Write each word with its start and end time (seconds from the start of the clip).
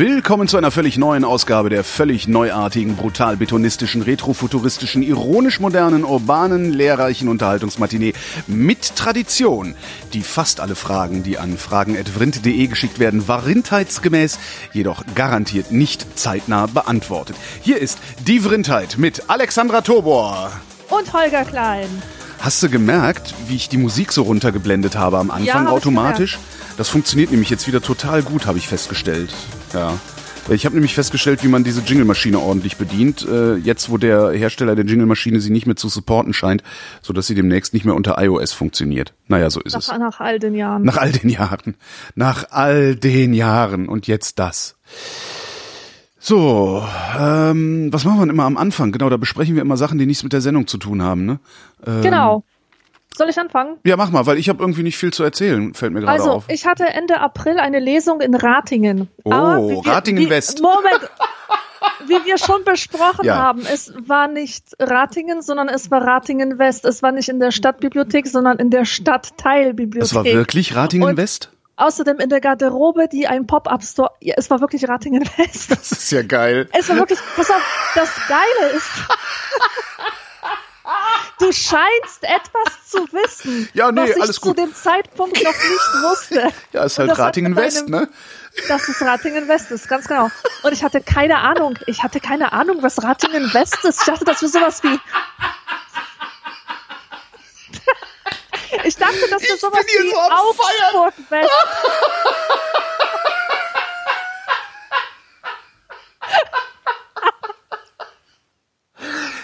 Willkommen 0.00 0.48
zu 0.48 0.56
einer 0.56 0.70
völlig 0.70 0.96
neuen 0.96 1.26
Ausgabe 1.26 1.68
der 1.68 1.84
völlig 1.84 2.26
neuartigen, 2.26 2.96
brutal 2.96 3.36
betonistischen, 3.36 4.00
retrofuturistischen, 4.00 5.02
ironisch 5.02 5.60
modernen, 5.60 6.04
urbanen, 6.04 6.72
lehrreichen 6.72 7.28
Unterhaltungsmatinee 7.28 8.14
mit 8.46 8.96
Tradition, 8.96 9.74
die 10.14 10.22
fast 10.22 10.60
alle 10.60 10.74
Fragen, 10.74 11.22
die 11.22 11.36
an 11.36 11.58
fragen.vrind.de 11.58 12.66
geschickt 12.66 12.98
werden, 12.98 13.28
warindheitsgemäß, 13.28 14.38
jedoch 14.72 15.04
garantiert 15.14 15.70
nicht 15.70 16.18
zeitnah 16.18 16.64
beantwortet. 16.64 17.36
Hier 17.60 17.78
ist 17.78 17.98
die 18.26 18.40
Vrindheit 18.40 18.96
mit 18.96 19.24
Alexandra 19.28 19.82
Tobor. 19.82 20.50
Und 20.88 21.12
Holger 21.12 21.44
Klein. 21.44 21.88
Hast 22.38 22.62
du 22.62 22.70
gemerkt, 22.70 23.34
wie 23.48 23.56
ich 23.56 23.68
die 23.68 23.76
Musik 23.76 24.12
so 24.12 24.22
runtergeblendet 24.22 24.96
habe 24.96 25.18
am 25.18 25.30
Anfang 25.30 25.66
Ja, 25.66 25.68
automatisch? 25.68 26.38
Das 26.80 26.88
funktioniert 26.88 27.30
nämlich 27.30 27.50
jetzt 27.50 27.66
wieder 27.66 27.82
total 27.82 28.22
gut, 28.22 28.46
habe 28.46 28.56
ich 28.56 28.66
festgestellt. 28.66 29.34
Ja. 29.74 29.98
Ich 30.48 30.64
habe 30.64 30.76
nämlich 30.76 30.94
festgestellt, 30.94 31.44
wie 31.44 31.48
man 31.48 31.62
diese 31.62 31.82
Jingle-Maschine 31.82 32.38
ordentlich 32.38 32.78
bedient. 32.78 33.28
Äh, 33.28 33.56
jetzt, 33.56 33.90
wo 33.90 33.98
der 33.98 34.30
Hersteller 34.30 34.74
der 34.74 34.86
Jingle-Maschine 34.86 35.40
sie 35.40 35.50
nicht 35.50 35.66
mehr 35.66 35.76
zu 35.76 35.90
supporten 35.90 36.32
scheint, 36.32 36.62
so 37.02 37.12
dass 37.12 37.26
sie 37.26 37.34
demnächst 37.34 37.74
nicht 37.74 37.84
mehr 37.84 37.94
unter 37.94 38.16
iOS 38.18 38.54
funktioniert. 38.54 39.12
Naja, 39.28 39.50
so 39.50 39.60
ist 39.60 39.76
es. 39.76 39.88
Nach, 39.88 39.98
nach 39.98 40.20
all 40.20 40.38
den 40.38 40.54
Jahren. 40.54 40.82
Nach 40.82 40.96
all 40.96 41.12
den 41.12 41.28
Jahren. 41.28 41.76
Nach 42.14 42.46
all 42.48 42.96
den 42.96 43.34
Jahren. 43.34 43.86
Und 43.86 44.06
jetzt 44.06 44.38
das. 44.38 44.78
So, 46.18 46.82
ähm, 47.18 47.92
was 47.92 48.06
machen 48.06 48.20
wir 48.20 48.22
denn 48.22 48.30
immer 48.30 48.44
am 48.44 48.56
Anfang? 48.56 48.90
Genau, 48.90 49.10
da 49.10 49.18
besprechen 49.18 49.54
wir 49.54 49.60
immer 49.60 49.76
Sachen, 49.76 49.98
die 49.98 50.06
nichts 50.06 50.22
mit 50.22 50.32
der 50.32 50.40
Sendung 50.40 50.66
zu 50.66 50.78
tun 50.78 51.02
haben, 51.02 51.26
ne? 51.26 51.40
Ähm, 51.86 52.00
genau. 52.00 52.42
Soll 53.20 53.28
ich 53.28 53.38
anfangen? 53.38 53.76
Ja, 53.84 53.98
mach 53.98 54.10
mal, 54.10 54.24
weil 54.24 54.38
ich 54.38 54.48
habe 54.48 54.62
irgendwie 54.62 54.82
nicht 54.82 54.96
viel 54.96 55.12
zu 55.12 55.22
erzählen, 55.22 55.74
fällt 55.74 55.92
mir 55.92 56.00
gerade 56.00 56.12
Also, 56.12 56.30
auf. 56.32 56.44
ich 56.48 56.64
hatte 56.66 56.86
Ende 56.86 57.20
April 57.20 57.58
eine 57.58 57.78
Lesung 57.78 58.22
in 58.22 58.34
Ratingen. 58.34 59.08
Oh, 59.24 59.30
wir- 59.30 59.86
Ratingen 59.86 60.22
wie, 60.24 60.30
West. 60.30 60.62
Moment. 60.62 61.10
Wie 62.06 62.24
wir 62.24 62.38
schon 62.38 62.64
besprochen 62.64 63.24
Ja. 63.26 63.36
haben, 63.36 63.60
es 63.70 63.92
war 64.06 64.26
nicht 64.26 64.64
Ratingen, 64.80 65.42
sondern 65.42 65.68
es 65.68 65.90
war 65.90 66.00
Ratingen 66.00 66.58
West. 66.58 66.86
Es 66.86 67.02
war 67.02 67.12
nicht 67.12 67.28
in 67.28 67.40
der 67.40 67.50
Stadtbibliothek, 67.50 68.26
sondern 68.26 68.58
in 68.58 68.70
der 68.70 68.86
Stadtteilbibliothek. 68.86 70.00
Das 70.00 70.14
war 70.14 70.24
wirklich 70.24 70.74
Ratingen 70.74 71.10
Und- 71.10 71.16
West? 71.18 71.50
Außerdem 71.76 72.20
in 72.20 72.30
der 72.30 72.40
Garderobe, 72.40 73.06
die 73.10 73.26
ein 73.26 73.46
Pop-Up-Store. 73.46 74.10
Ja, 74.20 74.34
es 74.38 74.48
war 74.50 74.60
wirklich 74.62 74.88
Ratingen 74.88 75.24
West. 75.36 75.70
Das 75.76 75.92
ist 75.92 76.10
ja 76.10 76.22
geil. 76.22 76.68
Es 76.72 76.88
war 76.88 76.96
wirklich, 76.96 77.18
pass 77.36 77.50
auf, 77.50 77.92
das 77.94 78.10
Geile 78.28 78.76
ist, 78.76 78.88
du 81.38 81.52
scheinst 81.52 82.22
etwas 82.22 82.88
zu 82.88 82.98
wissen, 83.12 83.68
Ja, 83.74 83.90
nee, 83.92 84.02
was 84.02 84.10
ich 84.10 84.22
alles 84.22 84.40
gut. 84.40 84.56
zu 84.56 84.64
dem 84.64 84.74
Zeitpunkt 84.74 85.36
noch 85.42 85.52
nicht 85.52 86.02
wusste. 86.02 86.48
Ja, 86.72 86.84
ist 86.84 86.98
halt 86.98 87.10
das 87.10 87.18
Ratingen 87.18 87.56
West, 87.56 87.82
deinem- 87.88 87.90
ne? 88.02 88.08
Dass 88.68 88.88
es 88.88 89.00
Ratingen 89.00 89.46
West 89.48 89.70
ist, 89.70 89.88
ganz 89.88 90.08
genau. 90.08 90.28
Und 90.62 90.72
ich 90.72 90.82
hatte 90.82 91.00
keine 91.00 91.38
Ahnung, 91.38 91.78
ich 91.86 92.02
hatte 92.02 92.18
keine 92.20 92.52
Ahnung, 92.52 92.82
was 92.82 93.02
Ratingen 93.02 93.52
West 93.54 93.84
ist. 93.84 94.00
Ich 94.00 94.06
dachte, 94.06 94.24
das 94.24 94.42
wäre 94.42 94.50
sowas 94.50 94.82
wie... 94.82 94.98
Ich 98.84 98.96
dachte, 98.96 99.28
das 99.30 99.42
wäre 99.42 99.58
sowas 99.58 99.84
wie 99.86 100.10
so 100.10 100.16
Augsburg 100.16 101.14
West. 101.30 101.50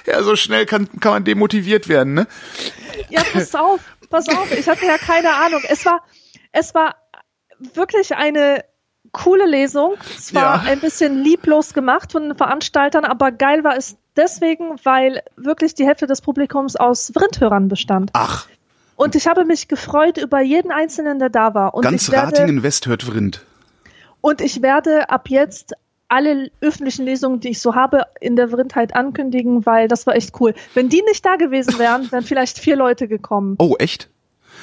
Ja, 0.06 0.22
so 0.22 0.36
schnell 0.36 0.66
kann, 0.66 0.88
kann 1.00 1.12
man 1.12 1.24
demotiviert 1.24 1.88
werden, 1.88 2.14
ne? 2.14 2.26
Ja, 3.10 3.22
pass 3.32 3.54
auf, 3.54 3.80
pass 4.10 4.28
auf. 4.28 4.50
Ich 4.56 4.68
hatte 4.68 4.86
ja 4.86 4.98
keine 4.98 5.34
Ahnung. 5.34 5.60
Es 5.68 5.84
war, 5.84 6.02
es 6.52 6.74
war 6.74 6.94
wirklich 7.74 8.14
eine 8.16 8.64
coole 9.12 9.46
Lesung. 9.46 9.94
Es 10.16 10.34
war 10.34 10.64
Ja. 10.64 10.70
ein 10.70 10.80
bisschen 10.80 11.22
lieblos 11.22 11.72
gemacht 11.74 12.12
von 12.12 12.28
den 12.28 12.36
Veranstaltern, 12.36 13.04
aber 13.04 13.32
geil 13.32 13.64
war 13.64 13.76
es 13.76 13.96
deswegen, 14.16 14.76
weil 14.84 15.22
wirklich 15.36 15.74
die 15.74 15.86
Hälfte 15.86 16.06
des 16.06 16.20
Publikums 16.20 16.76
aus 16.76 17.12
Vrindhörern 17.14 17.68
bestand. 17.68 18.10
Ach, 18.14 18.46
Und 18.96 19.14
ich 19.14 19.26
habe 19.26 19.44
mich 19.44 19.68
gefreut 19.68 20.16
über 20.18 20.40
jeden 20.40 20.70
Einzelnen, 20.70 21.18
der 21.18 21.28
da 21.30 21.54
war. 21.54 21.74
Und 21.74 21.82
ganz 21.82 22.10
werde, 22.10 22.28
Ratingen 22.38 22.62
West 22.62 22.86
hört 22.86 23.02
Vrind. 23.04 23.44
Und 24.20 24.40
ich 24.40 24.62
werde 24.62 25.08
ab 25.10 25.28
jetzt 25.28 25.74
alle 26.08 26.50
öffentlichen 26.60 27.04
Lesungen, 27.04 27.40
die 27.40 27.48
ich 27.50 27.60
so 27.60 27.74
habe, 27.74 28.02
in 28.20 28.36
der 28.36 28.48
Vrindheit 28.48 28.94
ankündigen, 28.94 29.66
weil 29.66 29.88
das 29.88 30.06
war 30.06 30.14
echt 30.14 30.38
cool. 30.40 30.54
Wenn 30.74 30.88
die 30.88 31.02
nicht 31.02 31.24
da 31.24 31.36
gewesen 31.36 31.78
wären, 31.78 32.10
wären 32.12 32.22
vielleicht 32.24 32.58
vier 32.58 32.76
Leute 32.76 33.08
gekommen. 33.08 33.56
Oh, 33.58 33.74
echt? 33.78 34.08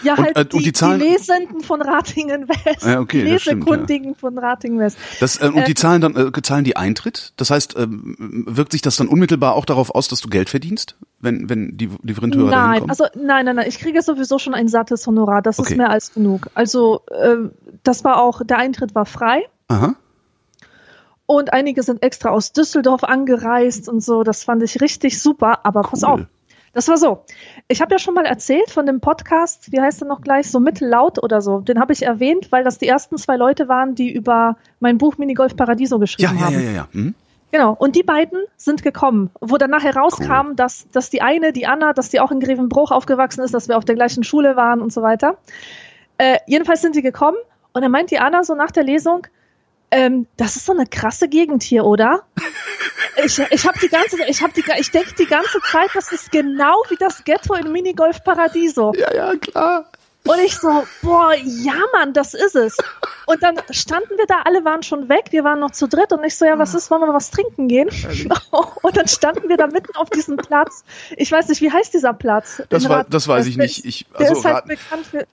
Ja, 0.04 0.16
Und, 0.16 0.24
halt 0.26 0.38
äh, 0.38 0.40
und 0.42 0.54
die, 0.54 0.60
die 0.60 0.74
Zahlen- 0.74 1.00
die 1.00 1.06
Lesenden 1.08 1.62
von 1.62 1.82
Ratingen 1.82 2.50
West. 2.50 2.84
Ja, 2.86 3.00
okay, 3.00 3.24
die 3.24 3.32
Lesekundigen 3.32 4.16
von 4.16 4.38
Ratingen 4.38 4.80
West. 4.80 4.98
Das, 5.22 5.38
äh, 5.42 5.48
und 5.48 5.58
Äh, 5.60 5.64
die 5.66 5.76
zahlen 5.76 6.02
dann, 6.02 6.16
äh, 6.16 6.42
zahlen 6.42 6.66
die 6.66 6.76
Eintritt? 6.76 7.32
Das 7.38 7.52
heißt, 7.52 7.76
ähm, 7.78 8.44
wirkt 8.48 8.74
sich 8.74 8.82
das 8.82 8.98
dann 8.98 9.08
unmittelbar 9.08 9.56
auch 9.56 9.64
darauf 9.66 9.94
aus, 9.96 10.10
dass 10.10 10.20
du 10.20 10.28
Geld 10.30 10.50
verdienst, 10.50 10.98
wenn, 11.22 11.50
wenn 11.50 11.78
die, 11.78 11.90
die 12.02 12.14
Vrindhörer 12.16 12.52
da 12.52 12.58
Nein, 12.58 12.72
hinkommen? 12.74 12.90
also 12.90 13.06
nein, 13.16 13.46
nein, 13.46 13.56
nein. 13.56 13.66
Ich 13.70 13.80
kriege 13.80 14.02
sowieso 14.02 14.40
schon 14.40 14.54
ein 14.54 14.68
sattes 14.68 15.08
Honorar. 15.08 15.42
Das 15.42 15.60
Okay. 15.60 15.72
ist 15.74 15.78
mehr 15.78 15.90
als 15.90 16.14
genug. 16.14 16.50
Also 16.54 17.02
ähm, 17.22 17.52
das 17.84 18.04
war 18.04 18.22
auch, 18.22 18.42
der 18.46 18.58
Eintritt 18.58 18.96
war 18.96 19.06
frei. 19.06 19.44
Aha. 19.70 19.96
Und 21.34 21.52
einige 21.52 21.82
sind 21.82 22.04
extra 22.04 22.30
aus 22.30 22.52
Düsseldorf 22.54 23.04
angereist 23.04 23.90
und 23.90 24.02
so. 24.04 24.22
Das 24.22 24.44
fand 24.44 24.62
ich 24.62 24.82
richtig 24.82 25.20
super. 25.20 25.66
Aber 25.66 25.82
pass 25.82 26.04
Cool. 26.04 26.10
auf. 26.10 26.22
Das 26.74 26.88
war 26.88 26.98
so. 26.98 27.24
Ich 27.68 27.82
habe 27.82 27.96
ja 27.96 27.98
schon 28.00 28.14
mal 28.14 28.26
erzählt 28.26 28.70
von 28.70 28.86
dem 28.86 29.00
Podcast, 29.00 29.72
wie 29.72 29.82
heißt 29.82 30.04
er 30.04 30.08
noch 30.08 30.22
gleich, 30.22 30.52
so 30.52 30.60
mittellaut 30.60 31.22
oder 31.24 31.42
so. 31.42 31.60
Den 31.62 31.80
habe 31.80 31.92
ich 31.92 32.04
erwähnt, 32.04 32.52
weil 32.52 32.64
das 32.64 32.78
die 32.78 32.88
ersten 32.88 33.18
zwei 33.18 33.36
Leute 33.36 33.68
waren, 33.68 33.96
die 33.96 34.12
über 34.14 34.58
mein 34.80 35.00
Buch 35.00 35.18
Minigolf 35.18 35.56
Paradiso 35.56 35.96
Ja, 35.96 36.00
geschrieben 36.02 36.38
ja, 36.38 36.46
haben. 36.46 36.54
ja, 36.54 36.60
ja, 36.60 36.72
ja. 36.72 36.88
Hm? 36.92 37.16
Genau. 37.52 37.74
Und 37.74 37.96
die 37.96 38.04
beiden 38.04 38.40
sind 38.58 38.84
gekommen, 38.84 39.32
wo 39.42 39.58
dann 39.58 39.72
nachher 39.72 39.96
rauskam, 39.96 40.56
dass, 40.56 40.88
dass 40.92 41.10
die 41.10 41.24
eine, 41.24 41.52
die 41.52 41.66
Anna, 41.66 41.94
dass 41.94 42.10
die 42.10 42.20
auch 42.20 42.32
in 42.32 42.40
Grevenbruch 42.40 42.92
aufgewachsen 42.92 43.42
ist, 43.44 43.54
dass 43.56 43.68
wir 43.70 43.78
auf 43.78 43.86
der 43.86 43.96
gleichen 43.96 44.24
Schule 44.24 44.56
waren 44.56 44.82
und 44.82 44.94
so 44.94 45.02
weiter. 45.02 45.38
Äh, 46.20 46.38
jedenfalls 46.46 46.82
sind 46.82 46.96
die 46.96 47.02
gekommen 47.02 47.38
und 47.74 47.82
dann 47.84 47.92
meint 47.92 48.12
die 48.12 48.20
Anna 48.20 48.44
so 48.44 48.54
nach 48.54 48.70
der 48.72 48.84
Lesung, 48.84 49.26
ähm, 49.94 50.28
das 50.38 50.56
ist 50.56 50.66
so 50.66 50.74
eine 50.74 50.86
krasse 50.86 51.28
Gegend 51.30 51.64
hier, 51.64 51.86
oder? 51.86 52.24
Ich, 53.24 53.38
ich 53.40 53.66
habe 53.68 53.78
die 53.80 53.90
ganze, 53.90 54.18
ich 54.28 54.42
habe 54.42 54.54
die, 54.54 54.64
ich 54.80 54.92
denke 54.92 55.14
die 55.16 55.26
ganze 55.28 55.60
Zeit, 55.72 55.90
das 55.94 56.12
ist 56.12 56.32
genau 56.32 56.76
wie 56.90 56.96
das 56.98 57.24
Ghetto 57.24 57.54
in 57.54 57.72
Minigolf 57.72 58.24
Paradiso. 58.24 58.92
Ja, 58.96 59.14
ja, 59.14 59.36
klar. 59.36 59.86
Und 60.26 60.40
ich 60.40 60.56
so, 60.58 60.86
boah, 61.02 61.34
ja 61.36 61.74
Mann, 61.92 62.14
das 62.14 62.34
ist 62.34 62.56
es. 62.56 62.78
Und 63.26 63.44
dann 63.44 63.56
standen 63.72 64.18
wir 64.18 64.26
da, 64.26 64.42
alle 64.46 64.64
waren 64.64 64.82
schon 64.82 65.10
weg, 65.10 65.26
wir 65.32 65.44
waren 65.44 65.60
noch 65.60 65.72
zu 65.72 65.86
dritt 65.88 66.14
und 66.14 66.24
ich 66.24 66.38
so, 66.38 66.46
ja, 66.46 66.58
was 66.58 66.74
ist, 66.74 66.90
wollen 66.90 67.02
wir 67.02 67.08
mal 67.08 67.14
was 67.14 67.30
trinken 67.30 67.68
gehen? 67.68 67.90
Und 68.82 68.98
dann 68.98 69.08
standen 69.08 69.50
wir 69.50 69.58
da 69.58 69.68
mitten 69.68 69.96
auf 69.98 70.10
diesem 70.10 70.38
Platz. 70.38 70.84
Ich 71.18 71.30
weiß 71.32 71.50
nicht, 71.50 71.62
wie 71.62 71.72
heißt 71.72 71.94
dieser 71.94 72.14
Platz? 72.14 72.64
Das 72.70 72.88
war- 72.88 73.04
das 73.04 73.28
weiß 73.28 73.48
ich 73.48 73.56
Der 73.58 73.66
nicht. 73.66 73.84
Ich- 73.86 74.06
der 74.18 74.30
also 74.30 74.40
ist 74.40 74.46
halt 74.46 74.66
bekannt 74.66 75.06
für, 75.06 75.28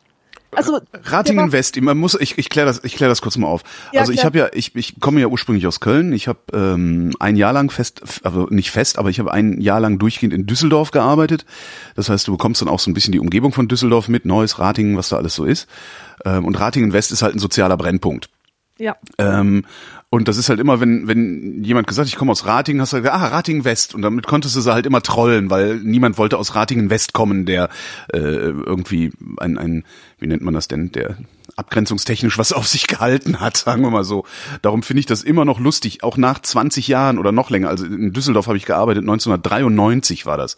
also, 0.53 0.81
Ratingen 1.05 1.53
West, 1.53 1.81
man 1.81 1.97
muss, 1.97 2.15
ich, 2.21 2.37
ich 2.39 2.49
kläre 2.49 2.67
das, 2.67 2.83
ich 2.85 2.97
klär 2.97 3.09
das 3.09 3.23
kurz 3.23 3.37
mal 3.37 3.47
auf. 3.47 3.63
Ja, 3.93 4.01
also 4.01 4.13
ich 4.13 4.25
habe 4.25 4.39
ja, 4.39 4.49
ich, 4.53 4.75
ich 4.75 4.99
komme 5.01 5.21
ja 5.21 5.27
ursprünglich 5.27 5.67
aus 5.67 5.81
Köln. 5.81 6.13
Ich 6.13 6.29
habe 6.29 6.41
ähm, 6.53 7.13
ein 7.21 7.37
Jahr 7.37 7.53
lang 7.53 7.71
fest, 7.71 8.03
also 8.25 8.47
nicht 8.51 8.71
fest, 8.71 8.99
aber 8.99 9.11
ich 9.11 9.19
habe 9.19 9.33
ein 9.33 9.61
Jahr 9.61 9.81
lang 9.81 9.99
durchgehend 9.99 10.35
in 10.35 10.47
Düsseldorf 10.47 10.91
gearbeitet. 10.91 11.45
Das 11.95 12.09
heißt, 12.09 12.27
du 12.27 12.33
bekommst 12.33 12.61
dann 12.61 12.69
auch 12.69 12.81
so 12.81 12.91
ein 12.91 12.95
bisschen 12.95 13.13
die 13.13 13.21
Umgebung 13.21 13.53
von 13.53 13.69
Düsseldorf 13.69 14.09
mit, 14.09 14.25
Neuss, 14.25 14.59
Ratingen, 14.59 14.97
was 14.97 15.11
da 15.11 15.17
alles 15.17 15.35
so 15.35 15.45
ist. 15.45 15.69
Ähm, 16.25 16.45
und 16.45 16.59
Ratingen 16.59 16.93
West 16.93 17.13
ist 17.13 17.23
halt 17.23 17.35
ein 17.35 17.41
sozialer 17.41 17.77
Brennpunkt. 17.77 18.29
ja. 18.79 18.97
Ähm, 19.19 19.65
und 20.13 20.27
das 20.27 20.39
ist 20.39 20.49
halt 20.49 20.59
immer, 20.59 20.81
wenn, 20.81 21.07
wenn 21.07 21.63
jemand 21.63 21.87
gesagt, 21.87 22.09
ich 22.09 22.17
komme 22.17 22.33
aus 22.33 22.45
Ratingen, 22.45 22.83
hast 22.83 22.93
du 22.93 22.97
gesagt, 22.97 23.15
ah, 23.15 23.29
Ratingen 23.29 23.65
West. 23.65 23.95
Und 23.95 24.03
damit 24.03 24.27
konntest 24.27 24.57
du 24.57 24.61
sie 24.61 24.73
halt 24.73 24.85
immer 24.85 25.03
trollen, 25.03 25.51
weil 25.51 25.77
niemand 25.77 26.19
wollte 26.19 26.37
aus 26.37 26.57
Ratingen 26.57 26.91
West 26.91 27.13
kommen, 27.13 27.47
der 27.47 27.69
äh, 28.13 28.19
irgendwie 28.19 29.13
ein, 29.39 29.57
ein, 29.57 29.85
wie 30.19 30.27
nennt 30.27 30.43
man 30.43 30.53
das 30.53 30.67
denn, 30.67 30.91
der 30.91 31.17
abgrenzungstechnisch 31.55 32.39
was 32.39 32.53
auf 32.53 32.67
sich 32.67 32.89
gehalten 32.89 33.39
hat, 33.39 33.57
sagen 33.57 33.83
wir 33.83 33.91
mal 33.91 34.03
so. 34.03 34.25
Darum 34.63 34.83
finde 34.83 34.99
ich 34.99 35.07
das 35.07 35.23
immer 35.23 35.45
noch 35.45 35.61
lustig, 35.61 36.03
auch 36.03 36.17
nach 36.17 36.41
20 36.41 36.89
Jahren 36.89 37.17
oder 37.17 37.31
noch 37.31 37.51
länger. 37.51 37.69
Also 37.69 37.87
in 37.87 38.13
Düsseldorf 38.13 38.49
habe 38.49 38.57
ich 38.57 38.67
gearbeitet, 38.67 39.05
1993 39.05 40.27
war 40.27 40.37
das. 40.37 40.57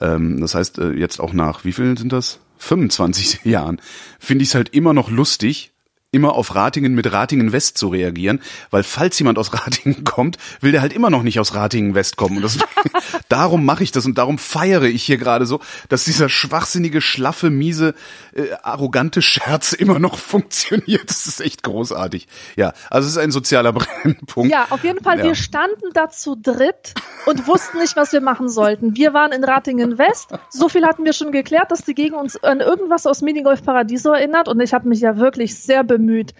Ähm, 0.00 0.40
das 0.40 0.54
heißt, 0.54 0.78
äh, 0.78 0.92
jetzt 0.92 1.18
auch 1.18 1.32
nach, 1.32 1.64
wie 1.64 1.72
viel 1.72 1.98
sind 1.98 2.12
das? 2.12 2.38
25 2.58 3.40
Jahren, 3.44 3.80
finde 4.20 4.44
ich 4.44 4.50
es 4.50 4.54
halt 4.54 4.68
immer 4.68 4.92
noch 4.92 5.10
lustig, 5.10 5.72
immer 6.10 6.34
auf 6.34 6.54
Ratingen 6.54 6.94
mit 6.94 7.12
Ratingen 7.12 7.52
West 7.52 7.76
zu 7.76 7.88
reagieren, 7.88 8.40
weil 8.70 8.82
falls 8.82 9.18
jemand 9.18 9.38
aus 9.38 9.52
Ratingen 9.52 10.04
kommt, 10.04 10.38
will 10.60 10.72
der 10.72 10.80
halt 10.80 10.92
immer 10.94 11.10
noch 11.10 11.22
nicht 11.22 11.38
aus 11.38 11.54
Ratingen 11.54 11.94
West 11.94 12.16
kommen. 12.16 12.36
Und 12.36 12.42
das, 12.42 12.58
darum 13.28 13.64
mache 13.64 13.82
ich 13.82 13.92
das 13.92 14.06
und 14.06 14.16
darum 14.16 14.38
feiere 14.38 14.84
ich 14.84 15.02
hier 15.02 15.18
gerade 15.18 15.44
so, 15.44 15.60
dass 15.88 16.04
dieser 16.04 16.28
schwachsinnige, 16.28 17.00
schlaffe, 17.00 17.50
miese, 17.50 17.94
äh, 18.34 18.46
arrogante 18.62 19.20
Scherz 19.20 19.72
immer 19.74 19.98
noch 19.98 20.18
funktioniert. 20.18 21.10
Das 21.10 21.26
ist 21.26 21.40
echt 21.40 21.62
großartig. 21.62 22.26
Ja, 22.56 22.72
also 22.90 23.06
es 23.06 23.12
ist 23.12 23.18
ein 23.18 23.30
sozialer 23.30 23.72
Brennpunkt. 23.74 24.50
Ja, 24.50 24.66
auf 24.70 24.84
jeden 24.84 25.02
Fall, 25.04 25.18
Ja. 25.18 25.24
wir 25.24 25.34
standen 25.34 25.90
da 25.92 26.08
zu 26.08 26.36
dritt 26.36 26.94
und 27.26 27.46
wussten 27.46 27.78
nicht, 27.78 27.96
was 27.96 28.12
wir 28.12 28.22
machen 28.22 28.48
sollten. 28.48 28.96
Wir 28.96 29.12
waren 29.12 29.32
in 29.32 29.44
Ratingen 29.44 29.98
West. 29.98 30.30
So 30.48 30.70
viel 30.70 30.86
hatten 30.86 31.04
wir 31.04 31.12
schon 31.12 31.32
geklärt, 31.32 31.70
dass 31.70 31.82
die 31.84 31.94
Gegend 31.94 32.18
uns 32.18 32.42
an 32.42 32.60
irgendwas 32.60 33.06
aus 33.06 33.20
Minigolf 33.20 33.62
Paradiso 33.62 34.12
erinnert. 34.12 34.48
Und 34.48 34.60
ich 34.60 34.72
habe 34.72 34.88
mich 34.88 35.00
ja 35.00 35.18
wirklich 35.18 35.56
sehr 35.60 35.84
bemüht, 35.98 36.34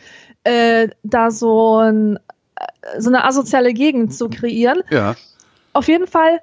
äh, 0.45 0.89
da 1.03 1.31
so, 1.31 1.77
ein, 1.79 2.17
äh, 2.57 3.01
so 3.01 3.11
eine 3.11 3.25
asoziale 3.25 3.73
Gegend 3.75 4.15
zu 4.15 4.29
kreieren. 4.31 4.83
Ja. 4.91 5.15
Auf 5.73 5.89
jeden 5.89 6.07
Fall 6.07 6.41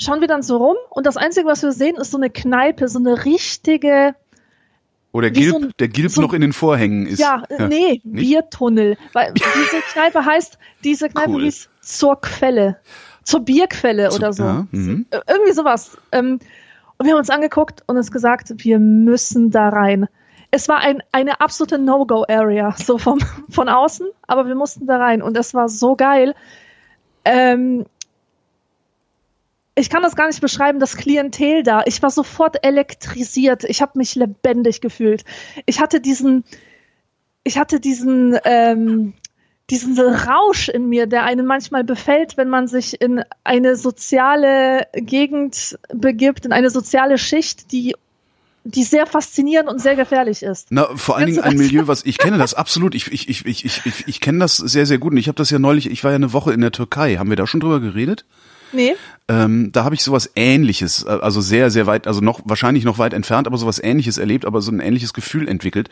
schauen 0.00 0.20
wir 0.20 0.28
dann 0.28 0.42
so 0.42 0.56
rum 0.56 0.76
und 0.90 1.06
das 1.06 1.16
Einzige, 1.16 1.46
was 1.46 1.62
wir 1.62 1.72
sehen, 1.72 1.96
ist 1.96 2.10
so 2.10 2.16
eine 2.16 2.30
Kneipe, 2.30 2.88
so 2.88 2.98
eine 2.98 3.24
richtige, 3.24 4.14
Oder 5.12 5.28
Wie 5.28 5.32
Gilb, 5.40 5.50
so 5.52 5.58
ein- 5.58 5.72
der 5.78 5.88
Gilb 5.88 6.10
so 6.10 6.22
noch 6.22 6.32
in 6.32 6.40
den 6.40 6.52
Vorhängen 6.54 7.06
ist. 7.06 7.18
ja, 7.20 7.42
äh, 7.50 7.68
nee, 7.68 8.00
Biertunnel. 8.02 8.96
Weil 9.12 9.32
diese 9.34 9.82
Kneipe 9.92 10.24
heißt, 10.24 10.58
diese 10.84 11.08
Kneipe 11.10 11.30
Cool. 11.32 11.42
hieß 11.42 11.68
zur 11.82 12.18
Quelle, 12.20 12.78
zur 13.22 13.40
Bierquelle 13.40 14.08
Zu- 14.08 14.16
oder 14.16 14.32
so. 14.32 14.42
ja, 14.44 14.66
mhm. 14.70 15.06
Äh, 15.10 15.20
Irgendwie 15.28 15.52
sowas. 15.52 15.96
Ähm, 16.12 16.38
und 16.96 17.06
wir 17.06 17.12
haben 17.12 17.18
uns 17.18 17.30
angeguckt 17.30 17.82
und 17.86 17.96
uns 17.98 18.10
gesagt, 18.10 18.52
wir 18.56 18.78
müssen 18.78 19.50
da 19.50 19.68
rein. 19.68 20.06
Es 20.54 20.68
war 20.68 20.78
ein, 20.78 21.02
eine 21.12 21.40
absolute 21.40 21.78
No-Go-Area, 21.78 22.72
so 22.76 22.98
vom, 22.98 23.18
von 23.48 23.68
außen, 23.68 24.06
aber 24.26 24.46
wir 24.46 24.54
mussten 24.54 24.86
da 24.86 24.98
rein 24.98 25.22
und 25.22 25.36
es 25.36 25.54
war 25.54 25.68
so 25.68 25.96
geil. 25.96 26.34
Ähm, 27.24 27.86
ich 29.74 29.88
kann 29.88 30.02
das 30.02 30.14
gar 30.14 30.26
nicht 30.26 30.42
beschreiben, 30.42 30.78
das 30.78 30.96
Klientel 30.96 31.62
da. 31.62 31.82
Ich 31.86 32.02
war 32.02 32.10
sofort 32.10 32.64
elektrisiert. 32.64 33.64
Ich 33.64 33.80
habe 33.80 33.98
mich 33.98 34.14
lebendig 34.14 34.82
gefühlt. 34.82 35.24
Ich 35.64 35.80
hatte 35.80 36.00
diesen, 36.00 36.44
ich 37.42 37.56
hatte 37.56 37.80
diesen, 37.80 38.38
ähm, 38.44 39.14
diesen 39.70 39.98
Rausch 39.98 40.68
in 40.68 40.90
mir, 40.90 41.06
der 41.06 41.24
einen 41.24 41.46
manchmal 41.46 41.84
befällt, 41.84 42.36
wenn 42.36 42.50
man 42.50 42.68
sich 42.68 43.00
in 43.00 43.24
eine 43.44 43.76
soziale 43.76 44.86
Gegend 44.92 45.78
begibt, 45.88 46.44
in 46.44 46.52
eine 46.52 46.68
soziale 46.68 47.16
Schicht, 47.16 47.72
die, 47.72 47.94
die 48.64 48.84
sehr 48.84 49.06
faszinierend 49.06 49.68
und 49.68 49.80
sehr 49.80 49.96
gefährlich 49.96 50.42
ist. 50.42 50.68
Na, 50.70 50.88
vor 50.96 51.16
allen 51.16 51.26
Dingen 51.26 51.40
ein? 51.40 51.56
Milieu, 51.56 51.86
was 51.86 52.02
ich 52.04 52.18
kenne 52.18 52.38
das 52.38 52.54
absolut. 52.54 52.94
Ich 52.94 53.10
ich 53.10 53.28
ich 53.28 53.44
ich 53.44 53.64
ich, 53.64 53.86
ich, 53.86 54.08
ich 54.08 54.20
kenne 54.20 54.38
das 54.38 54.56
sehr 54.56 54.86
sehr 54.86 54.98
gut 54.98 55.12
und 55.12 55.18
ich 55.18 55.28
habe 55.28 55.36
das 55.36 55.50
ja 55.50 55.58
neulich. 55.58 55.90
Ich 55.90 56.04
war 56.04 56.12
ja 56.12 56.16
eine 56.16 56.32
Woche 56.32 56.52
in 56.52 56.60
der 56.60 56.72
Türkei. 56.72 57.16
Haben 57.16 57.30
wir 57.30 57.36
da 57.36 57.46
schon 57.46 57.60
drüber 57.60 57.80
geredet? 57.80 58.24
Nee? 58.72 58.94
Ähm, 59.28 59.70
da 59.72 59.84
habe 59.84 59.94
ich 59.94 60.02
sowas 60.02 60.30
Ähnliches, 60.34 61.04
äh, 61.04 61.08
also 61.08 61.40
sehr 61.40 61.70
sehr 61.70 61.86
weit, 61.86 62.06
also 62.06 62.20
noch 62.20 62.40
wahrscheinlich 62.44 62.84
noch 62.84 62.98
weit 62.98 63.12
entfernt, 63.12 63.46
aber 63.46 63.58
sowas 63.58 63.78
Ähnliches 63.82 64.18
erlebt, 64.18 64.44
aber 64.44 64.62
so 64.62 64.72
ein 64.72 64.80
ähnliches 64.80 65.12
Gefühl 65.12 65.48
entwickelt. 65.48 65.90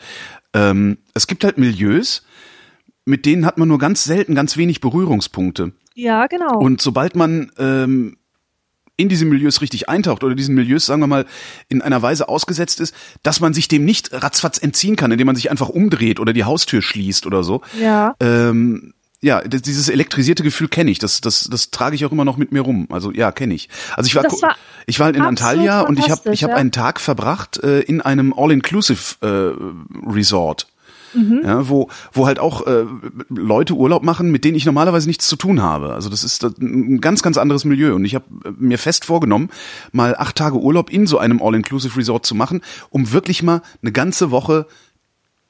Ähm, 0.53 0.97
es 1.13 1.27
gibt 1.27 1.43
halt 1.43 1.57
Milieus, 1.57 2.25
mit 3.05 3.25
denen 3.25 3.45
hat 3.45 3.57
man 3.57 3.67
nur 3.67 3.79
ganz 3.79 4.03
selten 4.03 4.35
ganz 4.35 4.57
wenig 4.57 4.81
Berührungspunkte. 4.81 5.73
Ja, 5.93 6.27
genau. 6.27 6.59
Und 6.59 6.81
sobald 6.81 7.15
man 7.15 7.51
ähm, 7.57 8.17
in 8.97 9.09
diese 9.09 9.25
Milieus 9.25 9.61
richtig 9.61 9.89
eintaucht 9.89 10.23
oder 10.23 10.35
diesen 10.35 10.55
Milieus, 10.55 10.85
sagen 10.85 11.01
wir 11.01 11.07
mal, 11.07 11.25
in 11.69 11.81
einer 11.81 12.01
Weise 12.01 12.29
ausgesetzt 12.29 12.79
ist, 12.79 12.93
dass 13.23 13.39
man 13.39 13.53
sich 13.53 13.67
dem 13.67 13.85
nicht 13.85 14.13
ratzfatz 14.13 14.57
entziehen 14.57 14.95
kann, 14.95 15.11
indem 15.11 15.27
man 15.27 15.35
sich 15.35 15.49
einfach 15.49 15.69
umdreht 15.69 16.19
oder 16.19 16.33
die 16.33 16.43
Haustür 16.43 16.81
schließt 16.81 17.25
oder 17.25 17.43
so. 17.43 17.61
ja. 17.79 18.15
Ähm, 18.19 18.93
ja, 19.23 19.41
dieses 19.41 19.87
elektrisierte 19.87 20.41
Gefühl 20.41 20.67
kenne 20.67 20.89
ich. 20.89 20.97
Das, 20.97 21.21
das, 21.21 21.43
das 21.43 21.69
trage 21.69 21.95
ich 21.95 22.05
auch 22.05 22.11
immer 22.11 22.25
noch 22.25 22.37
mit 22.37 22.51
mir 22.51 22.61
rum. 22.61 22.87
Also 22.89 23.11
ja, 23.11 23.31
kenne 23.31 23.53
ich. 23.53 23.69
Also 23.95 24.07
ich 24.07 24.15
war, 24.15 24.23
war 24.23 24.55
ich 24.87 24.99
war 24.99 25.05
halt 25.05 25.15
in 25.15 25.21
Antalya 25.21 25.81
und 25.81 25.99
ich 25.99 26.09
habe 26.09 26.33
ich 26.33 26.43
habe 26.43 26.53
ja. 26.53 26.57
einen 26.57 26.71
Tag 26.71 26.99
verbracht 26.99 27.63
äh, 27.63 27.81
in 27.81 28.01
einem 28.01 28.33
All-Inclusive 28.33 29.17
äh, 29.21 30.09
Resort. 30.11 30.67
Mhm. 31.13 31.41
Ja, 31.43 31.69
wo, 31.69 31.89
wo 32.13 32.27
halt 32.27 32.39
auch 32.39 32.65
äh, 32.67 32.85
Leute 33.29 33.73
Urlaub 33.73 34.03
machen, 34.03 34.31
mit 34.31 34.45
denen 34.45 34.55
ich 34.55 34.65
normalerweise 34.65 35.07
nichts 35.07 35.27
zu 35.27 35.35
tun 35.35 35.61
habe. 35.61 35.93
Also 35.93 36.09
das 36.09 36.23
ist 36.23 36.43
ein 36.43 37.01
ganz, 37.01 37.21
ganz 37.21 37.37
anderes 37.37 37.65
Milieu. 37.65 37.95
Und 37.95 38.05
ich 38.05 38.15
habe 38.15 38.25
mir 38.57 38.77
fest 38.77 39.05
vorgenommen, 39.05 39.49
mal 39.91 40.15
acht 40.15 40.35
Tage 40.35 40.57
Urlaub 40.57 40.89
in 40.89 41.07
so 41.07 41.17
einem 41.17 41.41
All-Inclusive 41.41 41.97
Resort 41.97 42.25
zu 42.25 42.35
machen, 42.35 42.61
um 42.89 43.11
wirklich 43.11 43.43
mal 43.43 43.61
eine 43.81 43.91
ganze 43.91 44.31
Woche 44.31 44.67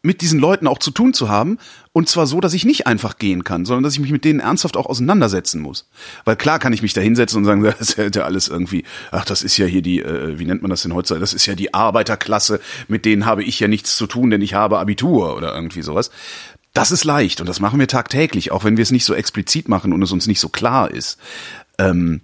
mit 0.03 0.21
diesen 0.21 0.39
Leuten 0.39 0.67
auch 0.67 0.79
zu 0.79 0.91
tun 0.91 1.13
zu 1.13 1.29
haben. 1.29 1.57
Und 1.93 2.09
zwar 2.09 2.25
so, 2.25 2.39
dass 2.39 2.53
ich 2.53 2.65
nicht 2.65 2.87
einfach 2.87 3.17
gehen 3.17 3.43
kann, 3.43 3.65
sondern 3.65 3.83
dass 3.83 3.93
ich 3.93 3.99
mich 3.99 4.11
mit 4.11 4.25
denen 4.25 4.39
ernsthaft 4.39 4.77
auch 4.77 4.85
auseinandersetzen 4.85 5.61
muss. 5.61 5.87
Weil 6.25 6.37
klar 6.37 6.57
kann 6.57 6.73
ich 6.73 6.81
mich 6.81 6.93
da 6.93 7.01
hinsetzen 7.01 7.39
und 7.39 7.45
sagen, 7.45 7.63
das 7.79 7.95
ja 7.95 8.07
ja 8.07 8.23
alles 8.23 8.47
irgendwie, 8.47 8.83
ach, 9.11 9.25
das 9.25 9.43
ist 9.43 9.57
ja 9.57 9.65
hier 9.65 9.81
die, 9.81 10.01
äh, 10.01 10.39
wie 10.39 10.45
nennt 10.45 10.61
man 10.61 10.71
das 10.71 10.83
denn 10.83 10.93
heutzutage? 10.93 11.21
Das 11.21 11.33
ist 11.33 11.45
ja 11.45 11.55
die 11.55 11.73
Arbeiterklasse, 11.73 12.59
mit 12.87 13.05
denen 13.05 13.25
habe 13.25 13.43
ich 13.43 13.59
ja 13.59 13.67
nichts 13.67 13.95
zu 13.95 14.07
tun, 14.07 14.29
denn 14.29 14.41
ich 14.41 14.53
habe 14.53 14.79
Abitur 14.79 15.35
oder 15.35 15.53
irgendwie 15.53 15.81
sowas. 15.81 16.11
Das 16.73 16.91
ist 16.91 17.03
leicht 17.03 17.41
und 17.41 17.47
das 17.47 17.59
machen 17.59 17.79
wir 17.79 17.87
tagtäglich, 17.87 18.51
auch 18.51 18.63
wenn 18.63 18.77
wir 18.77 18.83
es 18.83 18.91
nicht 18.91 19.05
so 19.05 19.13
explizit 19.13 19.67
machen 19.67 19.91
und 19.91 20.01
es 20.01 20.11
uns 20.11 20.25
nicht 20.25 20.39
so 20.39 20.47
klar 20.47 20.89
ist. 20.89 21.19
Ähm, 21.77 22.21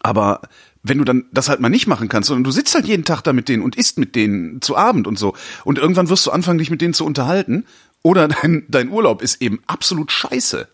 aber 0.00 0.42
wenn 0.84 0.98
du 0.98 1.04
dann 1.04 1.24
das 1.32 1.48
halt 1.48 1.60
mal 1.60 1.70
nicht 1.70 1.86
machen 1.86 2.08
kannst, 2.08 2.28
sondern 2.28 2.44
du 2.44 2.50
sitzt 2.50 2.74
halt 2.74 2.86
jeden 2.86 3.04
Tag 3.04 3.22
da 3.22 3.32
mit 3.32 3.48
denen 3.48 3.62
und 3.62 3.74
isst 3.74 3.98
mit 3.98 4.14
denen 4.14 4.60
zu 4.60 4.76
Abend 4.76 5.06
und 5.06 5.18
so. 5.18 5.34
Und 5.64 5.78
irgendwann 5.78 6.10
wirst 6.10 6.26
du 6.26 6.30
anfangen, 6.30 6.58
dich 6.58 6.70
mit 6.70 6.82
denen 6.82 6.94
zu 6.94 7.06
unterhalten. 7.06 7.66
Oder 8.02 8.28
dein, 8.42 8.66
dein 8.68 8.90
Urlaub 8.90 9.22
ist 9.22 9.40
eben 9.42 9.62
absolut 9.66 10.12
scheiße. 10.12 10.68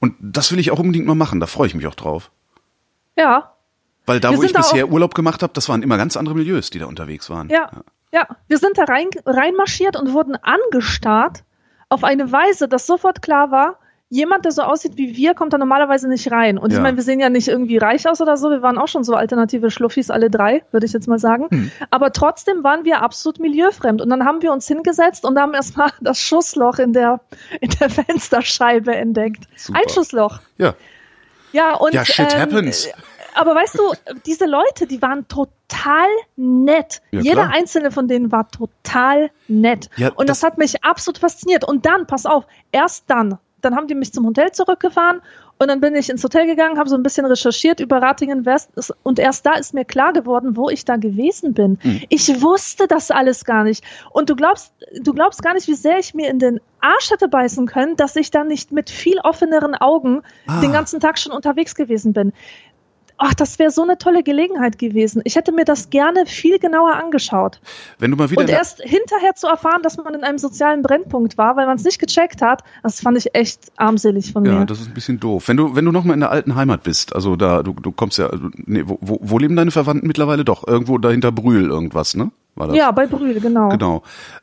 Und 0.00 0.14
das 0.18 0.50
will 0.50 0.58
ich 0.58 0.70
auch 0.70 0.78
unbedingt 0.78 1.06
mal 1.06 1.14
machen. 1.14 1.40
Da 1.40 1.46
freue 1.46 1.66
ich 1.66 1.74
mich 1.74 1.86
auch 1.86 1.94
drauf. 1.94 2.30
Ja. 3.16 3.52
Weil 4.06 4.18
da, 4.18 4.30
Wir 4.30 4.38
wo 4.38 4.42
ich 4.42 4.52
da 4.52 4.60
bisher 4.60 4.88
Urlaub 4.88 5.14
gemacht 5.14 5.42
habe, 5.42 5.52
das 5.52 5.68
waren 5.68 5.82
immer 5.82 5.98
ganz 5.98 6.16
andere 6.16 6.34
Milieus, 6.34 6.70
die 6.70 6.78
da 6.78 6.86
unterwegs 6.86 7.28
waren. 7.28 7.50
Ja, 7.50 7.70
ja. 8.12 8.26
Wir 8.48 8.58
sind 8.58 8.78
da 8.78 8.84
rein, 8.84 9.08
reinmarschiert 9.26 9.96
und 9.96 10.12
wurden 10.12 10.36
angestarrt 10.36 11.44
auf 11.90 12.02
eine 12.02 12.32
Weise, 12.32 12.66
dass 12.66 12.86
sofort 12.86 13.20
klar 13.20 13.50
war, 13.50 13.78
jemand, 14.14 14.44
der 14.44 14.52
so 14.52 14.62
aussieht 14.62 14.92
wie 14.96 15.16
wir, 15.16 15.34
kommt 15.34 15.52
da 15.52 15.58
normalerweise 15.58 16.08
nicht 16.08 16.30
rein. 16.30 16.56
Und 16.56 16.70
Ja. 16.70 16.76
ich 16.78 16.82
meine, 16.82 16.96
wir 16.96 17.02
sehen 17.02 17.18
ja 17.20 17.28
nicht 17.30 17.48
irgendwie 17.48 17.78
reich 17.78 18.08
aus 18.08 18.20
oder 18.20 18.36
so. 18.36 18.50
Wir 18.50 18.62
waren 18.62 18.78
auch 18.78 18.86
schon 18.88 19.02
so 19.04 19.14
alternative 19.14 19.70
Schluffis, 19.70 20.10
alle 20.10 20.30
drei, 20.30 20.62
würde 20.70 20.86
ich 20.86 20.92
jetzt 20.92 21.08
mal 21.08 21.18
sagen. 21.18 21.48
Hm. 21.50 21.70
Aber 21.90 22.12
trotzdem 22.12 22.62
waren 22.62 22.84
wir 22.84 23.02
absolut 23.02 23.40
milieufremd. 23.40 24.00
Und 24.00 24.08
dann 24.10 24.24
haben 24.24 24.40
wir 24.42 24.52
uns 24.52 24.68
hingesetzt 24.68 25.24
und 25.24 25.38
haben 25.38 25.52
erstmal 25.54 25.90
das 26.00 26.18
Schussloch 26.20 26.78
in 26.78 26.92
der, 26.92 27.20
in 27.60 27.70
der 27.80 27.90
Fensterscheibe 27.90 28.94
entdeckt. 28.94 29.44
Super. 29.56 29.80
Ein 29.80 29.88
Schussloch. 29.88 30.38
Ja. 30.58 30.74
Ja, 31.52 31.74
und. 31.76 31.94
Ja, 31.94 32.04
shit 32.04 32.34
ähm, 32.34 32.40
happens. 32.40 32.88
Aber 33.36 33.54
weißt 33.56 33.76
du, 33.78 33.82
diese 34.26 34.46
Leute, 34.46 34.86
die 34.86 35.02
waren 35.02 35.26
total 35.26 36.06
nett. 36.36 37.02
Ja, 37.10 37.20
Jeder 37.20 37.42
klar. 37.42 37.50
einzelne 37.52 37.90
von 37.90 38.06
denen 38.06 38.30
war 38.30 38.48
total 38.48 39.30
nett. 39.48 39.90
Ja, 39.96 40.10
und 40.14 40.28
das, 40.28 40.40
das- 40.40 40.50
hat 40.50 40.58
mich 40.58 40.84
absolut 40.84 41.18
fasziniert. 41.18 41.64
Und 41.66 41.84
dann, 41.84 42.06
pass 42.06 42.26
auf, 42.26 42.46
erst 42.70 43.04
dann, 43.10 43.38
dann 43.64 43.76
haben 43.76 43.86
die 43.86 43.94
mich 43.94 44.12
zum 44.12 44.26
Hotel 44.26 44.52
zurückgefahren 44.52 45.20
und 45.58 45.68
dann 45.68 45.80
bin 45.80 45.94
ich 45.94 46.10
ins 46.10 46.22
Hotel 46.24 46.46
gegangen, 46.46 46.78
habe 46.78 46.88
so 46.88 46.96
ein 46.96 47.02
bisschen 47.02 47.26
recherchiert 47.26 47.80
über 47.80 48.02
Ratingen 48.02 48.44
West 48.44 48.70
und 49.02 49.18
erst 49.18 49.46
da 49.46 49.54
ist 49.54 49.72
mir 49.72 49.84
klar 49.84 50.12
geworden, 50.12 50.56
wo 50.56 50.68
ich 50.68 50.84
da 50.84 50.96
gewesen 50.96 51.54
bin. 51.54 51.78
Hm. 51.80 52.02
Ich 52.08 52.42
wusste 52.42 52.86
das 52.88 53.10
alles 53.10 53.44
gar 53.44 53.64
nicht. 53.64 53.84
Und 54.10 54.30
du 54.30 54.36
glaubst, 54.36 54.72
du 55.00 55.12
glaubst 55.12 55.42
gar 55.42 55.54
nicht, 55.54 55.68
wie 55.68 55.74
sehr 55.74 55.98
ich 55.98 56.14
mir 56.14 56.28
in 56.28 56.38
den 56.38 56.60
Arsch 56.80 57.10
hätte 57.10 57.28
beißen 57.28 57.66
können, 57.66 57.96
dass 57.96 58.16
ich 58.16 58.30
da 58.30 58.44
nicht 58.44 58.72
mit 58.72 58.90
viel 58.90 59.18
offeneren 59.22 59.74
Augen 59.74 60.22
Ah. 60.46 60.60
den 60.60 60.72
ganzen 60.72 61.00
Tag 61.00 61.18
schon 61.18 61.32
unterwegs 61.32 61.74
gewesen 61.74 62.12
bin. 62.12 62.32
Ach, 63.26 63.32
das 63.32 63.58
wäre 63.58 63.70
so 63.70 63.82
eine 63.82 63.96
tolle 63.96 64.22
Gelegenheit 64.22 64.78
gewesen. 64.78 65.22
Ich 65.24 65.34
hätte 65.36 65.50
mir 65.50 65.64
das 65.64 65.88
gerne 65.88 66.26
viel 66.26 66.58
genauer 66.58 66.96
angeschaut. 66.96 67.58
Wenn 67.98 68.10
du 68.10 68.18
mal 68.18 68.30
wieder 68.30 68.42
Und 68.42 68.50
erst 68.50 68.82
hinterher 68.82 69.34
zu 69.34 69.46
erfahren, 69.46 69.82
dass 69.82 69.96
man 69.96 70.12
in 70.12 70.24
einem 70.24 70.36
sozialen 70.36 70.82
Brennpunkt 70.82 71.38
war, 71.38 71.56
weil 71.56 71.64
man 71.64 71.76
es 71.76 71.84
nicht 71.84 71.98
gecheckt 71.98 72.42
hat, 72.42 72.62
das 72.82 73.00
fand 73.00 73.16
ich 73.16 73.34
echt 73.34 73.72
armselig 73.76 74.30
von 74.30 74.44
Ja, 74.44 74.58
mir. 74.58 74.66
das 74.66 74.80
ist 74.80 74.88
ein 74.88 74.94
bisschen 74.94 75.20
doof. 75.20 75.48
Wenn 75.48 75.56
du, 75.56 75.74
wenn 75.74 75.86
du 75.86 75.90
noch 75.90 76.04
mal 76.04 76.12
in 76.12 76.20
der 76.20 76.30
alten 76.30 76.54
Heimat 76.54 76.82
bist, 76.82 77.14
also 77.14 77.34
da, 77.34 77.62
du, 77.62 77.72
du 77.72 77.92
kommst 77.92 78.18
ja, 78.18 78.26
also, 78.26 78.50
nee, 78.66 78.82
wo, 78.84 78.98
wo, 79.00 79.38
leben 79.38 79.56
deine 79.56 79.70
Verwandten 79.70 80.06
mittlerweile? 80.06 80.44
Doch, 80.44 80.68
irgendwo 80.68 80.98
dahinter 80.98 81.32
Brühl 81.32 81.70
irgendwas, 81.70 82.14
ne? 82.14 82.30
War 82.56 82.68
das? 82.68 82.76
Ja, 82.76 82.90
bei 82.90 83.06
Brühl, 83.06 83.40
genau. 83.40 83.70
Genau. 83.70 84.02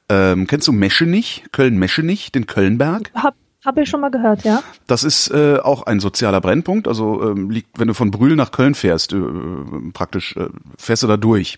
Ähm, 0.09 0.47
kennst 0.47 0.67
du 0.67 0.71
Meschenich, 0.71 1.43
Köln-Meschenich, 1.51 2.31
den 2.31 2.47
Kölnberg? 2.47 3.11
Hab, 3.13 3.35
hab 3.65 3.77
ich 3.77 3.89
schon 3.89 4.01
mal 4.01 4.09
gehört, 4.11 4.43
ja. 4.43 4.63
Das 4.87 5.03
ist 5.03 5.29
äh, 5.31 5.57
auch 5.57 5.83
ein 5.83 5.99
sozialer 5.99 6.41
Brennpunkt. 6.41 6.87
Also 6.87 7.21
ähm, 7.31 7.49
liegt, 7.49 7.79
wenn 7.79 7.87
du 7.87 7.93
von 7.93 8.11
Brühl 8.11 8.35
nach 8.35 8.51
Köln 8.51 8.75
fährst, 8.75 9.13
äh, 9.13 9.21
praktisch 9.93 10.35
äh, 10.35 10.47
fährst 10.77 11.03
du 11.03 11.07
da 11.07 11.17
durch. 11.17 11.57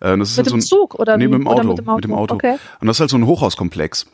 Äh, 0.00 0.16
das 0.18 0.30
ist 0.30 0.36
Mit 0.38 0.46
halt 0.46 0.54
dem 0.54 0.60
so 0.60 0.76
ein, 0.76 0.80
Zug 0.80 0.94
oder 0.96 1.16
nee, 1.16 1.28
mit 1.28 1.34
dem 1.40 1.48
Auto, 1.48 1.68
mit 1.68 1.78
dem 1.78 1.88
Auto? 1.88 1.96
Mit 1.96 2.04
dem 2.04 2.14
Auto. 2.14 2.34
Okay. 2.34 2.52
Mhm. 2.54 2.58
Und 2.80 2.86
das 2.88 2.96
ist 2.96 3.00
halt 3.00 3.10
so 3.10 3.16
ein 3.18 3.26
Hochhauskomplex. 3.26 4.06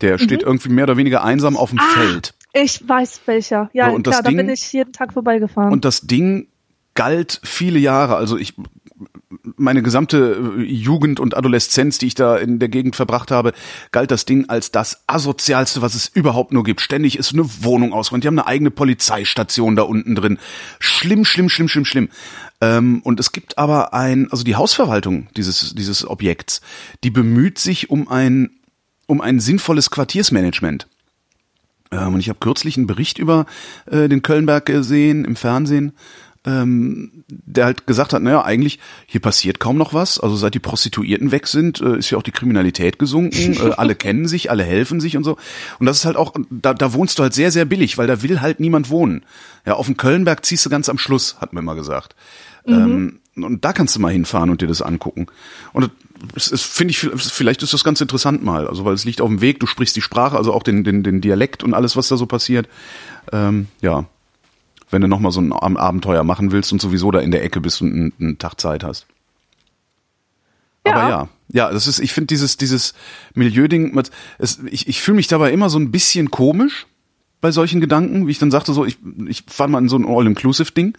Der 0.00 0.18
steht 0.18 0.42
irgendwie 0.42 0.70
mehr 0.70 0.84
oder 0.84 0.96
weniger 0.96 1.22
einsam 1.22 1.56
auf 1.58 1.70
dem 1.70 1.78
Ah, 1.78 1.82
Feld. 1.92 2.34
Ich 2.54 2.88
weiß 2.88 3.20
welcher. 3.26 3.68
Ja, 3.74 3.90
und 3.90 4.06
das 4.06 4.14
klar, 4.14 4.22
da 4.22 4.28
Ding- 4.30 4.38
bin 4.38 4.48
ich 4.48 4.72
jeden 4.72 4.92
Tag 4.92 5.12
vorbeigefahren. 5.12 5.72
Und 5.72 5.84
das 5.84 6.00
Ding 6.02 6.48
galt 6.94 7.40
viele 7.44 7.78
Jahre, 7.78 8.16
also 8.16 8.36
ich 8.36 8.54
meine 9.56 9.82
gesamte 9.82 10.54
äh, 10.58 10.62
Jugend 10.62 11.20
und 11.20 11.36
Adoleszenz, 11.36 11.98
die 11.98 12.06
ich 12.06 12.14
da 12.14 12.36
in 12.36 12.58
der 12.58 12.68
Gegend 12.68 12.96
verbracht 12.96 13.30
habe, 13.30 13.52
galt 13.92 14.10
das 14.10 14.24
Ding 14.24 14.48
als 14.48 14.70
das 14.70 15.02
asozialste, 15.06 15.82
was 15.82 15.94
es 15.94 16.08
überhaupt 16.08 16.52
nur 16.52 16.64
gibt. 16.64 16.80
Ständig 16.80 17.18
ist 17.18 17.32
eine 17.32 17.48
Wohnung 17.62 17.92
ausgeräumt. 17.92 18.24
Die 18.24 18.28
haben 18.28 18.38
eine 18.38 18.46
eigene 18.46 18.70
Polizeistation 18.70 19.76
da 19.76 19.82
unten 19.82 20.14
drin. 20.14 20.38
Schlimm, 20.78 21.24
schlimm, 21.24 21.48
schlimm, 21.48 21.68
schlimm, 21.68 21.84
schlimm. 21.84 22.08
Ähm, 22.60 23.00
und 23.02 23.20
es 23.20 23.32
gibt 23.32 23.58
aber 23.58 23.94
ein, 23.94 24.30
also 24.30 24.44
die 24.44 24.56
Hausverwaltung 24.56 25.28
dieses, 25.36 25.74
dieses 25.74 26.06
Objekts, 26.06 26.60
die 27.04 27.10
bemüht 27.10 27.58
sich 27.58 27.90
um 27.90 28.08
ein, 28.08 28.50
um 29.06 29.20
ein 29.20 29.40
sinnvolles 29.40 29.90
Quartiersmanagement. 29.90 30.86
Ähm, 31.90 32.14
und 32.14 32.20
ich 32.20 32.28
habe 32.28 32.38
kürzlich 32.38 32.76
einen 32.76 32.86
Bericht 32.86 33.18
über 33.18 33.46
äh, 33.86 34.08
den 34.08 34.22
Kölnberg 34.22 34.66
gesehen 34.66 35.24
im 35.24 35.36
Fernsehen 35.36 35.92
ähm, 36.46 37.24
der 37.28 37.66
halt 37.66 37.86
gesagt 37.86 38.14
hat, 38.14 38.22
naja, 38.22 38.42
eigentlich 38.42 38.78
hier 39.06 39.20
passiert 39.20 39.60
kaum 39.60 39.76
noch 39.76 39.92
was. 39.92 40.18
Also 40.18 40.36
seit 40.36 40.54
die 40.54 40.58
Prostituierten 40.58 41.32
weg 41.32 41.46
sind, 41.46 41.80
äh, 41.80 41.98
ist 41.98 42.10
ja 42.10 42.18
auch 42.18 42.22
die 42.22 42.30
Kriminalität 42.30 42.98
gesunken. 42.98 43.54
äh, 43.54 43.72
alle 43.76 43.94
kennen 43.94 44.26
sich, 44.26 44.50
alle 44.50 44.64
helfen 44.64 45.00
sich 45.00 45.16
und 45.16 45.24
so. 45.24 45.36
Und 45.78 45.86
das 45.86 45.98
ist 45.98 46.04
halt 46.06 46.16
auch, 46.16 46.34
da, 46.50 46.72
da 46.72 46.92
wohnst 46.94 47.18
du 47.18 47.22
halt 47.22 47.34
sehr, 47.34 47.50
sehr 47.50 47.66
billig, 47.66 47.98
weil 47.98 48.06
da 48.06 48.22
will 48.22 48.40
halt 48.40 48.58
niemand 48.58 48.88
wohnen. 48.88 49.24
Ja, 49.66 49.74
auf 49.74 49.86
dem 49.86 49.98
Kölnberg 49.98 50.44
ziehst 50.44 50.64
du 50.64 50.70
ganz 50.70 50.88
am 50.88 50.98
Schluss, 50.98 51.36
hat 51.40 51.52
mir 51.52 51.62
mal 51.62 51.74
gesagt. 51.74 52.14
Mhm. 52.64 53.20
Ähm, 53.36 53.44
und 53.44 53.64
da 53.64 53.72
kannst 53.72 53.94
du 53.96 54.00
mal 54.00 54.12
hinfahren 54.12 54.50
und 54.50 54.62
dir 54.62 54.66
das 54.66 54.82
angucken. 54.82 55.26
Und 55.72 55.90
es, 56.34 56.50
es 56.50 56.62
finde 56.62 56.92
ich, 56.92 56.98
vielleicht 56.98 57.62
ist 57.62 57.72
das 57.72 57.84
ganz 57.84 58.00
interessant 58.00 58.42
mal, 58.42 58.66
also 58.66 58.84
weil 58.84 58.94
es 58.94 59.04
liegt 59.04 59.20
auf 59.20 59.28
dem 59.28 59.40
Weg, 59.40 59.60
du 59.60 59.66
sprichst 59.66 59.96
die 59.96 60.02
Sprache, 60.02 60.36
also 60.36 60.52
auch 60.52 60.62
den, 60.62 60.84
den, 60.84 61.02
den 61.02 61.20
Dialekt 61.20 61.62
und 61.62 61.74
alles, 61.74 61.96
was 61.96 62.08
da 62.08 62.16
so 62.16 62.26
passiert. 62.26 62.68
Ähm, 63.32 63.68
ja, 63.80 64.06
wenn 64.90 65.02
du 65.02 65.08
nochmal 65.08 65.32
so 65.32 65.40
ein 65.40 65.52
Abenteuer 65.52 66.24
machen 66.24 66.52
willst 66.52 66.72
und 66.72 66.80
sowieso 66.80 67.10
da 67.10 67.20
in 67.20 67.30
der 67.30 67.44
Ecke 67.44 67.60
bist 67.60 67.80
und 67.82 67.92
einen, 67.92 68.12
einen 68.20 68.38
Tag 68.38 68.60
Zeit 68.60 68.84
hast. 68.84 69.06
Ja. 70.86 70.94
Aber 70.94 71.08
ja, 71.08 71.28
ja, 71.48 71.72
das 71.72 71.86
ist, 71.86 71.98
ich 71.98 72.12
finde 72.12 72.28
dieses, 72.28 72.56
dieses 72.56 72.94
Milieuding, 73.34 74.00
es, 74.38 74.60
ich, 74.70 74.88
ich 74.88 75.00
fühle 75.00 75.16
mich 75.16 75.26
dabei 75.28 75.52
immer 75.52 75.68
so 75.68 75.78
ein 75.78 75.90
bisschen 75.90 76.30
komisch 76.30 76.86
bei 77.40 77.52
solchen 77.52 77.80
Gedanken, 77.80 78.26
wie 78.26 78.30
ich 78.30 78.38
dann 78.38 78.50
sagte, 78.50 78.72
so, 78.72 78.84
ich, 78.84 78.98
ich 79.26 79.44
fahre 79.46 79.70
mal 79.70 79.78
in 79.78 79.88
so 79.88 79.96
ein 79.96 80.06
All-Inclusive-Ding. 80.06 80.96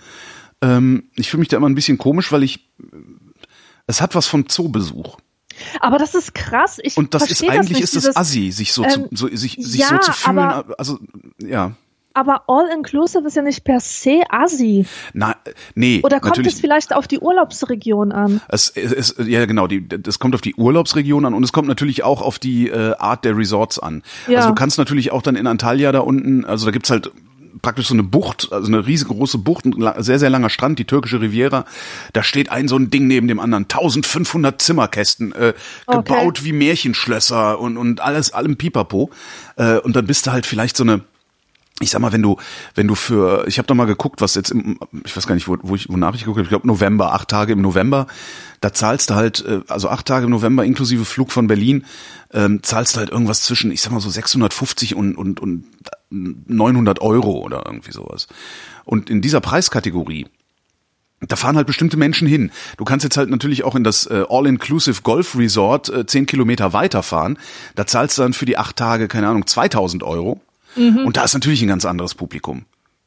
Ähm, 0.61 1.03
ich 1.15 1.29
fühle 1.29 1.39
mich 1.39 1.49
da 1.49 1.57
immer 1.57 1.69
ein 1.69 1.75
bisschen 1.75 1.97
komisch, 1.97 2.31
weil 2.31 2.43
ich, 2.43 2.67
es 3.87 4.01
hat 4.01 4.15
was 4.15 4.27
vom 4.27 4.47
Zoobesuch. 4.49 5.17
Aber 5.79 5.97
das 5.97 6.15
ist 6.15 6.33
krass. 6.33 6.79
Ich 6.81 6.97
und 6.97 7.13
das 7.13 7.29
ist 7.29 7.47
eigentlich 7.47 7.81
das 7.81 7.93
ist 7.93 8.07
das 8.07 8.15
Assi, 8.15 8.51
sich 8.51 8.73
so, 8.73 8.83
ähm, 8.83 9.09
zu, 9.13 9.27
so 9.27 9.35
sich, 9.35 9.57
sich 9.59 9.81
ja, 9.81 9.87
so 9.87 9.97
zu 9.99 10.13
fühlen. 10.13 10.39
also 10.77 10.99
ja. 11.39 11.75
Aber 12.13 12.43
All-Inclusive 12.47 13.25
ist 13.27 13.35
ja 13.35 13.41
nicht 13.41 13.63
per 13.63 13.79
se 13.79 14.21
assi. 14.29 14.85
Na, 15.13 15.35
nee. 15.75 16.01
Oder 16.03 16.19
kommt 16.19 16.45
es 16.45 16.59
vielleicht 16.59 16.93
auf 16.93 17.07
die 17.07 17.19
Urlaubsregion 17.19 18.11
an? 18.11 18.41
Es, 18.49 18.69
es, 18.69 19.15
ja, 19.25 19.45
genau. 19.45 19.67
Die, 19.67 19.87
das 19.87 20.19
kommt 20.19 20.35
auf 20.35 20.41
die 20.41 20.55
Urlaubsregion 20.55 21.25
an 21.25 21.33
und 21.33 21.43
es 21.43 21.53
kommt 21.53 21.67
natürlich 21.67 22.03
auch 22.03 22.21
auf 22.21 22.39
die 22.39 22.69
äh, 22.69 22.95
Art 22.97 23.23
der 23.23 23.37
Resorts 23.37 23.79
an. 23.79 24.03
Ja. 24.27 24.37
Also 24.37 24.49
du 24.49 24.55
kannst 24.55 24.77
natürlich 24.77 25.11
auch 25.11 25.21
dann 25.21 25.35
in 25.35 25.47
Antalya 25.47 25.91
da 25.91 25.99
unten, 25.99 26.45
also 26.45 26.65
da 26.65 26.71
gibt's 26.71 26.89
halt 26.89 27.11
praktisch 27.61 27.87
so 27.87 27.93
eine 27.93 28.03
Bucht, 28.03 28.49
also 28.51 28.67
eine 28.67 28.85
riesengroße 28.85 29.37
Bucht, 29.37 29.65
ein 29.65 29.93
sehr, 30.03 30.19
sehr 30.19 30.29
langer 30.29 30.49
Strand, 30.49 30.79
die 30.79 30.85
türkische 30.85 31.21
Riviera. 31.21 31.65
Da 32.13 32.23
steht 32.23 32.51
ein 32.51 32.67
so 32.67 32.77
ein 32.77 32.89
Ding 32.89 33.07
neben 33.07 33.27
dem 33.27 33.39
anderen. 33.39 33.63
1500 33.63 34.61
Zimmerkästen, 34.61 35.31
äh, 35.33 35.53
okay. 35.85 35.97
gebaut 35.97 36.43
wie 36.43 36.53
Märchenschlösser 36.53 37.59
und, 37.59 37.77
und 37.77 38.01
alles, 38.01 38.33
allem 38.33 38.57
Pipapo. 38.57 39.11
Äh, 39.57 39.77
und 39.77 39.95
dann 39.95 40.07
bist 40.07 40.27
du 40.27 40.31
halt 40.31 40.45
vielleicht 40.45 40.77
so 40.77 40.83
eine 40.83 41.01
ich 41.81 41.89
sag 41.89 41.99
mal, 41.99 42.11
wenn 42.11 42.21
du, 42.21 42.37
wenn 42.75 42.87
du 42.87 42.95
für, 42.95 43.47
ich 43.47 43.57
habe 43.57 43.67
doch 43.67 43.75
mal 43.75 43.85
geguckt, 43.85 44.21
was 44.21 44.35
jetzt 44.35 44.51
im, 44.51 44.79
ich 45.03 45.15
weiß 45.15 45.27
gar 45.27 45.35
nicht, 45.35 45.47
wo, 45.47 45.57
wo 45.61 45.75
ich, 45.75 45.89
wonach 45.89 46.15
ich 46.15 46.21
geguckt 46.21 46.37
habe, 46.37 46.43
ich 46.43 46.49
glaube 46.49 46.67
November, 46.67 47.13
acht 47.13 47.27
Tage 47.27 47.53
im 47.53 47.61
November, 47.61 48.07
da 48.61 48.73
zahlst 48.73 49.09
du 49.09 49.15
halt, 49.15 49.43
äh, 49.45 49.61
also 49.67 49.89
acht 49.89 50.05
Tage 50.05 50.25
im 50.25 50.31
November 50.31 50.63
inklusive 50.63 51.05
Flug 51.05 51.31
von 51.31 51.47
Berlin, 51.47 51.85
ähm, 52.33 52.63
zahlst 52.63 52.95
du 52.95 52.99
halt 52.99 53.09
irgendwas 53.09 53.41
zwischen, 53.41 53.71
ich 53.71 53.81
sag 53.81 53.91
mal 53.91 53.99
so 53.99 54.09
650 54.09 54.95
und, 54.95 55.15
und, 55.15 55.39
und 55.39 55.65
900 56.11 57.01
Euro 57.01 57.39
oder 57.39 57.63
irgendwie 57.65 57.91
sowas. 57.91 58.27
Und 58.85 59.09
in 59.09 59.21
dieser 59.21 59.41
Preiskategorie, 59.41 60.27
da 61.21 61.35
fahren 61.35 61.55
halt 61.55 61.67
bestimmte 61.67 61.97
Menschen 61.97 62.27
hin. 62.27 62.51
Du 62.77 62.83
kannst 62.83 63.03
jetzt 63.03 63.17
halt 63.17 63.29
natürlich 63.29 63.63
auch 63.63 63.75
in 63.75 63.83
das 63.83 64.07
äh, 64.07 64.23
All-Inclusive 64.27 65.01
Golf 65.03 65.37
Resort 65.37 65.89
äh, 65.89 66.05
zehn 66.05 66.25
Kilometer 66.25 66.73
weiterfahren. 66.73 67.37
Da 67.75 67.85
zahlst 67.85 68.17
du 68.17 68.23
dann 68.23 68.33
für 68.33 68.45
die 68.45 68.57
acht 68.57 68.75
Tage, 68.75 69.07
keine 69.07 69.27
Ahnung, 69.27 69.45
2000 69.45 70.03
Euro. 70.03 70.41
Mhm. 70.75 71.05
Und 71.05 71.17
da 71.17 71.23
ist 71.23 71.33
natürlich 71.33 71.61
ein 71.61 71.67
ganz 71.67 71.85
anderes 71.85 72.15
Publikum. 72.15 72.65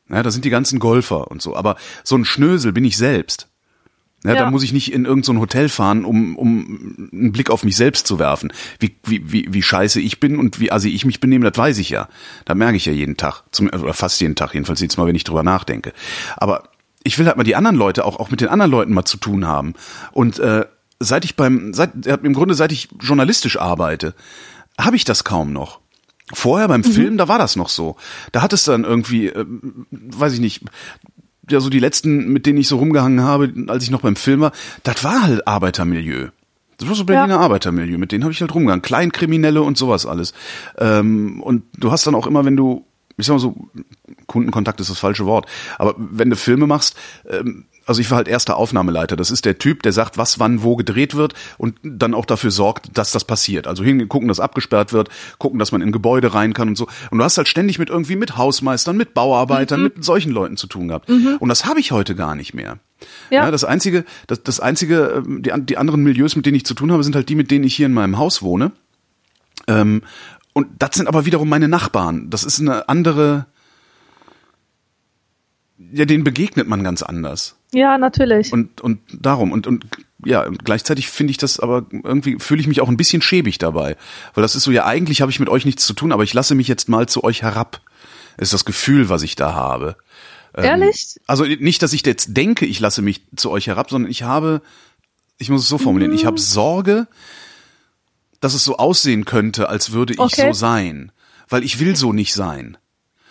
Ja, 0.09 0.23
da 0.23 0.31
sind 0.31 0.45
die 0.45 0.51
ganzen 0.51 0.79
Golfer 0.79 1.31
und 1.31 1.41
so. 1.41 1.57
Aber 1.57 1.77
so 2.03 2.17
ein 2.17 2.25
Schnösel 2.25 2.73
bin 2.73 2.85
ich 2.85 2.97
selbst. 2.97 3.49
Ja, 4.25 4.33
ja. 4.33 4.45
Da 4.45 4.51
muss 4.51 4.63
ich 4.63 4.73
nicht 4.73 4.91
in 4.91 5.05
irgendein 5.05 5.37
so 5.37 5.41
Hotel 5.41 5.69
fahren, 5.69 6.07
um, 6.07 6.37
um 6.37 7.11
einen 7.13 7.33
Blick 7.33 7.51
auf 7.51 7.63
mich 7.63 7.77
selbst 7.77 8.07
zu 8.07 8.19
werfen. 8.19 8.53
Wie, 8.79 8.97
wie, 9.05 9.31
wie, 9.31 9.53
wie 9.53 9.63
scheiße 9.63 10.01
ich 10.01 10.19
bin 10.19 10.39
und 10.39 10.61
wie 10.61 10.73
assi 10.73 10.89
ich 10.89 11.05
mich 11.05 11.21
benehme, 11.21 11.51
das 11.51 11.59
weiß 11.59 11.77
ich 11.77 11.91
ja. 11.91 12.09
Da 12.47 12.55
merke 12.55 12.77
ich 12.77 12.87
ja 12.87 12.93
jeden 12.93 13.19
Tag. 13.19 13.43
Zum, 13.53 13.69
oder 13.69 13.93
fast 13.93 14.21
jeden 14.21 14.35
Tag, 14.35 14.55
jedenfalls 14.55 14.81
jetzt 14.81 14.97
Mal, 14.97 15.07
wenn 15.07 15.15
ich 15.15 15.25
drüber 15.25 15.43
nachdenke. 15.43 15.93
Aber 16.39 16.71
ich 17.03 17.19
will 17.19 17.27
halt 17.27 17.37
mal 17.37 17.45
die 17.45 17.55
anderen 17.55 17.77
Leute, 17.77 18.07
auch, 18.07 18.19
auch 18.19 18.31
mit 18.31 18.41
den 18.41 18.49
anderen 18.49 18.71
Leuten 18.71 18.95
mal 18.95 19.05
zu 19.05 19.19
tun 19.19 19.47
haben. 19.47 19.75
Und 20.13 20.39
äh, 20.39 20.65
seit 21.01 21.27
ich 21.27 21.37
beim, 21.37 21.75
seit, 21.75 22.07
im 22.07 22.33
Grunde 22.33 22.55
seit 22.55 22.73
ich 22.73 22.89
journalistisch 23.01 23.59
arbeite, 23.59 24.15
habe 24.79 24.97
ich 24.97 25.05
das 25.05 25.25
kaum 25.25 25.53
noch. 25.53 25.81
Vorher 26.33 26.69
beim 26.69 26.81
mhm. 26.81 26.85
Film, 26.85 27.19
da 27.19 27.29
war 27.29 27.39
das 27.39 27.57
noch 27.57 27.69
so. 27.69 27.97
Da 28.33 28.41
hat 28.43 28.53
es 28.53 28.65
dann 28.65 28.85
irgendwie, 28.85 29.29
äh, 29.29 29.45
weiß 29.91 30.33
ich 30.33 30.41
nicht, 30.41 30.63
ja 31.51 31.61
so 31.61 31.69
die 31.69 31.79
letzten, 31.79 32.29
mit 32.29 32.47
denen 32.47 32.59
ich 32.59 32.69
so 32.69 32.79
rumgehangen 32.79 33.21
habe, 33.21 33.53
als 33.69 33.85
ich 33.85 33.91
noch 33.91 34.01
beim 34.01 34.17
Film 34.17 34.41
war, 34.41 34.53
das 34.83 35.05
war 35.05 35.23
halt 35.23 35.47
Arbeitermilieu. 35.47 36.29
Das 36.79 36.89
war 36.89 36.97
so 36.97 37.05
Berliner 37.05 37.35
ja. 37.35 37.41
Arbeitermilieu, 37.41 37.99
mit 37.99 38.11
denen 38.11 38.25
habe 38.25 38.33
ich 38.33 38.41
halt 38.41 38.55
rumgegangen. 38.55 38.83
Kleinkriminelle 38.83 39.63
und 39.63 39.79
sowas 39.79 40.07
alles. 40.07 40.35
Ähm, 40.79 41.43
und 41.43 41.63
du 41.77 41.93
hast 41.93 42.07
dann 42.07 42.15
auch 42.15 42.27
immer, 42.27 42.45
wenn 42.45 42.57
du, 42.57 42.85
ich 43.17 43.27
sag 43.27 43.35
mal 43.35 43.41
so, 43.41 43.57
Kundenkontakt 44.27 44.81
ist 44.81 44.91
das 44.91 44.99
falsche 44.99 45.27
Wort, 45.27 45.47
aber 45.79 45.95
wenn 45.97 46.31
du 46.31 46.37
Filme 46.37 46.67
machst, 46.67 46.97
ähm, 47.29 47.67
also 47.87 48.01
ich 48.01 48.11
war 48.11 48.17
halt 48.17 48.29
erster 48.29 48.57
Aufnahmeleiter. 48.57 49.17
Das 49.17 49.31
ist 49.31 49.45
der 49.45 49.59
Typ, 49.59 49.83
der 49.83 49.93
sagt, 49.93 50.17
was 50.17 50.39
wann 50.39 50.63
wo 50.63 50.77
gedreht 50.77 51.15
wird 51.15 51.35
und 51.59 51.77
dann 51.83 52.15
auch 52.15 52.25
dafür 52.25 52.51
sorgt, 52.51 52.97
dass 52.97 53.13
das 53.13 53.25
passiert. 53.25 53.67
Also 53.67 53.85
hingucken, 53.85 54.29
dass 54.29 54.41
abgesperrt 54.41 54.93
wird, 54.93 55.09
gucken, 55.39 55.59
dass 55.59 55.73
man 55.73 55.83
in 55.83 55.93
Gebäude 55.93 56.35
rein 56.35 56.55
kann 56.55 56.69
und 56.69 56.77
so. 56.77 56.87
Und 57.11 57.19
du 57.19 57.25
hast 57.25 57.37
halt 57.37 57.49
ständig 57.49 57.79
mit 57.79 57.91
irgendwie 57.91 58.17
mit 58.17 58.37
Hausmeistern, 58.37 58.97
mit 58.97 59.15
Bauarbeitern, 59.15 59.81
mhm. 59.81 59.85
mit 59.95 60.05
solchen 60.05 60.31
Leuten 60.31 60.57
zu 60.57 60.67
tun 60.67 60.89
gehabt. 60.89 61.09
Mhm. 61.09 61.37
Und 61.39 61.49
das 61.49 61.67
habe 61.67 61.81
ich 61.81 61.93
heute 61.93 62.15
gar 62.15 62.35
nicht 62.35 62.55
mehr. 62.55 62.79
Ja. 63.31 63.45
ja. 63.45 63.51
das 63.51 63.65
einzige, 63.65 64.05
das, 64.27 64.43
das 64.43 64.61
einzige, 64.61 65.23
ähm, 65.27 65.43
die, 65.43 65.53
die 65.57 65.77
anderen 65.77 66.03
Milieus, 66.03 66.37
mit 66.37 66.47
denen 66.47 66.57
ich 66.57 66.65
zu 66.65 66.75
tun 66.75 66.91
habe, 66.93 67.05
sind 67.05 67.15
halt 67.15 67.29
die, 67.29 67.35
mit 67.35 67.51
denen 67.51 67.65
ich 67.65 67.75
hier 67.75 67.87
in 67.87 67.93
meinem 67.93 68.19
Haus 68.19 68.43
wohne. 68.43 68.73
Ähm, 69.67 70.03
und 70.55 70.69
das 70.79 70.91
sind 70.95 71.09
aber 71.09 71.27
wiederum 71.27 71.49
meine 71.49 71.69
Nachbarn. 71.69 72.31
Das 72.31 72.45
ist 72.45 72.61
eine 72.61 72.89
andere, 72.89 73.47
ja, 75.77 76.05
denen 76.05 76.25
begegnet 76.25 76.69
man 76.69 76.83
ganz 76.85 77.03
anders. 77.03 77.57
Ja, 77.73 77.99
natürlich. 77.99 78.53
Und, 78.53 78.81
und 78.81 79.01
darum. 79.13 79.51
Und, 79.51 79.67
und 79.67 79.85
ja, 80.25 80.49
gleichzeitig 80.49 81.09
finde 81.09 81.33
ich 81.33 81.39
das 81.39 81.59
aber 81.59 81.87
irgendwie 81.91 82.39
fühle 82.39 82.61
ich 82.61 82.69
mich 82.69 82.81
auch 82.81 82.89
ein 82.89 82.97
bisschen 82.97 83.21
schäbig 83.21 83.59
dabei. 83.59 83.97
Weil 84.33 84.43
das 84.43 84.55
ist 84.55 84.63
so, 84.63 84.71
ja, 84.71 84.87
eigentlich 84.87 85.21
habe 85.21 85.33
ich 85.33 85.41
mit 85.41 85.49
euch 85.49 85.65
nichts 85.65 85.85
zu 85.85 85.93
tun, 85.93 86.13
aber 86.13 86.23
ich 86.23 86.33
lasse 86.33 86.55
mich 86.55 86.69
jetzt 86.69 86.89
mal 86.89 87.09
zu 87.09 87.25
euch 87.25 87.43
herab. 87.43 87.81
Ist 88.37 88.53
das 88.53 88.65
Gefühl, 88.65 89.09
was 89.09 89.23
ich 89.23 89.35
da 89.35 89.55
habe. 89.55 89.97
Ähm, 90.57 90.65
Ehrlich? 90.65 91.17
also 91.27 91.45
nicht, 91.45 91.83
dass 91.83 91.93
ich 91.93 92.07
jetzt 92.07 92.37
denke, 92.37 92.65
ich 92.65 92.79
lasse 92.79 93.03
mich 93.03 93.23
zu 93.35 93.51
euch 93.51 93.67
herab, 93.67 93.91
sondern 93.91 94.09
ich 94.09 94.23
habe, 94.23 94.63
ich 95.39 95.51
muss 95.51 95.63
es 95.63 95.69
so 95.69 95.79
formulieren, 95.79 96.13
mhm. 96.13 96.17
ich 96.17 96.27
habe 96.27 96.39
Sorge, 96.39 97.09
dass 98.45 98.55
es 98.55 98.65
so 98.65 98.77
aussehen 98.77 99.25
könnte, 99.25 99.71
als 99.71 99.93
würde 99.93 100.13
ich 100.13 100.21
okay. 100.21 100.49
so 100.49 100.53
sein. 100.53 101.11
Weil 101.49 101.65
ich 101.65 101.81
will 101.81 101.97
so 101.97 102.13
nicht 102.13 102.35
sein. 102.35 102.77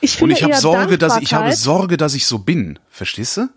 Ich 0.01 0.17
finde 0.17 0.33
Und 0.33 0.37
ich 0.37 0.43
habe 0.43 0.55
Sorge, 0.55 0.97
dass 0.97 1.17
ich, 1.17 1.33
habe 1.33 1.55
Sorge, 1.55 1.97
dass 1.97 2.15
ich 2.15 2.25
so 2.25 2.39
bin. 2.39 2.79
Verstehst 2.89 3.37
du? 3.37 3.49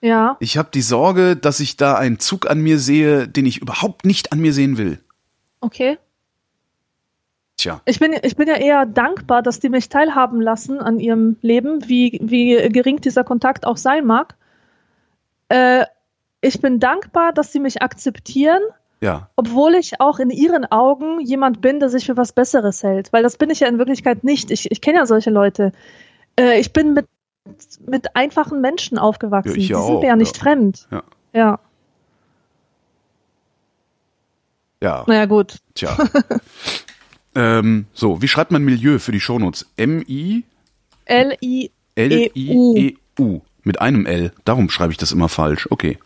Ja. 0.00 0.36
Ich 0.40 0.56
habe 0.56 0.70
die 0.72 0.82
Sorge, 0.82 1.36
dass 1.36 1.60
ich 1.60 1.76
da 1.76 1.96
einen 1.96 2.18
Zug 2.18 2.48
an 2.48 2.60
mir 2.60 2.78
sehe, 2.78 3.28
den 3.28 3.44
ich 3.44 3.58
überhaupt 3.60 4.04
nicht 4.04 4.32
an 4.32 4.40
mir 4.40 4.52
sehen 4.52 4.78
will. 4.78 5.00
Okay. 5.60 5.98
Tja. 7.56 7.80
Ich 7.84 7.98
bin, 7.98 8.14
ich 8.22 8.36
bin 8.36 8.48
ja 8.48 8.56
eher 8.56 8.86
dankbar, 8.86 9.42
dass 9.42 9.60
die 9.60 9.68
mich 9.68 9.88
teilhaben 9.88 10.40
lassen 10.40 10.78
an 10.80 10.98
ihrem 11.00 11.36
Leben, 11.42 11.88
wie, 11.88 12.18
wie 12.22 12.68
gering 12.70 13.00
dieser 13.00 13.24
Kontakt 13.24 13.66
auch 13.66 13.76
sein 13.76 14.06
mag. 14.06 14.36
Äh, 15.48 15.84
ich 16.40 16.60
bin 16.60 16.80
dankbar, 16.80 17.32
dass 17.32 17.52
sie 17.52 17.60
mich 17.60 17.82
akzeptieren, 17.82 18.62
ja. 19.02 19.28
obwohl 19.36 19.74
ich 19.74 20.00
auch 20.00 20.18
in 20.18 20.30
ihren 20.30 20.64
Augen 20.70 21.20
jemand 21.20 21.60
bin, 21.60 21.80
der 21.80 21.90
sich 21.90 22.06
für 22.06 22.16
was 22.16 22.32
Besseres 22.32 22.82
hält. 22.82 23.12
Weil 23.12 23.22
das 23.22 23.36
bin 23.36 23.50
ich 23.50 23.60
ja 23.60 23.68
in 23.68 23.78
Wirklichkeit 23.78 24.24
nicht. 24.24 24.50
Ich, 24.50 24.70
ich 24.70 24.80
kenne 24.80 24.98
ja 24.98 25.06
solche 25.06 25.30
Leute. 25.30 25.72
Äh, 26.38 26.58
ich 26.60 26.72
bin 26.72 26.94
mit 26.94 27.06
mit 27.86 28.14
einfachen 28.14 28.60
Menschen 28.60 28.98
aufgewachsen. 28.98 29.50
Ja, 29.50 29.56
ich 29.56 29.66
Die 29.66 29.74
auch, 29.74 29.86
sind 29.86 30.00
mir 30.00 30.06
ja 30.06 30.16
nicht 30.16 30.36
ja. 30.36 30.42
fremd. 30.42 30.86
Ja. 30.90 31.02
Ja. 31.32 31.58
Ja. 34.80 35.04
Naja, 35.06 35.26
gut. 35.26 35.58
Tja. 35.74 35.96
ähm, 37.34 37.86
so, 37.94 38.22
wie 38.22 38.28
schreibt 38.28 38.50
man 38.50 38.62
Milieu 38.64 38.98
für 38.98 39.12
die 39.12 39.20
Shownotes? 39.20 39.66
M-I? 39.76 40.44
L-I-E-U. 41.04 41.70
L-I-E-U. 41.94 43.40
Mit 43.64 43.80
einem 43.80 44.06
L. 44.06 44.32
Darum 44.44 44.70
schreibe 44.70 44.92
ich 44.92 44.98
das 44.98 45.12
immer 45.12 45.28
falsch. 45.28 45.68
Okay. 45.70 45.98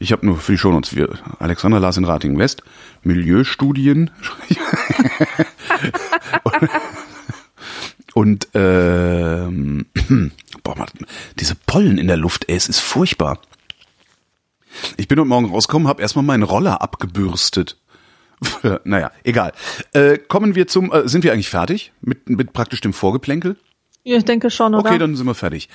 Ich 0.00 0.12
habe 0.12 0.24
nur 0.24 0.38
für 0.38 0.52
die 0.52 0.58
Shownotes. 0.58 0.94
Wir, 0.94 1.08
Alexander 1.38 1.80
las 1.80 1.96
in 1.96 2.04
Rating 2.04 2.38
West, 2.38 2.62
Milieustudien. 3.02 4.10
und 8.14 8.48
ähm, 8.54 9.86
boah, 10.62 10.76
Mann, 10.76 10.88
diese 11.38 11.54
Pollen 11.54 11.98
in 11.98 12.06
der 12.06 12.16
Luft, 12.16 12.48
ey, 12.48 12.56
es 12.56 12.68
ist 12.68 12.80
furchtbar. 12.80 13.40
Ich 14.96 15.08
bin 15.08 15.18
heute 15.18 15.28
Morgen 15.28 15.46
rausgekommen, 15.46 15.88
habe 15.88 16.02
erstmal 16.02 16.24
meinen 16.24 16.44
Roller 16.44 16.80
abgebürstet. 16.80 17.76
naja, 18.84 19.10
egal. 19.24 19.52
Äh, 19.92 20.18
kommen 20.18 20.54
wir 20.54 20.68
zum, 20.68 20.92
äh, 20.92 21.08
sind 21.08 21.24
wir 21.24 21.32
eigentlich 21.32 21.48
fertig 21.48 21.92
mit, 22.00 22.28
mit 22.28 22.52
praktisch 22.52 22.80
dem 22.80 22.92
Vorgeplänkel? 22.92 23.56
Ich 24.04 24.24
denke 24.24 24.50
schon, 24.50 24.74
oder? 24.74 24.88
Okay, 24.88 24.98
dann 24.98 25.16
sind 25.16 25.26
wir 25.26 25.34
fertig. 25.34 25.68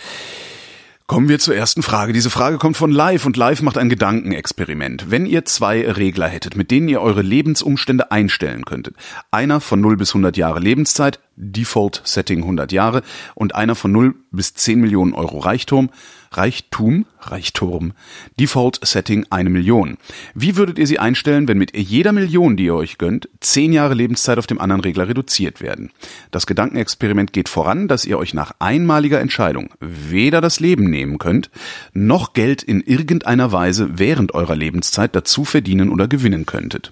Kommen 1.14 1.30
wir 1.30 1.38
zur 1.38 1.56
ersten 1.56 1.84
Frage. 1.84 2.12
Diese 2.12 2.32
Frage 2.32 2.58
kommt 2.58 2.76
von 2.76 2.90
Live 2.90 3.28
und 3.28 3.38
Live 3.38 3.62
macht 3.62 3.78
ein 3.78 3.88
Gedankenexperiment. 3.88 5.12
Wenn 5.12 5.28
ihr 5.28 5.46
zwei 5.46 5.88
Regler 5.88 6.28
hättet, 6.28 6.56
mit 6.56 6.72
denen 6.72 6.88
ihr 6.88 7.02
eure 7.02 7.22
Lebensumstände 7.22 8.10
einstellen 8.10 8.66
könntet, 8.66 8.96
einer 9.30 9.62
von 9.62 9.80
0 9.80 9.96
bis 9.98 10.10
100 10.10 10.36
Jahre 10.38 10.60
Lebenszeit, 10.60 11.20
Default 11.36 12.02
Setting 12.04 12.40
100 12.40 12.72
Jahre 12.72 13.04
und 13.36 13.54
einer 13.54 13.76
von 13.76 13.92
0 13.92 14.16
bis 14.32 14.56
10 14.56 14.82
Millionen 14.82 15.14
Euro 15.14 15.38
Reichtum, 15.38 15.92
Reichtum, 16.38 17.06
Reichtum, 17.20 17.94
Default 18.40 18.80
Setting 18.84 19.26
eine 19.30 19.50
Million. 19.50 19.98
Wie 20.34 20.56
würdet 20.56 20.80
ihr 20.80 20.88
sie 20.88 21.00
einstellen, 21.00 21.48
wenn 21.48 21.58
mit 21.58 21.76
jeder 21.76 22.12
Million, 22.12 22.58
die 22.58 22.66
ihr 22.66 22.76
euch 22.76 22.98
gönnt, 22.98 23.30
10 23.40 23.74
Jahre 23.74 23.94
Lebenszeit 23.94 24.38
auf 24.38 24.48
dem 24.48 24.60
anderen 24.60 24.82
Regler 24.82 25.08
reduziert 25.08 25.62
werden? 25.62 25.92
Das 26.32 26.46
Gedankenexperiment 26.46 27.34
geht 27.34 27.50
voran, 27.50 27.88
dass 27.88 28.06
ihr 28.06 28.18
euch 28.18 28.34
nach 28.34 28.54
einmaliger 28.60 29.20
Entscheidung 29.20 29.70
weder 29.80 30.42
das 30.42 30.60
Leben 30.60 30.90
nehmen 30.90 31.18
könnt, 31.18 31.50
noch 31.94 32.34
Geld 32.34 32.64
in 32.64 32.82
irgendeiner 32.82 33.52
Weise 33.52 34.00
während 34.00 34.34
eurer 34.34 34.56
Lebenszeit 34.56 35.16
dazu 35.16 35.46
verdienen 35.46 35.90
oder 35.90 36.08
gewinnen 36.08 36.46
könntet. 36.46 36.92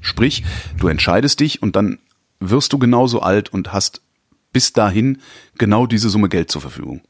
Sprich, 0.00 0.42
du 0.78 0.88
entscheidest 0.88 1.40
dich 1.40 1.62
und 1.62 1.76
dann 1.76 1.98
wirst 2.40 2.72
du 2.72 2.78
genauso 2.78 3.20
alt 3.20 3.52
und 3.52 3.72
hast 3.72 4.02
bis 4.52 4.72
dahin 4.72 5.18
genau 5.56 5.86
diese 5.86 6.10
Summe 6.10 6.28
Geld 6.28 6.50
zur 6.50 6.60
Verfügung. 6.60 7.00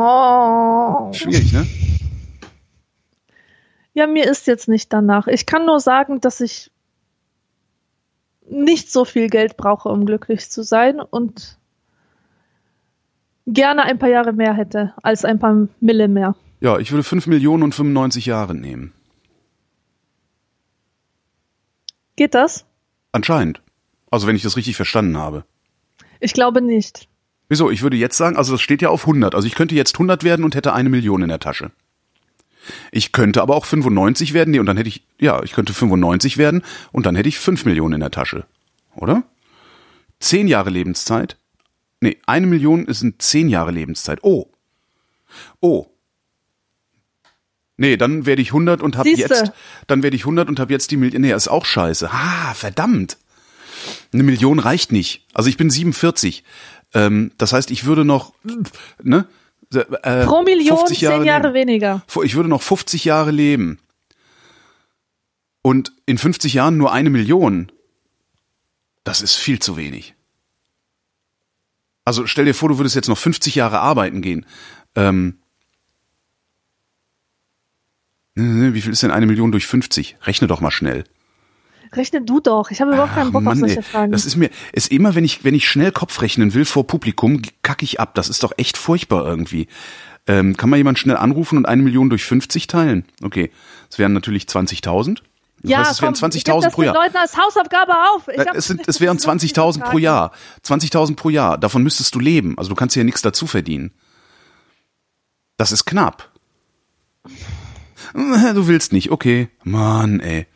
Oh. 0.00 1.12
Schwierig, 1.12 1.52
ne? 1.52 1.66
Ja, 3.94 4.06
mir 4.06 4.30
ist 4.30 4.46
jetzt 4.46 4.68
nicht 4.68 4.92
danach. 4.92 5.26
Ich 5.26 5.44
kann 5.44 5.66
nur 5.66 5.80
sagen, 5.80 6.20
dass 6.20 6.40
ich 6.40 6.70
nicht 8.48 8.92
so 8.92 9.04
viel 9.04 9.28
Geld 9.28 9.56
brauche, 9.56 9.88
um 9.88 10.06
glücklich 10.06 10.48
zu 10.50 10.62
sein 10.62 11.00
und 11.00 11.58
gerne 13.48 13.82
ein 13.82 13.98
paar 13.98 14.08
Jahre 14.08 14.32
mehr 14.32 14.54
hätte 14.54 14.94
als 15.02 15.24
ein 15.24 15.40
paar 15.40 15.66
Mille 15.80 16.06
mehr. 16.06 16.36
Ja, 16.60 16.78
ich 16.78 16.92
würde 16.92 17.02
5 17.02 17.26
Millionen 17.26 17.64
und 17.64 17.74
95 17.74 18.26
Jahre 18.26 18.54
nehmen. 18.54 18.92
Geht 22.14 22.34
das? 22.34 22.66
Anscheinend. 23.10 23.62
Also 24.12 24.28
wenn 24.28 24.36
ich 24.36 24.42
das 24.42 24.56
richtig 24.56 24.76
verstanden 24.76 25.16
habe. 25.16 25.44
Ich 26.20 26.32
glaube 26.34 26.62
nicht. 26.62 27.07
Wieso? 27.48 27.70
Ich 27.70 27.82
würde 27.82 27.96
jetzt 27.96 28.16
sagen, 28.16 28.36
also 28.36 28.52
das 28.52 28.60
steht 28.60 28.82
ja 28.82 28.90
auf 28.90 29.02
100. 29.02 29.34
Also 29.34 29.46
ich 29.46 29.54
könnte 29.54 29.74
jetzt 29.74 29.94
100 29.94 30.22
werden 30.24 30.44
und 30.44 30.54
hätte 30.54 30.72
eine 30.74 30.88
Million 30.88 31.22
in 31.22 31.28
der 31.28 31.40
Tasche. 31.40 31.70
Ich 32.92 33.12
könnte 33.12 33.40
aber 33.40 33.56
auch 33.56 33.64
95 33.64 34.34
werden, 34.34 34.50
nee, 34.50 34.58
und 34.58 34.66
dann 34.66 34.76
hätte 34.76 34.88
ich, 34.88 35.02
ja, 35.18 35.42
ich 35.42 35.52
könnte 35.52 35.72
95 35.72 36.36
werden 36.36 36.62
und 36.92 37.06
dann 37.06 37.16
hätte 37.16 37.28
ich 37.28 37.38
5 37.38 37.64
Millionen 37.64 37.94
in 37.94 38.00
der 38.00 38.10
Tasche. 38.10 38.44
Oder? 38.94 39.22
10 40.20 40.48
Jahre 40.48 40.68
Lebenszeit? 40.68 41.38
Nee, 42.00 42.18
eine 42.26 42.46
Million 42.46 42.84
ist 42.84 43.02
ein 43.02 43.14
10 43.18 43.48
Jahre 43.48 43.70
Lebenszeit. 43.70 44.18
Oh. 44.22 44.50
Oh. 45.60 45.86
Nee, 47.76 47.96
dann 47.96 48.26
werde 48.26 48.42
ich 48.42 48.48
100 48.48 48.82
und 48.82 48.96
hab 48.96 49.04
Siehste. 49.04 49.22
jetzt, 49.22 49.52
dann 49.86 50.02
werde 50.02 50.16
ich 50.16 50.22
100 50.22 50.48
und 50.48 50.58
hab 50.60 50.70
jetzt 50.70 50.90
die 50.90 50.96
Million. 50.96 51.22
Nee, 51.22 51.32
ist 51.32 51.48
auch 51.48 51.64
scheiße. 51.64 52.10
Ah, 52.12 52.52
verdammt. 52.54 53.16
Eine 54.12 54.24
Million 54.24 54.58
reicht 54.58 54.90
nicht. 54.90 55.24
Also 55.32 55.48
ich 55.48 55.56
bin 55.56 55.70
47. 55.70 56.44
Ähm, 56.94 57.32
das 57.38 57.52
heißt, 57.52 57.70
ich 57.70 57.84
würde 57.84 58.04
noch, 58.04 58.32
ne? 59.02 59.26
Äh, 59.72 60.24
Pro 60.24 60.42
Million 60.42 60.78
50 60.78 60.98
zehn 61.00 61.24
Jahre 61.24 61.48
leben. 61.48 61.54
weniger. 61.54 62.02
Ich 62.24 62.34
würde 62.34 62.48
noch 62.48 62.62
50 62.62 63.04
Jahre 63.04 63.30
leben. 63.30 63.78
Und 65.60 65.92
in 66.06 66.16
50 66.16 66.54
Jahren 66.54 66.78
nur 66.78 66.92
eine 66.92 67.10
Million. 67.10 67.70
Das 69.04 69.20
ist 69.20 69.34
viel 69.34 69.58
zu 69.58 69.76
wenig. 69.76 70.14
Also 72.06 72.26
stell 72.26 72.46
dir 72.46 72.54
vor, 72.54 72.70
du 72.70 72.78
würdest 72.78 72.94
jetzt 72.94 73.08
noch 73.08 73.18
50 73.18 73.54
Jahre 73.54 73.80
arbeiten 73.80 74.22
gehen. 74.22 74.46
Ähm, 74.94 75.38
wie 78.34 78.80
viel 78.80 78.92
ist 78.92 79.02
denn 79.02 79.10
eine 79.10 79.26
Million 79.26 79.52
durch 79.52 79.66
50? 79.66 80.16
Rechne 80.22 80.46
doch 80.48 80.60
mal 80.60 80.70
schnell. 80.70 81.04
Rechne 81.92 82.22
du 82.22 82.40
doch. 82.40 82.70
Ich 82.70 82.80
habe 82.80 82.92
überhaupt 82.92 83.14
keinen 83.14 83.32
Bock 83.32 83.40
auf 83.42 83.44
Mann, 83.44 83.58
solche 83.58 83.76
ey. 83.76 83.82
Fragen. 83.82 84.12
Das 84.12 84.26
ist 84.26 84.36
mir, 84.36 84.50
ist 84.72 84.90
immer, 84.90 85.14
wenn 85.14 85.24
ich, 85.24 85.44
wenn 85.44 85.54
ich 85.54 85.68
schnell 85.68 85.92
Kopf 85.92 86.20
rechnen 86.22 86.54
will 86.54 86.64
vor 86.64 86.86
Publikum, 86.86 87.42
kacke 87.62 87.84
ich 87.84 88.00
ab. 88.00 88.14
Das 88.14 88.28
ist 88.28 88.42
doch 88.42 88.52
echt 88.56 88.76
furchtbar 88.76 89.26
irgendwie. 89.26 89.68
Ähm, 90.26 90.56
kann 90.56 90.68
mal 90.70 90.76
jemand 90.76 90.98
schnell 90.98 91.16
anrufen 91.16 91.56
und 91.56 91.66
eine 91.66 91.82
Million 91.82 92.10
durch 92.10 92.24
50 92.24 92.66
teilen? 92.66 93.04
Okay. 93.22 93.50
Das 93.88 93.98
wären 93.98 94.12
natürlich 94.12 94.44
20.000. 94.44 95.18
Das 95.60 95.70
ja, 95.70 95.78
heißt, 95.78 95.90
es 95.92 96.02
wären 96.02 96.14
komm, 96.14 96.30
gib 96.30 96.42
20.000 96.44 96.62
das 96.62 96.72
pro 96.74 96.82
den 96.82 96.86
Jahr. 96.86 96.94
Leuten 96.94 97.16
als 97.16 97.36
Hausaufgabe 97.36 97.92
auf. 98.14 98.28
Ich 98.28 98.38
Äh, 98.38 98.46
Es, 98.54 98.66
sind, 98.66 98.86
es 98.86 99.00
wären 99.00 99.16
das 99.16 99.24
ist 99.24 99.28
wirklich 99.28 99.52
20.000 99.56 99.80
pro. 99.90 99.98
Jahr. 99.98 100.32
20.000 100.64 101.16
pro 101.16 101.30
Jahr. 101.30 101.58
Davon 101.58 101.82
müsstest 101.82 102.14
du 102.14 102.20
leben. 102.20 102.56
Also 102.58 102.68
du 102.68 102.74
kannst 102.76 102.94
ja 102.94 103.02
nichts 103.02 103.22
dazu 103.22 103.46
verdienen. 103.46 103.92
Das 105.56 105.72
ist 105.72 105.84
knapp. 105.84 106.30
Du 108.14 108.68
willst 108.68 108.92
nicht, 108.92 109.10
okay. 109.10 109.48
Mann, 109.64 110.20
ey. 110.20 110.46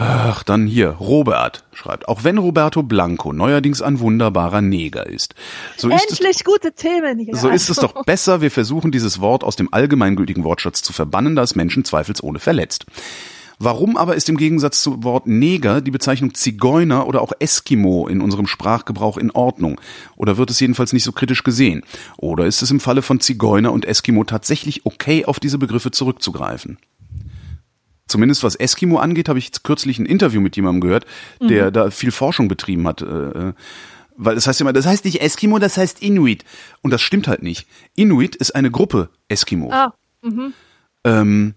Ach, 0.00 0.44
dann 0.44 0.68
hier, 0.68 0.90
Robert 0.90 1.64
schreibt, 1.72 2.06
auch 2.06 2.22
wenn 2.22 2.38
Roberto 2.38 2.84
Blanco 2.84 3.32
neuerdings 3.32 3.82
ein 3.82 3.98
wunderbarer 3.98 4.60
Neger 4.60 5.04
ist, 5.06 5.34
so 5.76 5.88
ist 5.88 6.12
es 6.12 6.20
Endlich 6.20 6.44
gute 6.44 6.72
Themen 6.72 7.18
hier. 7.18 7.34
so 7.34 7.48
ist 7.48 7.68
es 7.68 7.80
Also, 7.80 7.92
doch 7.92 8.04
besser, 8.04 8.40
wir 8.40 8.52
versuchen 8.52 8.92
dieses 8.92 9.20
Wort 9.20 9.42
aus 9.42 9.56
dem 9.56 9.74
allgemeingültigen 9.74 10.44
Wortschatz 10.44 10.82
zu 10.82 10.92
verbannen, 10.92 11.34
da 11.34 11.42
es 11.42 11.56
Menschen 11.56 11.84
zweifelsohne 11.84 12.38
verletzt. 12.38 12.86
Warum 13.58 13.96
aber 13.96 14.14
ist 14.14 14.28
im 14.28 14.36
Gegensatz 14.36 14.82
zum 14.84 15.02
Wort 15.02 15.26
Neger 15.26 15.80
die 15.80 15.90
Bezeichnung 15.90 16.32
Zigeuner 16.32 17.08
oder 17.08 17.20
auch 17.20 17.32
Eskimo 17.40 18.06
in 18.06 18.20
unserem 18.20 18.46
Sprachgebrauch 18.46 19.16
in 19.16 19.32
Ordnung? 19.32 19.80
Oder 20.14 20.36
wird 20.36 20.50
es 20.50 20.60
jedenfalls 20.60 20.92
nicht 20.92 21.02
so 21.02 21.10
kritisch 21.10 21.42
gesehen? 21.42 21.82
Oder 22.18 22.46
ist 22.46 22.62
es 22.62 22.70
im 22.70 22.78
Falle 22.78 23.02
von 23.02 23.18
Zigeuner 23.18 23.72
und 23.72 23.84
Eskimo 23.84 24.22
tatsächlich 24.22 24.86
okay, 24.86 25.24
auf 25.24 25.40
diese 25.40 25.58
Begriffe 25.58 25.90
zurückzugreifen? 25.90 26.78
Zumindest 28.08 28.42
was 28.42 28.54
Eskimo 28.56 28.98
angeht, 28.98 29.28
habe 29.28 29.38
ich 29.38 29.52
kürzlich 29.62 29.98
ein 29.98 30.06
Interview 30.06 30.40
mit 30.40 30.56
jemandem 30.56 30.80
gehört, 30.80 31.06
der 31.40 31.70
da 31.70 31.90
viel 31.90 32.10
Forschung 32.10 32.48
betrieben 32.48 32.86
hat. 32.88 33.02
Äh, 33.02 33.04
äh, 33.04 33.52
weil 34.16 34.34
das 34.34 34.46
heißt 34.48 34.60
immer, 34.60 34.72
das 34.72 34.86
heißt 34.86 35.04
nicht 35.04 35.20
Eskimo, 35.20 35.58
das 35.60 35.76
heißt 35.76 36.02
Inuit. 36.02 36.44
Und 36.82 36.90
das 36.90 37.00
stimmt 37.02 37.28
halt 37.28 37.42
nicht. 37.42 37.68
Inuit 37.94 38.34
ist 38.34 38.54
eine 38.56 38.70
Gruppe 38.70 39.10
Eskimos. 39.28 39.72
Ah, 39.72 39.92
Ähm, 41.04 41.54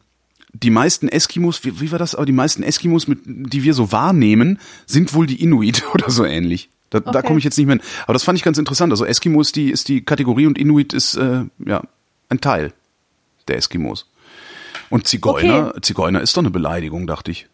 die 0.53 0.69
meisten 0.69 1.07
Eskimos, 1.07 1.63
wie, 1.63 1.79
wie 1.79 1.91
war 1.91 1.99
das? 1.99 2.13
Aber 2.13 2.25
die 2.25 2.33
meisten 2.33 2.61
Eskimos, 2.61 3.07
mit, 3.07 3.19
die 3.25 3.63
wir 3.63 3.73
so 3.73 3.91
wahrnehmen, 3.91 4.59
sind 4.85 5.13
wohl 5.13 5.25
die 5.25 5.41
Inuit 5.41 5.83
oder 5.93 6.09
so 6.11 6.25
ähnlich. 6.25 6.69
Da, 6.89 6.99
da 6.99 7.11
Okay. 7.11 7.27
komme 7.27 7.39
ich 7.39 7.45
jetzt 7.45 7.57
nicht 7.57 7.67
mehr 7.67 7.77
hin. 7.77 7.83
Aber 8.03 8.13
das 8.13 8.23
fand 8.23 8.37
ich 8.37 8.43
ganz 8.43 8.57
interessant. 8.57 8.91
Also 8.91 9.05
Eskimo 9.05 9.39
ist 9.41 9.55
die, 9.55 9.71
ist 9.71 9.87
die 9.87 10.01
Kategorie 10.03 10.45
und 10.45 10.57
Inuit 10.57 10.93
ist 10.93 11.15
äh, 11.15 11.45
ja 11.65 11.81
ein 12.29 12.41
Teil 12.41 12.73
der 13.47 13.57
Eskimos. 13.57 14.07
Und 14.91 15.07
Zigeuner, 15.07 15.73
Zigeuner 15.81 16.21
ist 16.21 16.37
doch 16.37 16.41
eine 16.41 16.51
Beleidigung, 16.51 17.07
dachte 17.07 17.31
ich. 17.31 17.47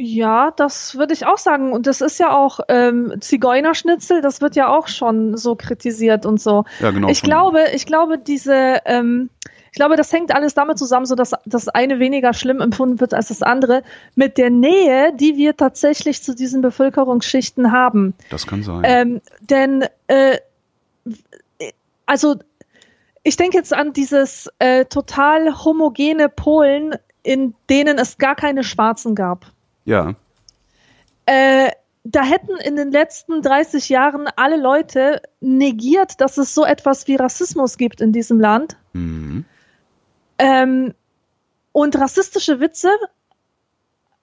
ja, 0.00 0.52
das 0.52 0.96
würde 0.96 1.12
ich 1.12 1.26
auch 1.26 1.38
sagen. 1.38 1.72
Und 1.72 1.88
das 1.88 2.00
ist 2.00 2.20
ja 2.20 2.30
auch 2.30 2.60
ähm, 2.68 3.14
Zigeunerschnitzel, 3.20 4.22
das 4.22 4.40
wird 4.40 4.54
ja 4.54 4.68
auch 4.68 4.86
schon 4.86 5.36
so 5.36 5.56
kritisiert 5.56 6.24
und 6.24 6.40
so. 6.40 6.64
Ja, 6.78 6.92
genau. 6.92 7.08
ich 7.08 7.20
glaube, 7.20 7.64
ich 7.74 7.84
glaube, 7.84 8.16
diese, 8.16 8.78
ähm, 8.84 9.28
ich 9.72 9.76
glaube, 9.76 9.96
das 9.96 10.12
hängt 10.12 10.32
alles 10.32 10.54
damit 10.54 10.78
zusammen, 10.78 11.06
so 11.06 11.16
dass 11.16 11.32
das 11.44 11.68
eine 11.68 11.98
weniger 11.98 12.32
schlimm 12.32 12.60
empfunden 12.60 13.00
wird 13.00 13.12
als 13.12 13.28
das 13.28 13.42
andere, 13.42 13.82
mit 14.14 14.38
der 14.38 14.50
Nähe, 14.50 15.12
die 15.16 15.36
wir 15.36 15.56
tatsächlich 15.56 16.22
zu 16.22 16.32
diesen 16.32 16.62
Bevölkerungsschichten 16.62 17.72
haben. 17.72 18.14
Das 18.30 18.46
kann 18.46 18.62
sein. 18.62 18.82
Ähm, 18.84 19.20
denn, 19.40 19.84
äh, 20.06 20.38
also, 22.06 22.36
ich 23.28 23.36
denke 23.36 23.56
jetzt 23.58 23.72
an 23.74 23.92
dieses 23.92 24.48
äh, 24.58 24.84
total 24.86 25.62
homogene 25.64 26.28
Polen, 26.28 26.94
in 27.22 27.54
denen 27.68 27.98
es 27.98 28.16
gar 28.18 28.34
keine 28.34 28.64
Schwarzen 28.64 29.14
gab. 29.14 29.46
ja. 29.84 30.14
Äh, 31.26 31.70
da 32.04 32.22
hätten 32.22 32.56
in 32.56 32.74
den 32.76 32.90
letzten 32.90 33.42
30 33.42 33.90
Jahren 33.90 34.28
alle 34.36 34.56
Leute 34.56 35.20
negiert, 35.40 36.22
dass 36.22 36.38
es 36.38 36.54
so 36.54 36.64
etwas 36.64 37.06
wie 37.06 37.16
Rassismus 37.16 37.76
gibt 37.76 38.00
in 38.00 38.12
diesem 38.12 38.40
Land. 38.40 38.78
Mhm. 38.94 39.44
Ähm, 40.38 40.94
und 41.72 41.96
rassistische 41.96 42.60
Witze, 42.60 42.88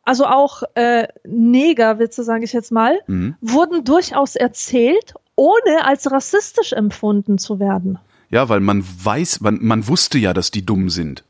also 0.03 0.25
auch 0.25 0.63
äh, 0.73 1.07
Negerwitze, 1.25 2.23
sage 2.23 2.45
ich 2.45 2.53
jetzt 2.53 2.71
mal, 2.71 2.99
Mhm. 3.05 3.35
wurden 3.39 3.83
durchaus 3.83 4.35
erzählt, 4.35 5.13
ohne 5.35 5.85
als 5.85 6.11
rassistisch 6.11 6.73
empfunden 6.73 7.37
zu 7.37 7.59
werden. 7.59 7.99
Ja, 8.29 8.49
weil 8.49 8.59
man 8.59 8.83
weiß, 9.03 9.41
man, 9.41 9.59
man 9.61 9.87
wusste 9.87 10.17
ja, 10.17 10.33
dass 10.33 10.51
die 10.51 10.65
dumm 10.65 10.89
sind. 10.89 11.23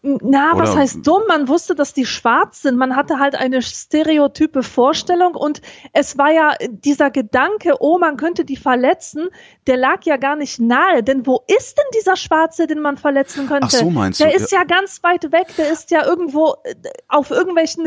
Na, 0.00 0.52
was 0.54 0.70
Oder- 0.70 0.80
heißt 0.80 1.06
dumm? 1.06 1.22
Man 1.26 1.48
wusste, 1.48 1.74
dass 1.74 1.92
die 1.92 2.06
schwarz 2.06 2.62
sind. 2.62 2.76
Man 2.76 2.94
hatte 2.94 3.18
halt 3.18 3.34
eine 3.34 3.62
stereotype 3.62 4.62
Vorstellung 4.62 5.34
und 5.34 5.60
es 5.92 6.16
war 6.16 6.30
ja 6.30 6.52
dieser 6.70 7.10
Gedanke, 7.10 7.74
oh, 7.80 7.98
man 7.98 8.16
könnte 8.16 8.44
die 8.44 8.56
verletzen, 8.56 9.28
der 9.66 9.76
lag 9.76 10.04
ja 10.04 10.16
gar 10.16 10.36
nicht 10.36 10.60
nahe. 10.60 11.02
Denn 11.02 11.26
wo 11.26 11.42
ist 11.48 11.76
denn 11.76 11.84
dieser 11.98 12.14
Schwarze, 12.14 12.68
den 12.68 12.80
man 12.80 12.96
verletzen 12.96 13.48
könnte? 13.48 13.66
Ach 13.66 13.70
so, 13.70 13.90
meinst 13.90 14.20
der 14.20 14.28
du, 14.28 14.36
ist 14.36 14.52
ja. 14.52 14.62
ganz 14.62 15.02
weit 15.02 15.32
weg. 15.32 15.48
Der 15.58 15.72
ist 15.72 15.90
ja 15.90 16.06
irgendwo 16.06 16.54
äh, 16.62 16.74
auf 17.08 17.32
irgendwelchen 17.32 17.84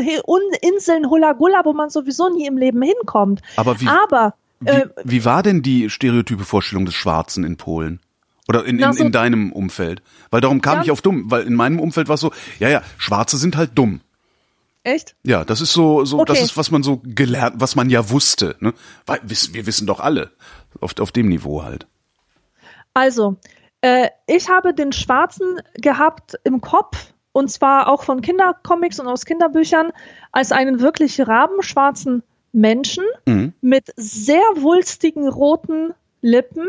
Inseln 0.62 1.10
Hula 1.10 1.32
Gula, 1.32 1.62
wo 1.63 1.71
man 1.71 1.89
sowieso 1.89 2.30
nie 2.30 2.45
im 2.45 2.58
Leben 2.58 2.82
hinkommt. 2.82 3.41
Aber 3.56 3.80
wie, 3.80 3.88
Aber 3.88 4.34
wie, 4.60 4.69
äh, 4.69 4.89
wie 5.06 5.23
war 5.23 5.43
denn 5.43 5.62
die 5.62 5.89
stereotype 5.89 6.43
Vorstellung 6.43 6.86
des 6.86 6.93
Schwarzen 6.93 7.45
in 7.45 7.56
Polen? 7.56 8.01
Oder 8.47 8.65
in, 8.65 8.80
in, 8.80 8.93
so- 8.93 9.04
in 9.04 9.12
deinem 9.12 9.51
Umfeld? 9.51 10.01
Weil 10.32 10.41
darum 10.41 10.62
kam 10.62 10.77
Ja. 10.77 10.84
ich 10.84 10.91
auf 10.91 11.01
dumm, 11.01 11.30
weil 11.30 11.43
in 11.43 11.54
meinem 11.56 11.80
Umfeld 11.80 12.08
war 12.08 12.15
es 12.15 12.21
so, 12.21 12.32
ja, 12.60 12.69
ja, 12.69 12.82
Schwarze 12.97 13.38
sind 13.38 13.56
halt 13.56 13.71
dumm. 13.75 14.01
echt? 14.84 15.15
Ja, 15.23 15.45
das 15.45 15.62
ist 15.62 15.73
so, 15.73 16.06
so, 16.06 16.25
das 16.25 16.38
Okay. 16.38 16.45
ist, 16.45 16.58
was 16.58 16.71
man 16.71 16.82
so 16.84 17.01
gelernt, 17.04 17.56
was 17.60 17.75
man 17.75 17.89
ja 17.89 18.10
wusste, 18.10 18.56
ne? 18.60 18.73
Weil, 19.06 19.19
wir 19.23 19.65
wissen 19.67 19.86
doch 19.88 19.99
alle. 19.99 20.32
Auf, 20.80 20.97
auf 20.99 21.12
dem 21.12 21.27
Niveau 21.30 21.63
halt. 21.63 21.86
Also, 22.93 23.38
äh, 23.82 24.10
ich 24.27 24.49
habe 24.49 24.73
den 24.73 24.91
Schwarzen 24.91 25.60
gehabt 25.75 26.36
im 26.43 26.62
Kopf, 26.62 27.13
und 27.32 27.49
zwar 27.51 27.88
auch 27.88 28.04
von 28.04 28.21
Kindercomics 28.21 28.99
und 28.99 29.08
aus 29.08 29.25
Kinderbüchern, 29.25 29.91
als 30.32 30.51
einen 30.51 30.80
wirklich 30.80 31.19
rabenschwarzen 31.25 32.23
Menschen 32.51 33.06
Mhm. 33.25 33.54
mit 33.62 33.93
sehr 33.95 34.41
wulstigen 34.58 35.27
roten 35.30 35.93
Lippen, 36.21 36.67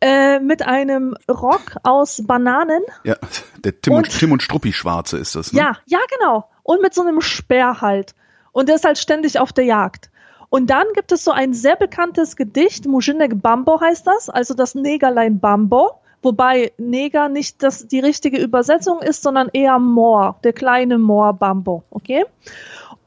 äh, 0.00 0.38
mit 0.40 0.66
einem 0.66 1.16
Rock 1.30 1.76
aus 1.82 2.22
Bananen. 2.26 2.82
Ja, 3.04 3.16
der 3.64 3.80
Tim 3.80 3.94
und, 3.94 3.98
Und- 4.08 4.18
Tim 4.18 4.32
und 4.32 4.42
Struppi 4.42 4.72
Schwarze 4.72 5.18
ist 5.18 5.34
das, 5.34 5.52
ne? 5.52 5.60
Ja, 5.60 5.76
ja, 5.86 5.98
genau. 6.18 6.48
Und 6.62 6.82
mit 6.82 6.94
so 6.94 7.02
einem 7.02 7.20
Speer 7.20 7.80
halt. 7.80 8.14
Und 8.52 8.68
der 8.68 8.76
ist 8.76 8.84
halt 8.84 8.98
ständig 8.98 9.38
auf 9.38 9.52
der 9.52 9.64
Jagd. 9.64 10.10
Und 10.48 10.70
dann 10.70 10.86
gibt 10.94 11.12
es 11.12 11.24
so 11.24 11.32
ein 11.32 11.52
sehr 11.54 11.76
bekanntes 11.76 12.36
Gedicht, 12.36 12.86
Mujinek 12.86 13.42
Bambo 13.42 13.80
heißt 13.80 14.06
das, 14.06 14.30
also 14.30 14.54
das 14.54 14.74
Negerlein 14.76 15.40
Bambo, 15.40 16.00
wobei 16.22 16.72
Neger 16.78 17.28
nicht 17.28 17.62
das, 17.62 17.88
die 17.88 17.98
richtige 18.00 18.38
Übersetzung 18.38 19.00
ist, 19.02 19.22
sondern 19.22 19.48
eher 19.52 19.78
Moor, 19.80 20.36
der 20.44 20.52
kleine 20.52 20.98
Moor 20.98 21.32
Bambo, 21.34 21.82
okay? 21.90 22.24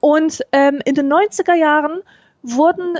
Und 0.01 0.41
ähm, 0.51 0.79
in 0.85 0.95
den 0.95 1.11
90er 1.11 1.55
Jahren 1.55 2.01
wurden 2.43 2.97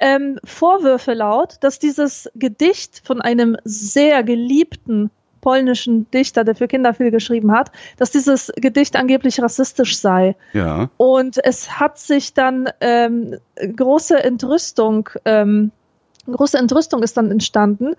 ähm, 0.00 0.38
Vorwürfe 0.44 1.14
laut, 1.14 1.56
dass 1.60 1.78
dieses 1.78 2.30
Gedicht 2.34 3.02
von 3.04 3.20
einem 3.20 3.56
sehr 3.64 4.22
geliebten 4.22 5.10
polnischen 5.40 6.10
Dichter, 6.10 6.44
der 6.44 6.54
für 6.54 6.68
Kinder 6.68 6.94
viel 6.94 7.10
geschrieben 7.10 7.52
hat, 7.52 7.70
dass 7.96 8.10
dieses 8.10 8.52
Gedicht 8.56 8.96
angeblich 8.96 9.40
rassistisch 9.40 9.98
sei. 9.98 10.36
Ja. 10.52 10.90
Und 10.96 11.42
es 11.42 11.80
hat 11.80 11.98
sich 11.98 12.34
dann 12.34 12.68
ähm, 12.80 13.36
große 13.56 14.22
Entrüstung, 14.22 15.08
ähm, 15.24 15.70
große 16.30 16.58
Entrüstung 16.58 17.02
ist 17.02 17.16
dann 17.16 17.30
entstanden. 17.30 17.94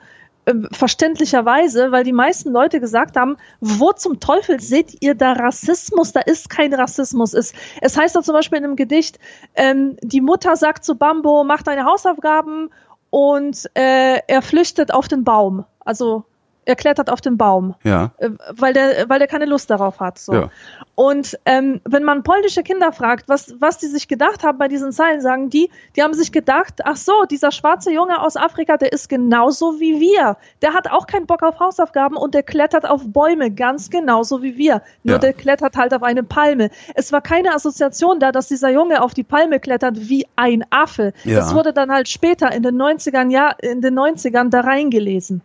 Ähm, 0.45 0.67
Verständlicherweise, 0.71 1.91
weil 1.91 2.03
die 2.03 2.13
meisten 2.13 2.51
Leute 2.51 2.79
gesagt 2.79 3.15
haben, 3.15 3.37
wo 3.59 3.91
zum 3.91 4.19
Teufel 4.19 4.59
seht 4.59 4.97
ihr 5.01 5.15
da 5.15 5.33
Rassismus? 5.33 6.13
Da 6.13 6.21
ist 6.21 6.49
kein 6.49 6.73
Rassismus. 6.73 7.33
Es, 7.33 7.53
es 7.81 7.97
heißt 7.97 8.15
da 8.15 8.21
zum 8.21 8.33
Beispiel 8.33 8.57
in 8.57 8.65
einem 8.65 8.75
Gedicht, 8.75 9.19
ähm, 9.55 9.97
die 10.01 10.21
Mutter 10.21 10.55
sagt 10.55 10.83
zu 10.83 10.95
Bambo, 10.95 11.43
mach 11.43 11.61
deine 11.61 11.85
Hausaufgaben 11.85 12.69
und 13.09 13.69
äh, 13.75 14.19
er 14.27 14.41
flüchtet 14.41 14.93
auf 14.93 15.07
den 15.07 15.23
Baum. 15.23 15.65
Also 15.79 16.23
er 16.65 16.75
klettert 16.75 17.09
auf 17.09 17.21
den 17.21 17.37
Baum 17.37 17.75
Ja. 17.83 18.11
äh, 18.17 18.29
weil 18.51 18.73
der, 18.73 19.09
weil 19.09 19.19
der 19.19 19.27
keine 19.27 19.45
Lust 19.45 19.69
darauf 19.69 19.99
hat. 19.99 20.19
So. 20.19 20.33
Ja. 20.33 20.49
Und 20.95 21.39
ähm, 21.45 21.81
wenn 21.85 22.03
man 22.03 22.21
polnische 22.23 22.61
Kinder 22.61 22.91
fragt, 22.91 23.27
was, 23.27 23.55
was 23.59 23.79
die 23.79 23.87
sich 23.87 24.07
gedacht 24.07 24.43
haben 24.43 24.57
bei 24.59 24.67
diesen 24.67 24.91
Zeilen, 24.91 25.21
sagen 25.21 25.49
die, 25.49 25.69
die 25.95 26.03
haben 26.03 26.13
sich 26.13 26.31
gedacht, 26.31 26.81
ach 26.83 26.97
so, 26.97 27.13
dieser 27.29 27.51
schwarze 27.51 27.91
Junge 27.91 28.21
aus 28.21 28.37
Afrika, 28.37 28.77
der 28.77 28.91
ist 28.93 29.09
genauso 29.09 29.79
wie 29.79 29.99
wir. 29.99 30.37
Der 30.61 30.73
hat 30.73 30.91
auch 30.91 31.07
keinen 31.07 31.25
Bock 31.25 31.41
auf 31.41 31.59
Hausaufgaben 31.59 32.15
und 32.17 32.35
der 32.35 32.43
klettert 32.43 32.87
auf 32.87 33.01
Bäume, 33.05 33.49
ganz 33.51 33.89
genauso 33.89 34.43
wie 34.43 34.57
wir. 34.57 34.81
Nur 35.03 35.15
Ja. 35.15 35.19
der 35.19 35.33
klettert 35.33 35.75
halt 35.77 35.93
auf 35.95 36.03
eine 36.03 36.21
Palme. 36.23 36.69
Es 36.93 37.11
war 37.11 37.21
keine 37.21 37.55
Assoziation 37.55 38.19
da, 38.19 38.31
dass 38.31 38.47
dieser 38.47 38.69
Junge 38.69 39.01
auf 39.01 39.13
die 39.15 39.23
Palme 39.23 39.59
klettert 39.59 40.09
wie 40.09 40.27
ein 40.35 40.63
Affe. 40.69 41.13
Ja. 41.23 41.39
Das 41.39 41.55
wurde 41.55 41.73
dann 41.73 41.91
halt 41.91 42.07
später 42.09 42.51
in 42.51 42.61
den 42.61 42.75
90ern, 42.79 43.31
ja, 43.31 43.49
in 43.61 43.81
den 43.81 43.97
90ern 43.97 44.49
da 44.51 44.61
reingelesen. 44.61 45.41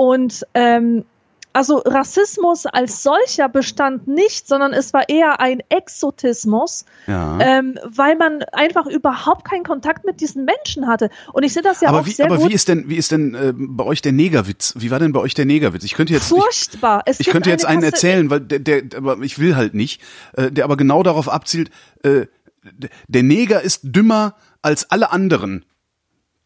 Und 0.00 0.46
ähm, 0.54 1.04
also 1.52 1.78
Rassismus 1.84 2.64
als 2.64 3.02
solcher 3.02 3.50
bestand 3.50 4.08
nicht, 4.08 4.48
sondern 4.48 4.72
es 4.72 4.94
war 4.94 5.10
eher 5.10 5.40
ein 5.40 5.60
Exotismus, 5.68 6.86
Ja. 7.06 7.38
ähm, 7.38 7.78
weil 7.84 8.16
man 8.16 8.42
einfach 8.52 8.86
überhaupt 8.86 9.44
keinen 9.44 9.64
Kontakt 9.64 10.06
mit 10.06 10.22
diesen 10.22 10.46
Menschen 10.46 10.86
hatte. 10.86 11.10
Und 11.34 11.42
ich 11.42 11.52
sehe 11.52 11.62
das 11.62 11.82
ja 11.82 11.88
aber 11.90 12.00
auch 12.00 12.06
wie, 12.06 12.12
sehr 12.12 12.26
aber 12.26 12.38
gut. 12.38 12.48
wie 12.48 12.54
ist 12.54 12.68
denn, 12.68 12.88
wie 12.88 12.96
ist 12.96 13.12
denn 13.12 13.34
äh, 13.34 13.52
bei 13.54 13.84
euch 13.84 14.00
der 14.00 14.12
Negerwitz? 14.12 14.72
Wie 14.78 14.90
war 14.90 15.00
denn 15.00 15.12
bei 15.12 15.20
euch 15.20 15.34
der 15.34 15.44
Negerwitz? 15.44 15.84
Ich 15.84 15.92
könnte 15.94 16.14
jetzt, 16.14 16.32
ich, 16.32 16.38
Furchtbar. 16.38 17.02
Es 17.04 17.20
ich 17.20 17.26
gibt 17.26 17.32
könnte 17.34 17.50
jetzt 17.50 17.66
eine 17.66 17.82
einen 17.82 17.90
Kasse- 17.90 18.06
erzählen, 18.06 18.30
weil 18.30 18.40
der, 18.40 18.58
der, 18.60 18.82
aber 18.96 19.18
ich 19.20 19.38
will 19.38 19.54
halt 19.56 19.74
nicht, 19.74 20.00
äh, 20.34 20.50
der 20.50 20.64
aber 20.64 20.78
genau 20.78 21.02
darauf 21.02 21.28
abzielt, 21.28 21.70
äh, 22.04 22.26
der 23.08 23.22
Neger 23.22 23.60
ist 23.60 23.80
dümmer 23.82 24.34
als 24.62 24.90
alle 24.90 25.10
anderen, 25.12 25.64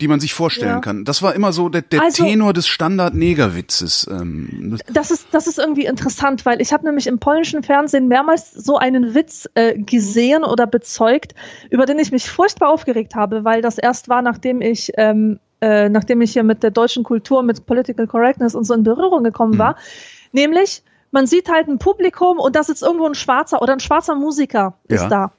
die 0.00 0.09
man 0.09 0.18
sich 0.18 0.35
vorstellen 0.35 0.72
Ja. 0.76 0.80
kann. 0.80 1.04
Das 1.04 1.22
war 1.22 1.35
immer 1.35 1.52
so 1.52 1.68
der, 1.68 1.83
der 1.83 2.02
Also- 2.02 2.24
Tenor 2.24 2.52
des 2.52 2.66
Standard-Negerwitzes. 2.66 4.09
Ähm, 4.11 4.70
das- 4.72 4.80
Das 4.92 5.11
ist, 5.11 5.28
das 5.30 5.46
ist 5.46 5.59
irgendwie 5.59 5.85
interessant, 5.87 6.44
weil 6.44 6.61
ich 6.61 6.72
habe 6.72 6.85
nämlich 6.85 7.07
im 7.07 7.18
polnischen 7.20 7.62
Fernsehen 7.62 8.09
mehrmals 8.09 8.50
so 8.50 8.76
einen 8.76 9.14
Witz 9.14 9.48
äh, 9.54 9.78
gesehen 9.78 10.42
oder 10.44 10.66
bezeugt, 10.66 11.35
über 11.70 11.87
den 11.87 11.98
ich 11.98 12.11
mich 12.11 12.28
furchtbar 12.28 12.70
aufgeregt 12.70 13.14
habe, 13.14 13.44
weil 13.44 13.62
das 13.62 13.78
erst 13.78 14.09
war, 14.09 14.20
nachdem 14.22 14.61
ich, 14.61 14.92
ähm, 14.96 15.38
äh, 15.61 15.88
nachdem 15.88 16.20
ich 16.22 16.33
hier 16.33 16.42
mit 16.42 16.62
der 16.64 16.70
deutschen 16.72 17.04
Kultur, 17.04 17.42
mit 17.44 17.64
Political 17.66 18.07
Correctness 18.09 18.54
und 18.57 18.64
so 18.64 18.74
in 18.74 18.83
Berührung 18.83 19.22
gekommen 19.22 19.59
war. 19.59 19.76
Nämlich, 20.33 20.83
man 21.12 21.28
sieht 21.28 21.48
halt 21.48 21.68
ein 21.68 21.78
Publikum 21.78 22.38
und 22.40 22.57
da 22.57 22.64
sitzt 22.64 22.83
irgendwo 22.83 23.07
ein 23.07 23.14
Schwarzer 23.14 23.62
oder 23.62 23.72
ein 23.74 23.80
schwarzer 23.80 24.16
Musiker 24.16 24.74
ist 24.88 25.02
Ja. 25.02 25.09
da. 25.09 25.33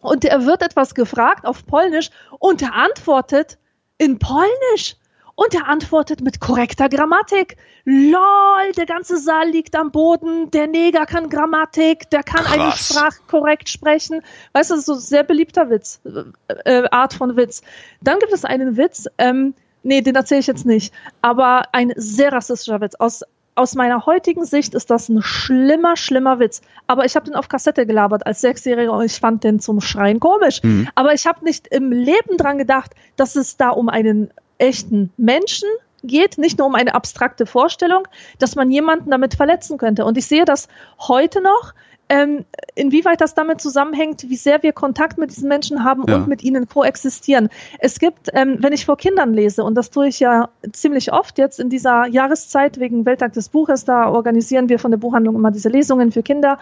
Und 0.00 0.24
er 0.24 0.46
wird 0.46 0.62
etwas 0.62 0.94
gefragt 0.94 1.44
auf 1.46 1.66
Polnisch 1.66 2.08
und 2.38 2.62
er 2.62 2.74
antwortet 2.74 3.58
in 4.02 4.18
Polnisch. 4.18 4.96
Und 5.34 5.54
er 5.54 5.66
antwortet 5.66 6.20
mit 6.20 6.40
korrekter 6.40 6.90
Grammatik. 6.90 7.56
Lol, 7.84 8.72
der 8.76 8.84
ganze 8.84 9.16
Saal 9.16 9.48
liegt 9.48 9.74
am 9.76 9.90
Boden, 9.90 10.50
der 10.50 10.66
Neger 10.66 11.06
kann 11.06 11.30
Grammatik, 11.30 12.10
der 12.10 12.22
kann 12.22 12.44
eine 12.44 12.64
Krass. 12.64 12.88
Sprache 12.88 13.20
korrekt 13.28 13.68
sprechen. 13.68 14.20
Weißt 14.52 14.70
du, 14.70 14.74
das 14.74 14.80
ist 14.80 14.86
so 14.86 14.92
ein 14.94 14.98
sehr 14.98 15.22
beliebter 15.22 15.70
Witz, 15.70 16.00
äh, 16.48 16.80
äh, 16.80 16.88
Art 16.90 17.14
von 17.14 17.36
Witz. 17.36 17.62
Dann 18.02 18.18
gibt 18.18 18.32
es 18.32 18.44
einen 18.44 18.76
Witz, 18.76 19.06
ähm, 19.16 19.54
nee, 19.82 20.02
den 20.02 20.14
erzähle 20.14 20.40
ich 20.40 20.46
jetzt 20.46 20.66
nicht, 20.66 20.92
aber 21.22 21.62
ein 21.72 21.92
sehr 21.96 22.32
rassistischer 22.32 22.80
Witz. 22.82 22.94
Aus, 22.96 23.22
aus 23.54 23.74
meiner 23.74 24.06
heutigen 24.06 24.44
Sicht 24.44 24.74
ist 24.74 24.90
das 24.90 25.08
ein 25.08 25.22
schlimmer, 25.22 25.96
schlimmer 25.96 26.38
Witz. 26.38 26.62
Aber 26.86 27.04
ich 27.04 27.16
habe 27.16 27.26
den 27.26 27.34
auf 27.34 27.48
Kassette 27.48 27.86
gelabert 27.86 28.26
als 28.26 28.40
Sechsjähriger 28.40 28.92
und 28.92 29.04
ich 29.04 29.18
fand 29.18 29.44
den 29.44 29.60
zum 29.60 29.80
Schreien 29.80 30.20
komisch. 30.20 30.60
Aber 30.94 31.12
ich 31.12 31.26
habe 31.26 31.44
nicht 31.44 31.68
im 31.68 31.92
Leben 31.92 32.36
dran 32.38 32.58
gedacht, 32.58 32.92
dass 33.16 33.36
es 33.36 33.56
da 33.56 33.70
um 33.70 33.88
einen 33.88 34.30
echten 34.58 35.12
Menschen 35.16 35.68
geht, 36.02 36.38
nicht 36.38 36.58
nur 36.58 36.66
um 36.66 36.74
eine 36.74 36.94
abstrakte 36.94 37.46
Vorstellung, 37.46 38.08
dass 38.38 38.56
man 38.56 38.70
jemanden 38.70 39.10
damit 39.10 39.34
verletzen 39.34 39.78
könnte. 39.78 40.04
Und 40.04 40.16
ich 40.16 40.26
sehe 40.26 40.44
das 40.44 40.68
heute 40.98 41.40
noch, 41.40 41.74
ähm, 42.08 42.44
inwieweit 42.74 43.20
das 43.20 43.34
damit 43.34 43.60
zusammenhängt, 43.60 44.28
wie 44.28 44.36
sehr 44.36 44.62
wir 44.62 44.72
Kontakt 44.72 45.16
mit 45.16 45.30
diesen 45.30 45.48
Menschen 45.48 45.82
haben 45.82 46.04
Ja. 46.06 46.16
und 46.16 46.28
mit 46.28 46.42
ihnen 46.42 46.68
koexistieren. 46.68 47.48
Es 47.78 47.98
gibt, 47.98 48.28
ähm, 48.34 48.58
wenn 48.60 48.72
ich 48.72 48.84
vor 48.84 48.96
Kindern 48.96 49.32
lese, 49.32 49.64
und 49.64 49.74
das 49.76 49.90
tue 49.90 50.08
ich 50.08 50.20
ja 50.20 50.50
ziemlich 50.72 51.12
oft 51.12 51.38
jetzt 51.38 51.58
in 51.58 51.70
dieser 51.70 52.06
Jahreszeit 52.06 52.78
wegen 52.78 53.06
Welttag 53.06 53.32
des 53.32 53.48
Buches, 53.48 53.84
da 53.84 54.10
organisieren 54.10 54.68
wir 54.68 54.78
von 54.78 54.90
der 54.90 54.98
Buchhandlung 54.98 55.34
immer 55.36 55.50
diese 55.50 55.70
Lesungen 55.70 56.12
für 56.12 56.22
Kinder. 56.22 56.58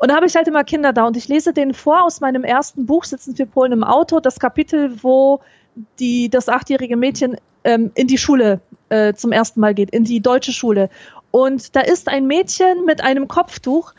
Und 0.00 0.10
da 0.10 0.16
habe 0.16 0.26
ich 0.26 0.34
halt 0.34 0.48
immer 0.48 0.64
Kinder 0.64 0.92
da 0.92 1.06
und 1.06 1.16
ich 1.16 1.28
lese 1.28 1.52
denen 1.52 1.74
vor 1.74 2.02
aus 2.04 2.20
meinem 2.20 2.42
ersten 2.44 2.86
Buch, 2.86 3.04
sitzen 3.04 3.38
wir 3.38 3.46
Polen 3.46 3.72
im 3.72 3.84
Auto, 3.84 4.20
das 4.20 4.40
Kapitel, 4.40 4.92
wo 5.02 5.40
die, 6.00 6.28
das 6.28 6.48
achtjährige 6.48 6.96
Mädchen 6.96 7.36
ähm, 7.62 7.92
in 7.94 8.08
die 8.08 8.18
Schule 8.18 8.60
äh, 8.88 9.14
zum 9.14 9.30
ersten 9.32 9.60
Mal 9.60 9.74
geht, 9.74 9.90
in 9.90 10.04
die 10.04 10.20
deutsche 10.20 10.52
Schule. 10.52 10.90
Und 11.30 11.76
da 11.76 11.80
ist 11.80 12.08
ein 12.08 12.26
Mädchen 12.26 12.84
mit 12.84 13.02
einem 13.02 13.28
Kopftuch 13.28 13.92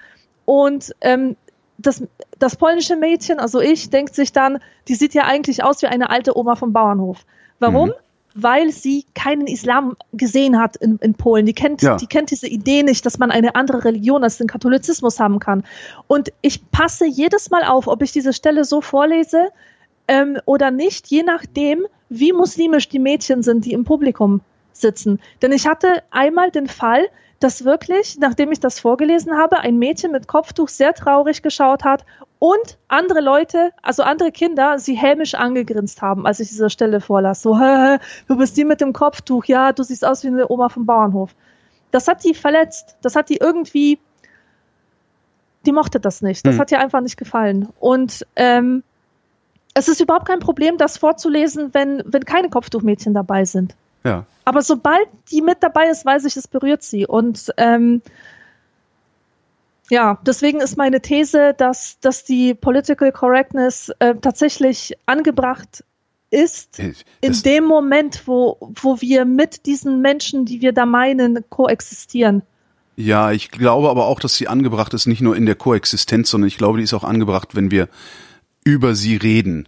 und 0.49 0.95
ähm, 1.01 1.35
das, 1.77 2.01
das 2.39 2.55
polnische 2.55 2.95
Mädchen, 2.95 3.39
also 3.39 3.59
ich, 3.61 3.91
denkt 3.91 4.15
sich 4.15 4.33
dann, 4.33 4.57
die 4.87 4.95
sieht 4.95 5.13
ja 5.13 5.25
eigentlich 5.25 5.63
aus 5.63 5.83
wie 5.83 5.85
eine 5.85 6.09
alte 6.09 6.35
Oma 6.35 6.55
vom 6.55 6.73
Bauernhof. 6.73 7.23
Warum? 7.59 7.89
Mhm. 7.89 7.93
Weil 8.33 8.71
sie 8.71 9.05
keinen 9.13 9.45
Islam 9.45 9.95
gesehen 10.11 10.59
hat 10.59 10.75
in, 10.75 10.97
in 11.03 11.13
Polen. 11.13 11.45
Die 11.45 11.53
kennt, 11.53 11.83
Ja. 11.83 11.97
die 11.97 12.07
kennt 12.07 12.31
diese 12.31 12.47
Idee 12.47 12.81
nicht, 12.81 13.05
dass 13.05 13.19
man 13.19 13.29
eine 13.29 13.53
andere 13.53 13.85
Religion 13.85 14.23
als 14.23 14.37
den 14.37 14.47
Katholizismus 14.47 15.19
haben 15.19 15.37
kann. 15.37 15.63
Und 16.07 16.33
ich 16.41 16.71
passe 16.71 17.05
jedes 17.05 17.51
Mal 17.51 17.63
auf, 17.63 17.85
ob 17.85 18.01
ich 18.01 18.11
diese 18.11 18.33
Stelle 18.33 18.65
so 18.65 18.81
vorlese 18.81 19.49
ähm, 20.07 20.39
oder 20.45 20.71
nicht, 20.71 21.05
je 21.09 21.21
nachdem, 21.21 21.85
wie 22.09 22.33
muslimisch 22.33 22.89
die 22.89 22.97
Mädchen 22.97 23.43
sind, 23.43 23.65
die 23.65 23.73
im 23.73 23.83
Publikum 23.83 24.41
sitzen. 24.73 25.19
Denn 25.43 25.51
ich 25.51 25.67
hatte 25.67 26.01
einmal 26.09 26.49
den 26.49 26.65
Fall, 26.65 27.05
dass 27.39 27.63
wirklich, 27.63 28.17
nachdem 28.19 28.51
ich 28.51 28.59
das 28.59 28.79
vorgelesen 28.79 29.37
habe, 29.37 29.59
ein 29.59 29.77
Mädchen 29.77 30.11
mit 30.11 30.27
Kopftuch 30.27 30.67
sehr 30.67 30.93
traurig 30.93 31.41
geschaut 31.41 31.83
hat 31.83 32.05
und 32.37 32.77
andere 32.87 33.21
Leute, 33.21 33.71
also 33.81 34.03
andere 34.03 34.31
Kinder, 34.31 34.77
sie 34.77 34.95
hämisch 34.95 35.35
angegrinst 35.35 36.01
haben, 36.01 36.25
als 36.25 36.39
ich 36.39 36.49
diese 36.49 36.69
Stelle 36.69 36.99
vorlas. 37.01 37.41
So, 37.41 37.53
du 38.27 38.37
bist 38.37 38.57
die 38.57 38.65
mit 38.65 38.81
dem 38.81 38.93
Kopftuch, 38.93 39.45
ja, 39.45 39.71
du 39.71 39.83
siehst 39.83 40.05
aus 40.05 40.23
wie 40.23 40.27
eine 40.27 40.49
Oma 40.49 40.69
vom 40.69 40.85
Bauernhof. 40.85 41.33
Das 41.91 42.07
hat 42.07 42.23
die 42.23 42.33
verletzt. 42.33 42.97
Das 43.01 43.15
hat 43.15 43.29
die 43.29 43.37
irgendwie, 43.37 43.99
die 45.65 45.71
mochte 45.71 45.99
das 45.99 46.21
nicht. 46.21 46.45
Das 46.45 46.55
mhm. 46.55 46.59
hat 46.59 46.71
ihr 46.71 46.79
einfach 46.79 47.01
nicht 47.01 47.17
gefallen. 47.17 47.69
Und 47.79 48.25
ähm, 48.35 48.83
es 49.73 49.87
ist 49.87 50.01
überhaupt 50.01 50.27
kein 50.27 50.39
Problem, 50.39 50.77
das 50.77 50.97
vorzulesen, 50.97 51.73
wenn, 51.73 52.03
wenn 52.05 52.25
keine 52.25 52.49
Kopftuchmädchen 52.49 53.13
dabei 53.13 53.45
sind. 53.45 53.75
Ja. 54.03 54.25
Aber 54.45 54.61
sobald 54.61 55.07
die 55.31 55.41
mit 55.41 55.57
dabei 55.61 55.89
ist, 55.89 56.05
weiß 56.05 56.25
ich, 56.25 56.35
es 56.35 56.47
berührt 56.47 56.83
sie. 56.83 57.05
Und 57.05 57.53
ähm, 57.57 58.01
ja, 59.89 60.19
deswegen 60.25 60.61
ist 60.61 60.77
meine 60.77 61.01
These, 61.01 61.53
dass, 61.57 61.99
dass 61.99 62.23
die 62.23 62.53
Political 62.53 63.11
Correctness 63.11 63.91
äh, 63.99 64.15
tatsächlich 64.15 64.97
angebracht 65.05 65.83
ist 66.31 66.77
das 66.77 67.03
in 67.21 67.41
dem 67.43 67.65
Moment, 67.65 68.27
wo, 68.27 68.57
wo 68.81 69.01
wir 69.01 69.25
mit 69.25 69.65
diesen 69.65 70.01
Menschen, 70.01 70.45
die 70.45 70.61
wir 70.61 70.73
da 70.73 70.85
meinen, 70.85 71.43
koexistieren. 71.49 72.43
Ja, 72.95 73.31
ich 73.31 73.49
glaube 73.49 73.89
aber 73.89 74.05
auch, 74.05 74.19
dass 74.19 74.35
sie 74.35 74.47
angebracht 74.47 74.93
ist, 74.93 75.07
nicht 75.07 75.21
nur 75.21 75.35
in 75.35 75.45
der 75.45 75.55
Koexistenz, 75.55 76.29
sondern 76.29 76.49
ich 76.49 76.57
glaube, 76.57 76.77
die 76.77 76.83
ist 76.83 76.93
auch 76.93 77.03
angebracht, 77.03 77.55
wenn 77.55 77.71
wir 77.71 77.87
über 78.63 78.93
sie 78.93 79.15
reden. 79.15 79.67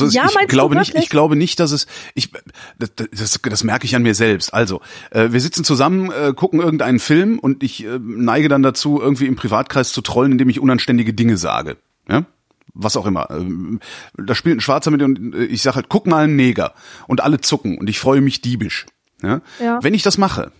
Also 0.00 0.06
ja, 0.06 0.26
ich 0.26 0.48
glaube 0.48 0.76
nicht, 0.76 0.94
ich 0.94 1.10
glaube 1.10 1.36
nicht, 1.36 1.60
dass 1.60 1.70
es, 1.70 1.86
ich, 2.14 2.30
das, 2.78 2.92
das, 3.10 3.40
das 3.42 3.64
merke 3.64 3.84
ich 3.84 3.94
an 3.94 4.02
mir 4.02 4.14
selbst. 4.14 4.54
Also 4.54 4.80
äh, 5.10 5.32
wir 5.32 5.40
sitzen 5.40 5.64
zusammen, 5.64 6.10
äh, 6.10 6.32
gucken 6.34 6.60
irgendeinen 6.60 6.98
Film 6.98 7.38
und 7.38 7.62
ich 7.62 7.84
äh, 7.84 7.98
neige 8.00 8.48
dann 8.48 8.62
dazu, 8.62 9.00
irgendwie 9.00 9.26
im 9.26 9.36
Privatkreis 9.36 9.92
zu 9.92 10.00
trollen, 10.00 10.32
indem 10.32 10.48
ich 10.48 10.60
unanständige 10.60 11.12
Dinge 11.12 11.36
sage. 11.36 11.76
Ja? 12.08 12.24
Was 12.72 12.96
auch 12.96 13.04
immer. 13.04 13.30
Ähm, 13.30 13.80
da 14.16 14.34
spielt 14.34 14.56
ein 14.56 14.60
Schwarzer 14.60 14.90
mit 14.90 15.02
und 15.02 15.34
äh, 15.34 15.44
ich 15.44 15.60
sage 15.60 15.76
halt, 15.76 15.90
guck 15.90 16.06
mal 16.06 16.24
einen 16.24 16.36
Neger 16.36 16.72
und 17.06 17.20
alle 17.20 17.40
zucken 17.40 17.76
und 17.76 17.90
ich 17.90 18.00
freue 18.00 18.22
mich 18.22 18.40
diebisch. 18.40 18.86
Ja? 19.22 19.42
ja. 19.60 19.78
Wenn 19.82 19.92
ich 19.92 20.02
das 20.02 20.16
mache, 20.16 20.52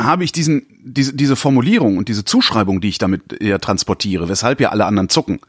habe 0.00 0.24
ich 0.24 0.32
diesen, 0.32 0.66
diese, 0.82 1.14
diese 1.14 1.36
Formulierung 1.36 1.98
und 1.98 2.08
diese 2.08 2.24
Zuschreibung, 2.24 2.80
die 2.80 2.88
ich 2.88 2.98
damit 2.98 3.42
ja 3.42 3.58
transportiere, 3.58 4.28
weshalb 4.28 4.60
ja 4.60 4.70
alle 4.70 4.86
anderen 4.86 5.08
zucken, 5.08 5.40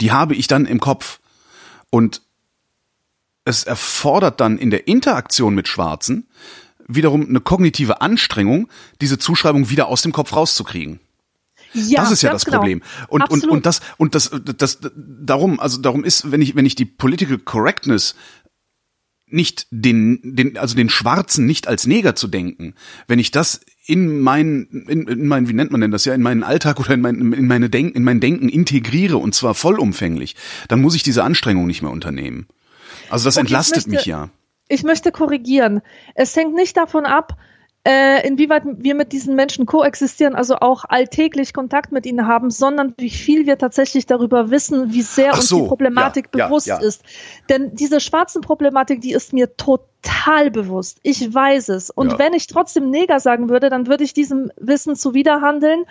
die 0.00 0.12
habe 0.12 0.34
ich 0.34 0.46
dann 0.48 0.66
im 0.66 0.80
Kopf. 0.80 1.20
Und 1.96 2.20
es 3.46 3.64
erfordert 3.64 4.38
dann 4.42 4.58
in 4.58 4.68
der 4.68 4.86
Interaktion 4.86 5.54
mit 5.54 5.66
Schwarzen 5.66 6.28
wiederum 6.86 7.26
eine 7.26 7.40
kognitive 7.40 8.02
Anstrengung, 8.02 8.68
diese 9.00 9.16
Zuschreibung 9.16 9.70
wieder 9.70 9.88
aus 9.88 10.02
dem 10.02 10.12
Kopf 10.12 10.36
rauszukriegen. 10.36 11.00
Ja, 11.72 12.02
das 12.02 12.10
ist 12.10 12.20
ja 12.20 12.32
das 12.32 12.44
genau. 12.44 12.58
Problem. 12.58 12.82
Und, 13.08 13.22
Absolut. 13.22 13.44
und, 13.44 13.50
und 13.50 13.66
das, 13.66 13.80
und 13.96 14.14
das, 14.14 14.30
das, 14.58 14.78
darum, 14.94 15.58
also 15.58 15.78
darum 15.80 16.04
ist, 16.04 16.30
wenn 16.30 16.42
ich, 16.42 16.54
wenn 16.54 16.66
ich 16.66 16.74
die 16.74 16.84
Political 16.84 17.38
Correctness 17.38 18.14
nicht 19.28 19.66
den, 19.70 20.20
den, 20.22 20.56
also 20.56 20.76
den 20.76 20.88
Schwarzen 20.88 21.46
nicht 21.46 21.66
als 21.68 21.86
Neger 21.86 22.14
zu 22.14 22.28
denken, 22.28 22.74
wenn 23.08 23.18
ich 23.18 23.30
das 23.30 23.60
in 23.84 24.20
mein, 24.20 24.84
in, 24.88 25.06
in 25.06 25.26
mein, 25.26 25.48
wie 25.48 25.52
nennt 25.52 25.72
man 25.72 25.80
denn 25.80 25.90
das 25.90 26.04
ja, 26.04 26.14
in 26.14 26.22
meinen 26.22 26.42
Alltag 26.42 26.78
oder 26.80 26.94
in 26.94 27.00
mein, 27.00 27.32
in 27.32 27.46
meine 27.46 27.68
Denken, 27.68 27.96
in 27.96 28.04
mein 28.04 28.20
Denken 28.20 28.48
integriere 28.48 29.16
und 29.16 29.34
zwar 29.34 29.54
vollumfänglich, 29.54 30.36
dann 30.68 30.80
muss 30.80 30.94
ich 30.94 31.02
diese 31.02 31.24
Anstrengung 31.24 31.66
nicht 31.66 31.82
mehr 31.82 31.90
unternehmen. 31.90 32.46
Also 33.10 33.24
das 33.24 33.36
okay, 33.36 33.42
entlastet 33.42 33.86
möchte, 33.86 33.90
mich 33.90 34.06
ja. 34.06 34.30
Ich 34.68 34.82
möchte 34.82 35.12
korrigieren. 35.12 35.82
Es 36.14 36.34
hängt 36.34 36.54
nicht 36.54 36.76
davon 36.76 37.04
ab, 37.04 37.36
äh, 37.86 38.26
inwieweit 38.26 38.64
wir 38.66 38.96
mit 38.96 39.12
diesen 39.12 39.36
Menschen 39.36 39.64
koexistieren, 39.64 40.34
also 40.34 40.56
auch 40.56 40.84
alltäglich 40.88 41.54
Kontakt 41.54 41.92
mit 41.92 42.04
ihnen 42.04 42.26
haben, 42.26 42.50
sondern 42.50 42.94
wie 42.98 43.10
viel 43.10 43.46
wir 43.46 43.58
tatsächlich 43.58 44.06
darüber 44.06 44.50
wissen, 44.50 44.92
wie 44.92 45.02
sehr 45.02 45.30
Ach 45.30 45.36
uns 45.36 45.48
so, 45.48 45.60
die 45.60 45.68
Problematik 45.68 46.30
ja, 46.34 46.46
bewusst 46.48 46.66
ja, 46.66 46.80
ja. 46.80 46.86
ist. 46.86 47.04
Denn 47.48 47.76
diese 47.76 48.00
schwarzen 48.00 48.42
Problematik, 48.42 49.02
die 49.02 49.12
ist 49.12 49.32
mir 49.32 49.56
total 49.56 50.50
bewusst. 50.50 50.98
Ich 51.04 51.32
weiß 51.32 51.68
es. 51.68 51.90
Und 51.90 52.18
wenn 52.18 52.34
ich 52.34 52.48
trotzdem 52.48 52.90
Neger 52.90 53.20
sagen 53.20 53.48
würde, 53.48 53.70
dann 53.70 53.86
würde 53.86 54.02
ich 54.02 54.12
diesem 54.12 54.50
Wissen 54.56 54.96
zuwiderhandeln 54.96 55.84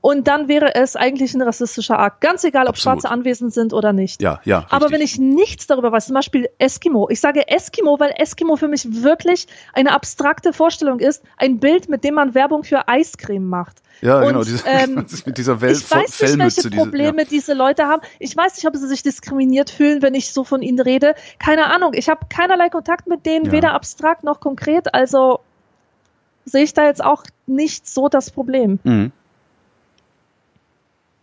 und 0.00 0.28
dann 0.28 0.46
wäre 0.46 0.74
es 0.76 0.94
eigentlich 0.94 1.34
ein 1.34 1.42
rassistischer 1.42 1.98
Akt. 1.98 2.20
Ganz 2.20 2.44
egal, 2.44 2.64
ob 2.64 2.70
Absolut. 2.70 3.00
Schwarze 3.00 3.10
anwesend 3.10 3.52
sind 3.52 3.72
oder 3.72 3.92
nicht. 3.92 4.22
Ja, 4.22 4.40
ja. 4.44 4.58
Richtig. 4.58 4.72
Aber 4.72 4.90
wenn 4.90 5.00
ich 5.00 5.18
nichts 5.18 5.66
darüber 5.66 5.90
weiß, 5.90 6.06
zum 6.06 6.14
Beispiel 6.14 6.48
Eskimo, 6.58 7.08
ich 7.10 7.20
sage 7.20 7.48
Eskimo, 7.48 7.98
weil 7.98 8.12
Eskimo 8.16 8.56
für 8.56 8.68
mich 8.68 9.02
wirklich 9.02 9.48
eine 9.72 9.92
abstrakte 9.92 10.52
Vorstellung 10.52 11.00
ist, 11.00 11.24
ein 11.36 11.58
Bild, 11.58 11.88
mit 11.88 12.04
dem 12.04 12.14
man 12.14 12.34
Werbung 12.34 12.62
für 12.62 12.86
Eiscreme 12.88 13.46
macht. 13.46 13.82
Ja, 14.00 14.20
und, 14.20 14.28
genau, 14.28 14.44
diese, 14.44 14.64
ähm, 14.68 15.06
mit 15.26 15.36
dieser 15.36 15.60
Welt 15.60 15.76
Ich 15.76 15.90
weiß 15.90 16.20
nicht, 16.20 16.38
welche 16.38 16.70
Probleme 16.70 17.24
diese, 17.24 17.34
ja. 17.34 17.40
diese 17.40 17.54
Leute 17.54 17.86
haben. 17.86 18.02
Ich 18.20 18.36
weiß 18.36 18.54
nicht, 18.54 18.68
ob 18.68 18.76
sie 18.76 18.86
sich 18.86 19.02
diskriminiert 19.02 19.70
fühlen, 19.70 20.02
wenn 20.02 20.14
ich 20.14 20.32
so 20.32 20.44
von 20.44 20.62
ihnen 20.62 20.78
rede. 20.78 21.16
Keine 21.40 21.66
Ahnung. 21.66 21.92
Ich 21.94 22.08
habe 22.08 22.26
keinerlei 22.28 22.68
Kontakt 22.68 23.08
mit 23.08 23.26
denen, 23.26 23.46
ja. 23.46 23.52
weder 23.52 23.74
abstrakt 23.74 24.22
noch 24.22 24.38
konkret. 24.38 24.94
Also 24.94 25.40
sehe 26.44 26.62
ich 26.62 26.74
da 26.74 26.86
jetzt 26.86 27.04
auch 27.04 27.24
nicht 27.46 27.88
so 27.88 28.08
das 28.08 28.30
Problem. 28.30 28.78
Mhm. 28.84 29.12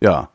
Ja. 0.06 0.30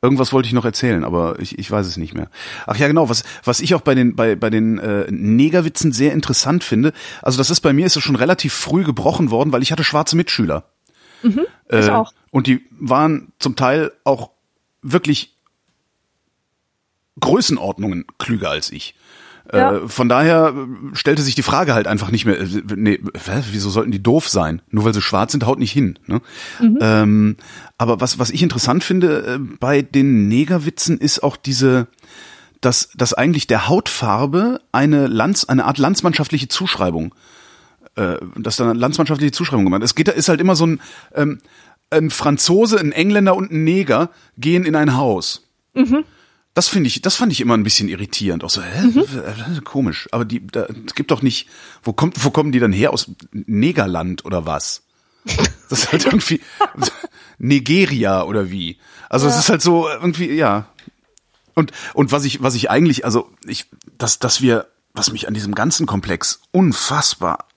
Irgendwas 0.00 0.32
wollte 0.32 0.46
ich 0.46 0.52
noch 0.52 0.64
erzählen, 0.64 1.02
aber 1.02 1.40
ich, 1.40 1.58
ich 1.58 1.68
weiß 1.68 1.84
es 1.84 1.96
nicht 1.96 2.14
mehr. 2.14 2.30
Ach 2.64 2.76
ja, 2.76 2.86
genau, 2.86 3.08
was, 3.08 3.24
was 3.42 3.58
ich 3.58 3.74
auch 3.74 3.80
bei 3.80 3.96
den, 3.96 4.14
bei, 4.14 4.36
bei 4.36 4.50
den 4.50 4.78
äh, 4.78 5.10
Negerwitzen 5.10 5.90
sehr 5.90 6.12
interessant 6.12 6.62
finde, 6.62 6.92
also 7.22 7.38
das 7.38 7.50
ist 7.50 7.60
bei 7.62 7.72
mir 7.72 7.86
ist 7.86 7.96
es 7.96 8.04
schon 8.04 8.14
relativ 8.14 8.54
früh 8.54 8.84
gebrochen 8.84 9.32
worden, 9.32 9.50
weil 9.50 9.64
ich 9.64 9.72
hatte 9.72 9.82
schwarze 9.82 10.14
Mitschüler. 10.14 10.70
Mhm, 11.24 11.46
ich 11.68 11.88
äh, 11.88 11.90
auch. 11.90 12.12
Und 12.30 12.46
die 12.46 12.64
waren 12.70 13.32
zum 13.40 13.56
Teil 13.56 13.90
auch 14.04 14.30
wirklich 14.82 15.34
Größenordnungen 17.18 18.04
klüger 18.18 18.50
als 18.50 18.70
ich. 18.70 18.94
Ja. 19.52 19.76
Äh, 19.76 19.88
von 19.88 20.08
daher 20.08 20.54
äh, 20.54 20.96
stellte 20.96 21.22
sich 21.22 21.34
die 21.34 21.42
Frage 21.42 21.74
halt 21.74 21.86
einfach 21.86 22.10
nicht 22.10 22.24
mehr, 22.24 22.40
äh, 22.40 22.46
nee, 22.74 23.00
wieso 23.52 23.70
sollten 23.70 23.90
die 23.90 24.02
doof 24.02 24.28
sein? 24.28 24.62
Nur 24.70 24.84
weil 24.84 24.94
sie 24.94 25.02
schwarz 25.02 25.32
sind, 25.32 25.46
haut 25.46 25.58
nicht 25.58 25.72
hin. 25.72 25.98
Ne? 26.06 26.20
Mhm. 26.60 26.78
Ähm, 26.80 27.36
aber 27.78 28.00
was, 28.00 28.18
was 28.18 28.30
ich 28.30 28.42
interessant 28.42 28.84
finde 28.84 29.40
bei 29.60 29.82
den 29.82 30.28
Negerwitzen 30.28 30.98
ist 30.98 31.22
auch 31.22 31.36
diese, 31.36 31.88
dass, 32.60 32.90
dass 32.94 33.14
eigentlich 33.14 33.46
der 33.46 33.68
Hautfarbe 33.68 34.60
eine 34.72 35.06
Lanz, 35.06 35.44
eine 35.44 35.64
Art 35.64 35.78
landsmannschaftliche 35.78 36.48
Zuschreibung, 36.48 37.14
äh, 37.96 38.16
dass 38.36 38.56
da 38.56 38.64
eine 38.64 38.78
landsmannschaftliche 38.78 39.32
Zuschreibung 39.32 39.64
gemacht. 39.64 39.82
Es 39.82 39.94
geht, 39.94 40.08
ist 40.08 40.28
halt 40.28 40.40
immer 40.40 40.56
so 40.56 40.66
ein, 40.66 40.80
ähm, 41.14 41.38
ein 41.90 42.10
Franzose, 42.10 42.78
ein 42.78 42.92
Engländer 42.92 43.36
und 43.36 43.52
ein 43.52 43.64
Neger 43.64 44.10
gehen 44.38 44.64
in 44.64 44.74
ein 44.74 44.96
Haus. 44.96 45.46
Mhm. 45.74 46.04
Das 46.56 46.68
finde 46.68 46.88
ich, 46.88 47.02
das 47.02 47.16
fand 47.16 47.32
ich 47.32 47.42
immer 47.42 47.52
ein 47.52 47.64
bisschen 47.64 47.90
irritierend. 47.90 48.42
Auch 48.42 48.48
so, 48.48 48.62
hä? 48.62 48.86
Mhm. 48.86 49.62
komisch. 49.64 50.08
Aber 50.10 50.24
die, 50.24 50.46
da, 50.46 50.66
es 50.86 50.94
gibt 50.94 51.10
doch 51.10 51.20
nicht, 51.20 51.50
wo 51.82 51.92
kommt, 51.92 52.24
wo 52.24 52.30
kommen 52.30 52.50
die 52.50 52.60
dann 52.60 52.72
her? 52.72 52.94
Aus 52.94 53.10
Negerland 53.30 54.24
oder 54.24 54.46
was? 54.46 54.82
Das 55.68 55.80
ist 55.80 55.92
halt 55.92 56.06
irgendwie 56.06 56.40
Nigeria 57.38 58.22
oder 58.22 58.50
wie? 58.50 58.78
Also 59.10 59.26
es 59.26 59.36
ist 59.36 59.50
halt 59.50 59.60
so 59.60 59.86
irgendwie, 59.86 60.32
ja. 60.32 60.68
Und, 61.54 61.72
und 61.92 62.10
was 62.10 62.24
ich, 62.24 62.40
was 62.40 62.54
ich 62.54 62.70
eigentlich, 62.70 63.04
also 63.04 63.30
ich, 63.44 63.66
dass, 63.98 64.18
dass 64.18 64.40
wir, 64.40 64.66
was 64.94 65.12
mich 65.12 65.28
an 65.28 65.34
diesem 65.34 65.54
ganzen 65.54 65.84
Komplex 65.84 66.40
unfassbar 66.52 67.48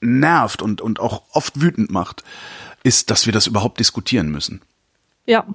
nervt 0.00 0.60
und, 0.60 0.82
und 0.82 1.00
auch 1.00 1.22
oft 1.30 1.58
wütend 1.58 1.90
macht, 1.90 2.22
ist, 2.82 3.10
dass 3.10 3.24
wir 3.24 3.32
das 3.32 3.46
überhaupt 3.46 3.80
diskutieren 3.80 4.30
müssen. 4.30 4.60
Ja 5.24 5.46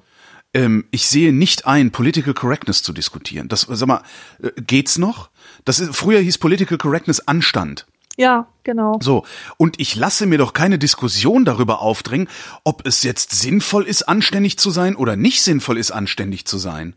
ähm, 0.54 0.86
ich 0.90 1.06
sehe 1.06 1.32
nicht 1.32 1.66
ein, 1.66 1.90
Political 1.90 2.34
Correctness 2.34 2.82
zu 2.82 2.92
diskutieren. 2.92 3.48
Das, 3.48 3.62
sag 3.68 3.86
mal, 3.86 4.02
äh, 4.42 4.50
geht's 4.60 4.98
noch? 4.98 5.30
Das 5.64 5.80
ist, 5.80 5.94
früher 5.94 6.20
hieß 6.20 6.38
Political 6.38 6.78
Correctness 6.78 7.20
Anstand. 7.20 7.86
Ja, 8.16 8.48
genau. 8.64 8.98
So. 9.00 9.24
Und 9.58 9.80
ich 9.80 9.94
lasse 9.94 10.26
mir 10.26 10.38
doch 10.38 10.52
keine 10.52 10.78
Diskussion 10.78 11.44
darüber 11.44 11.80
aufdrängen, 11.80 12.28
ob 12.64 12.84
es 12.84 13.04
jetzt 13.04 13.30
sinnvoll 13.30 13.84
ist, 13.84 14.02
anständig 14.02 14.58
zu 14.58 14.70
sein 14.70 14.96
oder 14.96 15.14
nicht 15.14 15.40
sinnvoll 15.42 15.78
ist, 15.78 15.92
anständig 15.92 16.44
zu 16.44 16.58
sein. 16.58 16.94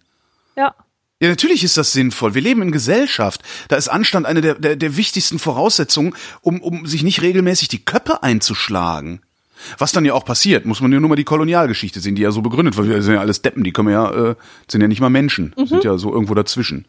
Ja. 0.56 0.74
Ja, 1.22 1.30
natürlich 1.30 1.64
ist 1.64 1.78
das 1.78 1.92
sinnvoll. 1.92 2.34
Wir 2.34 2.42
leben 2.42 2.64
in 2.64 2.72
Gesellschaft. 2.72 3.44
Da 3.68 3.76
ist 3.76 3.88
Anstand 3.88 4.26
eine 4.26 4.42
der, 4.42 4.56
der, 4.56 4.76
der 4.76 4.98
wichtigsten 4.98 5.38
Voraussetzungen, 5.38 6.16
um, 6.42 6.60
um 6.60 6.88
sich 6.88 7.04
nicht 7.04 7.22
regelmäßig 7.22 7.68
die 7.68 7.86
Köpfe 7.86 8.24
einzuschlagen. 8.24 9.22
Was 9.78 9.92
dann 9.92 10.06
ja 10.06 10.14
auch 10.14 10.26
passiert, 10.26 10.66
muss 10.66 10.82
man 10.82 10.92
ja 10.92 11.00
nur 11.00 11.10
mal 11.10 11.16
die 11.16 11.24
Kolonialgeschichte 11.24 12.00
sehen, 12.00 12.16
die 12.16 12.22
ja 12.22 12.32
so 12.32 12.42
begründet, 12.42 12.78
weil 12.78 12.88
wir 12.88 13.02
sind 13.02 13.16
ja 13.16 13.20
alles 13.20 13.42
Deppen, 13.42 13.64
die 13.64 13.72
kommen 13.72 13.92
ja, 13.92 14.32
äh, 14.32 14.36
sind 14.70 14.82
ja 14.82 14.88
nicht 14.88 15.02
mal 15.02 15.10
Menschen, 15.10 15.54
mhm. 15.58 15.66
sind 15.68 15.84
ja 15.84 15.98
so 15.98 16.14
irgendwo 16.14 16.34
dazwischen. 16.34 16.86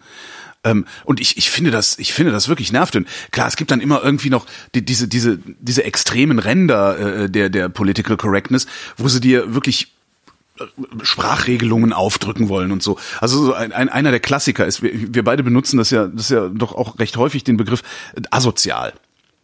Ähm, 0.64 0.84
und 1.04 1.20
ich, 1.20 1.36
ich 1.36 1.50
finde 1.50 1.70
das, 1.70 1.98
ich 1.98 2.12
finde 2.12 2.32
das 2.32 2.48
wirklich 2.48 2.72
nervt. 2.72 2.94
Und 2.94 3.08
klar, 3.30 3.48
es 3.48 3.56
gibt 3.56 3.70
dann 3.70 3.80
immer 3.80 4.02
irgendwie 4.04 4.30
noch 4.30 4.46
die, 4.74 4.84
diese, 4.84 5.08
diese, 5.08 5.38
diese 5.58 5.84
extremen 5.84 6.38
Ränder 6.38 7.24
äh, 7.24 7.30
der, 7.30 7.48
der 7.48 7.68
Political 7.68 8.16
Correctness, 8.16 8.66
wo 8.96 9.08
sie 9.08 9.20
dir 9.20 9.54
wirklich 9.54 9.92
Sprachregelungen 11.02 11.92
aufdrücken 11.92 12.48
wollen 12.48 12.72
und 12.72 12.82
so. 12.82 12.98
Also 13.20 13.44
so 13.44 13.54
ein, 13.54 13.72
ein, 13.72 13.88
einer 13.88 14.10
der 14.10 14.20
Klassiker 14.20 14.66
ist, 14.66 14.82
wir, 14.82 15.14
wir 15.14 15.24
beide 15.24 15.42
benutzen 15.42 15.78
das 15.78 15.90
ja, 15.90 16.06
das 16.06 16.24
ist 16.24 16.30
ja 16.30 16.48
doch 16.48 16.74
auch 16.74 16.98
recht 16.98 17.16
häufig 17.16 17.42
den 17.42 17.56
Begriff 17.56 17.82
asozial. 18.30 18.92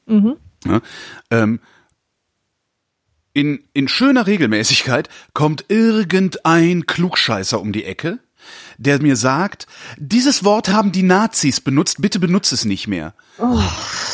Mhm. 0.06 0.36
Ja, 0.66 0.80
ähm, 1.30 1.60
in, 3.38 3.62
in 3.72 3.86
schöner 3.86 4.26
Regelmäßigkeit 4.26 5.08
kommt 5.32 5.66
irgendein 5.68 6.86
Klugscheißer 6.86 7.60
um 7.60 7.72
die 7.72 7.84
Ecke, 7.84 8.18
der 8.78 9.00
mir 9.00 9.14
sagt, 9.14 9.68
dieses 9.96 10.42
Wort 10.42 10.70
haben 10.70 10.90
die 10.90 11.04
Nazis 11.04 11.60
benutzt, 11.60 12.02
bitte 12.02 12.18
benutze 12.18 12.56
es 12.56 12.64
nicht 12.64 12.88
mehr. 12.88 13.14
Oh. 13.38 13.62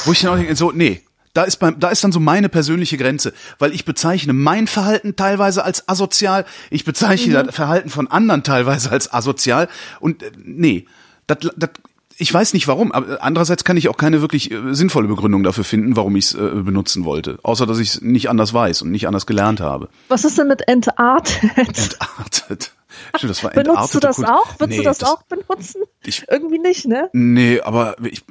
Wo 0.05 0.13
ich 0.13 0.21
dann 0.21 0.33
auch 0.33 0.37
denke, 0.37 0.55
so, 0.57 0.73
nee, 0.73 1.01
da 1.33 1.45
ist, 1.45 1.57
beim, 1.57 1.81
da 1.81 1.89
ist 1.89 2.05
dann 2.05 2.13
so 2.13 2.21
meine 2.21 2.51
persönliche 2.51 2.99
Grenze, 2.99 3.33
weil 3.59 3.73
ich 3.73 3.87
bezeichne 3.87 4.35
mein 4.35 4.67
Verhalten 4.67 5.17
teilweise 5.17 5.65
als 5.65 5.89
asozial, 5.89 6.45
ich 6.69 6.85
bezeichne 6.85 7.39
mhm. 7.39 7.47
das 7.47 7.55
Verhalten 7.55 7.89
von 7.89 8.09
anderen 8.09 8.43
teilweise 8.43 8.91
als 8.91 9.11
asozial 9.11 9.69
und 10.01 10.23
äh, 10.23 10.33
nee, 10.37 10.85
das, 11.27 11.39
das, 11.57 11.71
ich 12.19 12.33
weiß 12.33 12.55
nicht 12.55 12.69
warum, 12.69 12.93
aber 12.93 13.23
andererseits 13.23 13.65
kann 13.65 13.77
ich 13.77 13.89
auch 13.89 13.97
keine 13.97 14.21
wirklich 14.21 14.51
äh, 14.51 14.75
sinnvolle 14.75 15.09
Begründung 15.09 15.43
dafür 15.43 15.65
finden, 15.65 15.97
warum 15.97 16.17
ich 16.17 16.27
es 16.27 16.35
äh, 16.35 16.63
benutzen 16.63 17.05
wollte, 17.05 17.39
außer 17.43 17.67
dass 17.67 17.79
ich 17.79 17.95
es 17.95 18.01
nicht 18.01 18.29
anders 18.29 18.55
weiß 18.55 18.83
und 18.83 18.91
nicht 18.91 19.07
anders 19.07 19.27
gelernt 19.27 19.61
habe. 19.61 19.89
Was 20.09 20.25
ist 20.25 20.39
denn 20.39 20.49
mit 20.49 20.69
entartet? 20.69 21.43
Entartet. 21.57 22.73
Stimmt, 23.17 23.31
das 23.31 23.45
war 23.45 23.51
Benutzt 23.51 23.95
du 23.95 24.01
das 24.01 24.17
Kult. 24.17 24.29
auch? 24.29 24.59
Würdest 24.59 24.71
nee, 24.71 24.77
du 24.79 24.83
das, 24.85 24.99
das, 24.99 25.11
auch 25.11 25.23
benutzen? 25.23 25.83
Ich, 26.05 26.25
Irgendwie 26.29 26.59
nicht, 26.59 26.87
ne? 26.87 27.11
Nee, 27.13 27.61
aber 27.61 27.97
ich, 28.05 28.25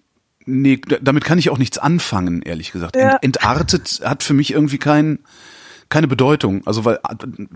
nee, 0.46 0.80
damit 1.02 1.26
kann 1.26 1.38
ich 1.38 1.50
auch 1.50 1.58
nichts 1.58 1.78
anfangen, 1.78 2.42
ehrlich 2.42 2.72
gesagt. 2.72 2.96
Ja. 2.96 3.18
Entartet 3.22 4.02
hat 4.04 4.24
für 4.24 4.34
mich 4.34 4.54
irgendwie 4.54 4.78
kein, 4.78 5.20
keine 5.94 6.08
Bedeutung. 6.08 6.66
Also 6.66 6.86
weil 6.86 7.00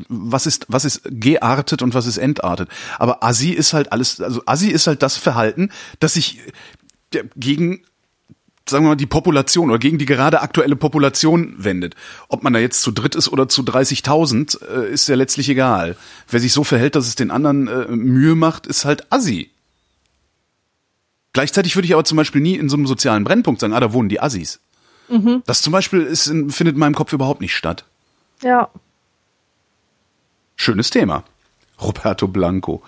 was 0.10 0.45
ist 0.45 0.67
was 0.69 0.86
ist 0.86 1.02
geartet 1.06 1.82
und 1.82 1.95
was 1.95 2.06
ist 2.06 2.19
entartet? 2.19 2.69
Aber 3.00 3.23
Assi 3.23 3.50
ist 3.50 3.73
halt 3.73 3.91
alles. 3.91 4.21
Also 4.21 4.43
Assi 4.45 4.69
ist 4.69 4.86
halt 4.86 5.02
das 5.02 5.17
Verhalten, 5.17 5.71
das 6.00 6.13
sich 6.13 6.39
gegen 7.36 7.82
sagen 8.69 8.84
wir 8.84 8.89
mal, 8.89 8.95
die 8.95 9.08
Population 9.08 9.71
oder 9.71 9.80
gegen 9.80 9.97
die 9.97 10.06
gerade 10.06 10.41
aktuelle 10.41 10.76
Population 10.76 11.56
wendet. 11.58 11.95
Ob 12.28 12.43
man 12.43 12.54
da 12.54 12.60
jetzt 12.60 12.82
zu 12.84 12.91
dritt 12.91 13.15
ist 13.15 13.30
oder 13.30 13.50
zu 13.50 13.63
30.000, 13.63 14.62
äh, 14.62 14.91
ist 14.91 15.08
ja 15.08 15.15
letztlich 15.15 15.50
egal. 15.50 15.95
Wer 16.30 16.39
sich 16.39 16.54
so 16.54 16.63
verhält, 16.63 16.95
dass 16.95 17.08
es 17.08 17.15
den 17.15 17.32
anderen 17.32 17.67
äh, 17.67 17.88
Mühe 17.88 18.36
macht, 18.36 18.67
ist 18.67 18.86
halt 18.86 19.12
Assi. 19.12 19.50
Gleichzeitig 21.32 21.76
würde 21.76 21.88
ich 21.88 21.93
aber 21.93 22.04
zum 22.04 22.17
Beispiel 22.17 22.41
nie 22.41 22.56
in 22.56 22.67
so 22.67 22.76
einem 22.76 22.88
sozialen 22.88 23.23
Brennpunkt 23.23 23.62
sagen, 23.62 23.73
ah, 23.73 23.80
da 23.80 23.93
wohnen 23.93 24.10
die 24.10 24.19
Assis. 24.19 24.60
Mhm. 25.08 25.43
Das 25.45 25.62
zum 25.62 25.71
Beispiel 25.71 26.02
ist, 26.02 26.26
findet 26.26 26.76
in 26.76 26.80
meinem 26.80 26.95
Kopf 26.95 27.13
überhaupt 27.13 27.41
nicht 27.41 27.56
statt. 27.56 27.86
Ja. 28.41 28.69
Schönes 30.56 30.89
Thema. 30.89 31.23
Roberto 31.82 32.28
Blanco. 32.28 32.82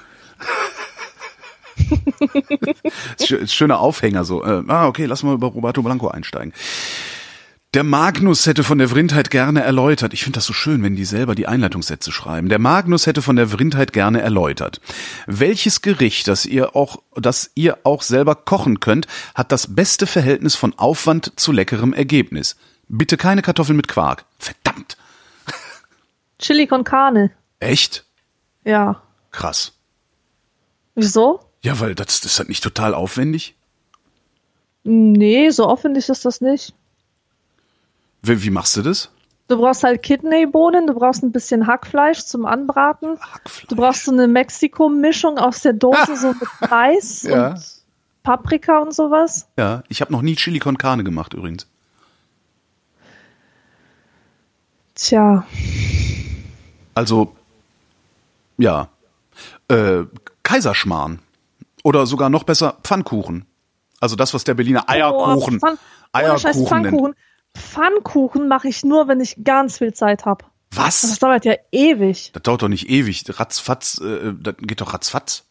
Schöner 3.46 3.80
Aufhänger 3.80 4.24
so. 4.26 4.44
Äh, 4.44 4.64
ah, 4.68 4.88
okay, 4.88 5.06
lass 5.06 5.24
mal 5.24 5.36
über 5.36 5.48
Roberto 5.48 5.82
Blanco 5.82 6.08
einsteigen. 6.08 6.54
Der 7.76 7.84
Magnus 7.84 8.48
hätte 8.48 8.64
von 8.64 8.80
der 8.80 8.90
Vrindheit 8.90 9.30
gerne 9.30 9.62
erläutert. 9.62 10.16
Ich 10.16 10.24
finde 10.24 10.38
das 10.38 10.46
so 10.46 10.54
schön, 10.54 10.82
wenn 10.82 10.96
die 10.96 11.06
selber 11.06 11.36
die 11.36 11.46
Einleitungssätze 11.46 12.12
schreiben. 12.12 12.50
Der 12.50 12.58
Magnus 12.58 13.06
hätte 13.06 13.22
von 13.22 13.36
der 13.36 13.50
Vrindheit 13.50 13.94
gerne 13.94 14.22
erläutert. 14.22 14.82
Welches 15.28 15.84
Gericht, 15.84 16.28
das 16.28 16.48
ihr 16.48 16.76
auch, 16.76 16.98
das 17.16 17.52
ihr 17.54 17.78
auch 17.84 18.02
selber 18.02 18.34
kochen 18.34 18.80
könnt, 18.80 19.06
hat 19.36 19.52
das 19.52 19.76
beste 19.76 20.08
Verhältnis 20.08 20.56
von 20.56 20.74
Aufwand 20.80 21.34
zu 21.36 21.52
leckerem 21.52 21.94
Ergebnis? 21.94 22.56
Bitte 22.88 23.18
keine 23.18 23.44
Kartoffeln 23.44 23.78
mit 23.78 23.88
Quark. 23.88 24.26
Verdammt. 24.40 24.69
Chili 26.40 26.68
con 26.68 26.84
carne. 26.84 27.32
Echt? 27.60 28.06
Ja. 28.64 29.02
Krass. 29.32 29.74
Wieso? 30.96 31.42
Ja, 31.62 31.80
weil 31.80 31.96
das, 31.96 32.22
das 32.22 32.34
ist 32.34 32.40
halt 32.40 32.50
nicht 32.50 32.64
total 32.64 32.94
aufwendig. 32.94 33.56
Nee, 34.84 35.50
so 35.50 35.66
aufwendig 35.66 36.10
ist 36.10 36.26
das 36.26 36.42
nicht. 36.42 36.74
Wie, 38.22 38.44
wie 38.44 38.50
machst 38.50 38.76
du 38.78 38.82
das? 38.82 39.12
Du 39.50 39.58
brauchst 39.58 39.84
halt 39.84 40.04
Kidneybohnen, 40.04 40.88
du 40.88 40.94
brauchst 40.94 41.24
ein 41.24 41.32
bisschen 41.32 41.68
Hackfleisch 41.68 42.24
zum 42.26 42.46
Anbraten. 42.46 43.20
Hackfleisch. 43.20 43.68
Du 43.68 43.76
brauchst 43.76 44.06
so 44.06 44.12
eine 44.12 44.28
Mexiko-Mischung 44.28 45.38
aus 45.38 45.62
der 45.62 45.74
Dose, 45.74 46.16
so 46.16 46.28
mit 46.30 46.72
Reis 46.72 47.24
ja. 47.24 47.52
und 47.52 47.64
Paprika 48.24 48.80
und 48.80 48.94
sowas. 48.94 49.48
Ja, 49.58 49.84
ich 49.90 50.02
habe 50.02 50.12
noch 50.12 50.22
nie 50.22 50.36
Chili 50.36 50.60
con 50.60 50.78
Carne 50.78 51.04
gemacht 51.04 51.34
übrigens. 51.34 51.68
Tja. 54.96 55.46
Also, 57.00 57.34
ja. 58.58 58.90
Äh, 59.70 60.04
Kaiserschmarrn. 60.44 61.20
Oder 61.86 62.06
sogar 62.06 62.30
noch 62.30 62.44
besser 62.44 62.76
Pfannkuchen. 62.84 63.46
Also 64.02 64.18
das, 64.18 64.34
was 64.34 64.44
der 64.44 64.54
Berliner 64.54 64.90
Eierkuchen, 64.90 65.56
oh, 65.56 65.60
Pfann 65.60 65.80
Eierkuchen 66.12 66.68
Pfannkuchen. 66.68 67.16
Pfannkuchen 67.56 68.50
mache 68.50 68.68
ich 68.68 68.84
nur, 68.84 69.08
wenn 69.08 69.22
ich 69.22 69.38
ganz 69.46 69.78
viel 69.78 69.94
Zeit 69.94 70.26
habe. 70.26 70.44
Was? 70.72 71.00
Das 71.00 71.20
dauert 71.20 71.46
ja 71.46 71.56
ewig. 71.72 72.34
Das 72.34 72.44
dauert 72.44 72.64
doch 72.64 72.68
nicht 72.68 72.90
ewig. 72.90 73.24
Ratzfatz, 73.30 74.02
äh, 74.02 74.34
das 74.38 74.56
geht 74.58 74.82
doch 74.82 74.94
ratzfatz. 74.94 75.46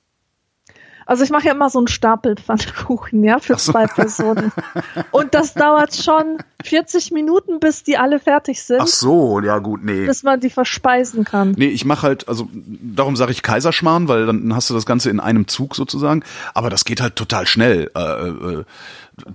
Also 1.08 1.24
ich 1.24 1.30
mache 1.30 1.46
ja 1.46 1.52
immer 1.52 1.70
so 1.70 1.78
einen 1.78 1.88
Stapel 1.88 2.36
Pfannkuchen, 2.36 3.24
ja, 3.24 3.38
für 3.38 3.56
so. 3.58 3.72
zwei 3.72 3.86
Personen. 3.86 4.52
Und 5.10 5.32
das 5.32 5.54
dauert 5.54 5.96
schon 5.96 6.36
40 6.62 7.12
Minuten, 7.12 7.60
bis 7.60 7.82
die 7.82 7.96
alle 7.96 8.20
fertig 8.20 8.62
sind. 8.62 8.82
Ach 8.82 8.86
so, 8.86 9.40
ja 9.40 9.58
gut, 9.58 9.82
nee. 9.82 10.04
Bis 10.04 10.22
man 10.22 10.38
die 10.38 10.50
verspeisen 10.50 11.24
kann. 11.24 11.52
Nee, 11.52 11.68
ich 11.68 11.86
mache 11.86 12.02
halt, 12.02 12.28
also 12.28 12.50
darum 12.52 13.16
sage 13.16 13.32
ich 13.32 13.42
Kaiserschmarrn, 13.42 14.06
weil 14.08 14.26
dann 14.26 14.54
hast 14.54 14.68
du 14.68 14.74
das 14.74 14.84
Ganze 14.84 15.08
in 15.08 15.18
einem 15.18 15.48
Zug 15.48 15.76
sozusagen. 15.76 16.24
Aber 16.52 16.68
das 16.68 16.84
geht 16.84 17.00
halt 17.00 17.16
total 17.16 17.46
schnell. 17.46 17.90
Äh, 17.96 18.00
äh, 18.00 18.64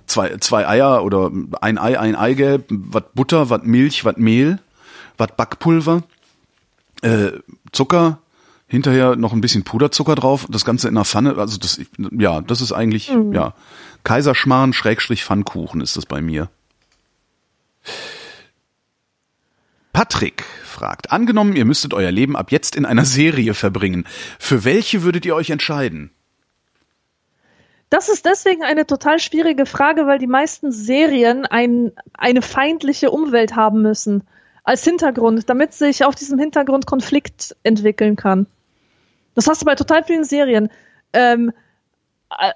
zwei, 0.06 0.36
zwei 0.38 0.68
Eier 0.68 1.02
oder 1.02 1.32
ein 1.60 1.78
Ei, 1.78 1.98
ein 1.98 2.14
Eigelb, 2.14 2.66
wat 2.68 3.14
Butter, 3.14 3.50
wat 3.50 3.66
Milch, 3.66 4.04
wat 4.04 4.16
Mehl, 4.16 4.60
wat 5.18 5.36
Backpulver, 5.36 6.04
äh, 7.02 7.32
Zucker, 7.72 8.18
hinterher 8.74 9.16
noch 9.16 9.32
ein 9.32 9.40
bisschen 9.40 9.64
Puderzucker 9.64 10.14
drauf, 10.14 10.46
das 10.50 10.64
Ganze 10.64 10.88
in 10.88 10.96
einer 10.96 11.04
Pfanne, 11.04 11.36
also 11.38 11.58
das, 11.58 11.80
ja, 11.98 12.40
das 12.40 12.60
ist 12.60 12.72
eigentlich, 12.72 13.10
mhm. 13.10 13.32
ja, 13.32 13.54
Kaiserschmarrn, 14.04 14.72
Schrägstrich 14.72 15.24
Pfannkuchen 15.24 15.80
ist 15.80 15.96
das 15.96 16.06
bei 16.06 16.20
mir. 16.20 16.50
Patrick 19.92 20.44
fragt, 20.64 21.12
angenommen, 21.12 21.54
ihr 21.54 21.64
müsstet 21.64 21.94
euer 21.94 22.10
Leben 22.10 22.36
ab 22.36 22.50
jetzt 22.50 22.74
in 22.74 22.84
einer 22.84 23.04
Serie 23.04 23.54
verbringen, 23.54 24.04
für 24.38 24.64
welche 24.64 25.02
würdet 25.02 25.24
ihr 25.24 25.34
euch 25.34 25.50
entscheiden? 25.50 26.10
Das 27.90 28.08
ist 28.08 28.26
deswegen 28.26 28.64
eine 28.64 28.86
total 28.86 29.20
schwierige 29.20 29.66
Frage, 29.66 30.06
weil 30.06 30.18
die 30.18 30.26
meisten 30.26 30.72
Serien 30.72 31.46
ein, 31.46 31.92
eine 32.12 32.42
feindliche 32.42 33.12
Umwelt 33.12 33.54
haben 33.54 33.82
müssen 33.82 34.24
als 34.64 34.82
Hintergrund, 34.82 35.48
damit 35.48 35.74
sich 35.74 36.04
auf 36.04 36.16
diesem 36.16 36.38
Hintergrund 36.40 36.86
Konflikt 36.86 37.54
entwickeln 37.62 38.16
kann. 38.16 38.46
Das 39.34 39.46
hast 39.46 39.62
du 39.62 39.66
bei 39.66 39.74
total 39.74 40.04
vielen 40.04 40.24
Serien. 40.24 40.70
Ähm, 41.12 41.52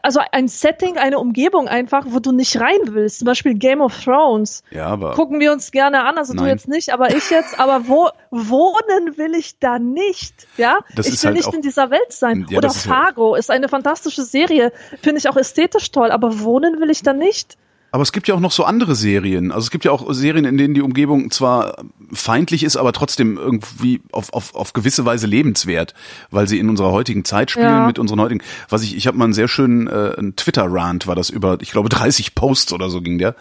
also 0.02 0.20
ein 0.32 0.48
Setting, 0.48 0.96
eine 0.96 1.18
Umgebung 1.18 1.68
einfach, 1.68 2.04
wo 2.08 2.18
du 2.18 2.32
nicht 2.32 2.60
rein 2.60 2.80
willst. 2.86 3.18
Zum 3.18 3.26
Beispiel 3.26 3.54
Game 3.54 3.80
of 3.80 4.02
Thrones. 4.02 4.62
Ja, 4.70 4.86
aber. 4.86 5.12
Gucken 5.12 5.40
wir 5.40 5.52
uns 5.52 5.70
gerne 5.70 6.04
an, 6.04 6.18
also 6.18 6.32
Nein. 6.32 6.44
du 6.44 6.50
jetzt 6.50 6.68
nicht, 6.68 6.92
aber 6.92 7.14
ich 7.14 7.30
jetzt, 7.30 7.60
aber 7.60 7.86
wo 7.86 8.08
wohnen 8.30 9.16
will 9.16 9.34
ich 9.34 9.58
da 9.58 9.78
nicht? 9.78 10.46
Ja? 10.56 10.80
Das 10.94 11.06
ich 11.06 11.22
will 11.22 11.28
halt 11.28 11.36
nicht 11.36 11.54
in 11.54 11.62
dieser 11.62 11.90
Welt 11.90 12.12
sein. 12.12 12.46
Ja, 12.48 12.58
Oder 12.58 12.70
Fargo 12.70 13.34
ist, 13.34 13.48
ja 13.48 13.54
ist 13.54 13.58
eine 13.58 13.68
fantastische 13.68 14.22
Serie. 14.22 14.72
Finde 15.02 15.18
ich 15.18 15.28
auch 15.28 15.36
ästhetisch 15.36 15.90
toll, 15.90 16.10
aber 16.10 16.40
wohnen 16.40 16.80
will 16.80 16.90
ich 16.90 17.02
da 17.02 17.12
nicht. 17.12 17.56
Aber 17.90 18.02
es 18.02 18.12
gibt 18.12 18.28
ja 18.28 18.34
auch 18.34 18.40
noch 18.40 18.52
so 18.52 18.64
andere 18.64 18.94
Serien. 18.94 19.50
Also 19.50 19.66
es 19.66 19.70
gibt 19.70 19.84
ja 19.84 19.92
auch 19.92 20.12
Serien, 20.12 20.44
in 20.44 20.58
denen 20.58 20.74
die 20.74 20.82
Umgebung 20.82 21.30
zwar 21.30 21.84
feindlich 22.12 22.62
ist, 22.62 22.76
aber 22.76 22.92
trotzdem 22.92 23.38
irgendwie 23.38 24.00
auf, 24.12 24.32
auf, 24.32 24.54
auf 24.54 24.74
gewisse 24.74 25.04
Weise 25.06 25.26
lebenswert, 25.26 25.94
weil 26.30 26.46
sie 26.46 26.58
in 26.58 26.68
unserer 26.68 26.92
heutigen 26.92 27.24
Zeit 27.24 27.50
spielen, 27.50 27.66
ja. 27.66 27.86
mit 27.86 27.98
unseren 27.98 28.20
heutigen. 28.20 28.42
Was 28.68 28.82
ich, 28.82 28.96
ich 28.96 29.06
habe 29.06 29.16
mal 29.16 29.24
einen 29.24 29.32
sehr 29.32 29.48
schönen 29.48 29.86
äh, 29.86 30.32
Twitter-Rant, 30.36 31.06
war 31.06 31.14
das 31.14 31.30
über, 31.30 31.58
ich 31.60 31.70
glaube, 31.70 31.88
30 31.88 32.34
Posts 32.34 32.74
oder 32.74 32.90
so 32.90 33.00
ging 33.00 33.18
der, 33.18 33.34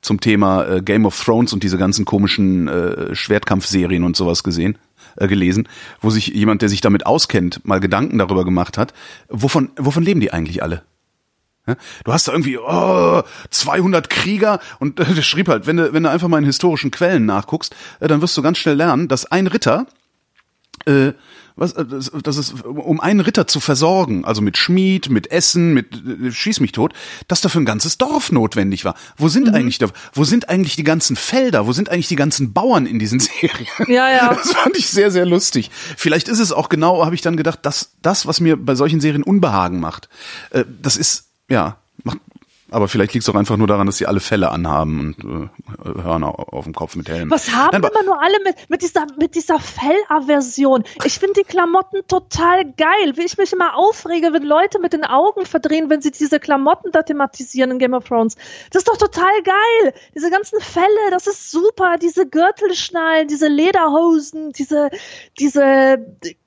zum 0.00 0.20
Thema 0.20 0.64
äh, 0.66 0.82
Game 0.82 1.04
of 1.04 1.22
Thrones 1.22 1.52
und 1.52 1.62
diese 1.62 1.76
ganzen 1.76 2.06
komischen 2.06 2.68
äh, 2.68 3.14
Schwertkampfserien 3.14 4.04
und 4.04 4.16
sowas 4.16 4.42
gesehen 4.42 4.78
äh, 5.16 5.28
gelesen, 5.28 5.68
wo 6.00 6.08
sich 6.08 6.28
jemand, 6.28 6.62
der 6.62 6.68
sich 6.70 6.80
damit 6.80 7.04
auskennt, 7.04 7.60
mal 7.64 7.80
Gedanken 7.80 8.18
darüber 8.18 8.44
gemacht 8.44 8.78
hat, 8.78 8.94
wovon, 9.28 9.70
wovon 9.76 10.02
leben 10.02 10.20
die 10.20 10.32
eigentlich 10.32 10.62
alle? 10.62 10.82
Du 12.04 12.12
hast 12.12 12.28
da 12.28 12.32
irgendwie 12.32 12.58
oh, 12.58 13.22
200 13.50 14.10
Krieger 14.10 14.60
und 14.78 15.00
äh, 15.00 15.04
der 15.04 15.22
schrieb 15.22 15.48
halt, 15.48 15.66
wenn 15.66 15.76
du, 15.76 15.92
wenn 15.92 16.02
du 16.02 16.10
einfach 16.10 16.28
mal 16.28 16.38
in 16.38 16.44
historischen 16.44 16.90
Quellen 16.90 17.26
nachguckst, 17.26 17.74
äh, 18.00 18.08
dann 18.08 18.22
wirst 18.22 18.36
du 18.36 18.42
ganz 18.42 18.58
schnell 18.58 18.76
lernen, 18.76 19.08
dass 19.08 19.26
ein 19.26 19.46
Ritter 19.46 19.86
äh, 20.86 21.12
was, 21.56 21.72
äh, 21.72 21.84
das, 22.22 22.36
ist, 22.36 22.64
um 22.64 23.00
einen 23.00 23.20
Ritter 23.20 23.46
zu 23.46 23.60
versorgen, 23.60 24.24
also 24.24 24.40
mit 24.40 24.56
Schmied, 24.56 25.10
mit 25.10 25.30
Essen, 25.30 25.74
mit 25.74 25.94
äh, 25.94 26.32
Schieß 26.32 26.60
mich 26.60 26.72
tot, 26.72 26.94
dass 27.28 27.42
dafür 27.42 27.60
ein 27.60 27.66
ganzes 27.66 27.98
Dorf 27.98 28.32
notwendig 28.32 28.84
war. 28.84 28.94
Wo 29.16 29.28
sind 29.28 29.48
Mhm. 29.48 29.54
eigentlich 29.54 29.78
da, 29.78 29.88
wo 30.14 30.24
sind 30.24 30.48
eigentlich 30.48 30.76
die 30.76 30.84
ganzen 30.84 31.16
Felder, 31.16 31.66
wo 31.66 31.72
sind 31.72 31.90
eigentlich 31.90 32.08
die 32.08 32.16
ganzen 32.16 32.52
Bauern 32.52 32.86
in 32.86 32.98
diesen 32.98 33.20
Serien? 33.20 33.68
Ja, 33.88 34.10
ja. 34.10 34.34
Das 34.34 34.52
fand 34.52 34.76
ich 34.76 34.88
sehr, 34.88 35.10
sehr 35.10 35.26
lustig. 35.26 35.70
Vielleicht 35.96 36.28
ist 36.28 36.38
es 36.38 36.52
auch 36.52 36.68
genau, 36.70 37.04
habe 37.04 37.14
ich 37.14 37.20
dann 37.20 37.36
gedacht, 37.36 37.60
dass 37.62 37.92
das, 38.00 38.26
was 38.26 38.40
mir 38.40 38.56
bei 38.56 38.74
solchen 38.74 39.00
Serien 39.00 39.22
Unbehagen 39.22 39.80
macht, 39.80 40.08
äh, 40.50 40.64
das 40.80 40.96
ist, 40.96 41.29
ja, 41.50 41.76
macht, 42.04 42.20
aber 42.70 42.88
vielleicht 42.88 43.14
liegt 43.14 43.24
es 43.24 43.28
auch 43.28 43.34
einfach 43.34 43.56
nur 43.56 43.66
daran, 43.66 43.86
dass 43.86 43.98
sie 43.98 44.06
alle 44.06 44.20
Fälle 44.20 44.50
anhaben 44.50 45.00
und 45.00 45.24
äh, 45.24 46.02
Hörner 46.02 46.52
auf 46.52 46.64
dem 46.64 46.72
Kopf 46.72 46.94
mit 46.94 47.08
Helm. 47.08 47.30
Was 47.30 47.52
haben 47.52 47.80
Nein, 47.80 47.90
immer 47.90 48.04
nur 48.04 48.22
alle 48.22 48.36
mit, 48.44 48.70
mit 48.70 48.82
dieser, 48.82 49.06
mit 49.18 49.34
dieser 49.34 49.58
Fellaversion? 49.58 50.84
Ich 51.04 51.18
finde 51.18 51.40
die 51.40 51.46
Klamotten 51.46 52.02
total 52.06 52.64
geil. 52.64 53.16
Wie 53.16 53.24
ich 53.24 53.36
mich 53.38 53.52
immer 53.52 53.76
aufrege, 53.76 54.32
wenn 54.32 54.44
Leute 54.44 54.78
mit 54.78 54.92
den 54.92 55.04
Augen 55.04 55.46
verdrehen, 55.46 55.90
wenn 55.90 56.00
sie 56.00 56.12
diese 56.12 56.38
Klamotten 56.38 56.92
da 56.92 57.02
thematisieren 57.02 57.72
in 57.72 57.78
Game 57.78 57.94
of 57.94 58.04
Thrones. 58.04 58.36
Das 58.70 58.82
ist 58.82 58.88
doch 58.88 58.96
total 58.96 59.42
geil. 59.42 59.94
Diese 60.14 60.30
ganzen 60.30 60.60
Felle, 60.60 61.10
das 61.10 61.26
ist 61.26 61.50
super. 61.50 61.96
Diese 62.00 62.28
Gürtelschnallen, 62.28 63.26
diese 63.26 63.48
Lederhosen, 63.48 64.52
diese, 64.52 64.90
diese 65.38 65.98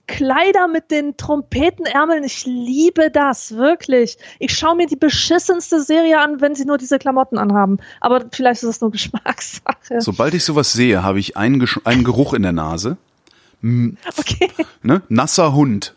Kleider 0.08 0.68
mit 0.68 0.92
den 0.92 1.16
Trompetenärmeln. 1.16 2.24
Ich 2.24 2.46
liebe 2.46 3.10
das, 3.10 3.56
wirklich. 3.56 4.18
Ich 4.40 4.54
schaue 4.58 4.76
mir 4.76 4.88
die 4.88 4.96
beschissenste 4.96 5.82
Serie 5.82 6.20
an, 6.20 6.42
wenn 6.42 6.56
sie 6.56 6.66
nur 6.66 6.78
diese 6.78 7.00
Klamotten 7.00 7.38
anhaben. 7.38 7.78
Aber 8.02 8.26
vielleicht 8.32 8.64
ist 8.64 8.70
das 8.70 8.82
nur 8.82 8.92
Geschmackssache. 8.94 10.00
Sobald 10.02 10.34
ich 10.34 10.44
sowas 10.44 10.74
sehe, 10.74 11.04
habe 11.04 11.20
ich 11.20 11.38
einen, 11.38 11.60
Gesch 11.60 11.80
einen 11.86 12.04
Geruch 12.04 12.34
in 12.34 12.44
der 12.44 12.52
Nase. 12.52 12.98
Okay. 13.62 14.50
Ne? 14.82 15.02
Nasser 15.08 15.54
Hund. 15.54 15.96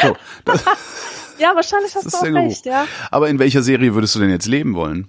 So, 0.00 0.16
Ja, 1.38 1.54
wahrscheinlich 1.54 1.94
hast 1.94 2.12
du 2.12 2.16
auch 2.16 2.22
recht, 2.22 2.66
ja. 2.66 2.86
Aber 3.10 3.28
in 3.28 3.38
welcher 3.38 3.62
Serie 3.62 3.94
würdest 3.94 4.14
du 4.14 4.18
denn 4.18 4.30
jetzt 4.30 4.46
leben 4.46 4.74
wollen? 4.74 5.08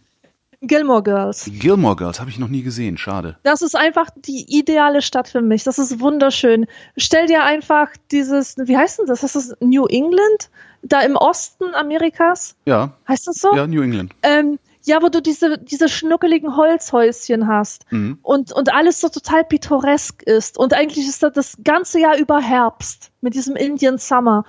Gilmore 0.61 1.03
Girls. 1.03 1.49
Gilmore 1.53 1.95
Girls 1.95 2.19
habe 2.19 2.29
ich 2.29 2.37
noch 2.37 2.49
nie 2.49 2.63
gesehen. 2.63 2.97
Schade. 2.97 3.37
Das 3.43 3.61
ist 3.61 3.75
einfach 3.77 4.07
die 4.15 4.45
ideale 4.59 5.01
Stadt 5.01 5.29
für 5.29 5.41
mich. 5.41 5.63
Das 5.63 5.79
ist 5.79 5.99
wunderschön. 6.01 6.65
Stell 6.97 7.27
dir 7.27 7.43
einfach 7.43 7.89
dieses, 8.11 8.57
wie 8.57 8.75
heißt 8.75 8.99
denn 8.99 9.05
das? 9.05 9.21
Das 9.21 9.35
ist 9.35 9.55
New 9.61 9.85
England? 9.85 10.49
Da 10.81 11.01
im 11.01 11.15
Osten 11.15 11.73
Amerikas? 11.75 12.55
Ja, 12.65 12.91
Heißt 13.07 13.27
das 13.27 13.37
so? 13.37 13.55
ja, 13.55 13.67
New 13.67 13.81
England. 13.81 14.13
Ähm, 14.21 14.59
ja, 14.83 15.01
wo 15.01 15.09
du 15.09 15.21
diese, 15.21 15.57
diese 15.57 15.87
schnuckeligen 15.89 16.55
Holzhäuschen 16.55 17.47
hast 17.47 17.85
Mhm. 17.91 18.17
und, 18.21 18.51
und 18.53 18.73
alles 18.73 18.99
so 19.01 19.07
total 19.09 19.43
pittoresk 19.45 20.23
ist. 20.23 20.57
Und 20.57 20.73
eigentlich 20.73 21.07
ist 21.07 21.21
das 21.23 21.33
das 21.33 21.57
ganze 21.63 21.99
Jahr 21.99 22.17
über 22.17 22.39
Herbst 22.41 23.11
mit 23.21 23.33
diesem 23.33 23.55
Indian 23.55 23.97
Summer 23.97 24.45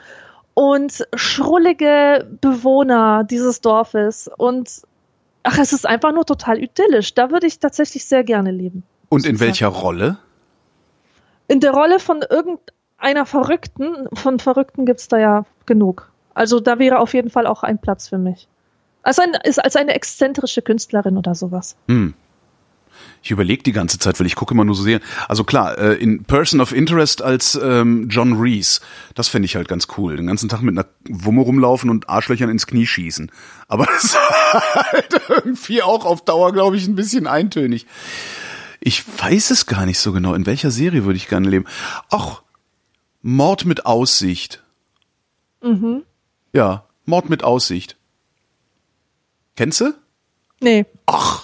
und 0.54 1.06
schrullige 1.14 2.28
Bewohner 2.40 3.24
dieses 3.24 3.60
Dorfes. 3.60 4.28
Und 4.38 4.82
ach, 5.42 5.58
es 5.58 5.72
ist 5.72 5.86
einfach 5.86 6.12
nur 6.12 6.24
total 6.24 6.58
idyllisch. 6.62 7.14
Da 7.14 7.30
würde 7.30 7.46
ich 7.46 7.58
tatsächlich 7.58 8.04
sehr 8.04 8.24
gerne 8.24 8.50
leben. 8.50 8.82
Und 9.08 9.26
in 9.26 9.40
welcher 9.40 9.68
Rolle? 9.68 10.18
In 11.48 11.60
der 11.60 11.72
Rolle 11.72 11.98
von 11.98 12.22
irgendeiner 12.22 13.26
Verrückten, 13.26 14.08
von 14.12 14.38
Verrückten 14.38 14.86
gibt's 14.86 15.08
da 15.08 15.18
ja 15.18 15.46
genug. 15.66 16.10
Also 16.34 16.60
da 16.60 16.78
wäre 16.78 16.98
auf 16.98 17.14
jeden 17.14 17.30
Fall 17.30 17.46
auch 17.46 17.62
ein 17.62 17.78
Platz 17.78 18.08
für 18.08 18.18
mich. 18.18 18.46
Als, 19.02 19.18
ein, 19.18 19.34
als 19.34 19.76
eine 19.76 19.94
exzentrische 19.94 20.62
Künstlerin 20.62 21.16
oder 21.16 21.34
sowas. 21.34 21.76
Hm. 21.88 22.14
Ich 23.22 23.30
überlege 23.30 23.62
die 23.62 23.72
ganze 23.72 23.98
Zeit, 23.98 24.18
weil 24.18 24.26
ich 24.26 24.34
gucke 24.34 24.54
immer 24.54 24.64
nur 24.64 24.74
so 24.74 24.82
sehr. 24.82 25.00
Also 25.28 25.44
klar, 25.44 25.76
äh, 25.78 25.94
in 25.94 26.24
Person 26.24 26.60
of 26.60 26.72
Interest 26.72 27.20
als 27.20 27.58
ähm, 27.62 28.08
John 28.08 28.40
Reese, 28.40 28.80
das 29.14 29.28
fände 29.28 29.46
ich 29.46 29.56
halt 29.56 29.68
ganz 29.68 29.88
cool. 29.98 30.16
Den 30.16 30.26
ganzen 30.26 30.48
Tag 30.48 30.62
mit 30.62 30.76
einer 30.76 30.86
Wumme 31.08 31.42
rumlaufen 31.42 31.90
und 31.90 32.08
Arschlöchern 32.08 32.48
ins 32.48 32.66
Knie 32.66 32.86
schießen. 32.86 33.30
Aber 33.68 33.86
das 33.92 34.04
ist 34.04 34.18
halt 34.74 35.20
irgendwie 35.28 35.82
auch 35.82 36.04
auf 36.04 36.24
Dauer, 36.24 36.52
glaube 36.52 36.76
ich, 36.76 36.86
ein 36.86 36.94
bisschen 36.94 37.26
eintönig. 37.26 37.86
Ich 38.80 39.04
weiß 39.18 39.50
es 39.50 39.66
gar 39.66 39.84
nicht 39.84 39.98
so 39.98 40.12
genau. 40.12 40.32
In 40.32 40.46
welcher 40.46 40.70
Serie 40.70 41.04
würde 41.04 41.18
ich 41.18 41.28
gerne 41.28 41.50
leben? 41.50 41.66
Ach, 42.10 42.42
Mord 43.22 43.66
mit 43.66 43.84
Aussicht. 43.84 44.62
Mhm. 45.62 46.04
Ja, 46.54 46.84
Mord 47.04 47.28
mit 47.28 47.44
Aussicht. 47.44 47.96
Kennst 49.56 49.82
du? 49.82 49.92
Nee. 50.60 50.86
Ach, 51.04 51.39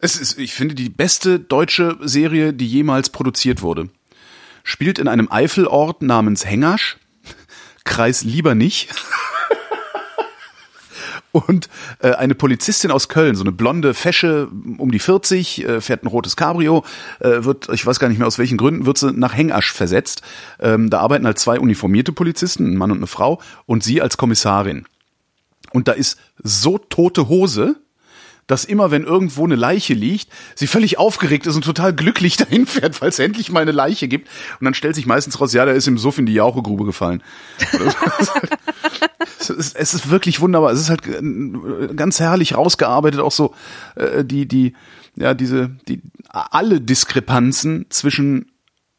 es 0.00 0.16
ist, 0.16 0.38
ich 0.38 0.54
finde, 0.54 0.74
die 0.74 0.88
beste 0.88 1.38
deutsche 1.38 1.98
Serie, 2.00 2.52
die 2.52 2.66
jemals 2.66 3.10
produziert 3.10 3.62
wurde. 3.62 3.88
Spielt 4.64 4.98
in 4.98 5.08
einem 5.08 5.30
Eifelort 5.30 6.02
namens 6.02 6.44
Hengasch, 6.44 6.98
Kreis 7.84 8.24
lieber 8.24 8.54
nicht. 8.54 8.88
Und 11.32 11.68
äh, 12.00 12.10
eine 12.12 12.34
Polizistin 12.34 12.90
aus 12.90 13.08
Köln, 13.08 13.36
so 13.36 13.44
eine 13.44 13.52
blonde 13.52 13.94
Fesche 13.94 14.48
um 14.78 14.90
die 14.90 14.98
40, 14.98 15.64
äh, 15.64 15.80
fährt 15.80 16.02
ein 16.02 16.08
rotes 16.08 16.34
Cabrio, 16.34 16.84
äh, 17.20 17.44
wird, 17.44 17.68
ich 17.68 17.86
weiß 17.86 18.00
gar 18.00 18.08
nicht 18.08 18.18
mehr 18.18 18.26
aus 18.26 18.38
welchen 18.38 18.58
Gründen, 18.58 18.84
wird 18.84 18.98
sie 18.98 19.12
nach 19.12 19.36
Hengasch 19.36 19.72
versetzt. 19.72 20.22
Ähm, 20.58 20.90
da 20.90 20.98
arbeiten 20.98 21.26
halt 21.26 21.38
zwei 21.38 21.60
uniformierte 21.60 22.12
Polizisten, 22.12 22.72
ein 22.72 22.76
Mann 22.76 22.90
und 22.90 22.96
eine 22.98 23.06
Frau, 23.06 23.40
und 23.66 23.84
sie 23.84 24.02
als 24.02 24.16
Kommissarin. 24.16 24.86
Und 25.72 25.86
da 25.86 25.92
ist 25.92 26.18
so 26.42 26.78
tote 26.78 27.28
Hose, 27.28 27.76
dass 28.50 28.64
immer, 28.64 28.90
wenn 28.90 29.04
irgendwo 29.04 29.44
eine 29.44 29.54
Leiche 29.54 29.94
liegt, 29.94 30.28
sie 30.56 30.66
völlig 30.66 30.98
aufgeregt 30.98 31.46
ist 31.46 31.54
und 31.54 31.64
total 31.64 31.94
glücklich 31.94 32.36
dahin 32.36 32.66
fährt, 32.66 33.00
weil 33.00 33.08
es 33.10 33.20
endlich 33.20 33.52
mal 33.52 33.60
eine 33.60 33.70
Leiche 33.70 34.08
gibt. 34.08 34.28
Und 34.58 34.64
dann 34.64 34.74
stellt 34.74 34.96
sich 34.96 35.06
meistens 35.06 35.40
raus, 35.40 35.52
ja, 35.52 35.64
der 35.64 35.74
ist 35.74 35.86
im 35.86 35.98
Suff 35.98 36.18
in 36.18 36.26
die 36.26 36.34
Jauchegrube 36.34 36.84
gefallen. 36.84 37.22
es, 39.38 39.50
ist, 39.50 39.76
es 39.76 39.94
ist 39.94 40.10
wirklich 40.10 40.40
wunderbar. 40.40 40.72
Es 40.72 40.80
ist 40.80 40.90
halt 40.90 41.06
äh, 41.06 41.94
ganz 41.94 42.18
herrlich 42.18 42.56
rausgearbeitet, 42.56 43.20
auch 43.20 43.30
so 43.30 43.54
äh, 43.94 44.24
die, 44.24 44.48
die, 44.48 44.74
ja, 45.14 45.32
diese, 45.34 45.70
die, 45.86 46.02
alle 46.28 46.80
Diskrepanzen 46.80 47.86
zwischen 47.88 48.50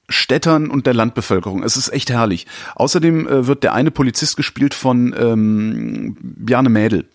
Städtern 0.07 0.69
und 0.69 0.87
der 0.87 0.93
Landbevölkerung. 0.93 1.63
Es 1.63 1.75
ist 1.75 1.89
echt 1.89 2.09
herrlich. 2.09 2.47
Außerdem 2.75 3.27
äh, 3.27 3.47
wird 3.47 3.63
der 3.63 3.73
eine 3.73 3.91
Polizist 3.91 4.37
gespielt 4.37 4.73
von 4.73 5.13
ähm, 5.17 6.15
Bjarne 6.21 6.69
Mädel. 6.69 7.09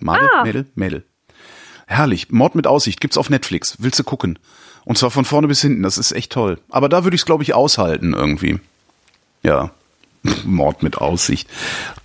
Madel? 0.00 0.28
Ah. 0.34 0.42
Mädel? 0.42 0.66
Mädel. 0.74 1.04
Herrlich. 1.88 2.30
Mord 2.30 2.54
mit 2.54 2.66
Aussicht. 2.66 3.00
Gibt's 3.00 3.16
auf 3.16 3.30
Netflix. 3.30 3.76
Willst 3.80 3.98
du 3.98 4.04
gucken? 4.04 4.38
Und 4.84 4.98
zwar 4.98 5.10
von 5.10 5.24
vorne 5.24 5.48
bis 5.48 5.62
hinten. 5.62 5.82
Das 5.82 5.98
ist 5.98 6.12
echt 6.12 6.32
toll. 6.32 6.60
Aber 6.68 6.88
da 6.88 7.02
würde 7.02 7.14
ich 7.14 7.22
es, 7.22 7.26
glaube 7.26 7.42
ich, 7.42 7.54
aushalten 7.54 8.12
irgendwie. 8.12 8.60
Ja. 9.42 9.72
Mord 10.44 10.82
mit 10.82 10.98
Aussicht. 10.98 11.48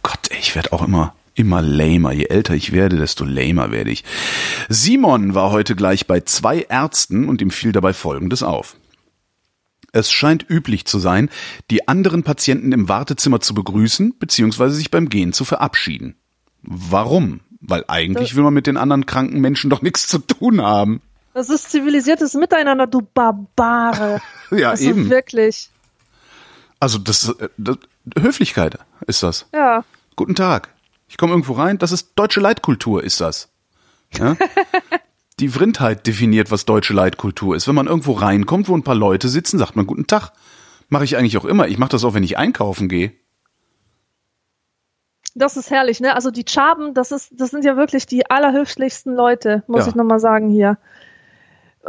Gott, 0.02 0.20
ich 0.40 0.56
werde 0.56 0.72
auch 0.74 0.82
immer 0.82 1.14
immer 1.36 1.62
lamer. 1.62 2.12
Je 2.14 2.26
älter 2.26 2.54
ich 2.54 2.72
werde, 2.72 2.98
desto 2.98 3.26
lamer 3.26 3.72
werde 3.72 3.90
ich. 3.90 4.04
Simon 4.70 5.34
war 5.36 5.52
heute 5.52 5.76
gleich 5.76 6.06
bei 6.08 6.22
zwei 6.22 6.62
Ärzten 6.62 7.28
und 7.28 7.42
ihm 7.42 7.50
fiel 7.50 7.72
dabei 7.72 7.94
Folgendes 7.94 8.44
auf. 8.44 8.76
Es 9.92 10.12
scheint 10.12 10.48
üblich 10.50 10.86
zu 10.86 11.00
sein, 11.00 11.30
die 11.70 11.88
anderen 11.88 12.24
Patienten 12.24 12.72
im 12.72 12.90
Wartezimmer 12.90 13.40
zu 13.40 13.54
begrüßen 13.54 14.16
bzw. 14.18 14.70
sich 14.70 14.90
beim 14.90 15.10
Gehen 15.10 15.34
zu 15.34 15.46
verabschieden. 15.46 16.16
Warum? 16.62 17.42
Weil 17.66 17.86
eigentlich 17.88 18.36
will 18.36 18.44
man 18.44 18.54
mit 18.54 18.68
den 18.68 18.76
anderen 18.78 19.06
kranken 19.06 19.40
Menschen 19.40 19.70
doch 19.70 19.82
nichts 19.82 20.08
zu 20.08 20.20
tun 20.20 20.62
haben. 20.62 21.02
Das 21.34 21.50
ist 21.50 21.72
zivilisiertes 21.72 22.34
Miteinander, 22.34 22.88
du 22.88 23.02
Barbare. 23.02 24.22
Ja, 24.52 24.72
Also 24.72 24.90
eben. 24.90 25.10
wirklich. 25.10 25.70
Also 26.80 27.00
das, 27.00 27.30
äh, 27.30 27.50
das 27.58 27.78
Höflichkeit 28.20 28.78
ist 29.08 29.24
das. 29.24 29.48
Ja. 29.54 29.84
Guten 30.16 30.36
Tag. 30.36 30.70
Ich 31.08 31.18
komme 31.18 31.32
irgendwo 31.32 31.54
rein. 31.54 31.80
Das 31.80 31.92
ist 31.92 32.12
deutsche 32.16 32.40
Leitkultur, 32.40 33.04
ist 33.04 33.20
das. 33.22 33.50
Ja? 34.16 34.36
Die 35.40 35.48
Vrindheit 35.50 36.06
definiert, 36.06 36.52
was 36.52 36.66
deutsche 36.66 36.94
Leitkultur 36.94 37.56
ist. 37.56 37.68
Wenn 37.68 37.74
man 37.76 37.88
irgendwo 37.88 38.12
reinkommt, 38.12 38.68
wo 38.68 38.76
ein 38.78 38.84
paar 38.84 38.94
Leute 38.94 39.30
sitzen, 39.30 39.58
sagt 39.58 39.76
man 39.76 39.88
Guten 39.88 40.06
Tag. 40.06 40.32
Mache 40.90 41.06
ich 41.06 41.18
eigentlich 41.18 41.38
auch 41.38 41.46
immer. 41.46 41.68
Ich 41.68 41.80
mache 41.80 41.90
das 41.90 42.04
auch, 42.04 42.14
wenn 42.14 42.24
ich 42.24 42.38
einkaufen 42.38 42.90
gehe. 42.90 43.14
Das 45.36 45.58
ist 45.58 45.72
herrlich, 45.72 46.00
ne? 46.00 46.16
Also 46.16 46.30
die 46.32 46.46
Chaben, 46.48 46.94
das 46.94 47.12
ist, 47.12 47.32
das 47.40 47.50
sind 47.50 47.66
ja 47.66 47.76
wirklich 47.76 48.06
die 48.06 48.30
allerhöflichsten 48.30 49.16
Leute, 49.16 49.64
muss 49.68 49.82
Ja. 49.82 49.88
ich 49.88 49.96
nochmal 49.96 50.20
sagen 50.20 50.50
hier. 50.50 50.78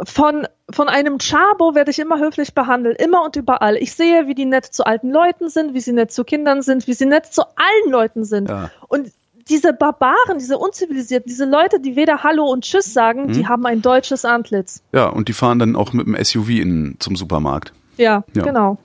Von, 0.03 0.45
von 0.69 0.89
einem 0.89 1.19
Chabo 1.19 1.73
werde 1.73 1.89
ich 1.91 1.99
immer 1.99 2.19
höflich 2.19 2.53
behandelt, 2.53 2.99
immer 3.01 3.23
und 3.23 3.35
überall. 3.37 3.77
Ich 3.77 3.93
sehe, 3.93 4.27
wie 4.27 4.35
die 4.35 4.43
nett 4.45 4.65
zu 4.65 4.83
alten 4.85 5.09
Leuten 5.09 5.47
sind, 5.47 5.73
wie 5.73 5.79
sie 5.79 5.93
nett 5.93 6.11
zu 6.11 6.25
Kindern 6.25 6.61
sind, 6.63 6.85
wie 6.87 6.93
sie 6.93 7.05
nett 7.05 7.27
zu 7.27 7.43
allen 7.43 7.91
Leuten 7.91 8.25
sind. 8.25 8.49
Ja. 8.49 8.71
Und 8.89 9.11
diese 9.47 9.71
Barbaren, 9.73 10.37
diese 10.39 10.57
Unzivilisierten, 10.57 11.29
diese 11.29 11.45
Leute, 11.45 11.79
die 11.79 11.95
weder 11.95 12.23
Hallo 12.23 12.43
und 12.45 12.65
Tschüss 12.65 12.93
sagen, 12.93 13.25
Hm? 13.27 13.33
die 13.33 13.47
haben 13.47 13.65
ein 13.67 13.81
deutsches 13.81 14.25
Antlitz. 14.25 14.81
Ja, 14.91 15.07
und 15.07 15.29
die 15.29 15.33
fahren 15.33 15.59
dann 15.59 15.75
auch 15.77 15.93
mit 15.93 16.07
dem 16.07 16.15
SUV 16.21 16.49
in, 16.49 16.97
zum 16.99 17.15
Supermarkt. 17.15 17.71
Ja, 17.95 18.23
Ja. 18.33 18.43
genau. 18.43 18.77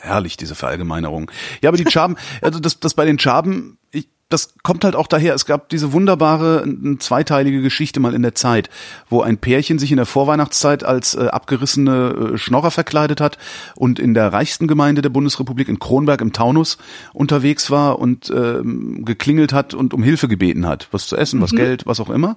Herrlich, 0.00 0.36
diese 0.36 0.54
Verallgemeinerung. 0.54 1.30
Ja, 1.62 1.70
aber 1.70 1.76
die 1.76 1.90
Schaben, 1.90 2.16
also 2.42 2.60
das, 2.60 2.80
das 2.80 2.94
bei 2.94 3.04
den 3.04 3.18
Schaben, 3.18 3.78
ich, 3.90 4.08
das 4.28 4.54
kommt 4.62 4.84
halt 4.84 4.96
auch 4.96 5.06
daher, 5.06 5.34
es 5.34 5.44
gab 5.44 5.68
diese 5.68 5.92
wunderbare 5.92 6.64
äh, 6.66 6.98
zweiteilige 6.98 7.60
Geschichte 7.60 8.00
mal 8.00 8.14
in 8.14 8.22
der 8.22 8.34
Zeit, 8.34 8.70
wo 9.10 9.20
ein 9.20 9.38
Pärchen 9.38 9.78
sich 9.78 9.90
in 9.90 9.98
der 9.98 10.06
Vorweihnachtszeit 10.06 10.84
als 10.84 11.14
äh, 11.14 11.26
abgerissene 11.26 12.32
äh, 12.34 12.38
Schnorrer 12.38 12.70
verkleidet 12.70 13.20
hat 13.20 13.38
und 13.74 13.98
in 13.98 14.14
der 14.14 14.32
reichsten 14.32 14.68
Gemeinde 14.68 15.02
der 15.02 15.10
Bundesrepublik 15.10 15.68
in 15.68 15.78
Kronberg 15.78 16.20
im 16.20 16.32
Taunus 16.32 16.78
unterwegs 17.12 17.70
war 17.70 17.98
und 17.98 18.30
äh, 18.30 18.60
geklingelt 18.62 19.52
hat 19.52 19.74
und 19.74 19.92
um 19.92 20.02
Hilfe 20.02 20.28
gebeten 20.28 20.66
hat. 20.66 20.88
Was 20.92 21.06
zu 21.06 21.16
essen, 21.16 21.40
was 21.40 21.52
Geld, 21.52 21.86
was 21.86 22.00
auch 22.00 22.10
immer. 22.10 22.36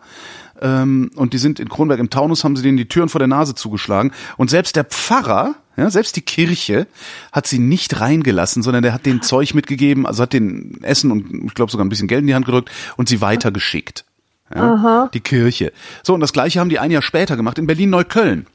Ähm, 0.62 1.12
und 1.16 1.34
die 1.34 1.38
sind 1.38 1.60
in 1.60 1.70
Kronberg 1.70 2.00
im 2.00 2.10
Taunus, 2.10 2.44
haben 2.44 2.56
sie 2.56 2.64
denen 2.64 2.78
die 2.78 2.88
Türen 2.88 3.10
vor 3.10 3.20
der 3.20 3.28
Nase 3.28 3.56
zugeschlagen. 3.56 4.12
Und 4.38 4.50
selbst 4.50 4.76
der 4.76 4.86
Pfarrer, 4.86 5.56
ja, 5.78 5.90
selbst 5.90 6.16
die 6.16 6.22
Kirche 6.22 6.88
hat 7.32 7.48
sie 7.48 7.60
nicht 7.60 8.00
reingelassen, 8.00 8.64
sondern 8.64 8.84
der 8.84 8.94
hat 8.94 9.06
den 9.06 9.22
Zeug 9.22 9.54
mitgegeben, 9.54 10.06
also 10.06 10.24
hat 10.24 10.34
den 10.34 10.82
Essen 10.84 11.12
und 11.12 11.48
ich 11.48 11.54
glaube 11.54 11.72
sogar 11.72 11.86
ein 11.86 11.90
bisschen 11.90 12.08
Geld 12.08 12.22
in 12.22 12.28
die 12.28 12.36
Hand 12.36 12.46
gedrückt 12.46 12.72
und 12.96 13.10
sie 13.10 13.22
weitergeschickt. 13.22 14.06
Ja. 14.54 15.10
Die 15.14 15.22
Kirche. 15.22 15.74
So, 16.04 16.14
und 16.14 16.20
das 16.20 16.32
gleiche 16.32 16.60
haben 16.60 16.70
die 16.70 16.80
ein 16.80 16.92
Jahr 16.92 17.02
später 17.02 17.36
gemacht 17.36 17.58
in 17.58 17.68
Berlin-Neukölln, 17.68 18.46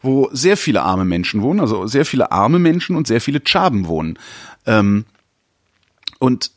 wo 0.00 0.30
sehr 0.32 0.56
viele 0.56 0.82
arme 0.82 1.04
Menschen 1.04 1.42
wohnen, 1.42 1.60
also 1.60 1.86
sehr 1.86 2.06
viele 2.06 2.30
arme 2.30 2.58
Menschen 2.58 2.96
und 2.96 3.06
sehr 3.06 3.20
viele 3.20 3.42
Tschaben 3.42 3.88
wohnen. 3.88 4.18
Ähm, 4.66 5.04
und 6.18 6.52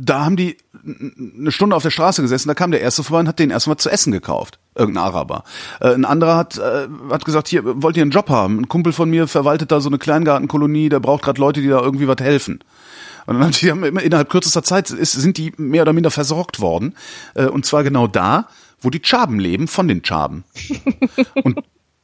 da 0.00 0.24
haben 0.24 0.36
die 0.36 0.56
eine 0.84 1.50
Stunde 1.50 1.74
auf 1.74 1.82
der 1.82 1.90
Straße 1.90 2.22
gesessen, 2.22 2.46
da 2.46 2.54
kam 2.54 2.70
der 2.70 2.80
erste 2.80 3.02
vorbei 3.02 3.20
und 3.20 3.28
hat 3.28 3.40
denen 3.40 3.50
erstmal 3.50 3.78
zu 3.78 3.90
essen 3.90 4.12
gekauft. 4.12 4.60
Irgendein 4.76 5.02
Araber. 5.04 5.42
Äh, 5.80 5.92
ein 5.92 6.04
anderer 6.04 6.36
hat, 6.36 6.56
äh, 6.56 6.86
hat 7.10 7.24
gesagt, 7.24 7.48
hier, 7.48 7.82
wollt 7.82 7.96
ihr 7.96 8.02
einen 8.02 8.12
Job 8.12 8.30
haben? 8.30 8.60
Ein 8.60 8.68
Kumpel 8.68 8.92
von 8.92 9.10
mir 9.10 9.26
verwaltet 9.26 9.72
da 9.72 9.80
so 9.80 9.88
eine 9.88 9.98
Kleingartenkolonie, 9.98 10.88
der 10.88 11.00
braucht 11.00 11.24
gerade 11.24 11.40
Leute, 11.40 11.60
die 11.60 11.68
da 11.68 11.80
irgendwie 11.80 12.06
was 12.06 12.18
helfen. 12.20 12.60
Und 13.26 13.34
dann 13.34 13.44
haben 13.44 13.52
die 13.52 13.70
haben 13.70 13.82
immer 13.82 14.00
innerhalb 14.02 14.30
kürzester 14.30 14.62
Zeit 14.62 14.90
ist, 14.90 15.12
sind 15.12 15.36
die 15.36 15.52
mehr 15.56 15.82
oder 15.82 15.92
minder 15.92 16.12
versorgt 16.12 16.60
worden. 16.60 16.94
Äh, 17.34 17.46
und 17.46 17.66
zwar 17.66 17.82
genau 17.82 18.06
da, 18.06 18.46
wo 18.80 18.90
die 18.90 19.02
Chaben 19.02 19.40
leben, 19.40 19.66
von 19.66 19.88
den 19.88 20.02
Chaben. 20.04 20.44
und 21.42 21.58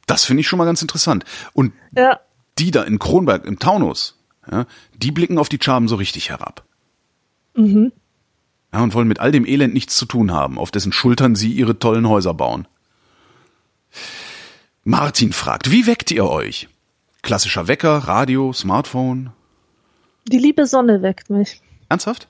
das 0.05 0.25
finde 0.25 0.41
ich 0.41 0.47
schon 0.49 0.57
mal 0.59 0.65
ganz 0.65 0.81
interessant. 0.81 1.23
Und 1.53 1.71
Ja. 1.95 2.19
die 2.59 2.71
da 2.71 2.83
in 2.83 2.99
Kronberg, 2.99 3.45
im 3.45 3.57
Taunus, 3.57 4.19
ja, 4.51 4.65
die 4.97 5.11
blicken 5.11 5.37
auf 5.37 5.47
die 5.47 5.59
Chaben 5.59 5.87
so 5.87 5.95
richtig 5.95 6.29
herab. 6.29 6.64
Ja, 7.55 8.81
und 8.83 8.93
wollen 8.93 9.07
mit 9.07 9.19
all 9.19 9.31
dem 9.31 9.45
Elend 9.45 9.73
nichts 9.73 9.95
zu 9.97 10.05
tun 10.05 10.31
haben, 10.31 10.57
auf 10.59 10.71
dessen 10.71 10.91
Schultern 10.91 11.35
sie 11.35 11.51
ihre 11.51 11.79
tollen 11.79 12.07
Häuser 12.09 12.33
bauen. 12.33 12.67
Martin 14.83 15.31
fragt, 15.33 15.71
wie 15.71 15.87
weckt 15.87 16.11
ihr 16.11 16.25
euch? 16.29 16.67
Klassischer 17.21 17.67
Wecker, 17.67 17.97
Radio, 17.99 18.53
Smartphone. 18.53 19.31
Die 20.27 20.37
liebe 20.37 20.67
Sonne 20.67 21.01
weckt 21.01 21.29
mich. 21.29 21.61
Ernsthaft? 21.89 22.27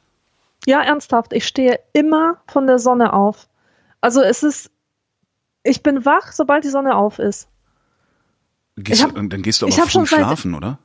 Ja, 0.65 0.81
ernsthaft. 0.81 1.33
Ich 1.33 1.45
stehe 1.47 1.79
immer 1.93 2.37
von 2.47 2.67
der 2.67 2.79
Sonne 2.79 3.13
auf. 3.13 3.47
Also 4.01 4.21
es 4.21 4.43
ist, 4.43 4.71
ich 5.63 5.83
bin 5.83 6.05
wach, 6.05 6.31
sobald 6.31 6.63
die 6.63 6.69
Sonne 6.69 6.95
auf 6.95 7.19
ist. 7.19 7.47
Gehst 8.77 9.03
hab- 9.03 9.15
du, 9.15 9.27
dann 9.27 9.41
gehst 9.41 9.61
du 9.61 9.65
aber 9.67 9.75
früh 9.75 9.89
schon 9.89 10.05
seit- 10.05 10.19
schlafen, 10.19 10.53
oder? 10.53 10.77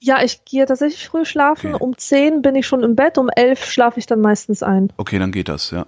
Ja, 0.00 0.22
ich 0.22 0.44
gehe 0.44 0.66
tatsächlich 0.66 1.08
früh 1.08 1.24
schlafen. 1.24 1.74
Okay. 1.74 1.82
Um 1.82 1.96
10 1.96 2.42
bin 2.42 2.54
ich 2.54 2.66
schon 2.66 2.82
im 2.82 2.96
Bett, 2.96 3.18
um 3.18 3.28
11 3.28 3.64
schlafe 3.64 3.98
ich 3.98 4.06
dann 4.06 4.20
meistens 4.20 4.62
ein. 4.62 4.92
Okay, 4.96 5.18
dann 5.18 5.32
geht 5.32 5.48
das, 5.48 5.70
ja. 5.70 5.86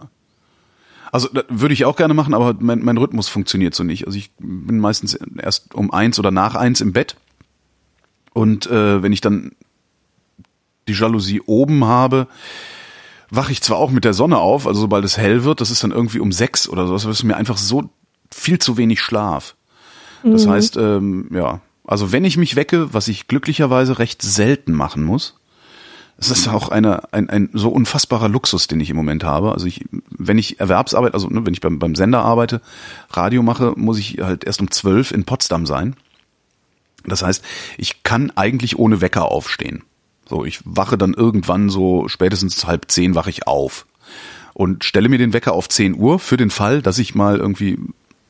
Also 1.12 1.28
würde 1.48 1.72
ich 1.72 1.84
auch 1.84 1.96
gerne 1.96 2.14
machen, 2.14 2.34
aber 2.34 2.54
mein, 2.58 2.80
mein 2.80 2.98
Rhythmus 2.98 3.28
funktioniert 3.28 3.74
so 3.74 3.84
nicht. 3.84 4.06
Also 4.06 4.18
ich 4.18 4.30
bin 4.38 4.78
meistens 4.78 5.14
erst 5.40 5.74
um 5.74 5.90
eins 5.90 6.18
oder 6.18 6.30
nach 6.30 6.54
eins 6.54 6.80
im 6.80 6.92
Bett. 6.92 7.16
Und 8.34 8.66
äh, 8.66 9.02
wenn 9.02 9.12
ich 9.12 9.20
dann 9.20 9.52
die 10.86 10.92
Jalousie 10.92 11.40
oben 11.46 11.84
habe, 11.84 12.28
wache 13.30 13.52
ich 13.52 13.62
zwar 13.62 13.78
auch 13.78 13.90
mit 13.90 14.04
der 14.04 14.14
Sonne 14.14 14.38
auf, 14.38 14.66
also 14.66 14.80
sobald 14.80 15.04
es 15.04 15.18
hell 15.18 15.44
wird, 15.44 15.60
das 15.60 15.70
ist 15.70 15.82
dann 15.82 15.92
irgendwie 15.92 16.20
um 16.20 16.32
sechs 16.32 16.68
oder 16.68 16.86
so, 16.86 16.94
das 16.94 17.04
ist 17.04 17.24
mir 17.24 17.36
einfach 17.36 17.58
so 17.58 17.90
viel 18.30 18.58
zu 18.58 18.76
wenig 18.76 19.00
Schlaf. 19.00 19.54
Das 20.24 20.46
heißt, 20.46 20.76
ähm, 20.76 21.28
ja, 21.32 21.60
also 21.88 22.12
wenn 22.12 22.24
ich 22.24 22.36
mich 22.36 22.54
wecke, 22.54 22.92
was 22.92 23.08
ich 23.08 23.28
glücklicherweise 23.28 23.98
recht 23.98 24.20
selten 24.20 24.72
machen 24.72 25.02
muss, 25.02 25.38
es 26.18 26.30
ist 26.30 26.48
auch 26.48 26.68
eine, 26.68 27.12
ein, 27.14 27.30
ein 27.30 27.48
so 27.54 27.70
unfassbarer 27.70 28.28
Luxus, 28.28 28.66
den 28.66 28.78
ich 28.80 28.90
im 28.90 28.96
Moment 28.96 29.24
habe. 29.24 29.52
Also 29.52 29.66
ich, 29.66 29.86
wenn 30.10 30.36
ich 30.36 30.60
Erwerbsarbeit, 30.60 31.14
also 31.14 31.28
ne, 31.28 31.46
wenn 31.46 31.54
ich 31.54 31.60
beim, 31.60 31.78
beim 31.78 31.94
Sender 31.94 32.22
arbeite, 32.22 32.60
Radio 33.10 33.42
mache, 33.42 33.72
muss 33.76 33.98
ich 33.98 34.18
halt 34.20 34.44
erst 34.44 34.60
um 34.60 34.70
zwölf 34.70 35.12
in 35.12 35.24
Potsdam 35.24 35.64
sein. 35.64 35.96
Das 37.06 37.22
heißt, 37.22 37.42
ich 37.78 38.02
kann 38.02 38.32
eigentlich 38.36 38.78
ohne 38.78 39.00
Wecker 39.00 39.30
aufstehen. 39.30 39.82
So, 40.28 40.44
ich 40.44 40.60
wache 40.64 40.98
dann 40.98 41.14
irgendwann 41.14 41.70
so 41.70 42.06
spätestens 42.08 42.66
halb 42.66 42.90
zehn 42.90 43.14
wache 43.14 43.30
ich 43.30 43.46
auf 43.46 43.86
und 44.52 44.84
stelle 44.84 45.08
mir 45.08 45.18
den 45.18 45.32
Wecker 45.32 45.52
auf 45.52 45.68
10 45.68 45.94
Uhr 45.94 46.18
für 46.18 46.36
den 46.36 46.50
Fall, 46.50 46.82
dass 46.82 46.98
ich 46.98 47.14
mal 47.14 47.38
irgendwie 47.38 47.78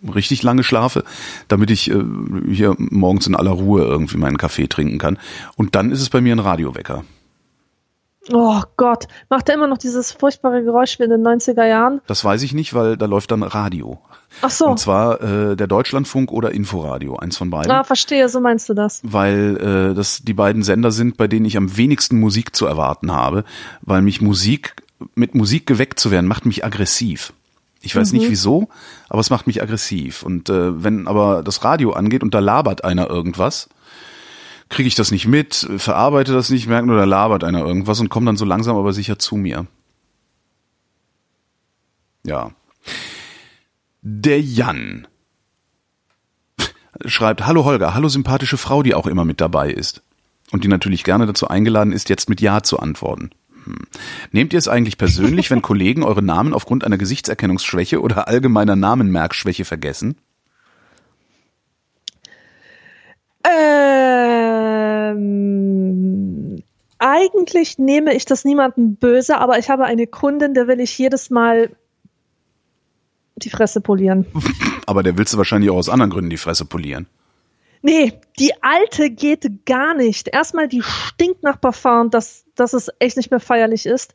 richtig 0.02 0.42
lange 0.42 0.64
schlafe, 0.64 1.04
damit 1.48 1.70
ich 1.70 1.90
äh, 1.90 2.02
hier 2.50 2.74
morgens 2.78 3.26
in 3.26 3.34
aller 3.34 3.50
Ruhe 3.50 3.82
irgendwie 3.82 4.18
meinen 4.18 4.38
Kaffee 4.38 4.66
trinken 4.66 4.98
kann. 4.98 5.18
Und 5.56 5.74
dann 5.74 5.90
ist 5.90 6.00
es 6.00 6.10
bei 6.10 6.20
mir 6.20 6.34
ein 6.34 6.40
Radiowecker. 6.40 7.04
Oh 8.30 8.60
Gott, 8.76 9.06
macht 9.30 9.48
er 9.48 9.54
immer 9.54 9.66
noch 9.66 9.78
dieses 9.78 10.12
furchtbare 10.12 10.62
Geräusch 10.62 10.98
wie 10.98 11.04
in 11.04 11.10
den 11.10 11.22
90er 11.22 11.64
Jahren? 11.66 12.00
Das 12.06 12.24
weiß 12.24 12.42
ich 12.42 12.52
nicht, 12.52 12.74
weil 12.74 12.96
da 12.96 13.06
läuft 13.06 13.30
dann 13.30 13.42
Radio. 13.42 13.98
Ach 14.42 14.50
so. 14.50 14.66
Und 14.66 14.78
zwar 14.78 15.20
äh, 15.22 15.56
der 15.56 15.66
Deutschlandfunk 15.66 16.30
oder 16.30 16.52
Inforadio, 16.52 17.16
eins 17.16 17.38
von 17.38 17.48
beiden. 17.50 17.70
Ah, 17.70 17.84
verstehe, 17.84 18.28
so 18.28 18.40
meinst 18.40 18.68
du 18.68 18.74
das. 18.74 19.00
Weil 19.02 19.56
äh, 19.56 19.94
das 19.94 20.22
die 20.22 20.34
beiden 20.34 20.62
Sender 20.62 20.90
sind, 20.90 21.16
bei 21.16 21.26
denen 21.26 21.46
ich 21.46 21.56
am 21.56 21.76
wenigsten 21.76 22.20
Musik 22.20 22.54
zu 22.54 22.66
erwarten 22.66 23.12
habe, 23.12 23.44
weil 23.80 24.02
mich 24.02 24.20
Musik, 24.20 24.76
mit 25.14 25.34
Musik 25.34 25.66
geweckt 25.66 25.98
zu 25.98 26.10
werden, 26.10 26.26
macht 26.26 26.44
mich 26.44 26.64
aggressiv. 26.64 27.32
Ich 27.80 27.94
weiß 27.94 28.12
nicht 28.12 28.28
wieso, 28.28 28.68
aber 29.08 29.20
es 29.20 29.30
macht 29.30 29.46
mich 29.46 29.62
aggressiv. 29.62 30.22
Und 30.22 30.50
äh, 30.50 30.82
wenn 30.82 31.06
aber 31.06 31.42
das 31.42 31.62
Radio 31.64 31.92
angeht 31.92 32.22
und 32.22 32.34
da 32.34 32.40
labert 32.40 32.84
einer 32.84 33.08
irgendwas, 33.08 33.68
kriege 34.68 34.88
ich 34.88 34.96
das 34.96 35.10
nicht 35.10 35.26
mit, 35.26 35.68
verarbeite 35.76 36.32
das 36.32 36.50
nicht, 36.50 36.66
merke 36.66 36.86
nur, 36.86 36.96
da 36.96 37.04
labert 37.04 37.44
einer 37.44 37.60
irgendwas 37.60 38.00
und 38.00 38.08
komme 38.08 38.26
dann 38.26 38.36
so 38.36 38.44
langsam 38.44 38.76
aber 38.76 38.92
sicher 38.92 39.18
zu 39.18 39.36
mir. 39.36 39.66
Ja. 42.24 42.50
Der 44.02 44.40
Jan 44.40 45.06
schreibt, 47.04 47.46
hallo 47.46 47.64
Holger, 47.64 47.94
hallo 47.94 48.08
sympathische 48.08 48.58
Frau, 48.58 48.82
die 48.82 48.94
auch 48.94 49.06
immer 49.06 49.24
mit 49.24 49.40
dabei 49.40 49.70
ist. 49.70 50.02
Und 50.50 50.64
die 50.64 50.68
natürlich 50.68 51.04
gerne 51.04 51.26
dazu 51.26 51.48
eingeladen 51.48 51.92
ist, 51.92 52.08
jetzt 52.08 52.28
mit 52.28 52.40
Ja 52.40 52.62
zu 52.62 52.78
antworten. 52.78 53.30
Hm. 53.68 53.76
Nehmt 54.32 54.52
ihr 54.52 54.58
es 54.58 54.68
eigentlich 54.68 54.98
persönlich, 54.98 55.50
wenn 55.50 55.62
Kollegen 55.62 56.02
eure 56.02 56.22
Namen 56.22 56.54
aufgrund 56.54 56.84
einer 56.84 56.98
Gesichtserkennungsschwäche 56.98 58.00
oder 58.00 58.28
allgemeiner 58.28 58.76
Namenmerkschwäche 58.76 59.64
vergessen? 59.64 60.16
Ähm, 63.44 65.12
eigentlich 66.98 67.78
nehme 67.78 68.14
ich 68.14 68.24
das 68.24 68.44
niemandem 68.44 68.96
böse, 68.96 69.38
aber 69.38 69.58
ich 69.58 69.70
habe 69.70 69.84
eine 69.84 70.06
Kundin, 70.06 70.54
der 70.54 70.66
will 70.66 70.80
ich 70.80 70.96
jedes 70.98 71.28
Mal 71.30 71.70
die 73.36 73.50
Fresse 73.50 73.80
polieren. 73.80 74.26
Aber 74.86 75.02
der 75.02 75.18
willst 75.18 75.34
du 75.34 75.38
wahrscheinlich 75.38 75.70
auch 75.70 75.76
aus 75.76 75.88
anderen 75.90 76.10
Gründen 76.10 76.30
die 76.30 76.38
Fresse 76.38 76.64
polieren. 76.64 77.06
Nee, 77.82 78.20
die 78.38 78.52
alte 78.62 79.10
geht 79.10 79.66
gar 79.66 79.94
nicht. 79.94 80.28
Erstmal, 80.28 80.68
die 80.68 80.82
stinkt 80.82 81.42
nach 81.42 81.60
Parfum, 81.60 82.10
dass, 82.10 82.44
dass 82.54 82.72
es 82.72 82.90
echt 82.98 83.16
nicht 83.16 83.30
mehr 83.30 83.40
feierlich 83.40 83.86
ist. 83.86 84.14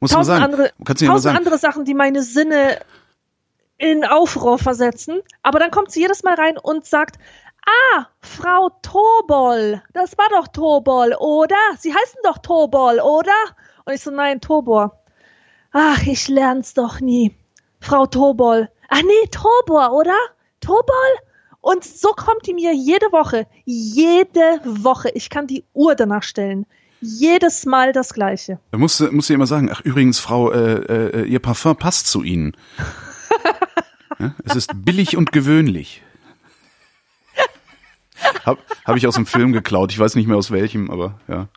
Muss 0.00 0.12
man 0.12 0.18
Tausend 0.20 0.38
sagen. 0.38 0.44
andere, 0.44 0.72
Kannst 0.84 1.02
du 1.02 1.06
tausend 1.06 1.22
sagen, 1.22 1.38
andere 1.38 1.58
Sachen, 1.58 1.84
die 1.84 1.94
meine 1.94 2.22
Sinne 2.22 2.78
in 3.78 4.04
Aufruhr 4.04 4.58
versetzen. 4.58 5.20
Aber 5.42 5.58
dann 5.58 5.70
kommt 5.70 5.90
sie 5.90 6.00
jedes 6.00 6.22
Mal 6.22 6.34
rein 6.34 6.58
und 6.58 6.84
sagt, 6.84 7.16
ah, 7.66 8.06
Frau 8.20 8.70
Tobol, 8.82 9.82
das 9.92 10.16
war 10.18 10.28
doch 10.30 10.48
Tobol, 10.48 11.14
oder? 11.18 11.56
Sie 11.78 11.94
heißen 11.94 12.20
doch 12.22 12.38
Tobol, 12.38 13.00
oder? 13.00 13.32
Und 13.84 13.94
ich 13.94 14.02
so, 14.02 14.10
nein, 14.10 14.40
Tobor. 14.40 15.02
Ach, 15.72 16.02
ich 16.06 16.28
lern's 16.28 16.74
doch 16.74 17.00
nie. 17.00 17.34
Frau 17.80 18.06
Tobol. 18.06 18.70
Ach 18.88 19.02
nee, 19.02 19.28
Tobor, 19.30 19.92
oder? 19.92 20.16
Tobol? 20.60 21.25
Und 21.66 21.82
so 21.82 22.10
kommt 22.10 22.46
die 22.46 22.54
mir 22.54 22.72
jede 22.72 23.06
Woche, 23.10 23.48
jede 23.64 24.60
Woche. 24.64 25.10
Ich 25.14 25.30
kann 25.30 25.48
die 25.48 25.64
Uhr 25.74 25.96
danach 25.96 26.22
stellen. 26.22 26.64
Jedes 27.00 27.66
Mal 27.66 27.92
das 27.92 28.14
Gleiche. 28.14 28.60
da 28.70 28.78
musst 28.78 29.00
du, 29.00 29.10
musst 29.10 29.30
du 29.30 29.34
immer 29.34 29.48
sagen, 29.48 29.68
ach 29.72 29.80
übrigens, 29.80 30.20
Frau, 30.20 30.52
äh, 30.52 31.22
äh, 31.22 31.24
ihr 31.24 31.40
Parfum 31.40 31.74
passt 31.74 32.06
zu 32.06 32.22
Ihnen. 32.22 32.56
ja, 34.20 34.32
es 34.44 34.54
ist 34.54 34.70
billig 34.84 35.16
und 35.16 35.32
gewöhnlich. 35.32 36.04
Hab, 38.44 38.58
hab 38.84 38.96
ich 38.96 39.08
aus 39.08 39.16
dem 39.16 39.26
Film 39.26 39.52
geklaut. 39.52 39.90
Ich 39.90 39.98
weiß 39.98 40.14
nicht 40.14 40.28
mehr 40.28 40.36
aus 40.36 40.52
welchem, 40.52 40.88
aber 40.88 41.18
ja. 41.26 41.48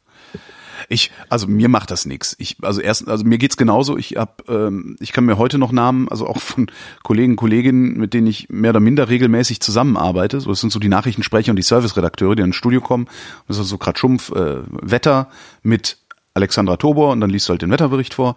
Ich, 0.87 1.11
also 1.29 1.47
mir 1.47 1.69
macht 1.69 1.91
das 1.91 2.05
nichts. 2.05 2.35
Ich, 2.39 2.57
also 2.61 2.81
erst, 2.81 3.07
also 3.07 3.25
mir 3.25 3.37
geht's 3.37 3.57
genauso. 3.57 3.97
Ich 3.97 4.15
hab, 4.15 4.49
ähm, 4.49 4.95
ich 4.99 5.11
kann 5.11 5.25
mir 5.25 5.37
heute 5.37 5.57
noch 5.57 5.71
Namen, 5.71 6.07
also 6.09 6.27
auch 6.27 6.39
von 6.39 6.71
Kollegen, 7.03 7.35
Kolleginnen, 7.35 7.97
mit 7.97 8.13
denen 8.13 8.27
ich 8.27 8.49
mehr 8.49 8.71
oder 8.71 8.79
minder 8.79 9.09
regelmäßig 9.09 9.59
zusammenarbeite. 9.59 10.39
So, 10.39 10.49
das 10.49 10.61
sind 10.61 10.71
so 10.71 10.79
die 10.79 10.89
Nachrichtensprecher 10.89 11.51
und 11.51 11.57
die 11.57 11.63
Serviceredakteure, 11.63 12.35
die 12.35 12.43
ins 12.43 12.55
Studio 12.55 12.81
kommen. 12.81 13.07
Das 13.47 13.57
ist 13.57 13.67
so 13.67 13.77
grad 13.77 13.99
Schumpf, 13.99 14.31
äh, 14.31 14.57
Wetter 14.69 15.29
mit 15.63 15.97
Alexandra 16.33 16.77
Tobor 16.77 17.11
und 17.11 17.21
dann 17.21 17.29
liest 17.29 17.47
du 17.47 17.51
halt 17.51 17.61
den 17.61 17.71
Wetterbericht 17.71 18.13
vor. 18.13 18.35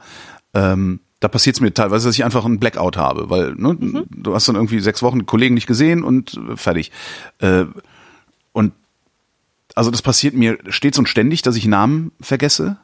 Ähm, 0.54 1.00
da 1.20 1.28
passiert 1.28 1.56
es 1.56 1.60
mir 1.60 1.72
teilweise, 1.72 2.08
dass 2.08 2.16
ich 2.16 2.24
einfach 2.24 2.44
einen 2.44 2.58
Blackout 2.58 2.96
habe, 2.96 3.30
weil 3.30 3.54
ne, 3.54 3.76
mhm. 3.78 4.04
du 4.10 4.34
hast 4.34 4.48
dann 4.48 4.56
irgendwie 4.56 4.80
sechs 4.80 5.02
Wochen 5.02 5.24
Kollegen 5.24 5.54
nicht 5.54 5.68
gesehen 5.68 6.02
und 6.02 6.34
äh, 6.34 6.56
fertig. 6.56 6.90
Äh, 7.38 7.66
und 8.52 8.72
also 9.74 9.90
das 9.90 10.02
passiert 10.02 10.34
mir 10.34 10.58
stets 10.68 10.98
und 10.98 11.08
ständig, 11.08 11.42
dass 11.42 11.56
ich 11.56 11.66
Namen 11.66 12.12
vergesse 12.20 12.76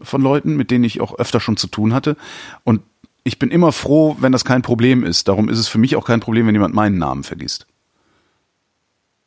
von 0.00 0.20
Leuten, 0.20 0.56
mit 0.56 0.70
denen 0.70 0.84
ich 0.84 1.00
auch 1.00 1.18
öfter 1.18 1.40
schon 1.40 1.56
zu 1.56 1.66
tun 1.68 1.94
hatte. 1.94 2.16
Und 2.64 2.82
ich 3.24 3.38
bin 3.38 3.50
immer 3.50 3.72
froh, 3.72 4.16
wenn 4.20 4.32
das 4.32 4.44
kein 4.44 4.62
Problem 4.62 5.02
ist. 5.02 5.28
Darum 5.28 5.48
ist 5.48 5.58
es 5.58 5.68
für 5.68 5.78
mich 5.78 5.96
auch 5.96 6.04
kein 6.04 6.20
Problem, 6.20 6.46
wenn 6.46 6.54
jemand 6.54 6.74
meinen 6.74 6.98
Namen 6.98 7.24
vergisst. 7.24 7.66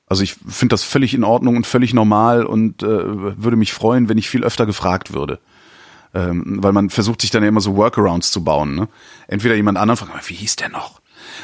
Also 0.08 0.24
ich 0.24 0.36
finde 0.48 0.74
das 0.74 0.84
völlig 0.84 1.14
in 1.14 1.24
Ordnung 1.24 1.56
und 1.56 1.68
völlig 1.68 1.94
normal 1.94 2.46
und 2.46 2.82
äh, 2.82 2.88
würde 2.88 3.58
mich 3.58 3.74
freuen, 3.74 4.10
wenn 4.10 4.18
ich 4.18 4.30
viel 4.30 4.44
öfter 4.44 4.66
gefragt 4.66 5.14
würde. 5.14 5.40
Ähm, 6.16 6.58
weil 6.64 6.72
man 6.72 6.90
versucht 6.90 7.22
sich 7.22 7.30
dann 7.30 7.44
ja 7.44 7.50
immer 7.50 7.62
so 7.62 7.76
Workarounds 7.76 8.32
zu 8.32 8.44
bauen. 8.44 8.74
Ne? 8.74 8.88
Entweder 9.28 9.56
jemand 9.56 9.78
anderen 9.78 9.98
fragt, 9.98 10.30
wie 10.30 10.34
hieß 10.34 10.56
der 10.56 10.70
noch? 10.70 11.02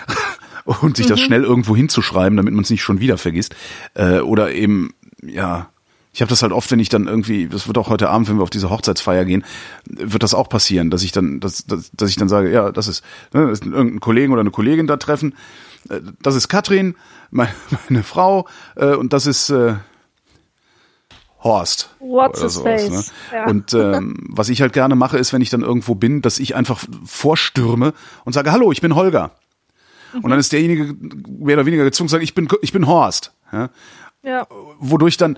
und 0.66 0.97
sich 0.97 1.05
mhm. 1.05 1.09
das 1.09 1.20
schnell 1.20 1.43
irgendwo 1.43 1.76
hinzuschreiben, 1.76 2.36
damit 2.36 2.53
man 2.53 2.63
es 2.63 2.72
nicht 2.72 2.82
schon 2.82 2.99
wieder 2.99 3.20
vergisst. 3.20 3.55
Äh, 3.93 4.20
oder 4.20 4.51
eben, 4.51 4.93
ja, 5.28 5.69
ich 6.15 6.21
habe 6.21 6.30
das 6.30 6.41
halt 6.41 6.53
oft, 6.53 6.71
wenn 6.71 6.80
ich 6.80 6.88
dann 6.88 7.07
irgendwie, 7.07 7.47
das 7.47 7.67
wird 7.67 7.78
auch 7.78 7.89
heute 7.89 8.09
Abend, 8.09 8.30
wenn 8.30 8.38
wir 8.38 8.43
auf 8.43 8.49
diese 8.49 8.69
Hochzeitsfeier 8.69 9.26
gehen, 9.26 9.43
wird 9.86 10.23
das 10.23 10.34
auch 10.34 10.47
passieren, 10.47 10.89
dass 10.89 11.03
ich 11.03 11.11
dann, 11.11 11.41
dass, 11.41 11.65
dass, 11.65 11.91
dass 11.91 12.09
ich 12.09 12.15
dann 12.15 12.30
sage, 12.30 12.49
ja, 12.51 12.71
das 12.71 12.88
ist, 12.88 13.03
ne, 13.34 13.47
das 13.47 13.59
ist 13.59 13.65
irgendein 13.65 13.99
Kollegen 13.99 14.32
oder 14.32 14.39
eine 14.39 14.51
Kollegin 14.51 14.88
da 14.88 14.95
treffen. 14.95 15.36
Äh, 15.89 15.99
das 16.21 16.36
ist 16.36 16.47
Katrin, 16.47 16.95
meine, 17.32 17.51
meine 17.89 18.03
Frau, 18.03 18.47
äh, 18.78 18.95
und 18.95 19.11
das 19.11 19.26
ist 19.28 19.49
äh, 19.49 19.76
Horst. 21.43 21.89
What's 21.99 22.41
his 22.41 22.53
sowas, 22.53 22.82
face? 22.82 22.91
Ne? 23.32 23.38
Ja. 23.38 23.45
Und 23.47 23.73
ähm, 23.76 24.15
was 24.30 24.47
ich 24.47 24.61
halt 24.61 24.71
gerne 24.71 24.95
mache, 24.95 25.17
ist, 25.17 25.34
wenn 25.34 25.41
ich 25.41 25.49
dann 25.49 25.63
irgendwo 25.63 25.95
bin, 25.95 26.21
dass 26.21 26.39
ich 26.39 26.55
einfach 26.55 26.82
vorstürme 27.03 27.93
und 28.23 28.32
sage, 28.32 28.53
hallo, 28.53 28.71
ich 28.71 28.80
bin 28.80 28.95
Holger. 28.95 29.32
Mhm. 30.13 30.23
Und 30.23 30.30
dann 30.30 30.39
ist 30.39 30.53
derjenige 30.53 30.95
mehr 31.28 31.57
oder 31.57 31.65
weniger 31.65 31.84
gezwungen 31.84 32.07
zu 32.07 32.13
sagen, 32.13 32.23
ich 32.23 32.36
bin, 32.36 32.47
ich 32.61 32.71
bin 32.71 32.88
Horst. 32.88 33.34
Ja? 33.51 33.69
Ja. 34.26 34.47
Wodurch 34.80 35.17
dann 35.17 35.38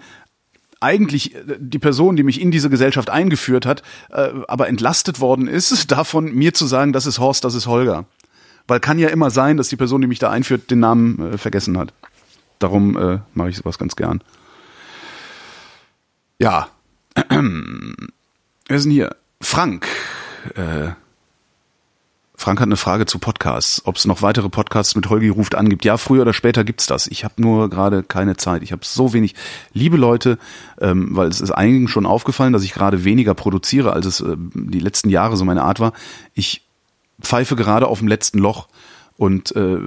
eigentlich 0.80 1.36
äh, 1.36 1.58
die 1.60 1.80
Person, 1.80 2.16
die 2.16 2.24
mich 2.24 2.42
in 2.42 2.52
diese 2.52 2.70
Gesellschaft 2.70 3.10
eingeführt 3.10 3.66
hat, 3.66 3.84
äh, 4.10 4.30
aber 4.48 4.68
entlastet 4.68 5.20
worden 5.20 5.48
ist, 5.48 5.92
davon 5.92 6.34
mir 6.34 6.54
zu 6.54 6.66
sagen, 6.66 6.94
das 6.94 7.06
ist 7.06 7.20
Horst, 7.20 7.44
das 7.44 7.54
ist 7.54 7.68
Holger. 7.68 8.06
Weil 8.68 8.80
kann 8.80 9.00
ja 9.00 9.10
immer 9.10 9.30
sein, 9.30 9.58
dass 9.58 9.70
die 9.70 9.78
Person, 9.78 10.02
die 10.02 10.08
mich 10.08 10.20
da 10.20 10.30
einführt, 10.30 10.72
den 10.72 10.80
Namen 10.80 11.34
äh, 11.34 11.38
vergessen 11.38 11.78
hat. 11.78 11.94
Darum 12.60 12.98
äh, 12.98 13.20
mache 13.34 13.50
ich 13.50 13.58
sowas 13.58 13.78
ganz 13.78 13.96
gern. 13.96 14.24
Ja. 16.40 16.70
Wer 17.30 18.78
ist 18.78 18.84
denn 18.84 18.92
hier? 18.92 19.16
Frank. 19.42 19.88
Äh, 20.56 20.92
Frank 22.40 22.60
hat 22.62 22.68
eine 22.68 22.78
Frage 22.78 23.08
zu 23.08 23.18
Podcasts. 23.18 23.82
Ob 23.86 23.96
es 23.96 24.06
noch 24.06 24.22
weitere 24.22 24.48
Podcasts 24.48 24.96
mit 24.96 25.10
Holgi 25.10 25.30
ruft 25.30 25.56
an 25.56 25.70
gibt. 25.70 25.84
Ja, 25.84 25.98
früher 25.98 26.22
oder 26.22 26.34
später 26.34 26.64
gibt's 26.64 26.86
das. 26.86 27.08
Ich 27.08 27.24
habe 27.24 27.34
nur 27.42 27.68
gerade 27.70 28.04
keine 28.04 28.38
Zeit. 28.38 28.62
Ich 28.62 28.72
habe 28.72 28.86
so 28.86 29.12
wenig. 29.12 29.34
Liebe 29.74 29.98
Leute, 29.98 30.38
ähm, 30.80 31.10
weil 31.12 31.30
es 31.30 31.42
ist 31.42 31.50
einigen 31.50 31.88
schon 31.88 32.06
aufgefallen, 32.06 32.54
dass 32.54 32.64
ich 32.64 32.74
gerade 32.74 33.04
weniger 33.04 33.34
produziere, 33.34 33.92
als 33.92 34.06
es 34.06 34.22
äh, 34.22 34.36
die 34.38 34.80
letzten 34.80 35.10
Jahre 35.10 35.36
so 35.36 35.46
meine 35.46 35.64
Art 35.64 35.80
war. 35.80 35.94
Ich 36.36 36.62
pfeife 37.20 37.56
gerade 37.56 37.88
auf 37.88 38.00
dem 38.00 38.08
letzten 38.08 38.38
Loch 38.38 38.68
und 39.18 39.56
äh, 39.56 39.80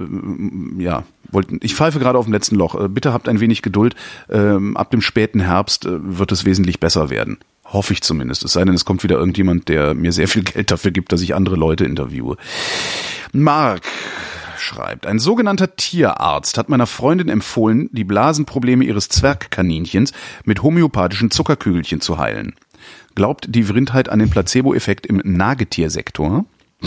ja, 0.77 1.03
wollten. 1.31 1.57
Ich 1.63 1.73
pfeife 1.73 1.99
gerade 1.99 2.19
auf 2.19 2.25
dem 2.25 2.33
letzten 2.33 2.57
Loch. 2.57 2.75
Äh, 2.75 2.89
bitte 2.89 3.13
habt 3.13 3.29
ein 3.29 3.39
wenig 3.39 3.61
Geduld. 3.61 3.95
Ähm, 4.29 4.75
ab 4.75 4.91
dem 4.91 5.01
späten 5.01 5.39
Herbst 5.39 5.85
äh, 5.85 5.91
wird 6.01 6.33
es 6.33 6.43
wesentlich 6.43 6.81
besser 6.81 7.09
werden. 7.09 7.37
Hoffe 7.71 7.93
ich 7.93 8.01
zumindest. 8.01 8.43
Es 8.43 8.53
sei 8.53 8.65
denn, 8.65 8.75
es 8.75 8.85
kommt 8.85 9.03
wieder 9.03 9.17
irgendjemand, 9.17 9.69
der 9.69 9.93
mir 9.93 10.11
sehr 10.11 10.27
viel 10.27 10.43
Geld 10.43 10.71
dafür 10.71 10.91
gibt, 10.91 11.11
dass 11.11 11.21
ich 11.21 11.35
andere 11.35 11.55
Leute 11.55 11.85
interviewe. 11.85 12.37
Mark 13.31 13.83
schreibt, 14.57 15.05
ein 15.05 15.19
sogenannter 15.19 15.75
Tierarzt 15.75 16.57
hat 16.57 16.69
meiner 16.69 16.85
Freundin 16.85 17.29
empfohlen, 17.29 17.89
die 17.91 18.03
Blasenprobleme 18.03 18.83
ihres 18.83 19.09
Zwergkaninchens 19.09 20.11
mit 20.43 20.63
homöopathischen 20.63 21.31
Zuckerkügelchen 21.31 22.01
zu 22.01 22.17
heilen. 22.17 22.55
Glaubt 23.15 23.47
die 23.49 23.63
Vrindheit 23.63 24.09
an 24.09 24.19
den 24.19 24.29
Placebo-Effekt 24.29 25.05
im 25.05 25.21
Nagetiersektor? 25.23 26.45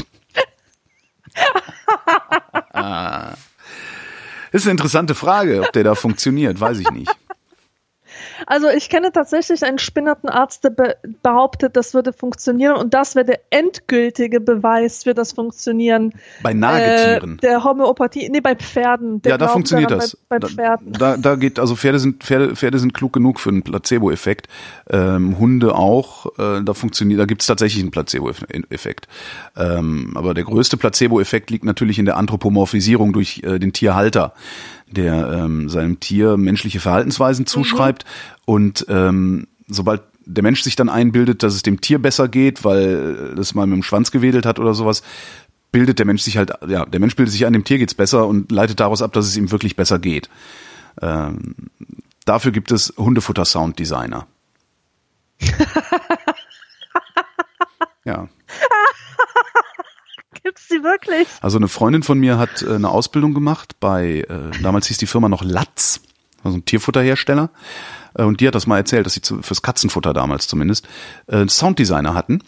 ah. 2.72 3.34
Das 4.52 4.62
ist 4.62 4.66
eine 4.66 4.72
interessante 4.72 5.14
Frage, 5.14 5.62
ob 5.62 5.72
der 5.72 5.84
da 5.84 5.94
funktioniert, 5.94 6.60
weiß 6.60 6.78
ich 6.78 6.90
nicht. 6.90 7.10
Also 8.46 8.68
ich 8.68 8.88
kenne 8.88 9.12
tatsächlich 9.12 9.64
einen 9.64 9.78
Spinnertenarzt, 9.78 10.64
der 10.64 10.70
be 10.70 10.96
behauptet, 11.22 11.76
das 11.76 11.94
würde 11.94 12.12
funktionieren 12.12 12.76
und 12.76 12.94
das 12.94 13.14
wäre 13.14 13.24
der 13.24 13.40
endgültige 13.50 14.40
Beweis 14.40 15.04
für 15.04 15.14
das 15.14 15.32
Funktionieren. 15.32 16.12
Bei 16.42 16.52
Nagetieren. 16.52 17.34
Äh, 17.34 17.40
der 17.40 17.64
Homöopathie, 17.64 18.28
nee, 18.30 18.40
bei 18.40 18.54
Pferden. 18.54 19.20
ja, 19.24 19.38
da 19.38 19.48
funktioniert 19.48 19.90
das. 19.90 20.16
Bei, 20.28 20.38
bei 20.38 20.48
Pferden. 20.48 20.92
Da, 20.92 21.16
da, 21.16 21.36
geht, 21.36 21.58
also 21.58 21.76
Pferde 21.76 21.98
sind, 21.98 22.22
Pferde, 22.22 22.56
Pferde 22.56 22.78
sind 22.78 22.94
klug 22.94 23.12
genug 23.12 23.40
für 23.40 23.50
einen 23.50 23.62
Placebo-Effekt. 23.62 24.48
Ähm, 24.90 25.38
Hunde 25.38 25.74
auch, 25.74 26.26
äh, 26.38 26.62
da 26.62 26.74
funktioniert, 26.74 27.20
da 27.20 27.24
gibt 27.24 27.42
es 27.42 27.46
tatsächlich 27.46 27.82
einen 27.82 27.90
Placebo-Effekt. 27.90 29.08
Ähm, 29.56 30.12
aber 30.14 30.34
der 30.34 30.44
größte 30.44 30.76
Placebo-Effekt 30.76 31.50
liegt 31.50 31.64
natürlich 31.64 31.98
in 31.98 32.04
der 32.04 32.16
Anthropomorphisierung 32.16 33.12
durch 33.12 33.42
äh, 33.44 33.58
den 33.58 33.72
Tierhalter 33.72 34.34
der 34.94 35.30
ähm, 35.32 35.68
seinem 35.68 36.00
Tier 36.00 36.36
menschliche 36.36 36.80
Verhaltensweisen 36.80 37.46
zuschreibt 37.46 38.04
mhm. 38.04 38.40
und 38.46 38.86
ähm, 38.88 39.46
sobald 39.66 40.02
der 40.26 40.42
Mensch 40.42 40.62
sich 40.62 40.76
dann 40.76 40.88
einbildet, 40.88 41.42
dass 41.42 41.54
es 41.54 41.62
dem 41.62 41.80
Tier 41.80 42.00
besser 42.00 42.28
geht, 42.28 42.64
weil 42.64 43.34
es 43.38 43.54
mal 43.54 43.66
mit 43.66 43.76
dem 43.76 43.82
Schwanz 43.82 44.10
gewedelt 44.10 44.46
hat 44.46 44.58
oder 44.58 44.72
sowas, 44.74 45.02
bildet 45.70 45.98
der 45.98 46.06
Mensch 46.06 46.22
sich 46.22 46.36
halt, 46.36 46.52
ja, 46.68 46.86
der 46.86 47.00
Mensch 47.00 47.16
bildet 47.16 47.32
sich 47.32 47.44
ein, 47.44 47.52
dem 47.52 47.64
Tier 47.64 47.78
geht's 47.78 47.94
besser 47.94 48.26
und 48.26 48.50
leitet 48.52 48.80
daraus 48.80 49.02
ab, 49.02 49.12
dass 49.12 49.26
es 49.26 49.36
ihm 49.36 49.50
wirklich 49.50 49.76
besser 49.76 49.98
geht. 49.98 50.30
Ähm, 51.02 51.56
dafür 52.24 52.52
gibt 52.52 52.70
es 52.70 52.94
Hundefutter-Sound-Designer. 52.96 54.26
ja. 58.04 58.28
Gibt's 60.44 60.68
die 60.68 60.82
wirklich? 60.82 61.26
Also 61.40 61.56
eine 61.56 61.68
Freundin 61.68 62.02
von 62.02 62.18
mir 62.18 62.38
hat 62.38 62.62
äh, 62.62 62.74
eine 62.74 62.90
Ausbildung 62.90 63.32
gemacht 63.32 63.80
bei, 63.80 64.26
äh, 64.28 64.62
damals 64.62 64.86
hieß 64.88 64.98
die 64.98 65.06
Firma 65.06 65.30
noch 65.30 65.42
Latz, 65.42 66.00
also 66.42 66.58
ein 66.58 66.66
Tierfutterhersteller. 66.66 67.48
Äh, 68.14 68.24
und 68.24 68.40
die 68.40 68.46
hat 68.46 68.54
das 68.54 68.66
mal 68.66 68.76
erzählt, 68.76 69.06
dass 69.06 69.14
sie 69.14 69.22
zu, 69.22 69.40
fürs 69.40 69.62
Katzenfutter 69.62 70.12
damals 70.12 70.46
zumindest 70.46 70.86
äh, 71.28 71.48
Sounddesigner 71.48 72.12
hatten 72.12 72.42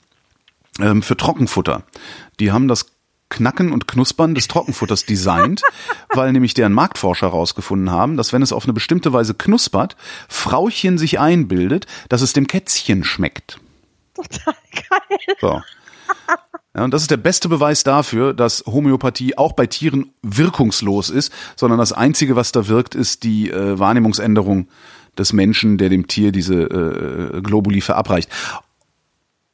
ähm, 0.78 1.02
für 1.02 1.16
Trockenfutter. 1.16 1.84
Die 2.38 2.52
haben 2.52 2.68
das 2.68 2.86
Knacken 3.30 3.72
und 3.72 3.88
Knuspern 3.88 4.34
des 4.34 4.46
Trockenfutters 4.46 5.06
designt, 5.06 5.62
weil 6.14 6.32
nämlich 6.32 6.52
deren 6.52 6.74
Marktforscher 6.74 7.28
herausgefunden 7.28 7.90
haben, 7.90 8.18
dass 8.18 8.34
wenn 8.34 8.42
es 8.42 8.52
auf 8.52 8.64
eine 8.64 8.74
bestimmte 8.74 9.14
Weise 9.14 9.32
knuspert, 9.32 9.96
Frauchen 10.28 10.98
sich 10.98 11.18
einbildet, 11.18 11.86
dass 12.10 12.20
es 12.20 12.34
dem 12.34 12.46
Kätzchen 12.46 13.04
schmeckt. 13.04 13.58
Total 14.14 14.54
geil. 14.72 15.36
So. 15.40 15.62
Ja, 16.76 16.84
und 16.84 16.92
das 16.92 17.00
ist 17.02 17.10
der 17.10 17.16
beste 17.16 17.48
Beweis 17.48 17.84
dafür, 17.84 18.34
dass 18.34 18.62
Homöopathie 18.66 19.38
auch 19.38 19.54
bei 19.54 19.66
Tieren 19.66 20.12
wirkungslos 20.22 21.08
ist, 21.08 21.32
sondern 21.56 21.78
das 21.78 21.92
Einzige, 21.92 22.36
was 22.36 22.52
da 22.52 22.68
wirkt, 22.68 22.94
ist 22.94 23.22
die 23.22 23.50
äh, 23.50 23.78
Wahrnehmungsänderung 23.78 24.68
des 25.16 25.32
Menschen, 25.32 25.78
der 25.78 25.88
dem 25.88 26.06
Tier 26.06 26.32
diese 26.32 26.64
äh, 26.64 27.40
Globuli 27.40 27.80
verabreicht. 27.80 28.30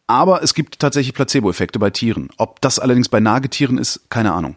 Aber 0.08 0.42
es 0.42 0.52
gibt 0.52 0.80
tatsächlich 0.80 1.14
Placebo-Effekte 1.14 1.78
bei 1.78 1.90
Tieren. 1.90 2.28
Ob 2.38 2.60
das 2.60 2.80
allerdings 2.80 3.08
bei 3.08 3.20
Nagetieren 3.20 3.78
ist, 3.78 4.10
keine 4.10 4.32
Ahnung. 4.32 4.56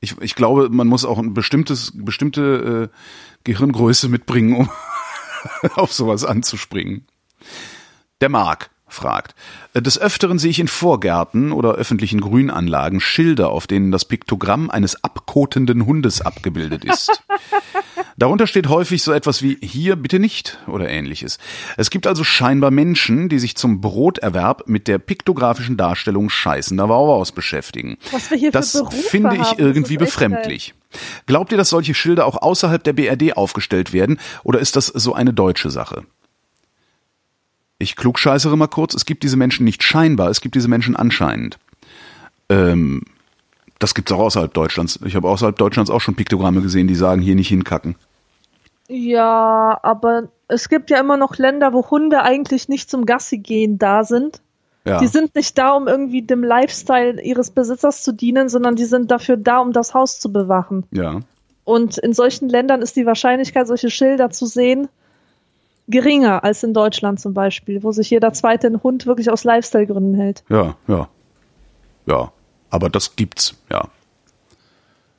Ich, 0.00 0.20
ich 0.20 0.34
glaube, 0.34 0.68
man 0.68 0.88
muss 0.88 1.06
auch 1.06 1.18
ein 1.18 1.32
bestimmtes, 1.32 1.92
bestimmte 1.94 2.90
äh, 2.92 2.96
Gehirngröße 3.44 4.10
mitbringen, 4.10 4.56
um 4.56 4.70
auf 5.74 5.94
sowas 5.94 6.26
anzuspringen. 6.26 7.06
Der 8.20 8.28
Mark 8.28 8.71
fragt. 8.92 9.34
Des 9.74 9.98
Öfteren 9.98 10.38
sehe 10.38 10.50
ich 10.50 10.60
in 10.60 10.68
Vorgärten 10.68 11.52
oder 11.52 11.72
öffentlichen 11.72 12.20
Grünanlagen 12.20 13.00
Schilder, 13.00 13.50
auf 13.50 13.66
denen 13.66 13.90
das 13.90 14.04
Piktogramm 14.04 14.70
eines 14.70 15.02
abkotenden 15.02 15.86
Hundes 15.86 16.20
abgebildet 16.20 16.84
ist. 16.84 17.22
Darunter 18.16 18.46
steht 18.46 18.68
häufig 18.68 19.02
so 19.02 19.12
etwas 19.12 19.42
wie 19.42 19.58
hier 19.60 19.96
bitte 19.96 20.18
nicht 20.18 20.58
oder 20.66 20.88
ähnliches. 20.88 21.38
Es 21.76 21.90
gibt 21.90 22.06
also 22.06 22.24
scheinbar 22.24 22.70
Menschen, 22.70 23.28
die 23.28 23.38
sich 23.38 23.56
zum 23.56 23.80
Broterwerb 23.80 24.68
mit 24.68 24.86
der 24.86 24.98
piktografischen 24.98 25.76
Darstellung 25.76 26.28
scheißender 26.28 26.88
Wauwaus 26.88 27.32
beschäftigen. 27.32 27.96
Was 28.10 28.30
wir 28.30 28.38
hier 28.38 28.52
das 28.52 28.72
für 28.72 28.78
Berufe 28.84 29.08
finde 29.08 29.36
ich 29.36 29.42
haben, 29.42 29.58
irgendwie 29.58 29.96
befremdlich. 29.96 30.74
Glaubt 31.26 31.52
ihr, 31.52 31.58
dass 31.58 31.70
solche 31.70 31.94
Schilder 31.94 32.26
auch 32.26 32.40
außerhalb 32.40 32.84
der 32.84 32.92
BRD 32.92 33.36
aufgestellt 33.36 33.92
werden 33.92 34.20
oder 34.44 34.60
ist 34.60 34.76
das 34.76 34.86
so 34.86 35.14
eine 35.14 35.32
deutsche 35.32 35.70
Sache? 35.70 36.04
Ich 37.82 37.96
klugscheißere 37.96 38.56
mal 38.56 38.68
kurz, 38.68 38.94
es 38.94 39.06
gibt 39.06 39.24
diese 39.24 39.36
Menschen 39.36 39.64
nicht 39.64 39.82
scheinbar, 39.82 40.30
es 40.30 40.40
gibt 40.40 40.54
diese 40.54 40.68
Menschen 40.68 40.94
anscheinend. 40.94 41.58
Ähm, 42.48 43.02
das 43.80 43.94
gibt's 43.94 44.12
auch 44.12 44.20
außerhalb 44.20 44.54
Deutschlands. 44.54 45.00
Ich 45.04 45.16
habe 45.16 45.28
außerhalb 45.28 45.56
Deutschlands 45.58 45.90
auch 45.90 46.00
schon 46.00 46.14
Piktogramme 46.14 46.62
gesehen, 46.62 46.86
die 46.86 46.94
sagen, 46.94 47.20
hier 47.20 47.34
nicht 47.34 47.48
hinkacken. 47.48 47.96
Ja, 48.88 49.80
aber 49.82 50.28
es 50.46 50.68
gibt 50.68 50.90
ja 50.90 51.00
immer 51.00 51.16
noch 51.16 51.36
Länder, 51.38 51.72
wo 51.72 51.90
Hunde 51.90 52.22
eigentlich 52.22 52.68
nicht 52.68 52.88
zum 52.88 53.04
Gassi 53.04 53.38
gehen 53.38 53.78
da 53.78 54.04
sind. 54.04 54.40
Ja. 54.84 55.00
Die 55.00 55.08
sind 55.08 55.34
nicht 55.34 55.58
da, 55.58 55.72
um 55.72 55.88
irgendwie 55.88 56.22
dem 56.22 56.44
Lifestyle 56.44 57.20
ihres 57.20 57.50
Besitzers 57.50 58.02
zu 58.02 58.12
dienen, 58.12 58.48
sondern 58.48 58.76
die 58.76 58.84
sind 58.84 59.10
dafür 59.10 59.36
da, 59.36 59.58
um 59.58 59.72
das 59.72 59.92
Haus 59.92 60.20
zu 60.20 60.32
bewachen. 60.32 60.84
ja. 60.92 61.20
Und 61.64 61.96
in 61.98 62.12
solchen 62.12 62.48
Ländern 62.48 62.82
ist 62.82 62.96
die 62.96 63.06
Wahrscheinlichkeit, 63.06 63.68
solche 63.68 63.88
Schilder 63.88 64.30
zu 64.30 64.46
sehen, 64.46 64.88
geringer 65.88 66.44
als 66.44 66.62
in 66.62 66.74
Deutschland 66.74 67.20
zum 67.20 67.34
Beispiel, 67.34 67.82
wo 67.82 67.92
sich 67.92 68.10
jeder 68.10 68.32
zweite 68.32 68.66
einen 68.66 68.82
Hund 68.82 69.06
wirklich 69.06 69.30
aus 69.30 69.44
Lifestyle-Gründen 69.44 70.14
hält. 70.14 70.44
Ja, 70.48 70.76
ja. 70.88 71.08
Ja. 72.06 72.32
Aber 72.70 72.88
das 72.88 73.16
gibt's, 73.16 73.54
ja. 73.70 73.88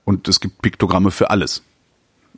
Und 0.05 0.27
es 0.27 0.39
gibt 0.39 0.61
Piktogramme 0.61 1.11
für 1.11 1.29
alles. 1.29 1.63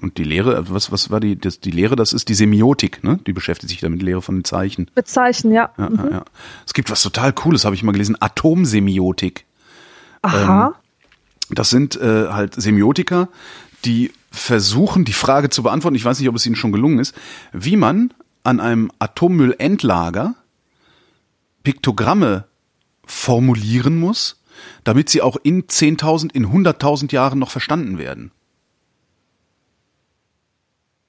Und 0.02 0.18
die 0.18 0.24
Lehre, 0.26 0.70
was, 0.70 0.92
was 0.92 1.10
war 1.10 1.22
die, 1.22 1.38
das, 1.38 1.62
die 1.62 1.72
Lehre, 1.72 1.96
das 1.96 2.12
ist 2.12 2.28
die 2.28 2.34
Semiotik, 2.34 3.02
ne? 3.04 3.20
Die 3.26 3.32
beschäftigt 3.32 3.70
sich 3.70 3.80
damit, 3.80 4.02
Lehre 4.04 4.22
von 4.22 4.44
Zeichen. 4.44 4.92
Bezeichnen, 4.94 5.54
ja. 5.54 5.70
Ja, 5.78 5.90
Mhm. 5.90 5.98
ja, 5.98 6.10
ja. 6.12 6.26
Es 6.66 6.74
gibt 6.74 6.92
was 6.92 7.02
total 7.02 7.32
Cooles, 7.32 7.64
habe 7.64 7.76
ich 7.76 7.84
mal 7.84 7.94
gelesen, 7.94 8.18
Atomsemiotik. 8.20 9.46
Aha. 10.22 10.76
Das 11.50 11.70
sind 11.70 11.96
äh, 11.96 12.28
halt 12.30 12.56
Semiotiker, 12.56 13.30
die 13.86 14.12
versuchen, 14.36 15.06
die 15.06 15.14
Frage 15.14 15.50
zu 15.50 15.64
beantworten, 15.64 15.96
ich 15.96 16.06
weiß 16.06 16.20
nicht, 16.20 16.30
ob 16.30 16.36
es 16.36 16.46
ihnen 16.46 16.56
schon 16.56 16.72
gelungen 16.72 17.00
ist, 17.00 17.16
wie 17.54 17.78
man 17.78 18.14
an 18.44 18.60
einem 18.60 18.92
Atommüllendlager 19.00 20.36
Piktogramme 21.64 22.46
formulieren 23.06 24.00
muss, 24.00 24.42
damit 24.84 25.10
sie 25.10 25.22
auch 25.22 25.38
in 25.42 25.64
10.000, 25.64 26.34
in 26.34 26.48
100.000 26.48 27.12
Jahren 27.12 27.40
noch 27.40 27.52
verstanden 27.52 27.98
werden. 27.98 28.32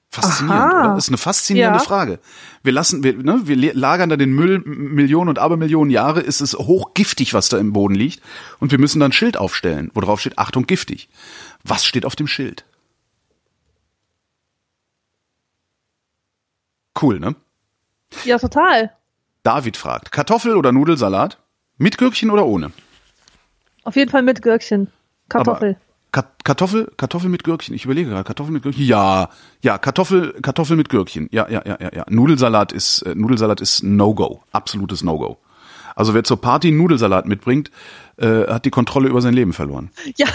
Faszinierend, 0.09 0.73
Aha. 0.73 0.79
oder? 0.79 0.95
Das 0.95 1.05
ist 1.05 1.09
eine 1.09 1.17
faszinierende 1.17 1.79
Ja. 1.79 1.83
Frage. 1.83 2.19
Wir 2.63 2.71
lassen, 2.73 3.03
wir, 3.03 3.13
ne, 3.13 3.41
wir 3.43 3.73
lagern 3.75 4.09
da 4.09 4.17
den 4.17 4.31
Müll 4.31 4.59
Millionen 4.65 5.29
und 5.29 5.37
Abermillionen 5.37 5.91
Jahre, 5.91 6.21
ist 6.21 6.41
es 6.41 6.53
hochgiftig, 6.55 7.33
was 7.35 7.49
da 7.49 7.57
im 7.59 7.71
Boden 7.71 7.93
liegt. 7.93 8.21
Und 8.59 8.71
wir 8.71 8.79
müssen 8.79 8.99
dann 8.99 9.09
ein 9.09 9.13
Schild 9.13 9.37
aufstellen, 9.37 9.91
wo 9.93 10.01
drauf 10.01 10.21
steht, 10.21 10.39
Achtung, 10.39 10.65
giftig. 10.65 11.09
Was 11.63 11.85
steht 11.85 12.05
auf 12.05 12.15
dem 12.15 12.27
Schild? 12.27 12.65
Cool, 17.01 17.19
ne? 17.19 17.35
Ja, 18.23 18.37
total. 18.37 18.91
David 19.43 19.77
fragt, 19.77 20.11
Kartoffel 20.11 20.55
oder 20.55 20.71
Nudelsalat? 20.71 21.37
Mit 21.77 21.97
Gürkchen 21.97 22.29
oder 22.31 22.45
ohne? 22.45 22.71
Auf 23.83 23.95
jeden 23.95 24.09
Fall 24.11 24.23
mit 24.23 24.41
Gürkchen. 24.41 24.91
Kartoffel. 25.29 25.77
Ka- 26.11 26.31
Kartoffel, 26.43 26.91
Kartoffel 26.97 27.29
mit 27.29 27.43
Gürkchen. 27.43 27.75
Ich 27.75 27.85
überlege 27.85 28.09
gerade, 28.09 28.23
Kartoffel 28.23 28.51
mit 28.53 28.63
Gürkchen. 28.63 28.83
Ja, 28.85 29.29
ja, 29.61 29.77
Kartoffel, 29.77 30.33
Kartoffel 30.41 30.75
mit 30.77 30.89
Gürkchen. 30.89 31.27
Ja, 31.31 31.47
ja, 31.49 31.61
ja, 31.65 31.77
ja, 31.79 31.89
ja. 31.93 32.05
Nudelsalat 32.09 32.71
ist, 32.71 33.01
äh, 33.03 33.13
Nudelsalat 33.13 33.61
ist 33.61 33.83
No-Go. 33.83 34.41
Absolutes 34.51 35.03
No-Go. 35.03 35.37
Also 35.95 36.13
wer 36.13 36.23
zur 36.23 36.39
Party 36.41 36.71
Nudelsalat 36.71 37.25
mitbringt, 37.25 37.71
äh, 38.17 38.47
hat 38.47 38.65
die 38.65 38.69
Kontrolle 38.69 39.09
über 39.09 39.21
sein 39.21 39.33
Leben 39.33 39.53
verloren. 39.53 39.91
Ja, 40.15 40.27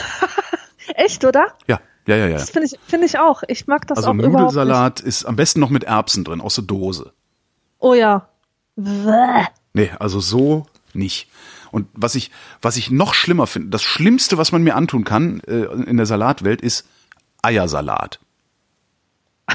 echt, 0.94 1.24
oder? 1.24 1.46
Ja, 1.66 1.80
ja, 2.06 2.16
ja, 2.16 2.26
ja. 2.26 2.32
Das 2.38 2.50
finde 2.50 2.66
ich, 2.66 2.78
finde 2.86 3.06
ich 3.06 3.18
auch. 3.18 3.42
Ich 3.48 3.66
mag 3.66 3.86
das 3.86 3.98
Also 3.98 4.10
auch 4.10 4.14
überhaupt 4.14 4.32
nicht. 4.32 4.40
Nudelsalat 4.40 5.00
ist 5.00 5.24
am 5.24 5.36
besten 5.36 5.60
noch 5.60 5.70
mit 5.70 5.84
Erbsen 5.84 6.24
drin, 6.24 6.40
aus 6.40 6.54
der 6.56 6.64
Dose. 6.64 7.12
Oh 7.78 7.94
ja. 7.94 8.28
Bäh. 8.76 9.44
Nee, 9.74 9.90
also 9.98 10.20
so 10.20 10.66
nicht. 10.94 11.28
Und 11.70 11.88
was 11.94 12.14
ich, 12.14 12.30
was 12.60 12.76
ich 12.76 12.90
noch 12.90 13.14
schlimmer 13.14 13.46
finde, 13.46 13.70
das 13.70 13.82
Schlimmste, 13.82 14.36
was 14.38 14.52
man 14.52 14.62
mir 14.62 14.76
antun 14.76 15.04
kann 15.04 15.40
äh, 15.46 15.62
in 15.64 15.96
der 15.96 16.06
Salatwelt, 16.06 16.60
ist 16.60 16.86
Eiersalat. 17.42 18.20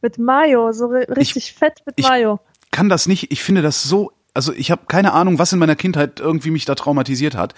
Mit 0.00 0.18
Mayo, 0.18 0.72
so 0.72 0.86
ri- 0.86 1.08
richtig 1.16 1.52
fett 1.54 1.80
mit 1.86 1.94
ich- 1.98 2.08
Mayo. 2.08 2.40
kann 2.70 2.88
das 2.88 3.06
nicht, 3.06 3.30
ich 3.30 3.42
finde 3.42 3.62
das 3.62 3.82
so, 3.82 4.12
also 4.34 4.52
ich 4.52 4.70
habe 4.70 4.82
keine 4.88 5.12
Ahnung, 5.12 5.38
was 5.38 5.52
in 5.52 5.58
meiner 5.58 5.76
Kindheit 5.76 6.18
irgendwie 6.20 6.50
mich 6.50 6.64
da 6.64 6.74
traumatisiert 6.74 7.36
hat, 7.36 7.54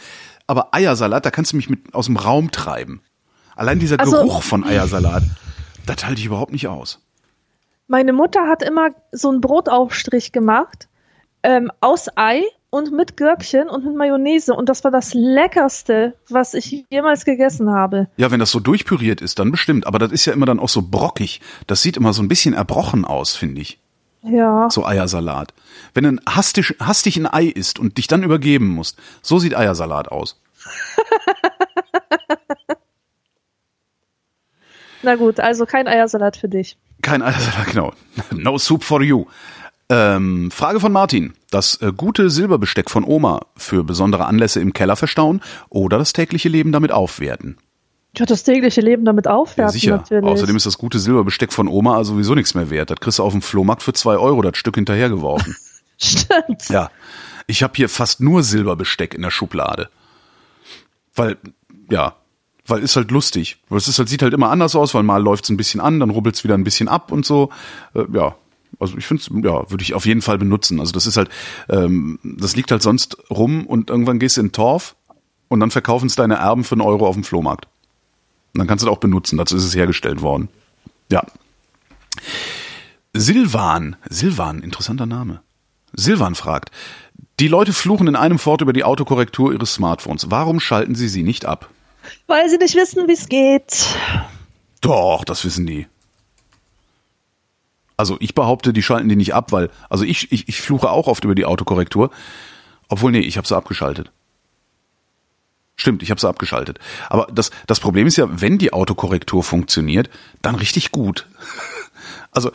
aber 0.47 0.75
Eiersalat, 0.75 1.25
da 1.25 1.31
kannst 1.31 1.53
du 1.53 1.57
mich 1.57 1.70
mit 1.70 1.95
aus 1.95 2.07
dem 2.07 2.16
Raum 2.16 2.51
treiben. 2.51 3.01
Allein 3.57 3.79
dieser 3.79 3.99
Also- 4.01 4.17
Geruch 4.19 4.43
von 4.43 4.65
Eiersalat, 4.65 5.23
das 5.87 6.05
halte 6.05 6.21
ich 6.21 6.27
überhaupt 6.27 6.53
nicht 6.53 6.69
aus. 6.69 7.01
Meine 7.87 8.13
Mutter 8.13 8.49
hat 8.49 8.63
immer 8.63 8.89
so 9.13 9.31
einen 9.31 9.41
Brotaufstrich 9.41 10.33
gemacht 10.33 10.89
ähm, 11.43 11.71
aus 11.81 12.09
Ei 12.17 12.43
und 12.71 12.91
mit 12.93 13.17
Gürkchen 13.17 13.69
und 13.69 13.85
mit 13.85 13.95
Mayonnaise 13.95 14.55
und 14.55 14.69
das 14.69 14.83
war 14.83 14.91
das 14.91 15.13
leckerste, 15.15 16.15
was 16.31 16.55
ich 16.55 16.85
jemals 16.91 17.25
gegessen 17.25 17.71
habe. 17.71 18.09
Ja, 18.17 18.31
wenn 18.31 18.41
das 18.41 18.51
so 18.51 18.59
durchpüriert 18.59 19.21
ist, 19.21 19.39
dann 19.39 19.53
bestimmt, 19.53 19.87
aber 19.87 19.99
das 19.99 20.11
ist 20.11 20.25
ja 20.25 20.33
immer 20.33 20.47
dann 20.47 20.59
auch 20.59 20.71
so 20.71 20.83
brockig. 20.83 21.41
Das 21.67 21.83
sieht 21.83 21.97
immer 21.99 22.13
so 22.15 22.23
ein 22.23 22.29
bisschen 22.29 22.55
erbrochen 22.55 23.05
aus, 23.05 23.37
finde 23.37 23.61
ich. 23.61 23.79
Ja. 24.23 24.69
So 24.71 24.87
Eiersalat. 24.87 25.53
Wenn 25.93 26.05
du 26.05 26.11
ein 26.13 26.21
hastig, 26.27 26.75
hastig 26.81 27.19
ein 27.19 27.27
Ei 27.27 27.45
isst 27.45 27.79
und 27.79 27.99
dich 27.99 28.07
dann 28.09 28.23
übergeben 28.23 28.69
musst, 28.69 28.99
so 29.21 29.39
sieht 29.39 29.55
Eiersalat 29.55 30.09
aus. 30.11 30.41
Na 35.05 35.17
gut, 35.17 35.39
also 35.41 35.67
kein 35.67 35.87
Eiersalat 35.87 36.37
für 36.37 36.49
dich. 36.49 36.77
Kein 37.03 37.23
Eiersalat, 37.23 37.67
genau. 37.67 37.93
No 38.33 38.59
soup 38.59 38.83
for 38.83 39.03
you. 39.03 39.27
Ähm, 39.91 40.51
Frage 40.51 40.81
von 40.81 40.93
Martin. 40.93 41.35
Das 41.51 41.81
äh, 41.83 41.93
gute 41.95 42.31
Silberbesteck 42.31 42.91
von 42.91 43.05
Oma 43.05 43.43
für 43.57 43.85
besondere 43.85 44.25
Anlässe 44.25 44.61
im 44.61 44.73
Keller 44.73 44.97
verstauen 44.97 45.43
oder 45.69 45.99
das 45.99 46.13
tägliche 46.15 46.49
Leben 46.49 46.73
damit 46.73 46.91
aufwerten? 46.91 47.59
Ja, 48.17 48.25
das 48.27 48.45
tägliche 48.45 48.81
Leben 48.81 49.05
damit 49.05 49.27
Ja, 49.27 49.33
aufwerten 49.35 49.73
sicher. 49.73 49.97
natürlich. 49.99 50.25
Außerdem 50.25 50.57
ist 50.57 50.67
das 50.67 50.79
gute 50.79 50.99
Silberbesteck 50.99 51.53
von 51.53 51.69
Oma 51.69 51.97
also 51.97 52.15
sowieso 52.15 52.35
nichts 52.35 52.55
mehr 52.55 52.71
wert. 52.71 52.91
Das 52.91 52.99
kriegst 53.01 53.19
du 53.19 53.25
auf 53.25 53.33
dem 53.33 53.43
Flohmarkt 53.43 53.83
für 53.83 53.93
zwei 53.93 54.17
Euro 54.17 54.41
das 54.41 54.57
Stück 54.57 54.77
hinterhergeworfen. 54.77 55.55
Stimmt. 55.99 56.69
ja. 56.71 56.91
Ich 57.47 57.63
habe 57.63 57.75
hier 57.77 57.89
fast 57.91 58.21
nur 58.21 58.43
Silberbesteck 58.43 59.13
in 59.15 59.21
der 59.23 59.31
Schublade. 59.31 59.91
Weil, 61.15 61.37
ja, 61.91 62.15
weil 62.67 62.83
ist 62.83 62.97
halt 62.97 63.11
lustig. 63.11 63.59
Es 63.71 63.89
ist 63.89 63.99
halt, 63.99 64.09
sieht 64.09 64.23
halt 64.23 64.33
immer 64.33 64.51
anders 64.51 64.75
aus, 64.75 64.95
weil 64.95 65.03
mal 65.03 65.23
läuft's 65.23 65.51
ein 65.51 65.57
bisschen 65.57 65.81
an, 65.81 66.01
dann 66.01 66.11
rubbelt's 66.11 66.45
wieder 66.45 66.55
ein 66.55 66.65
bisschen 66.65 66.89
ab 66.89 67.12
und 67.12 67.27
so. 67.27 67.51
Äh, 67.95 68.05
ja. 68.12 68.37
Also 68.81 68.97
ich 68.99 69.07
finde 69.07 69.23
ja, 69.49 69.71
würde 69.71 69.83
ich 69.83 69.95
auf 69.95 70.07
jeden 70.07 70.23
Fall 70.23 70.39
benutzen. 70.39 70.81
Also 70.81 70.93
das 70.93 71.07
ist 71.07 71.17
halt, 71.17 71.29
ähm, 71.69 72.19
das 72.23 72.57
liegt 72.57 72.71
halt 72.71 72.83
sonst 72.83 73.17
rum 73.31 73.67
und 73.67 73.91
irgendwann 73.91 74.19
gehst 74.19 74.37
du 74.37 74.41
in 74.41 74.49
den 74.49 74.53
Torf 74.53 74.97
und 75.49 75.61
dann 75.61 75.71
verkaufen 75.71 76.07
es 76.07 76.17
deine 76.17 76.37
Erben 76.37 76.65
für 76.65 76.75
einen 76.75 76.81
Euro 76.81 77.07
auf 77.07 77.15
dem 77.15 77.25
Flohmarkt. 77.25 77.67
Und 78.53 78.59
dann 78.59 78.67
kannst 78.67 78.83
du 78.83 78.87
das 78.87 78.97
auch 78.97 79.01
benutzen, 79.01 79.37
dazu 79.37 79.57
ist 79.57 79.65
es 79.65 79.77
hergestellt 79.77 80.23
worden. 80.23 80.49
Ja. 81.11 81.23
Silvan, 83.12 83.97
Silvan, 84.09 84.61
interessanter 84.61 85.07
Name. 85.07 85.41
Silvan 85.93 86.35
fragt, 86.35 86.71
die 87.41 87.49
Leute 87.49 87.73
fluchen 87.73 88.09
in 88.09 88.17
einem 88.17 88.39
Fort 88.39 88.61
über 88.61 88.73
die 88.73 88.85
Autokorrektur 88.85 89.53
ihres 89.53 89.75
Smartphones. 89.75 90.31
Warum 90.31 90.61
schalten 90.61 90.95
sie 90.95 91.09
sie 91.09 91.23
nicht 91.23 91.45
ab? 91.47 91.69
Weil 92.27 92.49
sie 92.49 92.59
nicht 92.59 92.75
wissen, 92.75 93.09
wie 93.09 93.13
es 93.13 93.29
geht. 93.29 93.87
Doch, 94.81 95.25
das 95.25 95.45
wissen 95.45 95.67
die. 95.67 95.87
Also 97.97 98.17
ich 98.21 98.35
behaupte, 98.35 98.73
die 98.73 98.83
schalten 98.83 99.09
die 99.09 99.17
nicht 99.17 99.35
ab, 99.35 99.53
weil, 99.53 99.71
also 99.89 100.05
ich, 100.05 100.33
ich, 100.33 100.49
ich 100.49 100.61
fluche 100.61 100.91
auch 100.91 101.07
oft 101.07 101.25
über 101.25 101.35
die 101.35 101.45
Autokorrektur. 101.45 102.11
Obwohl, 102.89 103.13
nee, 103.13 103.21
ich 103.21 103.37
habe 103.37 103.47
sie 103.47 103.57
abgeschaltet. 103.57 104.11
Stimmt, 105.77 106.03
ich 106.03 106.11
habe 106.11 106.21
sie 106.21 106.29
abgeschaltet. 106.29 106.79
Aber 107.09 107.27
das, 107.33 107.51
das 107.67 107.81
Problem 107.81 108.07
ist 108.07 108.17
ja, 108.17 108.41
wenn 108.41 108.59
die 108.59 108.73
Autokorrektur 108.73 109.43
funktioniert, 109.43 110.09
dann 110.43 110.55
richtig 110.55 110.93
gut. 110.93 111.27
Also 112.31 112.51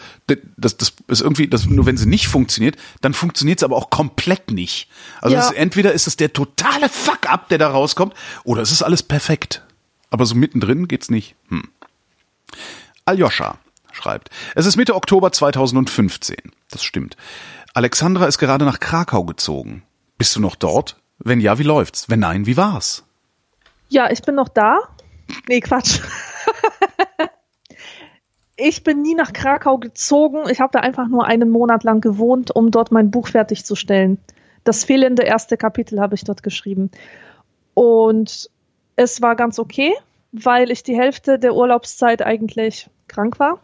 das, 0.57 0.77
das 0.77 0.93
ist 1.07 1.21
irgendwie, 1.21 1.47
das, 1.47 1.65
nur 1.65 1.85
wenn 1.85 1.97
sie 1.97 2.05
nicht 2.07 2.27
funktioniert, 2.27 2.75
dann 3.01 3.13
funktioniert 3.13 3.59
es 3.59 3.63
aber 3.63 3.75
auch 3.75 3.89
komplett 3.89 4.51
nicht. 4.51 4.89
Also 5.21 5.35
Ja. 5.35 5.41
ist, 5.47 5.53
entweder 5.55 5.93
ist 5.93 6.07
es 6.07 6.17
der 6.17 6.33
totale 6.33 6.89
Fuck-up, 6.89 7.49
der 7.49 7.57
da 7.57 7.69
rauskommt, 7.69 8.13
oder 8.43 8.61
es 8.61 8.71
ist 8.71 8.81
alles 8.83 9.03
perfekt. 9.03 9.63
Aber 10.11 10.25
so 10.25 10.35
mittendrin 10.35 10.87
geht's 10.87 11.09
nicht. 11.09 11.35
Hm. 11.49 11.69
Aljoscha 13.05 13.57
schreibt, 13.91 14.29
es 14.55 14.65
ist 14.65 14.75
Mitte 14.77 14.95
Oktober 14.95 15.31
2015. 15.31 16.37
Das 16.71 16.83
stimmt. 16.83 17.17
Alexandra 17.73 18.25
ist 18.25 18.37
gerade 18.37 18.65
nach 18.65 18.79
Krakau 18.79 19.23
gezogen. 19.23 19.83
Bist 20.17 20.35
du 20.35 20.39
noch 20.39 20.55
dort? 20.55 20.97
Wenn 21.19 21.39
ja, 21.39 21.59
wie 21.59 21.63
läuft's? 21.63 22.09
Wenn 22.09 22.19
nein, 22.19 22.45
wie 22.45 22.57
war's? 22.57 23.03
Ja, 23.89 24.09
ich 24.11 24.21
bin 24.21 24.35
noch 24.35 24.49
da. 24.49 24.79
Nee, 25.47 25.59
Quatsch. 25.59 25.99
ich 28.59 28.83
bin 28.83 29.01
nie 29.01 29.15
nach 29.15 29.33
Krakau 29.33 29.77
gezogen. 29.77 30.49
Ich 30.49 30.59
habe 30.59 30.71
da 30.71 30.79
einfach 30.79 31.07
nur 31.07 31.25
einen 31.25 31.49
Monat 31.49 31.83
lang 31.83 32.01
gewohnt, 32.01 32.55
um 32.55 32.71
dort 32.71 32.91
mein 32.91 33.11
Buch 33.11 33.27
fertigzustellen. 33.27 34.19
Das 34.63 34.83
fehlende 34.83 35.23
erste 35.23 35.57
Kapitel 35.57 35.99
habe 35.99 36.15
ich 36.15 36.23
dort 36.23 36.43
geschrieben. 36.43 36.91
Und 37.73 38.49
es 38.95 39.21
war 39.21 39.35
ganz 39.35 39.59
okay, 39.59 39.93
weil 40.31 40.71
ich 40.71 40.83
die 40.83 40.97
Hälfte 40.97 41.39
der 41.39 41.55
Urlaubszeit 41.55 42.21
eigentlich 42.21 42.89
krank 43.07 43.39
war. 43.39 43.59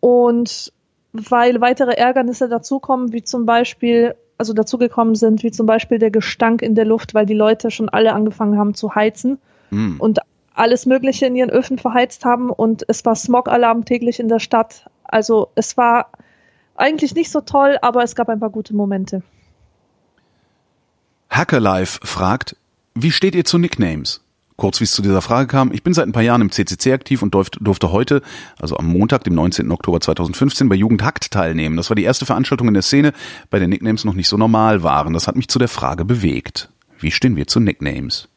Und 0.00 0.72
weil 1.12 1.60
weitere 1.60 1.92
Ärgernisse 1.92 2.48
dazukommen, 2.48 3.12
wie 3.12 3.22
zum 3.22 3.46
Beispiel, 3.46 4.16
also 4.38 4.52
dazugekommen 4.52 5.14
sind, 5.14 5.42
wie 5.42 5.52
zum 5.52 5.66
Beispiel 5.66 5.98
der 5.98 6.10
Gestank 6.10 6.62
in 6.62 6.74
der 6.74 6.84
Luft, 6.84 7.14
weil 7.14 7.26
die 7.26 7.34
Leute 7.34 7.70
schon 7.70 7.88
alle 7.88 8.12
angefangen 8.12 8.58
haben 8.58 8.74
zu 8.74 8.94
heizen 8.94 9.38
Hm. 9.72 9.96
und 9.98 10.20
alles 10.54 10.86
Mögliche 10.86 11.26
in 11.26 11.36
ihren 11.36 11.50
Öfen 11.50 11.78
verheizt 11.78 12.24
haben 12.24 12.50
und 12.50 12.84
es 12.88 13.04
war 13.04 13.14
Smog-Alarm 13.14 13.84
täglich 13.84 14.20
in 14.20 14.28
der 14.28 14.38
Stadt. 14.38 14.90
Also 15.04 15.50
es 15.54 15.76
war 15.76 16.10
eigentlich 16.76 17.14
nicht 17.14 17.30
so 17.30 17.40
toll, 17.40 17.78
aber 17.82 18.02
es 18.02 18.14
gab 18.14 18.28
ein 18.28 18.40
paar 18.40 18.50
gute 18.50 18.74
Momente. 18.74 19.22
Hackerlife 21.30 22.00
fragt, 22.06 22.56
wie 22.94 23.10
steht 23.10 23.34
ihr 23.34 23.44
zu 23.44 23.58
Nicknames? 23.58 24.20
Kurz 24.56 24.80
wie 24.80 24.84
es 24.84 24.92
zu 24.92 25.00
dieser 25.00 25.22
Frage 25.22 25.48
kam, 25.48 25.72
ich 25.72 25.82
bin 25.82 25.94
seit 25.94 26.06
ein 26.06 26.12
paar 26.12 26.22
Jahren 26.22 26.42
im 26.42 26.50
CCC 26.50 26.92
aktiv 26.92 27.22
und 27.22 27.34
durfte 27.34 27.90
heute, 27.90 28.20
also 28.60 28.76
am 28.76 28.86
Montag, 28.86 29.24
dem 29.24 29.34
19. 29.34 29.70
Oktober 29.72 30.00
2015, 30.00 30.68
bei 30.68 30.74
Jugend 30.74 31.02
Hackt 31.02 31.30
teilnehmen. 31.30 31.76
Das 31.78 31.88
war 31.90 31.94
die 31.96 32.04
erste 32.04 32.26
Veranstaltung 32.26 32.68
in 32.68 32.74
der 32.74 32.82
Szene, 32.82 33.12
bei 33.48 33.58
der 33.58 33.66
Nicknames 33.66 34.04
noch 34.04 34.14
nicht 34.14 34.28
so 34.28 34.36
normal 34.36 34.82
waren. 34.82 35.14
Das 35.14 35.26
hat 35.26 35.36
mich 35.36 35.48
zu 35.48 35.58
der 35.58 35.68
Frage 35.68 36.04
bewegt. 36.04 36.68
Wie 36.98 37.10
stehen 37.10 37.34
wir 37.34 37.46
zu 37.46 37.60
Nicknames? 37.60 38.28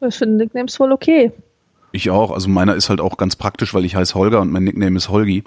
Ich 0.00 0.16
finde 0.16 0.36
Nicknames 0.36 0.76
voll 0.76 0.92
okay. 0.92 1.32
Ich 1.92 2.10
auch. 2.10 2.30
Also 2.30 2.48
meiner 2.48 2.74
ist 2.74 2.88
halt 2.88 3.00
auch 3.00 3.16
ganz 3.16 3.36
praktisch, 3.36 3.74
weil 3.74 3.84
ich 3.84 3.96
heiße 3.96 4.14
Holger 4.14 4.40
und 4.40 4.50
mein 4.52 4.64
Nickname 4.64 4.96
ist 4.96 5.08
Holgi. 5.08 5.44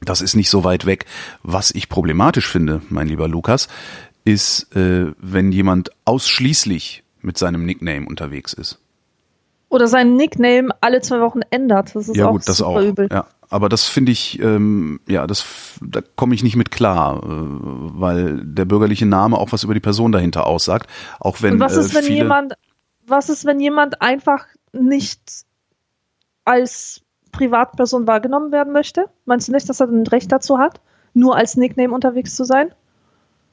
Das 0.00 0.20
ist 0.20 0.34
nicht 0.34 0.50
so 0.50 0.64
weit 0.64 0.86
weg. 0.86 1.06
Was 1.42 1.70
ich 1.70 1.88
problematisch 1.88 2.48
finde, 2.48 2.82
mein 2.88 3.08
lieber 3.08 3.28
Lukas, 3.28 3.68
ist, 4.24 4.74
äh, 4.76 5.12
wenn 5.18 5.52
jemand 5.52 5.90
ausschließlich 6.04 7.02
mit 7.20 7.38
seinem 7.38 7.64
Nickname 7.66 8.06
unterwegs 8.06 8.52
ist. 8.52 8.78
Oder 9.68 9.88
seinen 9.88 10.16
Nickname 10.16 10.68
alle 10.80 11.00
zwei 11.00 11.20
Wochen 11.20 11.40
ändert. 11.50 11.94
Das 11.94 12.08
ist 12.08 12.16
ja 12.16 12.26
auch 12.26 12.32
gut, 12.32 12.46
das 12.46 12.58
super 12.58 12.70
auch. 12.70 12.82
übel. 12.82 13.08
Ja, 13.10 13.26
aber 13.48 13.68
das 13.68 13.88
finde 13.88 14.12
ich, 14.12 14.38
ähm, 14.40 15.00
ja, 15.08 15.26
das, 15.26 15.46
da 15.80 16.00
komme 16.14 16.34
ich 16.34 16.42
nicht 16.42 16.56
mit 16.56 16.70
klar, 16.70 17.22
äh, 17.22 17.26
weil 17.26 18.40
der 18.44 18.64
bürgerliche 18.64 19.06
Name 19.06 19.38
auch 19.38 19.52
was 19.52 19.64
über 19.64 19.74
die 19.74 19.80
Person 19.80 20.12
dahinter 20.12 20.46
aussagt. 20.46 20.90
Auch 21.20 21.42
wenn 21.42 21.54
Und 21.54 21.60
was 21.60 21.76
ist, 21.76 21.92
äh, 21.92 22.02
wenn 22.02 22.12
jemand, 22.12 22.54
was 23.06 23.28
ist, 23.28 23.44
wenn 23.44 23.60
jemand 23.60 24.02
einfach 24.02 24.46
nicht 24.72 25.44
als 26.44 27.02
Privatperson 27.30 28.06
wahrgenommen 28.06 28.52
werden 28.52 28.72
möchte? 28.72 29.06
Meinst 29.24 29.48
du 29.48 29.52
nicht, 29.52 29.68
dass 29.68 29.80
er 29.80 29.88
ein 29.88 30.06
Recht 30.06 30.30
dazu 30.30 30.58
hat, 30.58 30.80
nur 31.14 31.36
als 31.36 31.56
Nickname 31.56 31.94
unterwegs 31.94 32.34
zu 32.34 32.44
sein? 32.44 32.74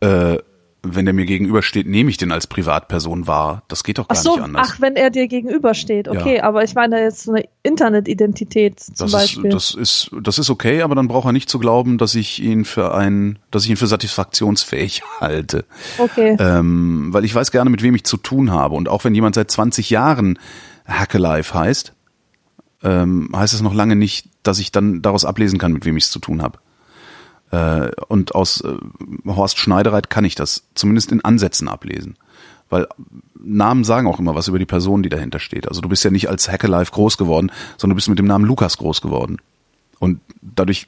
äh, 0.02 0.38
wenn 0.82 1.04
der 1.06 1.14
mir 1.14 1.26
gegenübersteht, 1.26 1.88
nehme 1.88 2.10
ich 2.10 2.18
den 2.18 2.32
als 2.32 2.48
Privatperson 2.48 3.28
wahr. 3.28 3.64
Das 3.68 3.84
geht 3.84 3.98
doch 3.98 4.08
gar 4.08 4.16
so, 4.18 4.36
nicht 4.36 4.44
anders. 4.44 4.70
ach, 4.72 4.82
wenn 4.82 4.96
er 4.96 5.10
dir 5.10 5.28
gegenübersteht, 5.28 6.08
okay, 6.08 6.38
Ja. 6.38 6.44
aber 6.44 6.64
ich 6.64 6.74
meine 6.74 7.02
jetzt 7.02 7.24
so 7.24 7.34
eine 7.34 7.44
Internetidentität 7.64 8.80
zum 8.80 8.94
das 9.08 9.12
Beispiel. 9.12 9.46
ist, 9.48 9.54
das 9.56 9.76
ist, 9.76 10.12
das 10.22 10.40
ist 10.40 10.50
okay, 10.50 10.82
aber 10.82 10.96
dann 10.96 11.08
braucht 11.08 11.26
er 11.28 11.32
nicht 11.34 11.50
zu 11.50 11.60
glauben, 11.60 11.98
dass 11.98 12.16
ich 12.16 12.42
ihn 12.42 12.64
für 12.66 12.94
ein, 12.96 13.40
dass 13.52 13.66
ich 13.66 13.70
ihn 13.72 13.78
für 13.78 13.88
satisfaktionsfähig 13.88 15.02
halte. 15.20 15.66
okay. 15.98 16.38
Ähm, 16.40 17.10
weil 17.12 17.26
ich 17.26 17.36
weiß 17.36 17.52
gerne, 17.52 17.70
mit 17.70 17.84
wem 17.84 17.96
ich 17.96 18.06
zu 18.06 18.18
tun 18.18 18.52
habe. 18.52 18.76
Und 18.76 18.88
auch 18.90 19.04
wenn 19.04 19.14
jemand 19.16 19.36
seit 19.36 19.52
20 19.52 19.90
Jahren 19.90 20.40
Hackelife 20.88 21.54
heißt, 21.54 21.94
ähm, 22.84 23.30
heißt 23.36 23.54
es 23.54 23.62
noch 23.62 23.74
lange 23.74 23.96
nicht, 23.98 24.30
dass 24.44 24.60
ich 24.60 24.72
dann 24.72 25.02
daraus 25.02 25.26
ablesen 25.26 25.60
kann, 25.60 25.74
mit 25.74 25.86
wem 25.86 25.98
ich 25.98 26.06
es 26.06 26.12
zu 26.12 26.20
tun 26.20 26.42
habe. 26.42 26.60
Äh, 27.52 27.92
und 28.08 28.36
aus 28.36 28.62
äh, 28.62 28.76
Horst 29.26 29.58
Schneidereit 29.58 30.10
kann 30.10 30.26
ich 30.26 30.36
das 30.36 30.64
zumindest 30.76 31.12
in 31.12 31.24
Ansätzen 31.24 31.68
ablesen. 31.68 32.18
Weil 32.70 32.88
Namen 33.40 33.84
sagen 33.84 34.08
auch 34.08 34.20
immer 34.20 34.36
was 34.36 34.48
über 34.48 34.60
die 34.60 34.66
Person, 34.66 35.02
die 35.02 35.10
dahinter 35.10 35.40
steht. 35.40 35.68
Also 35.68 35.82
du 35.82 35.90
bist 35.90 36.04
ja 36.04 36.12
nicht 36.12 36.30
als 36.30 36.50
Hackelife 36.50 36.92
groß 36.92 37.18
geworden, 37.18 37.52
sondern 37.78 37.96
du 37.96 37.96
bist 37.96 38.10
mit 38.10 38.20
dem 38.20 38.28
Namen 38.28 38.46
Lukas 38.46 38.78
groß 38.78 39.02
geworden. 39.02 39.38
Und 39.98 40.22
dadurch 40.42 40.88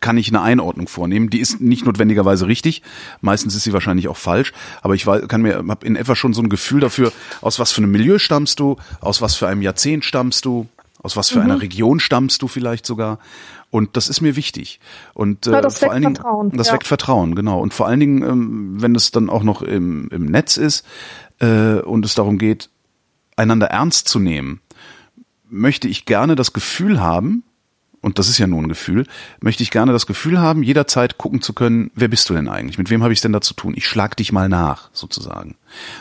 kann 0.00 0.18
ich 0.18 0.28
eine 0.28 0.42
Einordnung 0.42 0.88
vornehmen. 0.88 1.30
Die 1.30 1.40
ist 1.40 1.60
nicht 1.60 1.86
notwendigerweise 1.86 2.46
richtig. 2.46 2.82
Meistens 3.22 3.54
ist 3.54 3.62
sie 3.62 3.72
wahrscheinlich 3.72 4.08
auch 4.08 4.16
falsch. 4.16 4.52
Aber 4.82 4.94
ich 4.94 5.06
weiß, 5.06 5.26
kann 5.28 5.42
mir, 5.42 5.64
habe 5.68 5.86
in 5.86 5.96
etwa 5.96 6.14
schon 6.14 6.34
so 6.34 6.42
ein 6.42 6.50
Gefühl 6.50 6.80
dafür, 6.80 7.12
aus 7.40 7.58
was 7.58 7.72
für 7.72 7.82
einem 7.82 7.92
Milieu 7.92 8.18
stammst 8.18 8.60
du, 8.60 8.76
aus 9.00 9.22
was 9.22 9.36
für 9.36 9.48
einem 9.48 9.62
Jahrzehnt 9.62 10.04
stammst 10.04 10.44
du, 10.44 10.68
aus 11.02 11.16
was 11.16 11.30
für 11.30 11.40
einer 11.40 11.62
Region 11.62 12.00
stammst 12.00 12.42
du 12.42 12.48
vielleicht 12.48 12.84
sogar. 12.84 13.18
Und 13.70 13.96
das 13.96 14.08
ist 14.08 14.20
mir 14.20 14.36
wichtig. 14.36 14.80
Und 15.12 15.46
äh, 15.46 15.52
Ja, 15.52 15.60
das 15.60 15.78
vor 15.78 15.86
weckt 15.86 15.92
allen 15.92 16.02
Dingen, 16.02 16.16
Vertrauen, 16.16 16.50
das 16.52 16.68
ja. 16.68 16.74
weckt 16.74 16.86
Vertrauen, 16.86 17.34
genau. 17.34 17.60
Und 17.60 17.74
vor 17.74 17.86
allen 17.86 18.00
Dingen, 18.00 18.22
ähm, 18.22 18.82
wenn 18.82 18.94
es 18.94 19.10
dann 19.10 19.28
auch 19.28 19.42
noch 19.42 19.62
im, 19.62 20.08
im 20.10 20.26
Netz 20.26 20.56
ist 20.56 20.86
äh, 21.40 21.80
und 21.80 22.04
es 22.04 22.14
darum 22.14 22.38
geht, 22.38 22.70
einander 23.36 23.66
ernst 23.66 24.08
zu 24.08 24.18
nehmen, 24.18 24.60
möchte 25.48 25.88
ich 25.88 26.06
gerne 26.06 26.36
das 26.36 26.52
Gefühl 26.52 27.00
haben, 27.00 27.44
und 28.00 28.18
das 28.18 28.28
ist 28.28 28.38
ja 28.38 28.46
nur 28.46 28.62
ein 28.62 28.68
Gefühl, 28.68 29.06
möchte 29.40 29.62
ich 29.62 29.70
gerne 29.70 29.92
das 29.92 30.06
Gefühl 30.06 30.38
haben, 30.38 30.62
jederzeit 30.62 31.18
gucken 31.18 31.42
zu 31.42 31.52
können, 31.52 31.90
wer 31.94 32.08
bist 32.08 32.28
du 32.30 32.34
denn 32.34 32.48
eigentlich? 32.48 32.78
Mit 32.78 32.90
wem 32.90 33.02
habe 33.02 33.12
ich 33.12 33.18
es 33.18 33.22
denn 33.22 33.32
da 33.32 33.40
zu 33.40 33.54
tun? 33.54 33.74
Ich 33.76 33.86
schlag 33.86 34.16
dich 34.16 34.32
mal 34.32 34.48
nach, 34.48 34.90
sozusagen. 34.92 35.56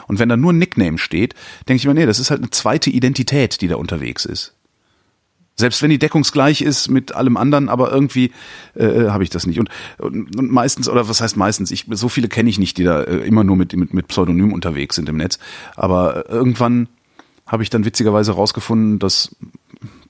Und 0.07 0.19
wenn 0.19 0.29
da 0.29 0.37
nur 0.37 0.53
ein 0.53 0.59
Nickname 0.59 0.97
steht, 0.97 1.33
denke 1.67 1.77
ich 1.77 1.87
mir, 1.87 1.93
nee, 1.93 2.05
das 2.05 2.19
ist 2.19 2.29
halt 2.29 2.41
eine 2.41 2.51
zweite 2.51 2.89
Identität, 2.89 3.59
die 3.61 3.67
da 3.67 3.77
unterwegs 3.77 4.25
ist. 4.25 4.54
Selbst 5.55 5.81
wenn 5.81 5.89
die 5.89 5.99
deckungsgleich 5.99 6.61
ist 6.61 6.89
mit 6.89 7.15
allem 7.15 7.37
anderen, 7.37 7.69
aber 7.69 7.91
irgendwie 7.91 8.31
äh, 8.75 9.07
habe 9.07 9.23
ich 9.23 9.29
das 9.29 9.45
nicht. 9.45 9.59
Und, 9.59 9.69
und, 9.97 10.35
und 10.37 10.51
meistens, 10.51 10.89
oder 10.89 11.07
was 11.07 11.21
heißt 11.21 11.37
meistens, 11.37 11.71
ich, 11.71 11.85
so 11.91 12.09
viele 12.09 12.27
kenne 12.27 12.49
ich 12.49 12.59
nicht, 12.59 12.77
die 12.77 12.83
da 12.83 13.03
äh, 13.03 13.17
immer 13.25 13.43
nur 13.43 13.55
mit, 13.55 13.73
mit, 13.73 13.93
mit 13.93 14.07
Pseudonym 14.09 14.51
unterwegs 14.51 14.95
sind 14.95 15.07
im 15.07 15.17
Netz. 15.17 15.39
Aber 15.75 16.29
irgendwann 16.29 16.89
habe 17.47 17.63
ich 17.63 17.69
dann 17.69 17.85
witzigerweise 17.85 18.33
rausgefunden, 18.33 18.99
dass 18.99 19.35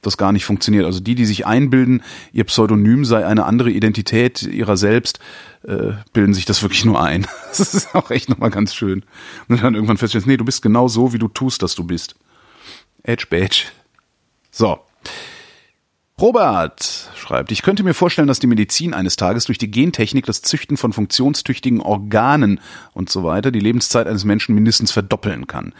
das 0.02 0.18
gar 0.18 0.32
nicht 0.32 0.46
funktioniert. 0.46 0.86
Also 0.86 1.00
die, 1.00 1.16
die 1.16 1.26
sich 1.26 1.46
einbilden, 1.46 2.02
ihr 2.32 2.44
Pseudonym 2.46 3.06
sei 3.06 3.26
eine 3.26 3.46
andere 3.46 3.72
Identität 3.72 4.44
ihrer 4.44 4.78
selbst, 4.78 5.20
äh, 5.64 5.94
bilden 6.14 6.34
sich 6.34 6.46
das 6.46 6.62
wirklich 6.62 6.86
nur 6.86 7.02
ein. 7.02 7.28
Das 7.58 7.74
ist 7.74 7.96
auch 7.96 8.12
echt 8.12 8.28
nochmal 8.30 8.50
ganz 8.50 8.76
schön. 8.76 9.04
Und 9.48 9.64
dann 9.64 9.76
irgendwann 9.76 9.98
feststellst, 9.98 10.28
nee, 10.28 10.36
du 10.36 10.44
bist 10.44 10.62
genau 10.62 10.90
so, 10.90 11.14
wie 11.14 11.20
du 11.20 11.30
tust, 11.30 11.62
dass 11.62 11.74
du 11.74 11.86
bist. 11.86 12.16
Edge 13.04 13.28
Badge. 13.30 13.68
So. 14.52 14.80
Robert 16.20 17.12
schreibt, 17.18 17.52
ich 17.52 17.62
könnte 17.62 17.84
mir 17.84 17.94
vorstellen, 17.94 18.30
dass 18.30 18.40
die 18.40 18.48
Medizin 18.48 18.94
eines 18.94 19.18
Tages 19.18 19.46
durch 19.46 19.58
die 19.58 19.70
Gentechnik 19.70 20.26
das 20.26 20.42
Züchten 20.42 20.78
von 20.78 20.94
funktionstüchtigen 20.94 21.82
Organen 21.82 22.62
und 22.94 23.10
so 23.10 23.26
weiter 23.26 23.52
die 23.52 23.60
Lebenszeit 23.60 24.08
eines 24.08 24.24
Menschen 24.24 24.56
mindestens 24.56 24.94
verdoppeln 24.94 25.46
kann. 25.46 25.74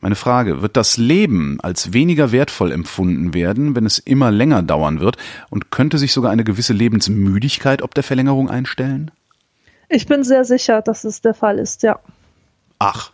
Meine 0.00 0.14
Frage, 0.14 0.60
wird 0.60 0.76
das 0.76 0.98
Leben 0.98 1.58
als 1.62 1.94
weniger 1.94 2.32
wertvoll 2.32 2.70
empfunden 2.70 3.32
werden, 3.32 3.74
wenn 3.74 3.86
es 3.86 3.98
immer 3.98 4.30
länger 4.30 4.62
dauern 4.62 5.00
wird 5.00 5.16
und 5.48 5.70
könnte 5.70 5.96
sich 5.96 6.12
sogar 6.12 6.32
eine 6.32 6.44
gewisse 6.44 6.74
Lebensmüdigkeit 6.74 7.80
ob 7.80 7.94
der 7.94 8.04
Verlängerung 8.04 8.50
einstellen? 8.50 9.10
Ich 9.88 10.06
bin 10.06 10.22
sehr 10.22 10.44
sicher, 10.44 10.82
dass 10.82 11.04
es 11.04 11.22
der 11.22 11.32
Fall 11.32 11.58
ist, 11.58 11.82
ja. 11.82 11.98
Ach. 12.78 13.10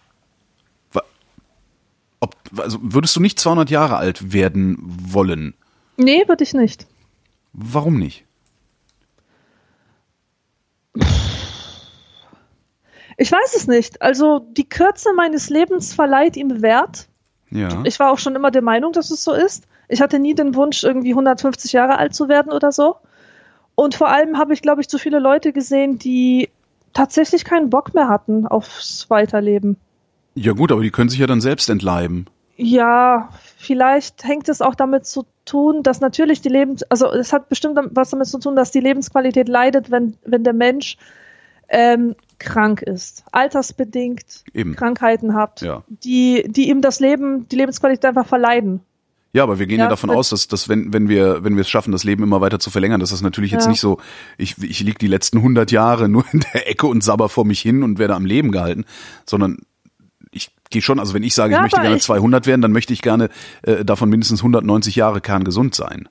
Ob, 2.19 2.35
also 2.57 2.79
würdest 2.83 3.15
du 3.15 3.21
nicht 3.21 3.39
200 3.39 3.71
Jahre 3.71 3.97
alt 3.97 4.33
werden 4.33 4.77
wollen? 4.83 5.55
Nee, 5.97 6.25
würde 6.27 6.45
ich 6.45 6.55
nicht. 6.55 6.87
Warum 7.53 7.99
nicht? 7.99 8.25
Ich 13.17 13.31
weiß 13.31 13.55
es 13.57 13.69
nicht. 13.69 14.03
Also 14.03 14.41
die 14.41 14.69
Kürze 14.69 15.13
meines 15.15 15.51
Lebens 15.51 15.95
verleiht 15.95 16.37
ihm 16.37 16.63
Wert. 16.63 17.09
Ja. 17.51 17.83
Ich 17.85 18.01
war 18.01 18.11
auch 18.11 18.19
schon 18.19 18.35
immer 18.35 18.51
der 18.51 18.63
Meinung, 18.63 18.93
dass 18.93 19.11
es 19.11 19.23
so 19.23 19.33
ist. 19.33 19.65
Ich 19.89 20.01
hatte 20.01 20.19
nie 20.19 20.35
den 20.35 20.55
Wunsch, 20.55 20.83
irgendwie 20.83 21.11
150 21.11 21.73
Jahre 21.73 21.99
alt 21.99 22.15
zu 22.15 22.29
werden 22.29 22.53
oder 22.53 22.73
so. 22.73 22.97
Und 23.77 23.95
vor 23.95 24.09
allem 24.09 24.39
habe 24.39 24.53
ich, 24.53 24.63
glaube 24.63 24.81
ich, 24.81 24.89
zu 24.89 24.99
viele 24.99 25.19
Leute 25.19 25.53
gesehen, 25.53 25.99
die 25.99 26.49
tatsächlich 26.93 27.45
keinen 27.45 27.71
Bock 27.71 27.95
mehr 27.95 28.09
hatten 28.09 28.47
aufs 28.47 29.09
Weiterleben. 29.11 29.77
ja 30.35 30.53
gut, 30.53 30.73
aber 30.73 30.83
die 30.83 30.91
können 30.91 31.11
sich 31.11 31.19
ja 31.19 31.27
dann 31.27 31.41
selbst 31.41 31.69
entleiben. 31.71 32.27
Ja, 32.57 33.31
vielleicht 33.57 34.25
hängt 34.25 34.49
es 34.49 34.63
auch 34.63 34.77
damit 34.77 35.07
zu 35.07 35.27
tun, 35.45 35.83
dass 35.83 36.01
natürlich 36.01 36.41
die 36.41 36.49
Lebens, 36.49 36.83
also 36.85 37.11
es 37.13 37.33
hat 37.33 37.49
bestimmt 37.49 37.79
was 37.93 38.11
damit 38.11 38.27
zu 38.29 38.39
tun, 38.39 38.57
dass 38.57 38.71
die 38.71 38.81
Lebensqualität 38.81 39.49
leidet, 39.49 39.91
wenn, 39.91 40.17
wenn 40.25 40.45
der 40.45 40.53
Mensch 40.55 40.97
ähm, 41.69 42.15
krank 42.39 42.83
ist, 42.83 43.25
altersbedingt 43.33 44.45
Eben. 44.53 44.77
Krankheiten 44.77 45.35
hat, 45.35 45.61
Ja. 45.63 45.83
die, 45.89 46.45
die 46.49 46.69
ihm 46.69 46.81
das 46.83 47.01
Leben, 47.01 47.49
die 47.49 47.57
Lebensqualität 47.57 48.05
einfach 48.05 48.27
verleiden. 48.27 48.81
Ja, 49.33 49.43
aber 49.43 49.59
wir 49.59 49.67
gehen 49.67 49.79
ja, 49.79 49.87
Ja, 49.87 49.91
davon 49.91 50.11
aus, 50.11 50.29
dass, 50.29 50.47
dass 50.47 50.69
wenn, 50.69 50.93
wenn 50.93 51.09
wir, 51.09 51.43
wenn 51.43 51.57
wir 51.57 51.63
es 51.63 51.69
schaffen, 51.69 51.91
das 51.91 52.05
Leben 52.05 52.23
immer 52.23 52.41
weiter 52.41 52.61
zu 52.61 52.71
verlängern, 52.71 53.01
dass 53.01 53.11
das 53.11 53.21
natürlich 53.21 53.51
jetzt 53.51 53.65
Ja. 53.65 53.71
nicht 53.71 53.81
so, 53.81 53.99
ich, 54.39 54.57
ich 54.63 54.81
lieg 54.81 54.99
die 55.01 55.09
letzten 55.09 55.39
100 55.39 55.73
Jahre 55.73 56.09
nur 56.09 56.25
in 56.33 56.41
der 56.53 56.69
Ecke 56.71 56.87
und 56.87 57.03
sabber 57.03 57.29
vor 57.29 57.45
mich 57.45 57.61
hin 57.61 57.83
und 57.83 57.99
werde 57.99 58.15
am 58.15 58.27
Leben 58.27 58.53
gehalten, 58.53 58.85
sondern 59.27 59.59
ich 60.35 60.51
gehe 60.71 60.83
schon, 60.83 60.99
also 60.99 61.15
wenn 61.15 61.23
ich 61.23 61.35
sage, 61.35 61.53
Ja, 61.53 61.59
ich 61.59 61.63
möchte 61.63 61.81
gerne 61.81 61.97
ich- 61.97 62.03
200 62.03 62.47
werden, 62.47 62.63
dann 62.63 62.73
möchte 62.73 62.93
ich 62.93 63.03
gerne 63.03 63.29
äh, 63.63 63.85
davon 63.85 64.09
mindestens 64.11 64.41
190 64.41 64.97
Jahre 64.97 65.21
kerngesund 65.21 65.75
sein. 65.75 66.09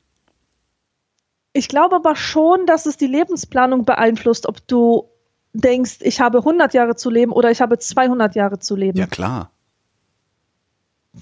Ich 1.53 1.67
glaube 1.67 1.95
aber 1.97 2.15
schon, 2.15 2.65
dass 2.65 2.85
es 2.85 2.97
die 2.97 3.05
Lebensplanung 3.07 3.85
beeinflusst, 3.85 4.47
ob 4.47 4.67
du 4.67 5.09
denkst, 5.53 5.97
ich 6.01 6.19
habe 6.19 6.39
100 6.39 6.73
Jahre 6.73 6.95
zu 6.95 7.11
leben 7.11 7.31
oder 7.31 7.51
ich 7.51 7.61
habe 7.61 7.77
200 7.77 8.35
Jahre 8.35 8.57
zu 8.59 8.75
leben. 8.75 8.97
Ja, 8.97 9.05
klar. 9.05 9.51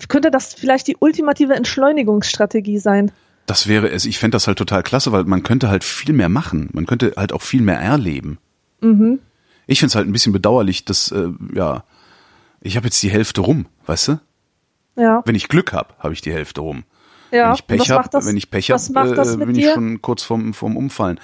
Könnte 0.08 0.32
das 0.32 0.54
vielleicht 0.54 0.88
die 0.88 0.96
ultimative 0.98 1.54
Entschleunigungsstrategie 1.54 2.80
sein? 2.80 3.12
Das 3.46 3.68
wäre 3.68 3.90
es. 3.90 4.06
Ich 4.06 4.20
fände 4.20 4.36
das 4.36 4.48
halt 4.48 4.58
total 4.58 4.84
klasse, 4.84 5.12
weil 5.12 5.26
man 5.26 5.44
könnte 5.44 5.68
halt 5.68 5.84
viel 5.84 6.14
mehr 6.14 6.30
machen. 6.30 6.70
Man 6.72 6.86
könnte 6.86 7.14
halt 7.18 7.34
auch 7.34 7.42
viel 7.42 7.62
mehr 7.62 7.80
erleben. 7.80 8.38
Mhm. 8.80 9.20
Ich 9.68 9.80
finde 9.80 9.90
es 9.92 9.96
halt 9.96 10.08
ein 10.08 10.14
bisschen 10.14 10.32
bedauerlich, 10.32 10.86
dass, 10.86 11.12
äh, 11.12 11.28
ja, 11.54 11.84
ich 12.62 12.78
habe 12.78 12.88
jetzt 12.88 13.02
die 13.04 13.10
Hälfte 13.10 13.42
rum, 13.42 13.66
weißt 13.86 14.10
du? 14.10 14.20
Ja. 14.96 15.22
Wenn 15.26 15.36
ich 15.36 15.48
Glück 15.48 15.74
habe, 15.74 15.94
habe 16.00 16.14
ich 16.14 16.22
die 16.22 16.32
Hälfte 16.32 16.62
rum. 16.62 16.84
Ja, 17.32 17.48
wenn 17.48 17.54
ich 17.54 17.68
Pech 17.68 17.92
habe, 17.92 18.26
wenn 18.26 18.38
ich 18.38 18.52
Pech 18.52 18.72
habe, 18.72 18.82
äh, 18.82 19.38
bin 19.38 19.56
ich 19.56 19.66
dir? 19.66 19.74
schon 19.74 20.02
kurz 20.02 20.22
vorm, 20.22 20.54
vorm 20.54 20.76
Umfallen. 20.76 21.20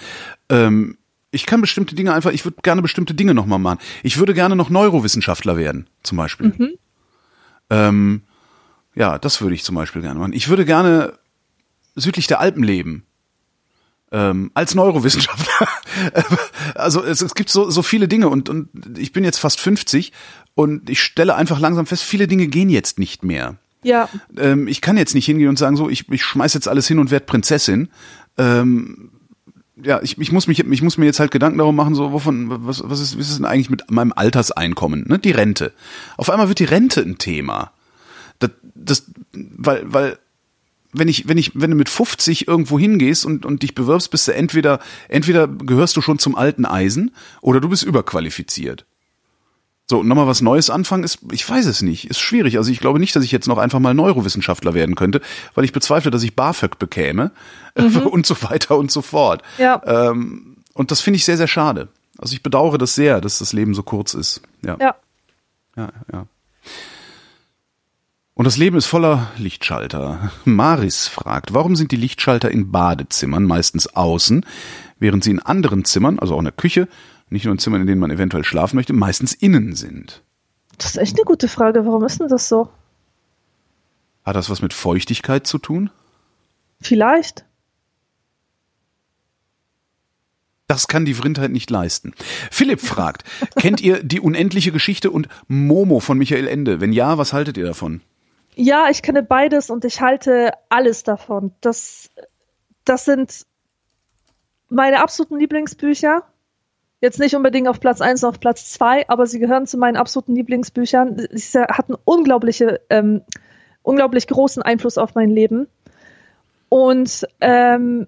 Ähm, 0.49 0.97
ich 1.31 1.45
kann 1.45 1.59
bestimmte 1.59 1.95
Dinge 1.95 2.13
einfach, 2.13 2.31
ich 2.31 2.45
würde 2.45 2.57
gerne 2.63 2.81
bestimmte 2.81 3.13
Dinge 3.13 3.33
nochmal 3.33 3.59
machen. 3.59 3.79
Ich 4.03 4.17
würde 4.17 4.33
gerne 4.33 4.55
noch 4.55 4.69
Neurowissenschaftler 4.69 5.57
werden, 5.57 5.87
zum 6.03 6.17
Beispiel. 6.17 6.53
Mhm. 6.57 6.69
Ähm, 7.69 8.21
ja, 8.95 9.19
das 9.19 9.41
würde 9.41 9.53
ich 9.53 9.63
zum 9.63 9.75
Beispiel 9.75 10.01
gerne 10.01 10.19
machen. 10.19 10.33
Ich 10.33 10.47
würde 10.47 10.65
gerne 10.65 11.13
südlich 11.95 12.27
der 12.27 12.39
Alpen 12.39 12.63
leben. 12.63 13.05
Ähm, 14.11 14.51
als 14.53 14.73
Neurowissenschaftler. 14.73 15.67
also 16.75 17.03
es, 17.03 17.21
es 17.21 17.35
gibt 17.35 17.49
so, 17.49 17.69
so 17.69 17.81
viele 17.81 18.07
Dinge 18.07 18.29
und, 18.29 18.47
und 18.47 18.69
ich 18.97 19.11
bin 19.11 19.25
jetzt 19.25 19.39
fast 19.39 19.59
50 19.59 20.13
und 20.55 20.89
ich 20.89 21.01
stelle 21.01 21.35
einfach 21.35 21.59
langsam 21.59 21.85
fest, 21.85 22.03
viele 22.03 22.27
Dinge 22.27 22.47
gehen 22.47 22.69
jetzt 22.69 22.99
nicht 22.99 23.23
mehr. 23.23 23.57
Ja, 23.83 24.09
Ähm, 24.37 24.67
ich 24.67 24.81
kann 24.81 24.97
jetzt 24.97 25.13
nicht 25.13 25.25
hingehen 25.25 25.49
und 25.49 25.59
sagen, 25.59 25.77
so, 25.77 25.89
ich, 25.89 26.09
ich 26.09 26.23
schmeiß 26.23 26.53
jetzt 26.53 26.67
alles 26.67 26.87
hin 26.87 26.99
und 26.99 27.11
werd 27.11 27.25
Prinzessin. 27.25 27.89
Ähm, 28.37 29.11
ja, 29.81 30.01
ich, 30.01 30.17
ich 30.17 30.31
muss 30.31 30.47
mich, 30.47 30.59
ich 30.59 30.81
muss 30.81 30.97
mir 30.97 31.05
jetzt 31.05 31.19
halt 31.19 31.31
Gedanken 31.31 31.59
darum 31.59 31.75
machen, 31.75 31.93
so 31.93 32.11
wovon, 32.11 32.65
was, 32.65 32.81
was 32.83 32.99
ist, 32.99 33.19
was 33.19 33.29
ist 33.29 33.37
denn 33.37 33.45
eigentlich 33.45 33.69
mit 33.69 33.91
meinem 33.91 34.13
Alterseinkommen, 34.15 35.05
ne? 35.07 35.19
Die 35.19 35.31
Rente. 35.31 35.73
Auf 36.17 36.29
einmal 36.29 36.47
wird 36.47 36.59
die 36.59 36.65
Rente 36.65 37.01
ein 37.01 37.17
Thema. 37.17 37.71
Das, 38.39 38.51
das, 38.73 39.05
weil, 39.33 39.83
weil, 39.85 40.17
wenn 40.97 41.07
ich, 41.07 41.27
wenn 41.27 41.37
ich, 41.37 41.51
wenn 41.53 41.71
du 41.71 41.77
mit 41.77 41.89
50 41.89 42.47
irgendwo 42.47 42.77
hingehst 42.79 43.25
und, 43.25 43.45
und 43.45 43.63
dich 43.63 43.75
bewirbst, 43.75 44.11
bist 44.11 44.27
du 44.27 44.33
entweder, 44.33 44.79
entweder 45.09 45.47
gehörst 45.47 45.95
du 45.97 46.01
schon 46.01 46.19
zum 46.19 46.35
alten 46.35 46.65
Eisen 46.65 47.11
oder 47.41 47.59
du 47.59 47.69
bist 47.69 47.83
überqualifiziert. 47.83 48.85
So, 49.89 49.99
und 49.99 50.07
nochmal 50.07 50.27
was 50.27 50.41
Neues 50.41 50.69
anfangen 50.69 51.05
ist, 51.05 51.19
ich 51.31 51.47
weiß 51.49 51.65
es 51.65 51.81
nicht, 51.81 52.09
ist 52.09 52.19
schwierig. 52.19 52.57
Also 52.57 52.71
ich 52.71 52.81
glaube 52.81 52.99
nicht, 52.99 53.15
dass 53.15 53.23
ich 53.23 53.31
jetzt 53.31 53.47
noch 53.47 53.57
einfach 53.57 53.79
mal 53.79 53.93
Neurowissenschaftler 53.93 54.73
werden 54.73 54.95
könnte, 54.95 55.21
weil 55.55 55.63
ich 55.63 55.71
bezweifle, 55.71 56.11
dass 56.11 56.23
ich 56.23 56.35
BAföG 56.35 56.77
bekäme 56.77 57.31
und 57.75 58.25
so 58.25 58.35
weiter 58.41 58.77
und 58.77 58.91
so 58.91 59.01
fort. 59.01 59.43
ja, 59.57 59.81
Ähm, 59.85 60.57
und 60.73 60.91
das 60.91 61.01
finde 61.01 61.17
ich 61.17 61.25
sehr, 61.25 61.37
sehr 61.37 61.47
schade. 61.47 61.87
Also 62.17 62.33
ich 62.33 62.43
bedauere 62.43 62.77
das 62.77 62.95
sehr, 62.95 63.21
dass 63.21 63.39
das 63.39 63.53
Leben 63.53 63.73
so 63.73 63.83
kurz 63.83 64.13
ist. 64.13 64.41
Ja, 64.63 64.77
ja. 64.79 64.95
ja, 65.77 65.89
ja. 66.11 66.25
Und 68.37 68.45
das 68.45 68.57
Leben 68.57 68.77
ist 68.77 68.85
voller 68.85 69.31
Lichtschalter. 69.37 70.31
Maris 70.45 71.07
fragt, 71.07 71.55
warum 71.55 71.75
sind 71.75 71.91
die 71.91 71.95
Lichtschalter 71.95 72.51
in 72.51 72.71
Badezimmern 72.71 73.45
meistens 73.45 73.87
außen, 73.87 74.45
während 74.99 75.23
sie 75.23 75.31
in 75.31 75.39
anderen 75.39 75.85
Zimmern, 75.85 76.19
also 76.19 76.35
auch 76.35 76.39
in 76.39 76.45
der 76.45 76.51
Küche, 76.51 76.87
nicht 77.31 77.45
nur 77.45 77.53
in 77.53 77.57
Zimmern, 77.57 77.81
in 77.81 77.87
denen 77.87 77.99
man 77.99 78.11
eventuell 78.11 78.43
schlafen 78.43 78.75
möchte, 78.75 78.93
meistens 78.93 79.33
innen 79.33 79.73
sind? 79.73 80.21
Das 80.77 80.91
ist 80.91 80.97
echt 80.97 81.15
eine 81.15 81.25
gute 81.25 81.47
Frage. 81.47 81.83
Warum 81.87 82.05
ist 82.05 82.19
denn 82.19 82.27
das 82.27 82.47
so? 82.47 82.69
Hat 84.23 84.35
das 84.35 84.51
was 84.51 84.61
mit 84.61 84.73
Feuchtigkeit 84.73 85.47
zu 85.47 85.57
tun? 85.57 85.89
Vielleicht. 86.79 87.43
Das 90.67 90.87
kann 90.87 91.05
die 91.05 91.15
Vrindheit 91.15 91.49
nicht 91.49 91.71
leisten. 91.71 92.13
Philipp 92.51 92.81
fragt, 92.81 93.23
kennt 93.55 93.81
ihr 93.81 94.03
die 94.03 94.19
unendliche 94.19 94.71
Geschichte 94.71 95.09
und 95.09 95.27
Momo 95.47 95.99
von 95.99 96.19
Michael 96.19 96.47
Ende? 96.47 96.79
Wenn 96.79 96.93
ja, 96.93 97.17
was 97.17 97.33
haltet 97.33 97.57
ihr 97.57 97.65
davon? 97.65 98.01
Ja, 98.59 98.89
ich 98.89 99.03
kenne 99.03 99.21
beides 99.21 99.69
und 99.69 99.85
ich 99.85 100.01
halte 100.01 100.51
alles 100.69 101.03
davon. 101.03 101.51
Das, 101.61 102.09
das 102.85 103.05
sind 103.05 103.45
meine 104.67 104.99
absoluten 104.99 105.37
Lieblingsbücher. 105.37 106.23
Jetzt 106.99 107.19
nicht 107.19 107.35
unbedingt 107.35 107.67
auf 107.67 107.79
Platz 107.79 108.01
1, 108.01 108.23
auf 108.23 108.39
Platz 108.39 108.71
2, 108.71 109.09
aber 109.09 109.27
sie 109.27 109.37
gehören 109.37 109.67
zu 109.67 109.77
meinen 109.77 109.95
absoluten 109.95 110.33
Lieblingsbüchern. 110.35 111.27
Sie 111.33 111.59
hatten 111.59 111.93
unglaubliche, 112.03 112.81
ähm, 112.89 113.21
unglaublich 113.83 114.25
großen 114.25 114.63
Einfluss 114.63 114.97
auf 114.97 115.13
mein 115.13 115.29
Leben. 115.29 115.67
Und 116.67 117.27
ähm, 117.41 118.07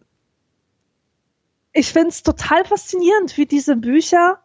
ich 1.73 1.93
finde 1.93 2.09
es 2.09 2.23
total 2.23 2.65
faszinierend, 2.65 3.37
wie 3.37 3.45
diese 3.45 3.75
Bücher, 3.75 4.39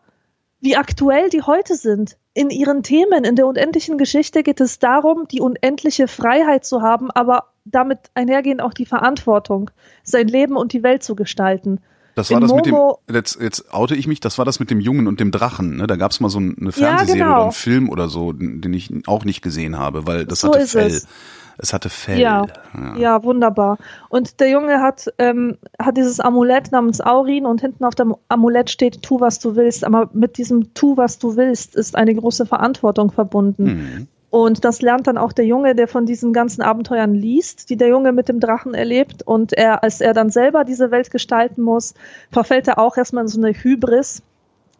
wie 0.64 0.76
aktuell 0.76 1.28
die 1.28 1.42
heute 1.42 1.74
sind. 1.76 2.16
In 2.32 2.50
ihren 2.50 2.82
Themen, 2.82 3.22
in 3.24 3.36
der 3.36 3.46
unendlichen 3.46 3.98
Geschichte 3.98 4.42
geht 4.42 4.60
es 4.60 4.78
darum, 4.80 5.28
die 5.30 5.40
unendliche 5.40 6.08
Freiheit 6.08 6.64
zu 6.64 6.82
haben, 6.82 7.10
aber 7.12 7.44
damit 7.64 7.98
einhergehend 8.14 8.60
auch 8.60 8.74
die 8.74 8.86
Verantwortung, 8.86 9.70
sein 10.02 10.26
Leben 10.26 10.56
und 10.56 10.72
die 10.72 10.82
Welt 10.82 11.02
zu 11.04 11.14
gestalten. 11.14 11.80
Das 12.16 12.30
war 12.30 12.38
In 12.38 12.42
das 12.42 12.52
mit 12.52 12.66
dem, 12.66 12.74
Momo- 12.74 12.98
jetzt, 13.12 13.40
jetzt 13.40 13.72
oute 13.74 13.94
ich 13.94 14.06
mich, 14.06 14.20
das 14.20 14.38
war 14.38 14.44
das 14.44 14.58
mit 14.60 14.70
dem 14.70 14.80
Jungen 14.80 15.06
und 15.06 15.20
dem 15.20 15.30
Drachen. 15.32 15.76
Ne? 15.76 15.86
Da 15.86 15.96
gab 15.96 16.12
es 16.12 16.20
mal 16.20 16.28
so 16.28 16.38
ein- 16.40 16.56
eine 16.60 16.72
Fernsehserie 16.72 17.22
genau. 17.22 17.32
oder 17.34 17.42
einen 17.44 17.52
Film 17.52 17.88
oder 17.90 18.08
so, 18.08 18.32
den 18.32 18.72
ich 18.72 18.90
auch 19.06 19.24
nicht 19.24 19.42
gesehen 19.42 19.78
habe, 19.78 20.06
weil 20.06 20.24
das 20.24 20.40
So 20.40 20.48
hatte 20.48 20.66
Fell. 20.66 20.86
es. 20.88 21.06
Es 21.59 21.72
hatte 21.72 21.88
Fell. 21.88 22.18
Ja. 22.18 22.46
Ja. 22.74 22.96
Ja, 22.96 23.24
wunderbar. 23.24 23.78
Und 24.09 24.40
der 24.40 24.50
Junge 24.50 24.80
hat, 24.80 25.12
ähm, 25.18 25.59
hat 25.78 25.96
dieses 25.96 26.20
Amulett 26.20 26.72
namens 26.72 27.00
Aurin 27.00 27.46
und 27.46 27.61
hinten 27.61 27.84
auf 27.84 27.94
dem 27.94 28.14
Amulett 28.28 28.70
steht, 28.70 29.02
tu, 29.02 29.20
was 29.20 29.38
du 29.38 29.57
willst. 29.57 29.84
Aber 29.84 30.11
mit 30.12 30.38
diesem 30.38 30.74
tu, 30.74 30.96
was 30.96 31.18
du 31.18 31.36
willst, 31.36 31.76
ist 31.76 31.96
eine 31.96 32.14
große 32.14 32.46
Verantwortung 32.46 33.12
verbunden. 33.12 33.64
Mhm. 33.64 34.09
Und 34.30 34.64
das 34.64 34.82
lernt 34.82 35.07
dann 35.07 35.16
auch 35.16 35.32
der 35.32 35.46
Junge, 35.46 35.76
der 35.76 35.86
von 35.86 36.07
diesen 36.07 36.32
ganzen 36.32 36.61
Abenteuern 36.61 37.14
liest, 37.14 37.70
die 37.70 37.76
der 37.76 37.86
Junge 37.86 38.11
mit 38.11 38.28
dem 38.28 38.40
Drachen 38.40 38.74
erlebt. 38.74 39.22
Und 39.22 39.52
er, 39.52 39.84
als 39.84 40.00
er 40.00 40.12
dann 40.12 40.30
selber 40.30 40.64
diese 40.64 40.90
Welt 40.90 41.12
gestalten 41.12 41.62
muss, 41.62 41.94
verfällt 42.32 42.66
er 42.66 42.80
auch 42.80 42.96
erstmal 42.96 43.22
in 43.22 43.28
so 43.28 43.40
eine 43.40 43.52
Hybris, 43.52 44.22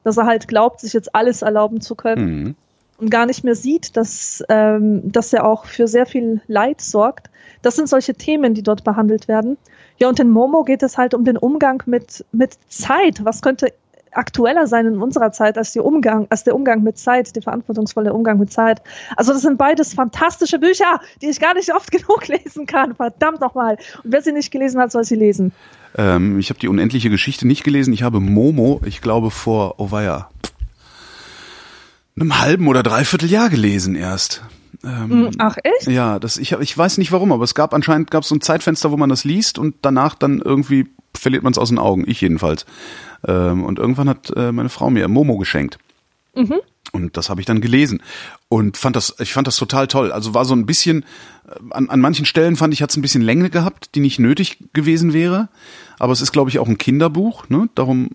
dass 0.03 0.17
er 0.17 0.27
halt 0.27 0.49
glaubt, 0.49 0.81
sich 0.81 0.93
jetzt 0.93 1.15
alles 1.15 1.43
erlauben 1.43 1.81
zu 1.81 1.95
können 1.95 2.25
Mhm. 2.43 2.55
Und 2.99 3.11
gar 3.11 3.27
nicht 3.27 3.45
mehr 3.45 3.55
sieht, 3.55 3.97
dass, 3.97 4.43
ähm, 4.49 5.11
dass 5.11 5.33
er 5.33 5.47
auch 5.47 5.65
für 5.65 5.89
sehr 5.89 6.07
viel 6.07 6.41
Leid 6.47 6.81
sorgt. 6.81 7.31
Das 7.63 7.77
sind 7.77 7.89
solche 7.89 8.15
Themen, 8.15 8.55
die 8.55 8.63
dort 8.63 8.85
behandelt 8.85 9.29
werden. 9.29 9.57
Ja, 9.99 10.09
und 10.09 10.21
in 10.21 10.31
Momo 10.31 10.65
geht 10.65 10.83
es 10.83 10.99
halt 10.99 11.15
um 11.15 11.25
den 11.25 11.37
Umgang 11.37 11.83
mit, 11.87 12.25
mit 12.33 12.59
Zeit. 12.69 13.25
Was 13.25 13.43
könnte 13.43 13.73
aktueller 14.17 14.67
sein 14.67 14.87
in 14.87 15.03
unserer 15.03 15.33
Zeit 15.33 15.59
als, 15.59 15.73
die 15.73 15.81
Umgang, 15.81 16.27
als 16.31 16.45
der 16.45 16.55
Umgang 16.55 16.83
mit 16.83 16.99
Zeit, 16.99 17.35
der 17.35 17.43
verantwortungsvolle 17.43 18.13
Umgang 18.13 18.39
mit 18.39 18.53
Zeit. 18.53 18.81
Also 19.17 19.33
das 19.33 19.43
sind 19.43 19.59
beides 19.59 19.95
fantastische 19.95 20.59
Bücher, 20.59 21.01
die 21.21 21.29
ich 21.29 21.41
gar 21.41 21.55
nicht 21.55 21.75
oft 21.75 21.91
genug 21.91 22.29
lesen 22.29 22.67
kann. 22.67 22.95
Verdammt 22.95 23.41
nochmal. 23.41 23.77
Und 24.03 24.13
wer 24.13 24.23
sie 24.23 24.33
nicht 24.33 24.51
gelesen 24.51 24.81
hat, 24.81 24.93
soll 24.93 25.05
sie 25.05 25.17
lesen. 25.17 25.53
Ähm, 25.97 26.39
ich 26.39 26.51
habe 26.51 26.61
die 26.61 26.69
unendliche 26.69 27.11
Geschichte 27.11 27.47
nicht 27.47 27.65
gelesen. 27.65 27.93
Ich 27.93 28.03
habe 28.03 28.21
Momo, 28.21 28.81
ich 28.85 29.01
glaube 29.01 29.31
vor, 29.31 29.75
oh 29.79 29.91
weia, 29.91 30.29
einem 32.17 32.41
halben 32.41 32.69
oder 32.69 32.83
dreiviertel 32.83 33.31
Jahr 33.31 33.51
gelesen 33.51 33.95
erst. 33.95 34.43
Ähm, 34.85 35.11
Hm, 35.11 35.31
Ach 35.39 35.57
echt? 35.63 35.89
Ja, 35.89 36.19
das 36.19 36.37
ich 36.37 36.53
ich 36.53 36.77
weiß 36.77 36.99
nicht 36.99 37.13
warum, 37.13 37.33
aber 37.33 37.45
es 37.45 37.55
gab 37.55 37.75
anscheinend 37.75 38.11
gab 38.11 38.25
so 38.25 38.35
ein 38.35 38.41
Zeitfenster, 38.41 38.91
wo 38.91 38.97
man 38.97 39.09
das 39.11 39.25
liest 39.25 39.59
und 39.59 39.77
danach 39.83 40.15
dann 40.15 40.41
irgendwie 40.41 40.87
verliert 41.17 41.43
man 41.43 41.53
es 41.53 41.59
aus 41.59 41.69
den 41.69 41.79
Augen, 41.79 42.05
ich 42.07 42.21
jedenfalls. 42.21 42.67
Ähm, 43.27 43.65
und 43.65 43.79
irgendwann 43.79 44.09
hat 44.09 44.33
äh, 44.37 44.53
meine 44.53 44.69
Frau 44.69 44.91
mir 44.91 45.09
Momo 45.09 45.39
geschenkt. 45.39 45.79
Mhm. 46.35 46.61
Und 46.93 47.17
das 47.17 47.31
habe 47.31 47.41
ich 47.41 47.47
dann 47.47 47.61
gelesen 47.61 48.03
und 48.49 48.77
fand 48.77 48.95
das, 48.95 49.17
ich 49.19 49.33
fand 49.33 49.47
das 49.47 49.57
total 49.57 49.89
toll. 49.89 50.13
Also 50.13 50.35
war 50.35 50.45
so 50.45 50.55
ein 50.55 50.67
bisschen, 50.67 51.05
äh, 51.49 51.59
an, 51.71 51.89
an 51.89 52.01
manchen 52.01 52.27
Stellen 52.27 52.57
fand 52.57 52.75
ich, 52.75 52.83
hat 52.83 52.91
es 52.91 52.97
ein 52.97 53.03
bisschen 53.03 53.23
Länge 53.23 53.51
gehabt, 53.51 53.95
die 53.95 54.01
nicht 54.01 54.19
nötig 54.19 54.59
gewesen 54.73 55.13
wäre. 55.13 55.49
Aber 55.99 56.13
es 56.13 56.21
ist, 56.21 56.33
glaube 56.33 56.51
ich, 56.51 56.59
auch 56.59 56.69
ein 56.69 56.79
Kinderbuch. 56.79 57.49
Ne? 57.49 57.69
Darum, 57.75 58.11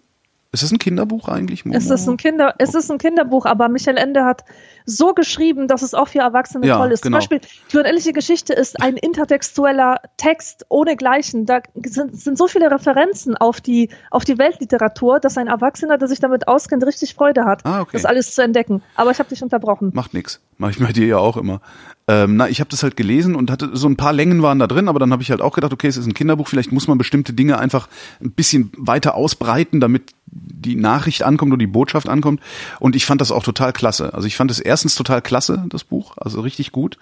ist 0.52 0.64
es 0.64 0.72
ein 0.72 0.80
Kinderbuch 0.80 1.28
eigentlich? 1.28 1.66
Momo? 1.66 1.78
Es 1.78 1.90
ist 1.90 2.08
ein 2.08 2.18
Kinder, 2.18 2.56
es 2.58 2.74
ist 2.74 2.90
ein 2.90 2.98
Kinderbuch, 2.98 3.46
aber 3.46 3.70
Michael 3.70 3.98
Ende 3.98 4.26
hat 4.26 4.44
so 4.90 5.14
geschrieben, 5.14 5.68
dass 5.68 5.82
es 5.82 5.94
auch 5.94 6.08
für 6.08 6.20
Erwachsene 6.20 6.66
Ja, 6.68 6.78
toll 6.78 6.92
ist. 6.92 7.02
genau. 7.04 7.20
Zum 7.20 7.30
Beispiel, 7.30 7.50
die 7.72 7.78
unendliche 7.78 8.14
Geschichte 8.14 8.54
ist 8.54 8.82
ein 8.82 8.98
intertextueller 8.98 9.98
Text 10.18 10.66
ohnegleichen. 10.70 11.46
Da 11.46 11.62
sind, 11.86 12.20
sind 12.20 12.38
so 12.38 12.48
viele 12.48 12.72
Referenzen 12.72 13.38
auf 13.38 13.62
die, 13.62 13.90
auf 14.12 14.26
die 14.26 14.38
Weltliteratur, 14.38 15.20
dass 15.20 15.38
ein 15.38 15.48
Erwachsener, 15.48 15.98
der 15.98 16.08
sich 16.08 16.20
damit 16.20 16.48
auskennt, 16.48 16.86
richtig 16.86 17.14
Freude 17.14 17.46
hat, 17.46 17.66
Ah, 17.66 17.82
okay. 17.82 17.92
das 17.94 18.06
alles 18.06 18.34
zu 18.34 18.42
entdecken. 18.42 18.82
Aber 18.96 19.12
ich 19.12 19.20
habe 19.20 19.30
dich 19.30 19.44
unterbrochen. 19.44 19.92
Macht 19.94 20.14
nix. 20.14 20.42
Mach 20.58 20.72
ich 20.72 20.80
bei 20.80 20.92
dir 20.92 21.06
ja 21.08 21.18
auch 21.18 21.38
immer. 21.38 21.62
Ähm, 22.08 22.36
na, 22.36 22.50
ich 22.50 22.60
habe 22.60 22.70
das 22.70 22.84
halt 22.84 22.98
gelesen 22.98 23.36
und 23.36 23.50
hatte 23.52 23.70
so 23.74 23.88
ein 23.88 23.96
paar 23.96 24.12
Längen 24.12 24.42
waren 24.42 24.60
da 24.60 24.68
drin, 24.68 24.90
aber 24.90 25.00
dann 25.00 25.12
habe 25.14 25.22
ich 25.22 25.32
halt 25.32 25.42
auch 25.42 25.54
gedacht, 25.54 25.72
okay, 25.72 25.88
es 25.88 25.96
ist 25.96 26.06
ein 26.08 26.14
Kinderbuch, 26.14 26.48
vielleicht 26.50 26.72
muss 26.72 26.88
man 26.88 26.98
bestimmte 26.98 27.32
Dinge 27.34 27.60
einfach 27.60 27.88
ein 28.22 28.32
bisschen 28.32 28.72
weiter 28.76 29.16
ausbreiten, 29.16 29.80
damit 29.80 30.14
die 30.26 30.76
Nachricht 30.76 31.24
ankommt 31.24 31.52
oder 31.54 31.60
die 31.60 31.68
Botschaft 31.68 32.10
ankommt. 32.10 32.42
Und 32.80 32.96
ich 32.96 33.06
fand 33.06 33.22
das 33.22 33.32
auch 33.32 33.44
total 33.44 33.72
klasse. 33.74 34.14
Also 34.14 34.28
ich 34.28 34.36
fand 34.36 34.52
es 34.52 34.60
erstens 34.80 34.96
total 34.96 35.22
klasse, 35.22 35.66
das 35.68 35.84
Buch, 35.84 36.16
also 36.18 36.40
richtig 36.40 36.72
gut. 36.72 36.98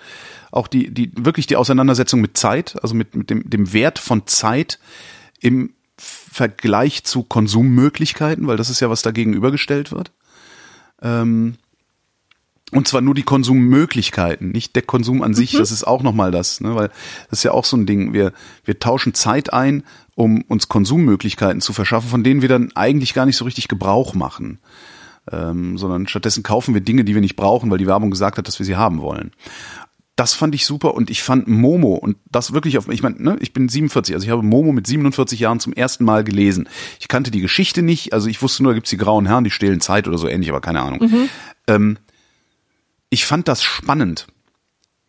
Auch 0.51 0.67
die, 0.67 0.91
die, 0.91 1.11
wirklich 1.15 1.45
die 1.45 1.55
Auseinandersetzung 1.55 2.21
mit 2.21 2.35
Zeit, 2.35 2.75
also 2.81 2.95
mit, 2.95 3.13
mit 3.13 3.29
dem, 3.29 3.47
dem 3.47 3.71
Wert 3.71 3.99
von 3.99 4.25
Zeit 4.25 4.79
im 5.39 5.73
Vergleich 5.95 7.03
zu 7.03 7.21
Konsummöglichkeiten, 7.21 8.47
weil 8.47 8.57
das 8.57 8.71
ist 8.71 8.79
ja, 8.79 8.89
was 8.89 9.03
da 9.03 9.11
gegenübergestellt 9.11 9.91
wird. 9.91 10.11
Ähm, 11.03 11.57
und 12.71 12.87
zwar 12.87 13.01
nur 13.01 13.13
die 13.13 13.23
Konsummöglichkeiten, 13.23 14.51
nicht 14.51 14.75
der 14.75 14.81
Konsum 14.81 15.21
an 15.21 15.35
sich. 15.35 15.51
Das 15.51 15.71
ist 15.71 15.85
auch 15.85 16.01
nochmal 16.01 16.31
das, 16.31 16.59
ne? 16.59 16.73
weil 16.73 16.89
das 17.29 17.39
ist 17.39 17.43
ja 17.43 17.51
auch 17.51 17.63
so 17.63 17.77
ein 17.77 17.85
Ding. 17.85 18.11
Wir, 18.11 18.33
wir 18.65 18.79
tauschen 18.79 19.13
Zeit 19.13 19.53
ein, 19.53 19.83
um 20.15 20.41
uns 20.47 20.67
Konsummöglichkeiten 20.67 21.61
zu 21.61 21.73
verschaffen, 21.73 22.09
von 22.09 22.23
denen 22.23 22.41
wir 22.41 22.49
dann 22.49 22.71
eigentlich 22.75 23.13
gar 23.13 23.27
nicht 23.27 23.37
so 23.37 23.45
richtig 23.45 23.67
Gebrauch 23.67 24.15
machen. 24.15 24.57
Ähm, 25.31 25.77
sondern 25.77 26.07
stattdessen 26.07 26.43
kaufen 26.43 26.73
wir 26.73 26.81
Dinge, 26.81 27.03
die 27.03 27.13
wir 27.13 27.21
nicht 27.21 27.35
brauchen, 27.35 27.69
weil 27.69 27.77
die 27.77 27.87
Werbung 27.87 28.11
gesagt 28.11 28.37
hat, 28.37 28.47
dass 28.47 28.59
wir 28.59 28.65
sie 28.65 28.75
haben 28.75 29.01
wollen. 29.01 29.31
Das 30.15 30.33
fand 30.33 30.55
ich 30.55 30.65
super 30.65 30.95
und 30.95 31.11
ich 31.11 31.21
fand 31.21 31.47
Momo 31.47 31.93
und 31.93 32.17
das 32.31 32.53
wirklich 32.53 32.77
auf, 32.77 32.87
ich 32.89 33.03
meine, 33.03 33.21
ne, 33.21 33.37
ich 33.39 33.53
bin 33.53 33.69
47, 33.69 34.15
also 34.15 34.25
ich 34.25 34.31
habe 34.31 34.41
Momo 34.41 34.71
mit 34.71 34.87
47 34.87 35.39
Jahren 35.39 35.59
zum 35.59 35.73
ersten 35.73 36.05
Mal 36.05 36.23
gelesen. 36.23 36.67
Ich 36.99 37.07
kannte 37.07 37.29
die 37.29 37.41
Geschichte 37.41 37.83
nicht, 37.83 38.13
also 38.13 38.27
ich 38.27 38.41
wusste 38.41 38.63
nur, 38.63 38.71
da 38.71 38.75
gibt's 38.75 38.89
die 38.89 38.97
grauen 38.97 39.27
Herren, 39.27 39.43
die 39.43 39.51
stehlen 39.51 39.79
Zeit 39.79 40.07
oder 40.07 40.17
so 40.17 40.27
ähnlich, 40.27 40.49
aber 40.49 40.61
keine 40.61 40.81
Ahnung. 40.81 40.99
Mhm. 41.01 41.29
Ähm, 41.67 41.97
ich 43.09 43.25
fand 43.25 43.47
das 43.47 43.61
spannend. 43.61 44.27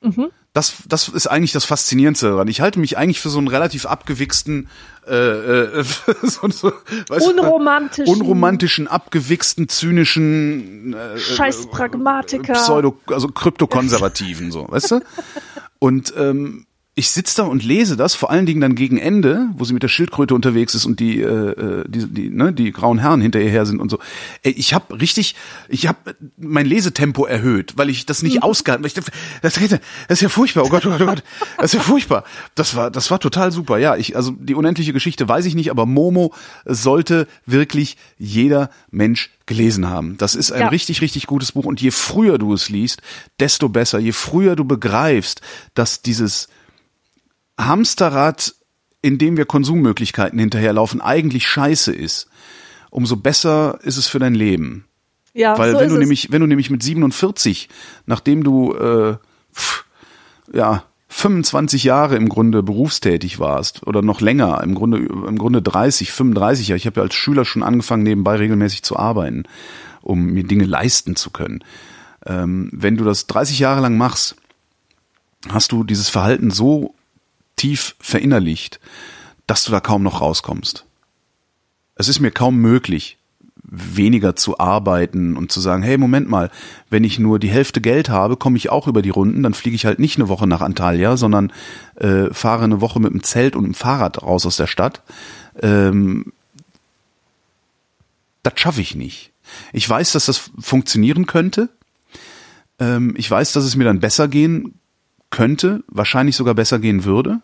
Mhm. 0.02 0.28
Das, 0.59 0.74
das 0.88 1.06
ist 1.06 1.28
eigentlich 1.28 1.52
das 1.52 1.64
Faszinierendste 1.64 2.30
daran. 2.30 2.48
Ich 2.48 2.61
halte 2.61 2.80
mich 2.80 2.98
eigentlich 2.98 3.20
für 3.20 3.28
so 3.28 3.38
einen 3.38 3.46
relativ 3.46 3.86
abgewichsten, 3.86 4.68
äh, 5.06 5.14
äh, 5.14 5.84
so, 6.24 6.50
so, 6.50 6.72
weißt 7.09 7.26
du, 7.26 7.30
Unromantischen. 7.30 8.12
unromantischen, 8.12 8.88
abgewichsten, 8.88 9.68
zynischen, 9.68 10.94
äh, 10.94 11.16
Scheiß 11.16 11.68
Pragmatiker. 11.68 12.54
Pseudo, 12.54 12.98
also 13.06 13.28
kryptokonservativen, 13.28 14.50
so, 14.50 14.66
weißt 14.68 14.90
du? 14.90 15.00
Und 15.78 16.12
ähm, 16.16 16.66
ich 16.99 17.11
sitze 17.11 17.36
da 17.36 17.42
und 17.44 17.62
lese 17.62 17.96
das, 17.96 18.16
vor 18.16 18.30
allen 18.32 18.44
Dingen 18.44 18.61
dann 18.61 18.74
gegen 18.74 18.99
Ende, 18.99 19.51
wo 19.55 19.64
sie 19.64 19.72
mit 19.72 19.84
der 19.84 19.88
Schildkröte 19.88 20.34
unterwegs 20.34 20.74
ist 20.74 20.84
und 20.84 20.99
die, 20.99 21.20
äh, 21.20 21.84
die, 21.86 22.07
die, 22.07 22.28
ne, 22.28 22.53
die 22.53 22.72
grauen 22.72 22.99
Herren 22.99 23.20
hinter 23.20 23.40
ihr 23.40 23.51
her 23.51 23.66
sind 23.66 23.78
und 23.80 23.88
so. 23.88 24.01
Ey, 24.42 24.51
ich 24.51 24.74
habe 24.74 25.01
richtig, 25.01 25.36
ich 25.68 25.86
habe 25.86 26.16
mein 26.36 26.66
Lesetempo 26.66 27.24
erhöht, 27.24 27.74
weil 27.76 27.88
ich 27.88 28.05
das 28.05 28.24
nicht 28.24 28.42
ausgehalten 28.42 28.84
habe. 28.84 29.12
Das, 29.42 29.55
das 29.55 29.80
ist 30.09 30.22
ja 30.22 30.28
furchtbar, 30.28 30.64
oh 30.64 30.70
Gott, 30.70 30.86
oh 30.86 30.90
Gott, 30.90 31.01
oh 31.03 31.07
Gott, 31.07 31.22
das 31.57 31.66
ist 31.66 31.74
ja 31.74 31.80
furchtbar. 31.80 32.24
Das 32.57 32.74
war, 32.74 32.90
das 32.90 33.12
war 33.12 33.20
total 33.20 33.53
super. 33.53 33.78
Ja, 33.78 33.94
ich, 33.94 34.16
also 34.16 34.32
die 34.32 34.57
unendliche 34.57 34.92
Geschichte 34.92 35.28
weiß 35.28 35.46
ich 35.46 35.55
nicht, 35.55 35.70
aber 35.70 35.86
Momo 35.86 36.34
sollte 36.64 37.28
wirklich 37.46 37.96
jeder 38.18 38.70
Mensch 38.90 39.30
gelesen 39.46 39.88
haben. 39.88 40.16
Das 40.18 40.34
ist 40.34 40.51
ein 40.51 40.62
Ja. 40.62 40.68
richtig, 40.68 41.01
richtig 41.01 41.28
gutes 41.28 41.53
Buch 41.53 41.64
und 41.64 41.80
je 41.80 41.92
früher 41.92 42.38
du 42.38 42.53
es 42.55 42.68
liest, 42.68 43.03
desto 43.38 43.68
besser. 43.68 44.01
Je 44.01 44.11
früher 44.12 44.57
du 44.57 44.64
begreifst, 44.64 45.42
dass 45.74 46.03
dieses 46.03 46.49
Hamsterrad, 47.59 48.54
in 49.02 49.18
dem 49.18 49.36
wir 49.36 49.44
Konsummöglichkeiten 49.44 50.38
hinterherlaufen, 50.38 51.00
eigentlich 51.00 51.46
scheiße 51.46 51.92
ist, 51.92 52.28
umso 52.90 53.16
besser 53.16 53.78
ist 53.82 53.96
es 53.96 54.09
für 54.09 54.18
dein 54.18 54.34
Leben. 54.34 54.86
Ja, 55.34 55.59
Weil 55.59 55.72
so 55.72 55.80
wenn 55.80 55.88
du 55.88 55.94
es. 55.94 56.00
nämlich, 56.00 56.32
wenn 56.32 56.40
du 56.40 56.46
nämlich 56.46 56.70
mit 56.70 56.82
47, 56.82 57.68
nachdem 58.06 58.42
du 58.42 58.74
äh, 58.74 59.16
pff, 59.54 59.84
ja 60.52 60.84
25 61.11 61.84
Jahre 61.84 62.16
im 62.16 62.28
Grunde 62.28 62.62
berufstätig 62.62 63.38
warst 63.38 63.86
oder 63.86 64.02
noch 64.02 64.20
länger, 64.20 64.62
im 64.62 64.74
Grunde 64.74 64.98
im 64.98 65.38
Grunde 65.38 65.62
30, 65.62 66.12
35 66.12 66.68
Jahre. 66.68 66.76
Ich 66.76 66.86
habe 66.86 67.00
ja 67.00 67.02
als 67.02 67.14
Schüler 67.14 67.44
schon 67.44 67.62
angefangen, 67.62 68.02
nebenbei 68.02 68.36
regelmäßig 68.36 68.82
zu 68.82 68.96
arbeiten, 68.96 69.44
um 70.02 70.26
mir 70.26 70.44
Dinge 70.44 70.64
leisten 70.64 71.16
zu 71.16 71.30
können. 71.30 71.64
Ähm, 72.26 72.70
wenn 72.72 72.96
du 72.96 73.04
das 73.04 73.26
30 73.26 73.59
Jahre 73.59 73.80
lang 73.80 73.96
machst, 73.96 74.36
hast 75.48 75.72
du 75.72 75.82
dieses 75.82 76.09
Verhalten 76.09 76.50
so 76.50 76.94
tief 77.59 77.94
verinnerlicht, 78.00 78.80
dass 79.46 79.64
du 79.64 79.72
da 79.72 79.80
kaum 79.80 80.02
noch 80.02 80.22
rauskommst. 80.22 80.86
Es 81.94 82.09
ist 82.09 82.20
mir 82.20 82.30
kaum 82.30 82.56
möglich, 82.56 83.18
weniger 83.70 84.34
zu 84.34 84.59
arbeiten 84.59 85.36
und 85.36 85.52
zu 85.52 85.61
sagen, 85.61 85.82
hey, 85.82 85.98
Moment 85.98 86.28
mal, 86.28 86.50
wenn 86.88 87.04
ich 87.04 87.18
nur 87.18 87.38
die 87.38 87.50
Hälfte 87.50 87.80
Geld 87.80 88.09
habe, 88.09 88.36
komme 88.36 88.56
ich 88.56 88.70
auch 88.70 88.88
über 88.88 89.02
die 89.02 89.11
Runden, 89.11 89.42
dann 89.42 89.52
fliege 89.52 89.76
ich 89.76 89.84
halt 89.84 89.98
nicht 89.98 90.16
eine 90.16 90.28
Woche 90.28 90.46
nach 90.46 90.62
Antalya, 90.62 91.16
sondern 91.16 91.52
äh, 91.96 92.32
fahre 92.32 92.64
eine 92.64 92.80
Woche 92.80 92.98
mit 93.00 93.12
dem 93.12 93.22
Zelt 93.22 93.56
und 93.56 93.64
dem 93.64 93.74
Fahrrad 93.74 94.22
raus 94.22 94.46
aus 94.46 94.56
der 94.56 94.68
Stadt. 94.68 95.02
Ähm, 95.61 96.32
das 98.42 98.54
schaffe 98.56 98.80
ich 98.80 98.94
nicht. 98.94 99.32
Ich 99.72 99.88
weiß, 99.88 100.12
dass 100.12 100.26
das 100.26 100.50
funktionieren 100.59 101.26
könnte. 101.26 101.68
Ähm, 102.78 103.14
ich 103.18 103.30
weiß, 103.30 103.52
dass 103.52 103.64
es 103.64 103.76
mir 103.76 103.84
dann 103.84 104.00
besser 104.00 104.28
gehen 104.28 104.74
könnte, 105.30 105.82
wahrscheinlich 105.88 106.36
sogar 106.36 106.54
besser 106.54 106.78
gehen 106.78 107.04
würde. 107.04 107.40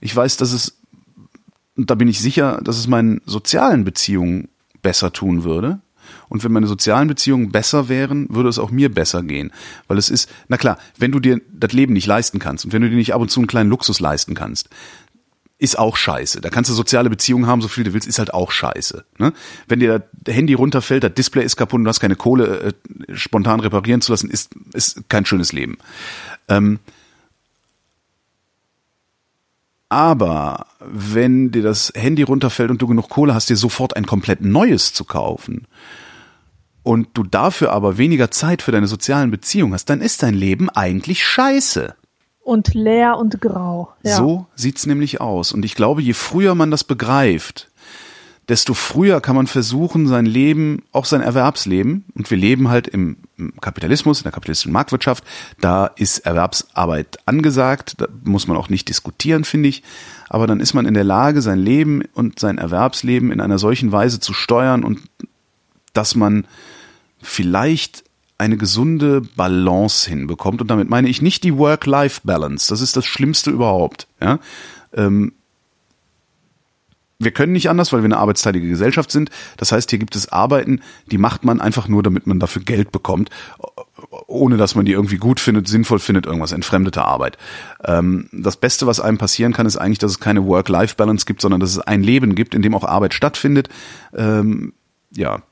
Ich 0.00 0.14
weiß, 0.14 0.36
dass 0.36 0.52
es, 0.52 0.78
da 1.76 1.94
bin 1.94 2.08
ich 2.08 2.20
sicher, 2.20 2.60
dass 2.62 2.78
es 2.78 2.86
meinen 2.86 3.20
sozialen 3.26 3.84
Beziehungen 3.84 4.48
besser 4.82 5.12
tun 5.12 5.44
würde. 5.44 5.80
Und 6.28 6.44
wenn 6.44 6.52
meine 6.52 6.66
sozialen 6.66 7.08
Beziehungen 7.08 7.50
besser 7.50 7.88
wären, 7.88 8.28
würde 8.30 8.48
es 8.48 8.58
auch 8.58 8.70
mir 8.70 8.92
besser 8.92 9.22
gehen. 9.22 9.52
Weil 9.88 9.98
es 9.98 10.08
ist, 10.08 10.30
na 10.48 10.56
klar, 10.56 10.78
wenn 10.98 11.12
du 11.12 11.20
dir 11.20 11.40
das 11.52 11.72
Leben 11.72 11.92
nicht 11.92 12.06
leisten 12.06 12.38
kannst 12.38 12.64
und 12.64 12.72
wenn 12.72 12.82
du 12.82 12.90
dir 12.90 12.96
nicht 12.96 13.14
ab 13.14 13.20
und 13.20 13.30
zu 13.30 13.40
einen 13.40 13.48
kleinen 13.48 13.70
Luxus 13.70 14.00
leisten 14.00 14.34
kannst, 14.34 14.68
ist 15.58 15.78
auch 15.78 15.96
scheiße. 15.96 16.40
Da 16.40 16.50
kannst 16.50 16.70
du 16.70 16.74
soziale 16.74 17.08
Beziehungen 17.08 17.46
haben, 17.46 17.62
so 17.62 17.68
viel 17.68 17.84
du 17.84 17.94
willst, 17.94 18.06
ist 18.06 18.18
halt 18.18 18.34
auch 18.34 18.50
scheiße. 18.50 19.04
Ne? 19.18 19.32
Wenn 19.68 19.80
dir 19.80 20.06
das 20.12 20.34
Handy 20.34 20.52
runterfällt, 20.54 21.02
das 21.02 21.14
Display 21.14 21.44
ist 21.44 21.56
kaputt 21.56 21.78
und 21.78 21.84
du 21.84 21.88
hast 21.88 22.00
keine 22.00 22.16
Kohle, 22.16 22.74
äh, 23.08 23.16
spontan 23.16 23.60
reparieren 23.60 24.02
zu 24.02 24.12
lassen, 24.12 24.28
ist, 24.28 24.54
ist 24.74 25.08
kein 25.08 25.24
schönes 25.24 25.52
Leben. 25.52 25.78
Ähm, 26.48 26.78
aber 29.88 30.66
wenn 30.80 31.52
dir 31.52 31.62
das 31.62 31.92
Handy 31.94 32.22
runterfällt 32.22 32.70
und 32.70 32.82
du 32.82 32.86
genug 32.86 33.08
Kohle 33.08 33.34
hast, 33.34 33.50
dir 33.50 33.56
sofort 33.56 33.96
ein 33.96 34.06
komplett 34.06 34.40
neues 34.40 34.92
zu 34.92 35.04
kaufen 35.04 35.66
und 36.82 37.08
du 37.14 37.22
dafür 37.22 37.72
aber 37.72 37.98
weniger 37.98 38.30
Zeit 38.30 38.62
für 38.62 38.72
deine 38.72 38.88
sozialen 38.88 39.30
Beziehungen 39.30 39.74
hast, 39.74 39.90
dann 39.90 40.00
ist 40.00 40.22
dein 40.22 40.34
Leben 40.34 40.70
eigentlich 40.70 41.24
scheiße. 41.24 41.94
Und 42.40 42.74
leer 42.74 43.18
und 43.18 43.40
grau. 43.40 43.92
Ja. 44.04 44.16
So 44.16 44.46
sieht's 44.54 44.86
nämlich 44.86 45.20
aus. 45.20 45.52
Und 45.52 45.64
ich 45.64 45.74
glaube, 45.74 46.00
je 46.00 46.12
früher 46.12 46.54
man 46.54 46.70
das 46.70 46.84
begreift, 46.84 47.70
desto 48.48 48.74
früher 48.74 49.20
kann 49.20 49.34
man 49.34 49.46
versuchen, 49.46 50.06
sein 50.06 50.26
Leben, 50.26 50.82
auch 50.92 51.04
sein 51.04 51.20
Erwerbsleben, 51.20 52.04
und 52.14 52.30
wir 52.30 52.38
leben 52.38 52.68
halt 52.68 52.86
im, 52.86 53.16
Kapitalismus, 53.60 54.20
in 54.20 54.24
der 54.24 54.32
kapitalistischen 54.32 54.72
Marktwirtschaft, 54.72 55.24
da 55.60 55.86
ist 55.86 56.20
Erwerbsarbeit 56.20 57.18
angesagt, 57.26 57.94
da 57.98 58.06
muss 58.22 58.46
man 58.46 58.56
auch 58.56 58.68
nicht 58.68 58.88
diskutieren, 58.88 59.44
finde 59.44 59.68
ich, 59.68 59.82
aber 60.28 60.46
dann 60.46 60.60
ist 60.60 60.74
man 60.74 60.86
in 60.86 60.94
der 60.94 61.04
Lage, 61.04 61.42
sein 61.42 61.58
Leben 61.58 62.02
und 62.14 62.38
sein 62.38 62.58
Erwerbsleben 62.58 63.32
in 63.32 63.40
einer 63.40 63.58
solchen 63.58 63.92
Weise 63.92 64.20
zu 64.20 64.32
steuern 64.32 64.84
und 64.84 65.00
dass 65.92 66.14
man 66.14 66.46
vielleicht 67.20 68.04
eine 68.38 68.56
gesunde 68.56 69.22
Balance 69.22 70.08
hinbekommt. 70.08 70.60
Und 70.60 70.70
damit 70.70 70.90
meine 70.90 71.08
ich 71.08 71.22
nicht 71.22 71.42
die 71.42 71.56
Work-Life-Balance. 71.56 72.68
Das 72.68 72.80
ist 72.80 72.96
das 72.96 73.06
Schlimmste 73.06 73.50
überhaupt. 73.50 74.08
Ja? 74.20 74.38
Ähm, 74.92 75.32
wir 77.18 77.30
können 77.30 77.52
nicht 77.52 77.70
anders, 77.70 77.92
weil 77.92 78.00
wir 78.00 78.06
eine 78.06 78.18
arbeitsteilige 78.18 78.68
Gesellschaft 78.68 79.10
sind. 79.10 79.30
Das 79.56 79.72
heißt, 79.72 79.88
hier 79.90 79.98
gibt 79.98 80.16
es 80.16 80.30
Arbeiten, 80.30 80.80
die 81.10 81.18
macht 81.18 81.44
man 81.44 81.60
einfach 81.60 81.88
nur, 81.88 82.02
damit 82.02 82.26
man 82.26 82.38
dafür 82.38 82.62
Geld 82.62 82.92
bekommt, 82.92 83.30
ohne 84.26 84.56
dass 84.56 84.74
man 84.74 84.84
die 84.84 84.92
irgendwie 84.92 85.16
gut 85.16 85.40
findet, 85.40 85.68
sinnvoll 85.68 85.98
findet, 85.98 86.26
irgendwas 86.26 86.52
entfremdete 86.52 87.04
Arbeit. 87.04 87.38
Ähm, 87.84 88.28
das 88.32 88.56
Beste, 88.56 88.86
was 88.86 89.00
einem 89.00 89.18
passieren 89.18 89.52
kann, 89.52 89.66
ist 89.66 89.76
eigentlich, 89.76 89.98
dass 89.98 90.12
es 90.12 90.20
keine 90.20 90.44
Work-Life-Balance 90.46 91.24
gibt, 91.24 91.40
sondern 91.40 91.60
dass 91.60 91.70
es 91.70 91.78
ein 91.78 92.02
Leben 92.02 92.34
gibt, 92.34 92.54
in 92.54 92.62
dem 92.62 92.74
auch 92.74 92.84
Arbeit 92.84 93.14
stattfindet. 93.14 93.68
Ähm, 94.14 94.74
ja, 95.10 95.42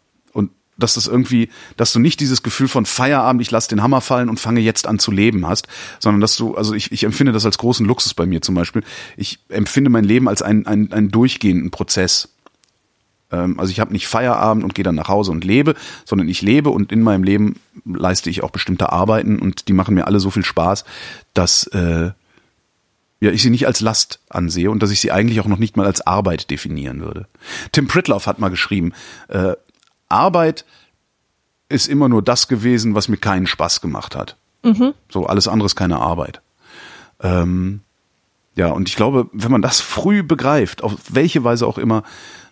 dass 0.76 0.94
das 0.94 1.06
irgendwie, 1.06 1.50
dass 1.76 1.92
du 1.92 1.98
nicht 1.98 2.20
dieses 2.20 2.42
Gefühl 2.42 2.68
von 2.68 2.86
Feierabend, 2.86 3.42
ich 3.42 3.50
lasse 3.50 3.68
den 3.68 3.82
Hammer 3.82 4.00
fallen 4.00 4.28
und 4.28 4.40
fange 4.40 4.60
jetzt 4.60 4.86
an 4.86 4.98
zu 4.98 5.10
leben 5.10 5.46
hast, 5.46 5.68
sondern 5.98 6.20
dass 6.20 6.36
du, 6.36 6.54
also 6.54 6.74
ich, 6.74 6.92
ich 6.92 7.04
empfinde 7.04 7.32
das 7.32 7.44
als 7.44 7.58
großen 7.58 7.86
Luxus 7.86 8.14
bei 8.14 8.26
mir 8.26 8.42
zum 8.42 8.54
Beispiel. 8.54 8.82
Ich 9.16 9.38
empfinde 9.48 9.90
mein 9.90 10.04
Leben 10.04 10.28
als 10.28 10.42
einen, 10.42 10.66
einen, 10.66 10.92
einen 10.92 11.10
durchgehenden 11.10 11.70
Prozess. 11.70 12.28
Ähm, 13.30 13.58
also 13.60 13.70
ich 13.70 13.80
habe 13.80 13.92
nicht 13.92 14.06
Feierabend 14.06 14.64
und 14.64 14.74
gehe 14.74 14.84
dann 14.84 14.94
nach 14.94 15.08
Hause 15.08 15.30
und 15.30 15.44
lebe, 15.44 15.74
sondern 16.04 16.28
ich 16.28 16.42
lebe 16.42 16.70
und 16.70 16.92
in 16.92 17.02
meinem 17.02 17.24
Leben 17.24 17.60
leiste 17.84 18.30
ich 18.30 18.42
auch 18.42 18.50
bestimmte 18.50 18.92
Arbeiten 18.92 19.38
und 19.38 19.68
die 19.68 19.72
machen 19.72 19.94
mir 19.94 20.06
alle 20.06 20.20
so 20.20 20.30
viel 20.30 20.44
Spaß, 20.44 20.84
dass 21.34 21.66
äh, 21.68 22.10
ja, 23.20 23.30
ich 23.30 23.42
sie 23.42 23.50
nicht 23.50 23.66
als 23.66 23.80
Last 23.80 24.20
ansehe 24.28 24.70
und 24.70 24.82
dass 24.82 24.90
ich 24.90 25.00
sie 25.00 25.10
eigentlich 25.10 25.40
auch 25.40 25.46
noch 25.46 25.58
nicht 25.58 25.76
mal 25.76 25.86
als 25.86 26.06
Arbeit 26.06 26.50
definieren 26.50 27.00
würde. 27.00 27.26
Tim 27.72 27.86
Pritloff 27.86 28.26
hat 28.26 28.38
mal 28.38 28.50
geschrieben, 28.50 28.92
äh, 29.28 29.54
Arbeit 30.08 30.64
ist 31.68 31.88
immer 31.88 32.08
nur 32.08 32.22
das 32.22 32.48
gewesen, 32.48 32.94
was 32.94 33.08
mir 33.08 33.16
keinen 33.16 33.46
Spaß 33.46 33.80
gemacht 33.80 34.14
hat. 34.14 34.36
So, 35.10 35.26
alles 35.26 35.48
andere 35.48 35.66
ist 35.66 35.76
keine 35.76 35.98
Arbeit. 35.98 36.40
Ähm, 37.20 37.80
ja, 38.54 38.68
und 38.68 38.88
ich 38.88 38.96
glaube, 38.96 39.28
wenn 39.32 39.50
man 39.50 39.62
das 39.62 39.80
früh 39.80 40.22
begreift, 40.22 40.82
auf 40.82 40.94
welche 41.10 41.42
Weise 41.44 41.66
auch 41.66 41.78
immer, 41.78 42.02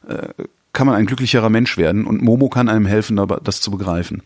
äh, 0.08 0.28
kann 0.72 0.86
man 0.86 0.96
ein 0.96 1.06
glücklicherer 1.06 1.50
Mensch 1.50 1.76
werden 1.76 2.06
und 2.06 2.22
Momo 2.22 2.48
kann 2.48 2.68
einem 2.68 2.86
helfen, 2.86 3.20
das 3.44 3.60
zu 3.60 3.70
begreifen. 3.70 4.22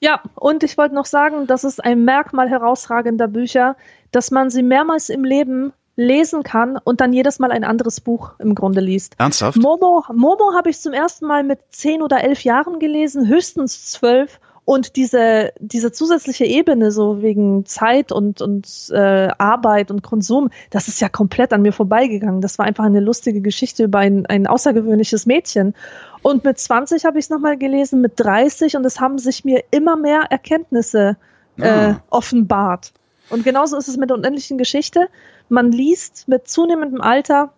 Ja, 0.00 0.20
und 0.34 0.62
ich 0.62 0.76
wollte 0.78 0.94
noch 0.94 1.06
sagen, 1.06 1.46
das 1.46 1.64
ist 1.64 1.82
ein 1.82 2.04
Merkmal 2.04 2.48
herausragender 2.48 3.26
Bücher, 3.26 3.76
dass 4.12 4.30
man 4.30 4.50
sie 4.50 4.62
mehrmals 4.62 5.08
im 5.08 5.24
Leben 5.24 5.72
lesen 5.98 6.44
kann 6.44 6.78
und 6.82 7.00
dann 7.00 7.12
jedes 7.12 7.40
Mal 7.40 7.50
ein 7.50 7.64
anderes 7.64 8.00
Buch 8.00 8.34
im 8.38 8.54
Grunde 8.54 8.80
liest. 8.80 9.16
Ernsthaft? 9.18 9.58
Momo, 9.58 10.04
Momo 10.14 10.54
habe 10.56 10.70
ich 10.70 10.80
zum 10.80 10.92
ersten 10.92 11.26
Mal 11.26 11.42
mit 11.42 11.58
zehn 11.70 12.02
oder 12.02 12.22
elf 12.22 12.44
Jahren 12.44 12.78
gelesen, 12.78 13.26
höchstens 13.26 13.90
zwölf. 13.90 14.38
Und 14.64 14.96
diese, 14.96 15.50
diese 15.58 15.90
zusätzliche 15.90 16.44
Ebene, 16.44 16.92
so 16.92 17.20
wegen 17.22 17.64
Zeit 17.64 18.12
und, 18.12 18.42
und 18.42 18.68
äh, 18.92 19.28
Arbeit 19.38 19.90
und 19.90 20.02
Konsum, 20.02 20.50
das 20.70 20.86
ist 20.86 21.00
ja 21.00 21.08
komplett 21.08 21.52
an 21.52 21.62
mir 21.62 21.72
vorbeigegangen. 21.72 22.42
Das 22.42 22.58
war 22.58 22.66
einfach 22.66 22.84
eine 22.84 23.00
lustige 23.00 23.40
Geschichte 23.40 23.84
über 23.84 23.98
ein, 23.98 24.26
ein 24.26 24.46
außergewöhnliches 24.46 25.26
Mädchen. 25.26 25.74
Und 26.22 26.44
mit 26.44 26.58
20 26.58 27.06
habe 27.06 27.18
ich 27.18 27.24
es 27.24 27.30
nochmal 27.30 27.56
gelesen, 27.56 28.02
mit 28.02 28.12
30 28.16 28.76
und 28.76 28.84
es 28.84 29.00
haben 29.00 29.18
sich 29.18 29.44
mir 29.44 29.64
immer 29.72 29.96
mehr 29.96 30.26
Erkenntnisse 30.30 31.16
äh, 31.56 31.66
Ah. 31.66 32.02
offenbart. 32.10 32.92
Und 33.30 33.44
genauso 33.44 33.76
ist 33.76 33.88
es 33.88 33.96
mit 33.96 34.10
der 34.10 34.16
unendlichen 34.16 34.58
Geschichte. 34.58 35.08
Man 35.48 35.72
liest 35.72 36.28
mit 36.28 36.48
zunehmendem 36.48 37.00
Alter 37.00 37.52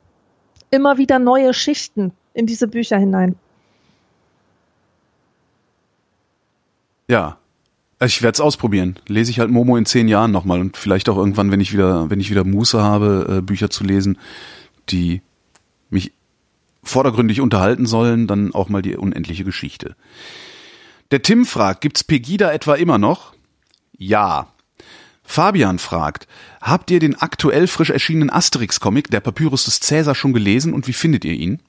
immer 0.70 0.98
wieder 0.98 1.18
neue 1.18 1.52
Schichten 1.54 2.12
in 2.34 2.46
diese 2.46 2.68
Bücher 2.68 2.98
hinein. 2.98 3.36
Ja. 7.08 7.38
Ich 8.02 8.22
werde 8.22 8.36
es 8.36 8.40
ausprobieren. 8.40 8.98
Lese 9.08 9.30
ich 9.30 9.40
halt 9.40 9.50
Momo 9.50 9.76
in 9.76 9.84
zehn 9.84 10.08
Jahren 10.08 10.30
nochmal 10.30 10.60
und 10.60 10.78
vielleicht 10.78 11.10
auch 11.10 11.18
irgendwann, 11.18 11.50
wenn 11.50 11.60
ich 11.60 11.74
wieder, 11.74 12.08
wenn 12.08 12.18
ich 12.18 12.30
wieder 12.30 12.44
Muße 12.44 12.80
habe, 12.82 13.26
äh, 13.28 13.40
Bücher 13.42 13.68
zu 13.68 13.84
lesen, 13.84 14.16
die 14.88 15.20
mich 15.90 16.12
vordergründig 16.82 17.42
unterhalten 17.42 17.84
sollen, 17.84 18.26
dann 18.26 18.54
auch 18.54 18.70
mal 18.70 18.80
die 18.80 18.96
unendliche 18.96 19.44
Geschichte. 19.44 19.96
Der 21.10 21.20
Tim 21.20 21.44
fragt, 21.44 21.82
gibt's 21.82 22.04
Pegida 22.04 22.50
etwa 22.52 22.74
immer 22.74 22.96
noch? 22.96 23.34
Ja. 23.98 24.48
Fabian 25.30 25.78
fragt, 25.78 26.26
habt 26.60 26.90
ihr 26.90 26.98
den 26.98 27.14
aktuell 27.14 27.68
frisch 27.68 27.90
erschienenen 27.90 28.30
Asterix-Comic, 28.30 29.12
der 29.12 29.20
Papyrus 29.20 29.64
des 29.66 29.78
Cäsar, 29.78 30.16
schon 30.16 30.32
gelesen 30.32 30.74
und 30.74 30.88
wie 30.88 30.92
findet 30.92 31.24
ihr 31.24 31.34
ihn? 31.34 31.60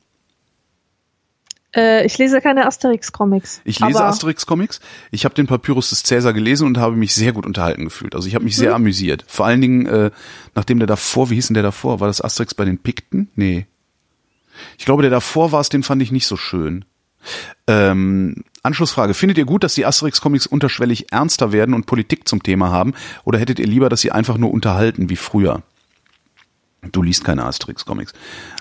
Äh, 1.75 2.03
ich 2.03 2.17
lese 2.17 2.41
keine 2.41 2.65
Asterix-Comics. 2.65 3.61
Ich 3.63 3.79
lese 3.79 4.03
Asterix-Comics. 4.03 4.79
Ich 5.11 5.25
habe 5.25 5.35
den 5.35 5.45
Papyrus 5.45 5.91
des 5.91 6.01
Cäsar 6.01 6.33
gelesen 6.33 6.65
und 6.65 6.79
habe 6.79 6.95
mich 6.95 7.13
sehr 7.13 7.33
gut 7.33 7.45
unterhalten 7.45 7.83
gefühlt. 7.85 8.15
Also 8.15 8.27
ich 8.27 8.33
habe 8.33 8.45
mich 8.45 8.55
sehr 8.55 8.69
Mhm. 8.71 8.77
amüsiert. 8.77 9.25
Vor 9.27 9.45
allen 9.45 9.61
Dingen, 9.61 9.85
äh, 9.85 10.09
nachdem 10.55 10.79
der 10.79 10.87
davor, 10.87 11.29
wie 11.29 11.35
hieß 11.35 11.47
denn 11.49 11.53
der 11.53 11.61
davor? 11.61 11.99
War 11.99 12.07
das 12.07 12.19
Asterix 12.19 12.55
bei 12.55 12.65
den 12.65 12.79
Pikten? 12.79 13.29
Nee. 13.35 13.67
Ich 14.79 14.85
glaube, 14.85 15.03
der 15.03 15.11
davor 15.11 15.51
war 15.51 15.61
es, 15.61 15.69
den 15.69 15.83
fand 15.83 16.01
ich 16.01 16.11
nicht 16.11 16.25
so 16.25 16.35
schön. 16.35 16.83
Ähm, 17.67 18.43
Anschlussfrage. 18.63 19.13
Findet 19.13 19.37
ihr 19.37 19.45
gut, 19.45 19.63
dass 19.63 19.73
die 19.73 19.85
Asterix-Comics 19.85 20.45
unterschwellig 20.45 21.11
ernster 21.11 21.51
werden 21.51 21.73
und 21.73 21.85
Politik 21.85 22.27
zum 22.27 22.43
Thema 22.43 22.71
haben? 22.71 22.93
Oder 23.23 23.39
hättet 23.39 23.59
ihr 23.59 23.67
lieber, 23.67 23.89
dass 23.89 24.01
sie 24.01 24.11
einfach 24.11 24.37
nur 24.37 24.51
unterhalten 24.51 25.09
wie 25.09 25.15
früher? 25.15 25.63
Du 26.91 27.03
liest 27.03 27.23
keine 27.23 27.45
Asterix-Comics. 27.45 28.13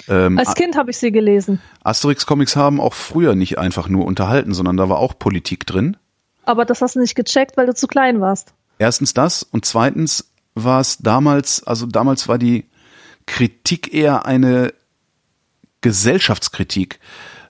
Ähm, 0.09 0.39
Als 0.39 0.55
Kind 0.55 0.77
habe 0.77 0.91
ich 0.91 0.99
sie 0.99 1.11
gelesen. 1.11 1.61
Asterix-Comics 1.85 2.57
haben 2.57 2.81
auch 2.81 2.95
früher 2.95 3.35
nicht 3.35 3.59
einfach 3.59 3.89
nur 3.89 4.05
unterhalten, 4.05 4.53
sondern 4.53 4.77
da 4.77 4.89
war 4.89 4.99
auch 4.99 5.19
Politik 5.19 5.67
drin. 5.67 5.97
Aber 6.45 6.65
das 6.65 6.83
hast 6.83 6.97
du 6.97 7.01
nicht 7.01 7.15
gecheckt, 7.15 7.57
weil 7.57 7.67
du 7.67 7.75
zu 7.75 7.87
klein 7.87 8.21
warst. 8.21 8.53
Erstens 8.79 9.15
das 9.15 9.43
und 9.43 9.65
zweitens 9.65 10.33
war 10.55 10.81
es 10.81 10.99
damals, 10.99 11.63
also 11.65 11.87
damals 11.87 12.29
war 12.29 12.39
die 12.39 12.67
Kritik 13.27 13.95
eher 13.95 14.27
eine 14.27 14.73
Gesellschaftskritik 15.81 16.99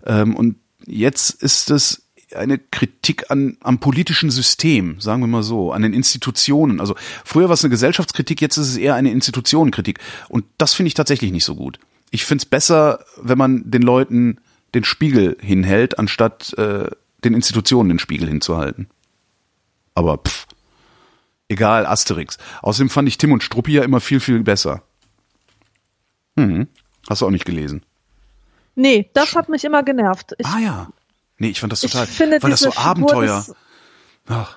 ähm, 0.05 0.37
und 0.37 0.57
jetzt 0.87 1.43
ist 1.43 1.71
es 1.71 2.10
eine 2.35 2.59
Kritik 2.59 3.31
an, 3.31 3.57
am 3.61 3.79
politischen 3.79 4.31
System, 4.31 5.01
sagen 5.01 5.21
wir 5.21 5.27
mal 5.27 5.43
so, 5.43 5.73
an 5.73 5.83
den 5.83 5.93
Institutionen. 5.93 6.81
Also 6.81 6.95
früher 7.25 7.49
war 7.49 7.55
es 7.55 7.65
eine 7.65 7.71
Gesellschaftskritik, 7.71 8.41
jetzt 8.41 8.57
ist 8.57 8.69
es 8.69 8.77
eher 8.77 8.95
eine 8.95 9.11
Institutionenkritik 9.11 9.99
und 10.29 10.45
das 10.59 10.75
finde 10.75 10.89
ich 10.89 10.95
tatsächlich 10.95 11.33
nicht 11.33 11.45
so 11.45 11.55
gut. 11.55 11.79
Ich 12.11 12.25
finde 12.25 12.43
es 12.43 12.47
besser, 12.47 13.05
wenn 13.21 13.39
man 13.39 13.71
den 13.71 13.83
Leuten 13.83 14.39
den 14.75 14.85
Spiegel 14.85 15.37
hinhält, 15.41 15.99
anstatt 15.99 16.53
äh, 16.59 16.89
den 17.25 17.35
Institutionen 17.35 17.89
den 17.89 17.99
Spiegel 17.99 18.29
hinzuhalten. 18.29 18.89
Aber 19.95 20.19
pff, 20.19 20.47
egal, 21.49 21.87
Asterix. 21.87 22.39
Außerdem 22.63 22.91
fand 22.91 23.09
ich 23.09 23.19
Tim 23.19 23.33
und 23.33 23.43
Struppi 23.43 23.73
ja 23.73 23.83
immer 23.83 24.01
viel, 24.01 24.21
viel 24.21 24.43
besser. 24.43 24.83
Hm. 26.39 26.69
Hast 27.09 27.23
du 27.23 27.27
auch 27.27 27.31
nicht 27.31 27.45
gelesen? 27.45 27.85
Nee, 28.75 29.11
das 29.15 29.35
hat 29.35 29.49
mich 29.49 29.65
immer 29.65 29.83
genervt. 29.83 30.35
Ich, 30.39 30.47
ah 30.47 30.59
ja. 30.59 30.89
Nee, 31.41 31.49
ich 31.49 31.59
fand 31.61 31.73
das 31.73 31.83
ich 31.83 31.91
total, 31.91 32.07
finde 32.07 32.41
weil 32.43 32.51
das 32.51 32.61
so 32.61 32.71
Figur 32.71 32.87
Abenteuer. 32.87 33.45
Ach. 34.29 34.57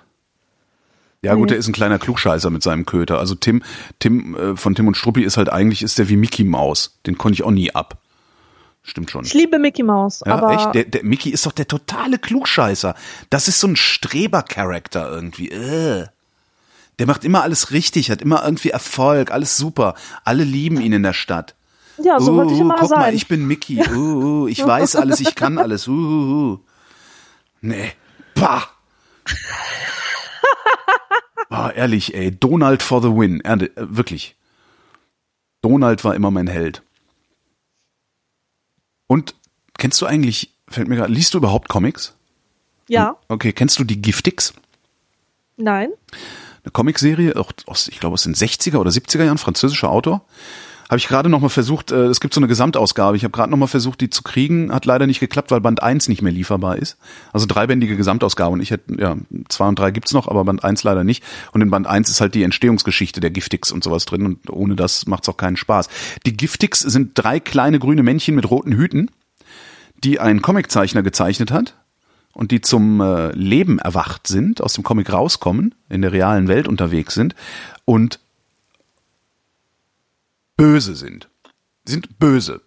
Ja 1.22 1.34
gut, 1.36 1.44
Nee. 1.46 1.48
der 1.52 1.58
ist 1.58 1.68
ein 1.68 1.74
kleiner 1.74 1.98
Klugscheißer 1.98 2.50
mit 2.50 2.62
seinem 2.62 2.86
Köter. 2.86 3.18
Also 3.18 3.34
Tim, 3.36 3.64
Tim 4.00 4.36
äh, 4.36 4.56
von 4.58 4.76
Tim 4.76 4.88
und 4.88 4.98
Struppi 4.98 5.24
ist 5.24 5.38
halt 5.38 5.48
eigentlich 5.50 5.82
ist 5.82 5.98
der 5.98 6.10
wie 6.10 6.18
Mickey 6.18 6.44
Maus. 6.44 7.00
Den 7.08 7.18
konnte 7.18 7.36
ich 7.36 7.44
auch 7.44 7.52
nie 7.52 7.74
ab. 7.74 7.98
Stimmt 8.86 9.10
schon. 9.10 9.24
Ich 9.24 9.34
liebe 9.34 9.60
Mickey 9.60 9.82
Mouse, 9.82 10.22
Ja, 10.26 10.36
aber 10.36 10.52
echt? 10.54 10.76
Der, 10.76 10.84
der 10.84 11.06
Mickey 11.06 11.30
ist 11.30 11.46
doch 11.46 11.54
der 11.54 11.70
totale 11.70 12.20
Klugscheißer. 12.20 12.96
Das 13.30 13.48
ist 13.48 13.62
so 13.62 13.68
ein 13.68 13.78
Streber-Charakter 13.78 15.10
irgendwie. 15.10 15.50
Äh. 15.50 16.08
Der 17.00 17.08
macht 17.08 17.24
immer 17.24 17.44
alles 17.44 17.72
richtig, 17.72 18.12
hat 18.12 18.22
immer 18.22 18.44
irgendwie 18.44 18.72
Erfolg, 18.72 19.32
alles 19.32 19.56
super. 19.56 19.96
Alle 20.26 20.44
lieben 20.44 20.82
ihn 20.82 20.92
in 20.92 21.04
der 21.04 21.14
Stadt. 21.14 21.56
ja, 22.04 22.20
so 22.20 22.36
wollte 22.36 22.52
ich 22.54 22.60
Uh, 22.60 22.64
immer 22.64 22.76
guck 22.78 22.90
sein. 22.90 23.00
mal, 23.00 23.14
ich 23.16 23.30
bin 23.30 23.46
Mickey. 23.48 23.82
Uh, 23.90 24.44
uh, 24.44 24.48
ich 24.50 24.60
weiß 24.66 24.98
alles, 24.98 25.22
ich 25.22 25.36
kann 25.36 25.58
alles. 25.58 25.88
Uh, 25.88 25.92
uh, 25.94 26.52
uh. 26.56 26.60
Nee. 27.64 27.94
Bah. 28.36 28.68
Ah, 31.50 31.70
ehrlich, 31.70 32.16
ey. 32.16 32.32
Donald 32.32 32.82
for 32.82 33.00
the 33.04 33.10
win. 33.10 33.40
Ernte, 33.42 33.68
äh, 33.78 33.86
wirklich. 33.96 34.36
Donald 35.62 36.04
war 36.04 36.16
immer 36.16 36.32
mein 36.32 36.48
Held. 36.48 36.82
Und 39.06 39.36
kennst 39.78 40.02
du 40.02 40.08
eigentlich, 40.08 40.52
fällt 40.68 40.88
mir 40.88 40.96
gerade, 40.96 41.14
liest 41.14 41.34
du 41.36 41.38
überhaupt 41.38 41.70
Comics? 41.70 42.16
ja, 42.90 43.18
Okay, 43.28 43.54
kennst 43.54 43.78
du 43.78 43.84
die 43.84 44.02
Giftix? 44.02 44.54
nein. 45.58 45.92
Eine 46.64 46.72
Comicserie, 46.72 47.36
auch 47.36 47.52
aus, 47.68 47.88
ich 47.88 48.00
glaube 48.00 48.14
aus 48.16 48.24
den 48.24 48.34
60er 48.36 48.78
oder 48.78 48.90
70er 48.90 49.24
Jahren, 49.26 49.38
französischer 49.38 49.90
Autor. 49.92 50.26
Habe 50.90 50.98
ich 50.98 51.08
gerade 51.08 51.30
noch 51.30 51.40
mal 51.40 51.50
versucht, 51.50 51.92
äh, 51.92 52.06
es 52.06 52.20
gibt 52.20 52.34
so 52.34 52.40
eine 52.40 52.48
Gesamtausgabe, 52.48 53.18
ich 53.18 53.24
habe 53.24 53.32
gerade 53.32 53.50
noch 53.50 53.58
mal 53.58 53.68
versucht, 53.68 54.02
die 54.02 54.10
zu 54.10 54.24
kriegen, 54.24 54.72
hat 54.74 54.86
leider 54.86 55.08
nicht 55.08 55.20
geklappt, 55.20 55.52
weil 55.52 55.62
Band 55.62 55.82
1 55.82 56.08
nicht 56.08 56.22
mehr 56.22 56.32
lieferbar 56.32 56.78
ist. 56.78 56.98
Also 57.32 57.46
dreibändige 57.48 57.96
Gesamtausgabe 57.96 58.52
und 58.52 58.62
ich 58.62 58.72
hätte, 58.72 59.02
ja, 59.02 59.16
zwei 59.50 59.68
und 59.68 59.80
drei 59.80 59.92
gibt's 59.92 60.14
noch, 60.14 60.28
aber 60.28 60.44
Band 60.44 60.64
1 60.64 60.84
leider 60.84 61.04
nicht. 61.04 61.24
Und 61.52 61.62
in 61.62 61.70
Band 61.70 61.88
1 61.88 62.10
ist 62.10 62.22
halt 62.22 62.36
die 62.36 62.44
Entstehungsgeschichte 62.44 63.20
der 63.20 63.32
Giftix 63.32 63.72
und 63.72 63.84
sowas 63.84 64.06
drin 64.06 64.26
und 64.26 64.50
ohne 64.50 64.76
das 64.76 65.08
macht's 65.08 65.30
auch 65.30 65.38
keinen 65.38 65.58
Spaß. 65.58 65.88
Die 66.26 66.36
Giftix 66.36 66.80
sind 66.80 67.12
drei 67.16 67.40
kleine 67.40 67.80
grüne 67.80 68.04
Männchen 68.04 68.36
mit 68.36 68.50
roten 68.50 68.74
Hüten, 68.74 69.10
die 70.04 70.20
ein 70.20 70.42
Comiczeichner 70.42 71.04
gezeichnet 71.04 71.52
hat 71.52 71.76
und 72.34 72.52
die 72.52 72.62
zum 72.62 73.00
äh, 73.00 73.32
Leben 73.32 73.80
erwacht 73.80 74.28
sind, 74.28 74.62
aus 74.62 74.74
dem 74.74 74.84
Comic 74.84 75.14
rauskommen, 75.14 75.76
in 75.90 76.02
der 76.02 76.12
realen 76.12 76.48
Welt 76.48 76.68
unterwegs 76.68 77.14
sind 77.14 77.36
und 77.86 78.20
böse 80.58 80.96
sind. 80.96 81.30
Die 81.88 81.92
sind 81.92 82.20
böse. 82.20 82.62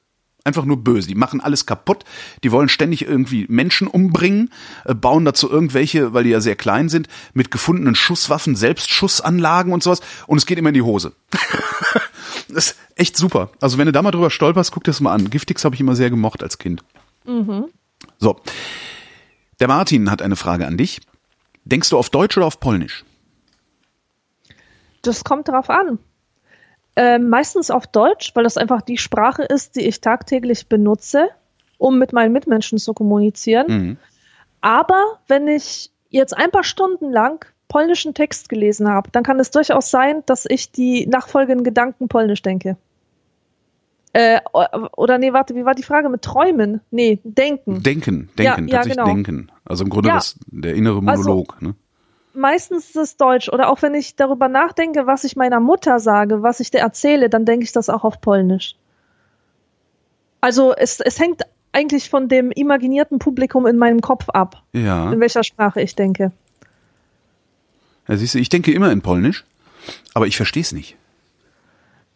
Einfach 0.45 0.65
nur 0.65 0.85
böse. 0.85 1.09
Die 1.09 1.17
machen 1.17 1.41
alles 1.41 1.67
kaputt. 1.67 2.05
Die 2.45 2.53
wollen 2.53 2.69
ständig 2.69 3.03
irgendwie 3.03 3.47
Menschen 3.49 3.89
umbringen, 3.89 4.51
äh, 4.85 4.95
bauen 4.95 5.25
dazu 5.25 5.51
irgendwelche, 5.51 6.13
weil 6.15 6.23
die 6.23 6.31
ja 6.31 6.41
sehr 6.41 6.55
klein 6.55 6.89
sind, 6.89 7.09
mit 7.35 7.51
gefundenen 7.51 7.97
Schusswaffen, 7.97 8.55
Selbstschussanlagen 8.55 9.73
und 9.73 9.83
sowas. 9.83 10.03
Und 10.29 10.39
es 10.39 10.47
geht 10.47 10.59
immer 10.59 10.69
in 10.69 10.75
die 10.75 10.83
Hose. 10.83 11.15
das 12.49 12.69
ist 12.69 12.79
echt 12.95 13.17
super. 13.17 13.51
Also 13.61 13.77
wenn 13.77 13.87
du 13.87 13.93
da 13.93 14.03
mal 14.03 14.13
drüber 14.13 14.31
stolperst, 14.31 14.71
guck 14.71 14.85
dir 14.85 14.93
das 14.93 15.01
mal 15.01 15.13
an. 15.13 15.31
Giftix 15.31 15.65
habe 15.65 15.75
ich 15.75 15.81
immer 15.81 15.97
sehr 15.97 16.11
gemocht 16.11 16.45
als 16.45 16.59
Kind. 16.59 16.85
So. 18.19 18.41
Der 19.59 19.67
Martin 19.67 20.11
hat 20.11 20.23
eine 20.23 20.37
Frage 20.37 20.67
an 20.67 20.77
dich. 20.77 21.01
Denkst 21.65 21.91
du 21.91 21.99
auf 21.99 22.11
Deutsch 22.11 22.37
oder 22.37 22.47
auf 22.47 22.61
Polnisch? 22.61 23.05
Das 25.03 25.25
kommt 25.25 25.49
darauf 25.49 25.71
an. 25.71 25.99
Ähm, 26.97 27.29
meistens 27.29 27.71
auf 27.71 27.87
Deutsch, 27.87 28.31
weil 28.35 28.45
das 28.45 28.57
einfach 28.57 28.81
die 28.81 28.97
Sprache 28.97 29.43
ist, 29.43 29.77
die 29.77 29.83
ich 29.87 30.01
tagtäglich 30.01 30.67
benutze, 30.69 31.29
um 31.79 31.99
mit 31.99 32.13
meinen 32.15 32.33
Mitmenschen 32.33 32.79
zu 32.79 32.95
kommunizieren. 32.95 33.67
Mhm. 33.69 33.97
Aber 34.63 35.19
wenn 35.29 35.47
ich 35.47 35.91
jetzt 36.09 36.35
ein 36.37 36.51
paar 36.51 36.65
Stunden 36.65 37.11
lang 37.13 37.45
polnischen 37.69 38.15
Text 38.15 38.49
gelesen 38.49 38.89
habe, 38.89 39.11
dann 39.11 39.23
kann 39.25 39.39
es 39.41 39.51
durchaus 39.51 39.91
sein, 39.91 40.23
dass 40.27 40.47
ich 40.49 40.71
die 40.73 41.07
nachfolgenden 41.07 41.65
Gedanken 41.65 42.09
polnisch 42.09 42.41
denke. 42.41 42.77
Äh, 44.15 44.41
oder 44.97 45.19
nee, 45.19 45.35
warte, 45.35 45.55
wie 45.55 45.67
war 45.67 45.75
die 45.75 45.83
Frage 45.83 46.09
mit 46.09 46.23
Träumen? 46.23 46.81
Nee, 46.91 47.19
denken. 47.25 47.83
Denken, 47.83 48.31
denken, 48.39 48.69
Ja, 48.69 48.77
ja, 48.77 48.77
tatsächlich 48.77 48.97
genau. 48.97 49.07
denken. 49.07 49.51
Also 49.67 49.85
im 49.85 49.91
Grunde 49.91 50.09
Ja. 50.09 50.15
das, 50.15 50.39
der 50.47 50.75
innere 50.75 51.03
Also- 51.07 51.23
Monolog. 51.25 51.61
ne? 51.61 51.75
Meistens 52.37 52.87
ist 52.87 52.97
es 52.97 53.17
Deutsch. 53.17 53.49
Oder 53.49 53.69
auch 53.71 53.83
wenn 53.83 53.95
ich 53.95 54.17
darüber 54.17 54.49
nachdenke, 54.49 55.07
was 55.07 55.25
ich 55.25 55.37
meiner 55.37 55.61
Mutter 55.61 55.99
sage, 56.01 56.43
was 56.43 56.61
ich 56.61 56.71
dir 56.71 56.79
erzähle, 56.81 57.29
dann 57.31 57.45
denke 57.45 57.65
ich 57.65 57.73
das 57.73 57.89
auch 57.89 58.05
auf 58.05 58.21
Polnisch. 58.21 58.77
Also 60.41 60.75
es, 60.75 61.01
es 61.01 61.19
hängt 61.19 61.43
eigentlich 61.73 62.09
von 62.09 62.29
dem 62.29 62.51
imaginierten 62.53 63.19
Publikum 63.19 63.67
in 63.67 63.77
meinem 63.77 64.01
Kopf 64.01 64.29
ab, 64.31 64.63
Ja. 64.73 65.13
in 65.13 65.21
welcher 65.21 65.43
Sprache 65.45 65.81
ich 65.81 65.95
denke. 65.97 66.33
ja. 68.09 68.17
Siehst 68.17 68.35
du, 68.35 68.39
ich 68.39 68.49
denke 68.49 68.73
immer 68.73 68.91
in 68.93 69.03
Polnisch, 69.03 69.45
aber 70.15 70.27
ich 70.27 70.37
verstehe 70.37 70.63
es 70.63 70.73
nicht. 70.73 70.97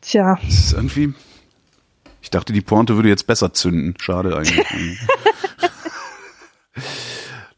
Tja, 0.01 0.39
Es 0.49 0.59
ist 0.67 0.73
irgendwie. 0.73 1.13
Ich 2.23 2.31
dachte, 2.31 2.53
die 2.53 2.61
Pointe 2.63 2.97
würde 2.97 3.09
jetzt 3.09 3.27
besser 3.27 3.53
zünden. 3.53 3.95
Schade 4.01 4.37
eigentlich. 4.37 4.65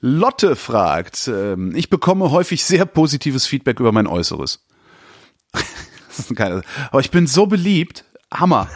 Lotte 0.04 0.56
fragt, 0.56 1.28
ähm, 1.28 1.76
ich 1.76 1.88
bekomme 1.88 2.32
häufig 2.32 2.64
sehr 2.64 2.86
positives 2.86 3.46
Feedback 3.46 3.78
über 3.78 3.92
mein 3.92 4.06
Äußeres. 4.06 4.66
Das 6.14 6.30
ist 6.30 6.36
geil. 6.36 6.60
Aber 6.90 7.00
ich 7.00 7.10
bin 7.10 7.26
so 7.26 7.46
beliebt. 7.46 8.04
Hammer. 8.30 8.68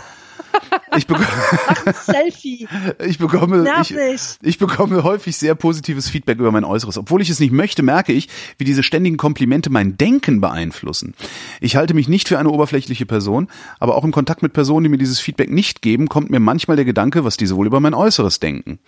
ich, 0.96 1.06
ein 1.06 1.94
Selfie. 2.02 2.66
ich 3.06 3.18
bekomme, 3.18 3.70
ich, 3.82 3.94
ich 4.40 4.58
bekomme 4.58 5.04
häufig 5.04 5.36
sehr 5.36 5.54
positives 5.54 6.08
Feedback 6.08 6.38
über 6.38 6.50
mein 6.50 6.64
Äußeres. 6.64 6.96
Obwohl 6.96 7.20
ich 7.20 7.28
es 7.28 7.38
nicht 7.38 7.52
möchte, 7.52 7.82
merke 7.82 8.14
ich, 8.14 8.30
wie 8.56 8.64
diese 8.64 8.82
ständigen 8.82 9.18
Komplimente 9.18 9.68
mein 9.68 9.98
Denken 9.98 10.40
beeinflussen. 10.40 11.12
Ich 11.60 11.76
halte 11.76 11.92
mich 11.92 12.08
nicht 12.08 12.28
für 12.28 12.38
eine 12.38 12.48
oberflächliche 12.48 13.04
Person, 13.04 13.48
aber 13.78 13.96
auch 13.96 14.04
im 14.04 14.12
Kontakt 14.12 14.40
mit 14.40 14.54
Personen, 14.54 14.84
die 14.84 14.88
mir 14.88 14.96
dieses 14.96 15.20
Feedback 15.20 15.50
nicht 15.50 15.82
geben, 15.82 16.08
kommt 16.08 16.30
mir 16.30 16.40
manchmal 16.40 16.76
der 16.76 16.86
Gedanke, 16.86 17.22
was 17.22 17.36
diese 17.36 17.56
wohl 17.56 17.66
über 17.66 17.80
mein 17.80 17.92
Äußeres 17.92 18.40
denken. 18.40 18.78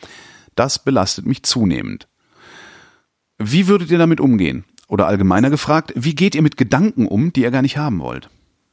Das 0.54 0.82
belastet 0.82 1.26
mich 1.26 1.42
zunehmend. 1.42 2.08
Wie 3.38 3.68
würdet 3.68 3.90
ihr 3.90 3.98
damit 3.98 4.20
umgehen? 4.20 4.64
Oder 4.88 5.06
allgemeiner 5.06 5.50
gefragt, 5.50 5.92
wie 5.94 6.14
geht 6.14 6.34
ihr 6.34 6.42
mit 6.42 6.56
Gedanken 6.56 7.06
um, 7.06 7.32
die 7.32 7.42
ihr 7.42 7.50
gar 7.50 7.62
nicht 7.62 7.76
haben 7.76 8.00
wollt? 8.00 8.30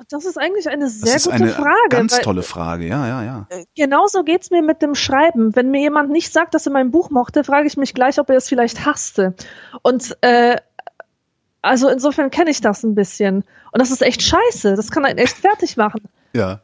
Das 0.10 0.26
ist 0.26 0.38
eigentlich 0.38 0.70
eine 0.70 0.86
Das 0.86 1.00
sehr 1.00 1.16
ist 1.16 1.24
gute 1.26 1.36
eine 1.36 1.50
Frage. 1.50 1.90
ganz 1.90 2.14
weil- 2.14 2.22
tolle 2.22 2.44
Frage, 2.44 2.88
ja, 2.88 3.08
ja, 3.08 3.24
ja. 3.24 3.48
Genauso 3.76 4.24
geht's 4.24 4.52
mir 4.52 4.62
mit 4.62 4.82
dem 4.82 4.94
Schreiben. 4.96 5.56
Wenn 5.56 5.72
mir 5.72 5.82
jemand 5.82 6.12
nicht 6.12 6.32
sagt, 6.32 6.54
dass 6.54 6.66
er 6.68 6.72
mein 6.72 6.92
Buch 6.92 7.10
mochte, 7.10 7.44
frage 7.44 7.68
ich 7.68 7.76
mich 7.78 7.94
gleich, 7.94 8.20
ob 8.20 8.30
er 8.30 8.38
es 8.38 8.48
vielleicht 8.48 8.86
hasste. 8.86 9.34
Und 9.82 10.16
äh, 10.22 10.58
also 11.62 11.90
insofern 11.90 12.30
kenne 12.30 12.52
ich 12.52 12.62
das 12.62 12.84
ein 12.84 12.94
bisschen. 12.94 13.38
Und 13.72 13.82
das 13.82 13.90
ist 13.90 14.02
echt 14.04 14.22
scheiße. 14.22 14.76
Das 14.76 14.92
kann 14.92 15.06
einen 15.06 15.18
echt 15.20 15.38
fertig 15.38 15.78
machen. 15.78 16.02
Ja. 16.34 16.60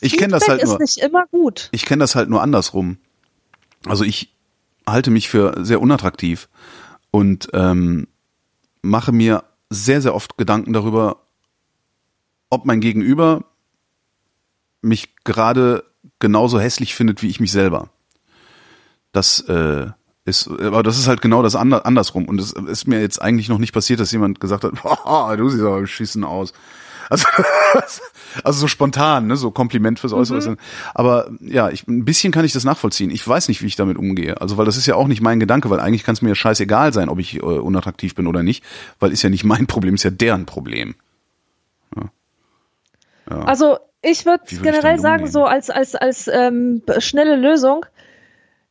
Ich 0.00 0.16
kenne 0.16 0.32
das 0.32 0.48
halt 0.48 0.64
nur. 0.64 0.80
ist 0.80 0.96
nicht 0.96 1.04
immer 1.06 1.26
gut. 1.26 1.68
Ich 1.72 1.84
kenne 1.84 2.00
das 2.00 2.14
halt 2.14 2.30
nur 2.30 2.40
andersrum. 2.42 2.96
Also 3.86 4.04
ich 4.04 4.34
halte 4.88 5.10
mich 5.10 5.28
für 5.28 5.54
sehr 5.62 5.82
unattraktiv 5.82 6.48
und 7.12 7.50
ähm, 7.52 8.08
mache 8.80 9.12
mir 9.12 9.44
sehr, 9.70 10.02
sehr 10.02 10.16
oft 10.16 10.36
Gedanken 10.36 10.72
darüber, 10.72 11.18
ob 12.50 12.66
mein 12.66 12.80
Gegenüber 12.80 13.44
mich 14.80 15.14
gerade 15.22 15.84
genauso 16.18 16.58
hässlich 16.58 16.96
findet 16.96 17.22
wie 17.22 17.28
ich 17.28 17.38
mich 17.38 17.52
selber. 17.52 17.90
Das 19.12 19.40
äh, 19.40 19.86
ist, 20.24 20.48
aber 20.48 20.82
das 20.82 20.98
ist 20.98 21.06
halt 21.06 21.20
genau 21.20 21.42
das 21.42 21.54
ander, 21.54 21.86
andersrum. 21.86 22.26
Und 22.26 22.40
es 22.40 22.52
ist 22.52 22.88
mir 22.88 23.00
jetzt 23.00 23.20
eigentlich 23.20 23.48
noch 23.48 23.58
nicht 23.58 23.72
passiert, 23.72 24.00
dass 24.00 24.12
jemand 24.12 24.40
gesagt 24.40 24.64
hat, 24.64 24.72
Boah, 24.82 25.36
du 25.36 25.48
siehst 25.48 25.62
aber 25.62 25.80
beschissen 25.80 26.24
aus. 26.24 26.52
Also, 27.12 27.26
also 28.44 28.60
so 28.60 28.66
spontan, 28.68 29.26
ne, 29.26 29.36
so 29.36 29.50
Kompliment 29.50 30.00
fürs 30.00 30.12
Äußere. 30.12 30.56
Aber 30.94 31.30
ja, 31.40 31.68
ich, 31.68 31.86
ein 31.86 32.04
bisschen 32.04 32.32
kann 32.32 32.44
ich 32.44 32.52
das 32.52 32.64
nachvollziehen. 32.64 33.10
Ich 33.10 33.26
weiß 33.26 33.48
nicht, 33.48 33.62
wie 33.62 33.66
ich 33.66 33.76
damit 33.76 33.98
umgehe. 33.98 34.40
Also, 34.40 34.56
weil 34.56 34.64
das 34.64 34.76
ist 34.76 34.86
ja 34.86 34.94
auch 34.94 35.08
nicht 35.08 35.20
mein 35.20 35.38
Gedanke, 35.38 35.68
weil 35.68 35.80
eigentlich 35.80 36.04
kann 36.04 36.14
es 36.14 36.22
mir 36.22 36.30
ja 36.30 36.34
scheißegal 36.34 36.92
sein, 36.92 37.08
ob 37.08 37.18
ich 37.18 37.36
äh, 37.36 37.40
unattraktiv 37.40 38.14
bin 38.14 38.26
oder 38.26 38.42
nicht, 38.42 38.64
weil 38.98 39.12
ist 39.12 39.22
ja 39.22 39.30
nicht 39.30 39.44
mein 39.44 39.66
Problem, 39.66 39.94
ist 39.94 40.04
ja 40.04 40.10
deren 40.10 40.46
Problem. 40.46 40.94
Also 43.44 43.78
ich 44.00 44.26
würde 44.26 44.42
würd 44.42 44.52
ich 44.52 44.62
generell 44.62 44.96
damit 44.96 45.00
sagen, 45.00 45.26
so 45.26 45.44
als, 45.44 45.70
als, 45.70 45.94
als 45.94 46.28
ähm, 46.28 46.82
schnelle 46.98 47.36
Lösung, 47.36 47.86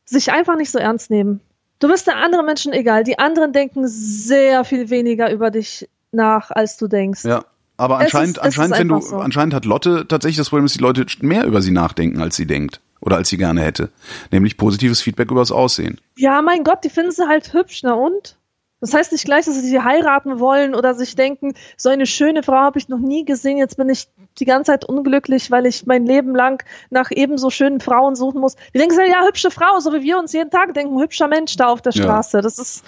sich 0.04 0.32
einfach 0.32 0.56
nicht 0.56 0.70
so 0.70 0.78
ernst 0.78 1.10
nehmen. 1.10 1.40
Du 1.78 1.88
bist 1.88 2.06
der 2.06 2.16
anderen 2.16 2.46
Menschen 2.46 2.72
egal. 2.72 3.04
Die 3.04 3.18
anderen 3.18 3.52
denken 3.52 3.88
sehr 3.88 4.64
viel 4.64 4.90
weniger 4.90 5.32
über 5.32 5.50
dich 5.50 5.88
nach, 6.12 6.50
als 6.50 6.76
du 6.76 6.86
denkst. 6.86 7.24
Ja. 7.24 7.44
Aber 7.76 7.98
anscheinend, 7.98 8.36
ist- 8.38 8.42
anscheinend, 8.44 8.78
wenn 8.78 8.88
du, 8.88 9.00
so. 9.00 9.16
anscheinend 9.18 9.54
hat 9.54 9.64
Lotte 9.64 10.06
tatsächlich 10.08 10.36
das 10.38 10.50
Problem, 10.50 10.66
dass 10.66 10.72
die 10.74 10.78
Leute 10.80 11.06
mehr 11.20 11.44
über 11.46 11.62
sie 11.62 11.70
nachdenken, 11.72 12.20
als 12.20 12.36
sie 12.36 12.46
denkt. 12.46 12.80
Oder 13.00 13.16
als 13.16 13.28
sie 13.30 13.36
gerne 13.36 13.62
hätte. 13.62 13.88
Nämlich 14.30 14.56
positives 14.56 15.00
Feedback 15.00 15.28
über 15.32 15.40
das 15.40 15.50
Aussehen. 15.50 16.00
Ja, 16.16 16.40
mein 16.40 16.62
Gott, 16.62 16.84
die 16.84 16.88
finden 16.90 17.10
sie 17.10 17.26
halt 17.26 17.52
hübsch, 17.52 17.80
na 17.82 17.94
und? 17.94 18.36
Das 18.80 18.94
heißt 18.94 19.10
nicht 19.10 19.24
gleich, 19.24 19.44
dass 19.44 19.54
sie 19.54 19.60
sie 19.68 19.80
heiraten 19.80 20.38
wollen 20.38 20.72
oder 20.74 20.94
sich 20.94 21.16
denken, 21.16 21.54
so 21.76 21.88
eine 21.88 22.06
schöne 22.06 22.42
Frau 22.44 22.54
habe 22.58 22.78
ich 22.78 22.88
noch 22.88 22.98
nie 23.00 23.24
gesehen, 23.24 23.56
jetzt 23.56 23.76
bin 23.76 23.88
ich 23.88 24.06
die 24.38 24.44
ganze 24.44 24.70
Zeit 24.72 24.84
unglücklich, 24.84 25.50
weil 25.50 25.66
ich 25.66 25.86
mein 25.86 26.06
Leben 26.06 26.34
lang 26.36 26.62
nach 26.90 27.10
ebenso 27.10 27.50
schönen 27.50 27.80
Frauen 27.80 28.14
suchen 28.16 28.40
muss. 28.40 28.54
Die 28.72 28.78
denken 28.78 28.94
sich, 28.94 29.08
ja, 29.08 29.24
hübsche 29.26 29.50
Frau, 29.50 29.78
so 29.80 29.92
wie 29.92 30.02
wir 30.02 30.18
uns 30.18 30.32
jeden 30.32 30.50
Tag 30.50 30.74
denken, 30.74 31.00
hübscher 31.00 31.26
Mensch 31.28 31.56
da 31.56 31.66
auf 31.68 31.82
der 31.82 31.92
Ja. 31.92 32.02
Straße. 32.04 32.40
Das 32.40 32.58
ist, 32.58 32.84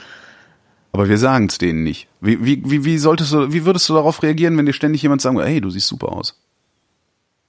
Aber 0.95 1.09
wir 1.09 1.19
sagen 1.19 1.47
es 1.47 1.59
denen 1.59 1.83
nicht. 1.83 2.07
Wie, 2.21 2.45
wie, 2.45 2.63
wie, 2.65 2.85
wie 2.85 2.99
solltest 2.99 3.33
du, 3.33 3.53
wie 3.53 3.67
würdest 3.67 3.89
du 3.89 3.95
darauf 3.95 4.23
reagieren, 4.23 4.57
wenn 4.57 4.65
dir 4.65 4.73
ständig 4.73 5.03
jemand 5.03 5.21
sagen 5.21 5.37
würde, 5.37 5.51
hey, 5.51 5.61
du 5.61 5.69
siehst 5.69 5.89
super 5.89 6.13
aus? 6.13 6.41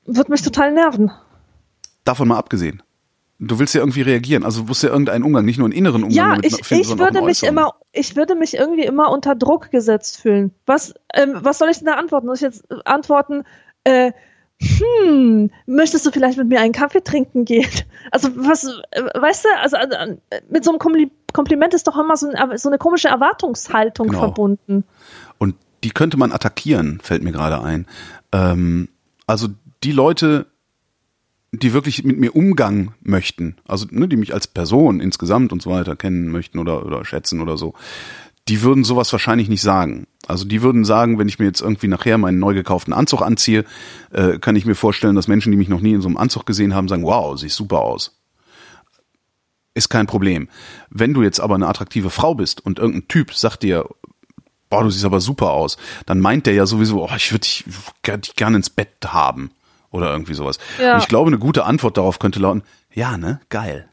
wird 0.05 0.29
mich 0.29 0.41
total 0.41 0.71
nerven. 0.71 1.11
Davon 2.03 2.27
mal 2.27 2.37
abgesehen. 2.37 2.83
Du 3.39 3.59
willst 3.59 3.73
ja 3.73 3.81
irgendwie 3.81 4.01
reagieren. 4.01 4.45
Also 4.45 4.61
du 4.61 4.67
musst 4.67 4.83
ja 4.83 4.89
irgendeinen 4.89 5.23
Umgang, 5.23 5.43
nicht 5.43 5.57
nur 5.57 5.65
einen 5.65 5.73
inneren 5.73 6.03
Umgang 6.03 6.15
Ja, 6.15 6.29
damit 6.29 6.45
ich, 6.45 6.65
finden, 6.65 6.83
ich 6.83 6.97
würde 6.97 7.21
mich 7.21 7.43
immer, 7.43 7.73
ich 7.91 8.15
würde 8.15 8.35
mich 8.35 8.55
irgendwie 8.55 8.85
immer 8.85 9.11
unter 9.11 9.35
Druck 9.35 9.71
gesetzt 9.71 10.21
fühlen. 10.21 10.51
Was, 10.65 10.93
ähm, 11.13 11.35
was 11.41 11.57
soll 11.57 11.69
ich 11.69 11.77
denn 11.77 11.87
da 11.87 11.95
antworten? 11.95 12.27
Muss 12.27 12.37
ich 12.37 12.43
jetzt 12.43 12.71
äh, 12.71 12.75
antworten, 12.85 13.43
äh, 13.83 14.13
hm, 14.61 15.51
möchtest 15.65 16.05
du 16.05 16.11
vielleicht 16.11 16.37
mit 16.37 16.47
mir 16.47 16.61
einen 16.61 16.71
Kaffee 16.71 17.03
trinken 17.03 17.45
gehen? 17.45 17.69
Also 18.11 18.29
was, 18.35 18.63
äh, 18.91 19.01
weißt 19.19 19.45
du, 19.45 19.49
also 19.59 19.77
äh, 19.77 20.41
mit 20.47 20.63
so 20.63 20.69
einem 20.69 20.77
Kompli 20.77 21.11
Kompliment 21.35 21.73
ist 21.73 21.87
doch 21.87 21.97
immer 21.97 22.15
so, 22.17 22.29
ein, 22.29 22.57
so 22.57 22.69
eine 22.69 22.77
komische 22.77 23.09
Erwartungshaltung 23.09 24.07
Genau. 24.07 24.19
verbunden. 24.19 24.85
Und 25.37 25.55
die 25.83 25.89
könnte 25.91 26.17
man 26.17 26.31
attackieren, 26.31 26.99
fällt 27.03 27.23
mir 27.23 27.31
gerade 27.33 27.61
ein. 27.61 27.85
Ähm, 28.31 28.87
also 29.27 29.49
die 29.83 29.91
Leute, 29.91 30.47
die 31.51 31.73
wirklich 31.73 32.03
mit 32.03 32.17
mir 32.17 32.35
Umgang 32.35 32.93
möchten, 33.01 33.57
also 33.67 33.85
ne, 33.91 34.07
die 34.07 34.15
mich 34.17 34.33
als 34.33 34.47
Person 34.47 34.99
insgesamt 34.99 35.51
und 35.53 35.61
so 35.61 35.69
weiter 35.69 35.95
kennen 35.95 36.31
möchten 36.31 36.57
oder, 36.59 36.85
oder 36.85 37.05
schätzen 37.05 37.41
oder 37.41 37.57
so, 37.57 37.73
die 38.47 38.61
würden 38.61 38.83
sowas 38.83 39.11
wahrscheinlich 39.11 39.49
nicht 39.49 39.61
sagen. 39.61 40.07
Also 40.27 40.45
die 40.45 40.61
würden 40.61 40.85
sagen, 40.85 41.17
wenn 41.19 41.27
ich 41.27 41.39
mir 41.39 41.45
jetzt 41.45 41.61
irgendwie 41.61 41.87
nachher 41.87 42.17
meinen 42.17 42.39
neu 42.39 42.53
gekauften 42.53 42.93
Anzug 42.93 43.21
anziehe, 43.21 43.65
äh, 44.11 44.39
kann 44.39 44.55
ich 44.55 44.65
mir 44.65 44.75
vorstellen, 44.75 45.15
dass 45.15 45.27
Menschen, 45.27 45.51
die 45.51 45.57
mich 45.57 45.69
noch 45.69 45.81
nie 45.81 45.93
in 45.93 46.01
so 46.01 46.07
einem 46.07 46.17
Anzug 46.17 46.45
gesehen 46.45 46.73
haben, 46.73 46.87
sagen, 46.87 47.03
wow, 47.03 47.37
siehst 47.37 47.55
super 47.55 47.81
aus. 47.81 48.14
Ist 49.75 49.89
kein 49.89 50.07
Problem. 50.07 50.49
Wenn 50.89 51.13
du 51.13 51.21
jetzt 51.21 51.39
aber 51.39 51.53
eine 51.55 51.67
attraktive 51.67 52.09
Frau 52.09 52.33
bist 52.33 52.65
und 52.65 52.79
irgendein 52.79 53.07
Typ 53.07 53.33
sagt 53.35 53.61
dir, 53.61 53.87
boah, 54.69 54.83
du 54.83 54.89
siehst 54.89 55.05
aber 55.05 55.19
super 55.21 55.51
aus, 55.51 55.77
dann 56.07 56.19
meint 56.19 56.47
der 56.47 56.53
ja 56.55 56.65
sowieso, 56.65 57.03
oh, 57.03 57.09
ich 57.15 57.31
würde 57.31 57.41
dich, 57.41 57.65
ger- 58.03 58.17
dich 58.17 58.35
gerne 58.35 58.57
ins 58.57 58.69
Bett 58.71 58.89
haben 59.05 59.51
oder 59.91 60.11
irgendwie 60.11 60.33
sowas. 60.33 60.57
Ja. 60.81 60.95
Und 60.95 61.01
ich 61.01 61.07
glaube, 61.07 61.27
eine 61.29 61.37
gute 61.39 61.65
Antwort 61.65 61.97
darauf 61.97 62.17
könnte 62.19 62.39
lauten, 62.39 62.63
ja, 62.93 63.17
ne, 63.17 63.41
geil. 63.49 63.87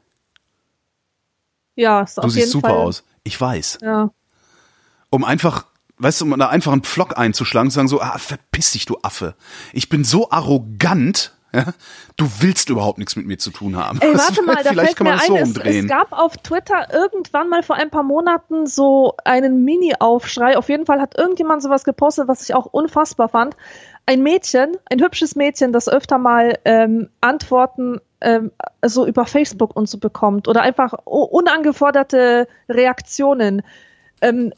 Ja, 1.74 2.02
ist 2.02 2.16
Du 2.18 2.22
auf 2.22 2.30
siehst 2.30 2.38
jeden 2.46 2.52
super 2.52 2.68
Fall. 2.68 2.76
aus. 2.78 3.04
Ich 3.24 3.40
weiß. 3.40 3.78
Ja. 3.82 4.10
Um 5.10 5.24
einfach, 5.24 5.66
weißt 5.98 6.20
du, 6.20 6.26
um 6.32 6.38
da 6.38 6.48
einfach 6.48 6.72
einen 6.72 6.82
Pflock 6.82 7.18
einzuschlagen, 7.18 7.70
zu 7.70 7.76
sagen 7.76 7.88
so, 7.88 8.00
ah, 8.00 8.18
verpiss 8.18 8.72
dich, 8.72 8.84
du 8.86 8.98
Affe. 9.02 9.34
Ich 9.72 9.88
bin 9.88 10.04
so 10.04 10.30
arrogant, 10.30 11.32
ja, 11.54 11.64
du 12.16 12.26
willst 12.40 12.68
überhaupt 12.70 12.98
nichts 12.98 13.14
mit 13.16 13.26
mir 13.26 13.38
zu 13.38 13.50
tun 13.50 13.76
haben. 13.76 13.98
Ey, 14.00 14.12
Das- 14.12 14.28
warte 14.28 14.42
mal, 14.42 14.56
da 14.56 14.70
Vielleicht 14.70 14.80
fällt 14.80 14.96
kann 14.96 15.04
man 15.06 15.14
mir 15.14 15.18
das 15.18 15.26
so 15.26 15.34
ein, 15.34 15.42
es, 15.42 15.48
umdrehen. 15.48 15.84
es 15.86 15.90
gab 15.90 16.12
auf 16.12 16.36
Twitter 16.38 16.88
irgendwann 16.92 17.48
mal 17.48 17.62
vor 17.62 17.76
ein 17.76 17.90
paar 17.90 18.02
Monaten 18.02 18.66
so 18.66 19.14
einen 19.24 19.64
Mini-Aufschrei. 19.64 20.56
Auf 20.56 20.68
jeden 20.68 20.86
Fall 20.86 21.00
hat 21.00 21.16
irgendjemand 21.18 21.62
sowas 21.62 21.84
gepostet, 21.84 22.28
was 22.28 22.42
ich 22.42 22.54
auch 22.54 22.66
unfassbar 22.66 23.28
fand. 23.28 23.56
Ein 24.06 24.22
Mädchen, 24.22 24.72
ein 24.90 25.00
hübsches 25.00 25.36
Mädchen, 25.36 25.72
das 25.72 25.88
öfter 25.88 26.18
mal 26.18 26.58
ähm, 26.64 27.08
Antworten 27.20 28.00
ähm, 28.20 28.50
so 28.84 29.06
über 29.06 29.26
Facebook 29.26 29.76
und 29.76 29.88
so 29.88 29.98
bekommt 29.98 30.48
oder 30.48 30.62
einfach 30.62 30.94
unangeforderte 31.04 32.48
Reaktionen. 32.68 33.62
Ähm, 34.20 34.52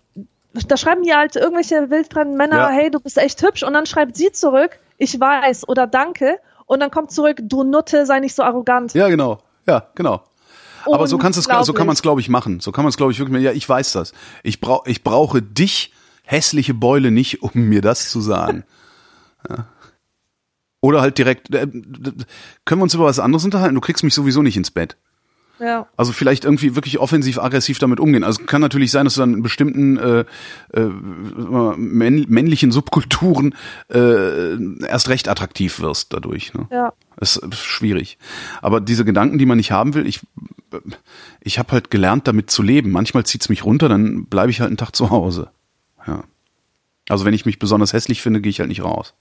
da 0.69 0.77
schreiben 0.77 1.03
die 1.03 1.13
halt 1.15 1.37
irgendwelche 1.37 1.91
wildfremden 1.91 2.37
Männer, 2.37 2.57
Ja. 2.57 2.69
hey, 2.69 2.91
du 2.91 3.01
bist 3.01 3.19
echt 3.19 3.43
hübsch. 3.43 3.63
Und 3.65 3.73
dann 3.75 3.87
schreibt 3.87 4.17
sie 4.17 4.31
zurück, 4.33 4.79
ich 4.99 5.19
weiß 5.19 5.69
oder 5.69 5.87
danke. 5.87 6.39
Und 6.67 6.81
dann 6.81 6.91
kommt 6.91 7.11
zurück, 7.11 7.39
du 7.43 7.63
Nutte, 7.63 8.07
sei 8.07 8.21
nicht 8.21 8.35
so 8.35 8.43
arrogant. 8.43 8.95
ja, 8.95 9.09
genau. 9.09 9.43
Ja, 9.67 9.89
genau. 9.95 10.23
Aber 10.87 11.07
so 11.07 11.17
kannst 11.19 11.39
es, 11.39 11.45
so 11.45 11.73
kann 11.73 11.87
man 11.87 11.95
es 11.95 12.03
glaube 12.03 12.21
ich 12.21 12.29
machen. 12.29 12.61
So 12.61 12.73
kann 12.73 12.85
man 12.85 12.91
es 12.91 12.97
glaube 12.97 13.13
ich 13.13 13.19
wirklich. 13.19 13.43
Ja, 13.43 13.53
ich 13.53 13.67
weiß 13.67 13.93
das. 13.93 14.13
Ich 14.43 14.61
brauche, 14.61 14.91
ich 14.91 15.03
brauche 15.03 15.41
dich, 15.41 15.93
hässliche 16.25 16.75
Beule, 16.75 17.11
nicht, 17.11 17.43
um 17.43 17.53
mir 17.55 17.81
das 17.81 18.09
zu 18.11 18.21
sagen. 18.21 18.65
Ja. 19.47 19.67
Oder 20.81 21.03
halt 21.03 21.19
direkt. 21.19 21.55
Äh, 21.55 21.67
können 21.67 22.81
wir 22.81 22.83
uns 22.83 22.95
über 22.95 23.05
was 23.05 23.19
anderes 23.19 23.45
unterhalten? 23.45 23.75
Du 23.75 23.83
kriegst 23.83 24.05
mich 24.05 24.15
sowieso 24.15 24.41
nicht 24.41 24.57
ins 24.57 24.71
Bett. 24.71 24.97
Ja. 25.61 25.87
Also 25.97 26.13
vielleicht 26.13 26.45
irgendwie 26.45 26.75
wirklich 26.75 26.99
offensiv, 26.99 27.39
aggressiv 27.39 27.79
damit 27.79 28.01
umgehen. 28.01 28.25
Also 28.25 28.43
kann 28.45 28.61
natürlich 28.61 28.91
sein, 28.91 29.05
dass 29.05 29.15
du 29.15 29.21
dann 29.21 29.35
in 29.35 29.43
bestimmten 29.43 29.97
äh, 29.97 30.25
äh, 30.73 30.81
männ 31.77 32.27
männlichen 32.29 32.73
Subkulturen 32.73 33.55
äh, 33.89 34.57
erst 34.87 35.09
recht 35.09 35.29
attraktiv 35.29 35.81
wirst 35.81 36.13
dadurch. 36.13 36.55
Ne? 36.55 36.67
Ja. 36.71 36.93
Das 37.17 37.37
ist 37.37 37.59
schwierig. 37.59 38.19
Aber 38.63 38.81
diese 38.81 39.05
Gedanken, 39.05 39.39
die 39.39 39.47
man 39.47 39.57
nicht 39.57 39.71
haben 39.71 39.95
will, 39.95 40.07
ich, 40.07 40.21
ich 41.41 41.59
habe 41.59 41.73
halt 41.73 41.91
gelernt, 41.91 42.27
damit 42.27 42.51
zu 42.51 42.63
leben. 42.63 42.91
Manchmal 42.91 43.25
zieht's 43.25 43.49
mich 43.49 43.65
runter, 43.65 43.89
dann 43.89 44.27
bleibe 44.27 44.51
ich 44.51 44.61
halt 44.61 44.69
einen 44.69 44.77
Tag 44.77 44.97
zu 44.97 45.11
Hause. 45.11 45.51
Ja. 46.07 46.25
Also 47.09 47.25
wenn 47.25 47.35
ich 47.35 47.47
mich 47.47 47.59
besonders 47.59 47.93
hässlich 47.93 48.23
finde, 48.23 48.41
gehe 48.41 48.51
ich 48.51 48.59
halt 48.59 48.69
nicht 48.69 48.83
raus. 48.83 49.15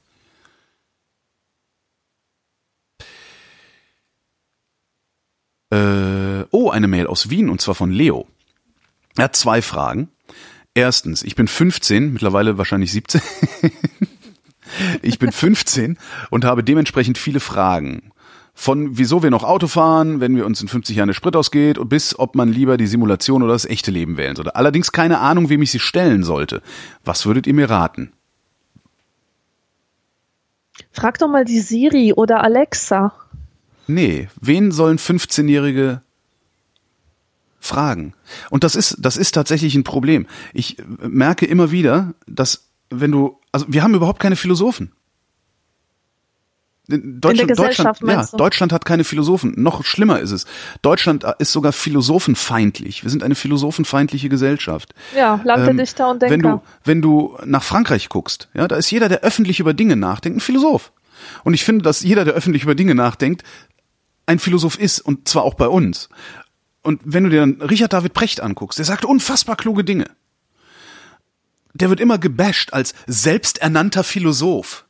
Äh, 5.73 6.45
oh, 6.51 6.69
eine 6.69 6.87
Mail 6.87 7.07
aus 7.07 7.31
Wien 7.31 7.49
und 7.49 7.59
zwar 7.59 7.73
von 7.73 7.91
Leo. 7.91 8.27
Er 9.17 9.25
hat 9.25 9.35
zwei 9.35 9.61
Fragen. 9.63 10.09
Erstens, 10.75 11.23
ich 11.23 11.35
bin 11.35 11.47
15, 11.47 12.13
mittlerweile 12.13 12.59
wahrscheinlich 12.59 12.91
17. 12.91 13.21
ich 15.01 15.17
bin 15.17 15.31
15 15.31 15.97
und 16.29 16.45
habe 16.45 16.63
dementsprechend 16.63 17.17
viele 17.17 17.39
Fragen. 17.39 18.11
Von 18.53 18.99
wieso 18.99 19.23
wir 19.23 19.31
noch 19.31 19.43
Auto 19.43 19.65
fahren, 19.65 20.19
wenn 20.19 20.35
wir 20.35 20.45
uns 20.45 20.61
in 20.61 20.67
50 20.67 20.95
Jahren 20.95 21.07
der 21.07 21.15
Sprit 21.15 21.35
ausgeht, 21.35 21.79
bis 21.89 22.19
ob 22.19 22.35
man 22.35 22.49
lieber 22.49 22.77
die 22.77 22.85
Simulation 22.85 23.41
oder 23.41 23.53
das 23.53 23.65
echte 23.65 23.89
Leben 23.89 24.15
wählen 24.17 24.35
sollte. 24.35 24.55
Allerdings 24.55 24.91
keine 24.91 25.19
Ahnung, 25.19 25.49
wem 25.49 25.63
ich 25.63 25.71
sie 25.71 25.79
stellen 25.79 26.23
sollte. 26.23 26.61
Was 27.03 27.25
würdet 27.25 27.47
ihr 27.47 27.55
mir 27.55 27.71
raten? 27.71 28.13
Frag 30.91 31.17
doch 31.17 31.27
mal 31.27 31.45
die 31.45 31.61
Siri 31.61 32.13
oder 32.13 32.43
Alexa. 32.43 33.11
Nee, 33.87 34.29
wen 34.39 34.71
sollen 34.71 34.97
15-Jährige 34.97 36.01
fragen? 37.59 38.13
Und 38.49 38.63
das 38.63 38.75
ist, 38.75 38.97
das 38.99 39.17
ist 39.17 39.33
tatsächlich 39.33 39.75
ein 39.75 39.83
Problem. 39.83 40.27
Ich 40.53 40.77
merke 41.01 41.45
immer 41.45 41.71
wieder, 41.71 42.13
dass 42.27 42.67
wenn 42.89 43.11
du, 43.11 43.39
also 43.51 43.65
wir 43.69 43.83
haben 43.83 43.95
überhaupt 43.95 44.19
keine 44.19 44.35
Philosophen. 44.35 44.91
Deutschland, 46.87 47.23
in 47.23 47.37
der 47.37 47.47
Gesellschaft, 47.47 48.01
Deutschland, 48.01 48.31
ja? 48.33 48.37
Deutschland 48.37 48.73
hat 48.73 48.83
keine 48.83 49.05
Philosophen. 49.05 49.53
Noch 49.55 49.85
schlimmer 49.85 50.19
ist 50.19 50.31
es. 50.31 50.45
Deutschland 50.81 51.25
ist 51.39 51.53
sogar 51.53 51.71
philosophenfeindlich. 51.71 53.03
Wir 53.03 53.09
sind 53.09 53.23
eine 53.23 53.35
philosophenfeindliche 53.35 54.27
Gesellschaft. 54.27 54.93
Ja, 55.15 55.39
Land 55.45 55.65
der 55.65 55.73
Dichter 55.75 56.09
und 56.09 56.21
Denker. 56.21 56.33
Wenn 56.33 56.41
du, 56.41 56.61
wenn 56.83 57.01
du 57.01 57.37
nach 57.45 57.63
Frankreich 57.63 58.09
guckst, 58.09 58.49
ja, 58.53 58.67
da 58.67 58.75
ist 58.75 58.91
jeder, 58.91 59.07
der 59.07 59.21
öffentlich 59.21 59.61
über 59.61 59.73
Dinge 59.73 59.95
nachdenkt, 59.95 60.37
ein 60.37 60.41
Philosoph. 60.41 60.91
Und 61.45 61.53
ich 61.53 61.63
finde, 61.63 61.83
dass 61.83 62.01
jeder, 62.01 62.25
der 62.25 62.33
öffentlich 62.33 62.63
über 62.63 62.75
Dinge 62.75 62.95
nachdenkt, 62.95 63.43
ein 64.25 64.39
Philosoph 64.39 64.79
ist 64.79 64.99
und 64.99 65.27
zwar 65.27 65.43
auch 65.43 65.55
bei 65.55 65.67
uns. 65.67 66.09
Und 66.81 67.01
wenn 67.05 67.23
du 67.23 67.29
dir 67.29 67.39
dann 67.39 67.61
Richard 67.61 67.93
David 67.93 68.13
Precht 68.13 68.41
anguckst, 68.41 68.77
der 68.77 68.85
sagt 68.85 69.05
unfassbar 69.05 69.55
kluge 69.55 69.83
Dinge. 69.83 70.05
Der 71.73 71.89
wird 71.89 71.99
immer 71.99 72.17
gebasht 72.17 72.73
als 72.73 72.93
selbsternannter 73.07 74.03
Philosoph. 74.03 74.85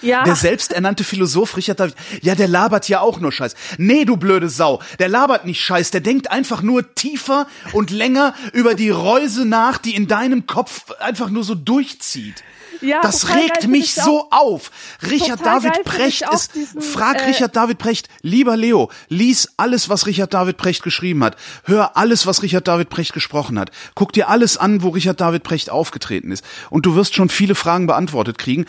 Ja. 0.00 0.24
Der 0.24 0.36
selbsternannte 0.36 1.04
Philosoph 1.04 1.56
Richard 1.56 1.80
David, 1.80 1.94
ja, 2.20 2.34
der 2.34 2.48
labert 2.48 2.88
ja 2.88 3.00
auch 3.00 3.20
nur 3.20 3.32
Scheiß. 3.32 3.54
Nee, 3.78 4.04
du 4.04 4.16
blöde 4.16 4.48
Sau, 4.48 4.82
der 4.98 5.08
labert 5.08 5.46
nicht 5.46 5.60
Scheiß, 5.60 5.90
der 5.92 6.00
denkt 6.00 6.30
einfach 6.30 6.62
nur 6.62 6.94
tiefer 6.94 7.46
und 7.72 7.90
länger 7.90 8.34
über 8.52 8.74
die 8.74 8.90
Reuse 8.90 9.44
nach, 9.44 9.78
die 9.78 9.94
in 9.94 10.06
deinem 10.06 10.46
Kopf 10.46 10.90
einfach 10.98 11.30
nur 11.30 11.44
so 11.44 11.54
durchzieht. 11.54 12.42
Ja, 12.84 13.00
das 13.00 13.28
regt 13.34 13.66
mich 13.66 13.84
ich 13.84 13.94
so 13.94 14.28
auf. 14.30 14.70
Richard 15.02 15.44
David 15.44 15.84
Precht 15.84 16.24
ist, 16.32 16.54
diesen, 16.54 16.80
frag 16.80 17.20
äh, 17.20 17.24
Richard 17.26 17.56
David 17.56 17.78
Precht, 17.78 18.08
lieber 18.22 18.56
Leo, 18.56 18.90
lies 19.08 19.54
alles, 19.56 19.88
was 19.88 20.06
Richard 20.06 20.34
David 20.34 20.56
Precht 20.56 20.82
geschrieben 20.82 21.24
hat. 21.24 21.36
Hör 21.64 21.96
alles, 21.96 22.26
was 22.26 22.42
Richard 22.42 22.68
David 22.68 22.90
Precht 22.90 23.12
gesprochen 23.12 23.58
hat. 23.58 23.70
Guck 23.94 24.12
dir 24.12 24.28
alles 24.28 24.56
an, 24.56 24.82
wo 24.82 24.90
Richard 24.90 25.20
David 25.20 25.42
Precht 25.42 25.70
aufgetreten 25.70 26.30
ist. 26.30 26.44
Und 26.70 26.86
du 26.86 26.94
wirst 26.94 27.14
schon 27.14 27.28
viele 27.28 27.54
Fragen 27.54 27.86
beantwortet 27.86 28.38
kriegen. 28.38 28.66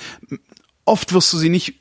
Oft 0.85 1.13
wirst 1.13 1.33
du 1.33 1.37
sie 1.37 1.49
nicht 1.49 1.75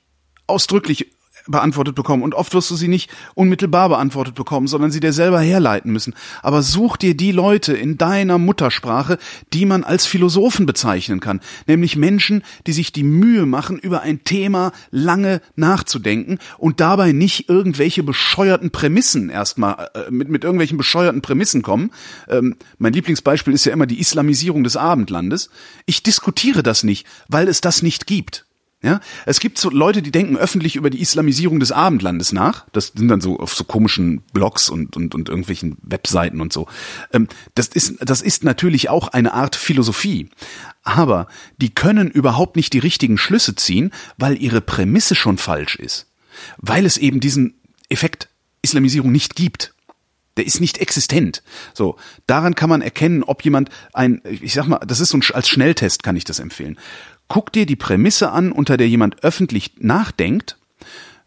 ausdrücklich 0.47 1.11
beantwortet 1.47 1.95
bekommen 1.95 2.23
und 2.23 2.35
oft 2.35 2.55
wirst 2.55 2.71
du 2.71 2.77
sie 2.77 2.89
nicht 2.89 3.11
unmittelbar 3.35 3.89
beantwortet 3.89 4.35
bekommen, 4.35 4.66
sondern 4.66 4.91
sie 4.91 5.01
dir 5.01 5.12
selber 5.12 5.41
herleiten 5.41 5.93
müssen. 5.93 6.15
Aber 6.43 6.62
such 6.62 6.97
dir 6.97 7.16
die 7.16 7.33
Leute 7.33 7.73
in 7.75 7.99
deiner 7.99 8.39
Muttersprache, 8.39 9.19
die 9.53 9.66
man 9.66 9.85
als 9.85 10.07
Philosophen 10.07 10.66
bezeichnen 10.66 11.21
kann, 11.21 11.41
nämlich 11.66 11.97
Menschen, 11.97 12.43
die 12.66 12.73
sich 12.73 12.93
die 12.93 13.03
Mühe 13.03 13.47
machen, 13.47 13.79
über 13.79 14.03
ein 14.03 14.25
Thema 14.25 14.73
lange 14.91 15.41
nachzudenken 15.57 16.39
und 16.59 16.81
dabei 16.81 17.12
nicht 17.12 17.49
irgendwelche 17.49 18.03
bescheuerten 18.03 18.71
Prämissen 18.71 19.31
erstmal 19.31 19.91
äh, 19.95 20.11
mit 20.11 20.29
mit 20.29 20.45
irgendwelchen 20.45 20.79
bescheuerten 20.79 21.23
Prämissen 21.23 21.62
kommen. 21.62 21.91
Ähm, 22.29 22.57
mein 22.79 22.93
Lieblingsbeispiel 22.93 23.55
ist 23.55 23.65
ja 23.65 23.73
immer 23.73 23.87
die 23.87 24.01
Islamisierung 24.01 24.65
des 24.65 24.77
Abendlandes. 24.77 25.51
Ich 25.87 26.03
diskutiere 26.03 26.62
das 26.62 26.83
nicht, 26.83 27.07
weil 27.29 27.49
es 27.49 27.61
das 27.61 27.83
nicht 27.83 28.07
gibt. 28.07 28.47
Ja, 28.85 29.01
es 29.24 29.40
gibt 29.40 29.56
so 29.56 29.70
Leute, 29.70 30.02
die 30.02 30.11
denken 30.11 30.36
öffentlich 30.36 30.77
über 30.77 30.90
die 30.90 31.01
Islamisierung 31.01 31.59
des 31.59 31.73
Abendlandes 31.73 32.32
nach. 32.32 32.66
Das 32.73 32.89
sind 32.94 33.09
dann 33.09 33.23
so 33.23 33.39
auf 33.39 33.55
so 33.55 33.65
komischen 33.65 34.20
Blogs 34.35 34.69
und 34.69 34.94
und 34.94 35.15
und 35.15 35.31
irgendwelchen 35.31 35.78
Webseiten 35.81 36.43
und 36.43 36.52
so. 36.52 36.66
Ähm, 37.11 37.28
das 37.55 37.69
ist 37.69 37.97
das 38.01 38.20
ist 38.20 38.44
natürlich 38.44 38.90
auch 38.90 39.09
eine 39.09 39.32
Art 39.32 39.56
Philosophie, 39.56 40.28
aber 40.82 41.28
die 41.56 41.74
können 41.74 42.11
überhaupt 42.11 42.56
nicht 42.56 42.74
die 42.74 42.78
richtigen 42.78 43.16
Schlüsse 43.16 43.55
ziehen, 43.55 43.90
weil 44.19 44.36
ihre 44.36 44.61
Prämisse 44.61 45.15
schon 45.15 45.39
falsch 45.39 45.77
ist, 45.77 46.06
weil 46.59 46.85
es 46.85 46.98
eben 46.98 47.20
diesen 47.20 47.55
Effekt 47.89 48.28
Islamisierung 48.61 49.11
nicht 49.11 49.35
gibt. 49.35 49.73
Der 50.36 50.44
ist 50.44 50.61
nicht 50.61 50.78
existent. 50.78 51.43
So, 51.74 51.97
daran 52.27 52.55
kann 52.55 52.69
man 52.69 52.82
erkennen, 52.82 53.23
ob 53.23 53.44
jemand 53.44 53.70
ein, 53.93 54.20
ich 54.24 54.52
sag 54.52 54.66
mal, 54.66 54.81
das 54.81 55.01
ist 55.01 55.11
so 55.11 55.19
ein, 55.19 55.23
als 55.32 55.48
Schnelltest 55.48 56.02
kann 56.02 56.16
ich 56.16 56.24
das 56.24 56.40
empfehlen. 56.40 56.77
Guck 57.29 57.53
dir 57.53 57.67
die 57.67 57.77
Prämisse 57.77 58.31
an, 58.31 58.53
unter 58.53 58.77
der 58.77 58.89
jemand 58.89 59.23
öffentlich 59.25 59.73
nachdenkt. 59.79 60.57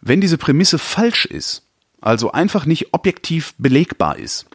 Wenn 0.02 0.22
diese 0.22 0.38
Prämisse 0.38 0.78
falsch 0.78 1.26
ist, 1.26 1.64
also 2.02 2.32
einfach 2.32 2.66
nicht 2.66 2.94
objektiv 2.94 3.54
belegbar 3.58 4.18
ist, 4.18 4.46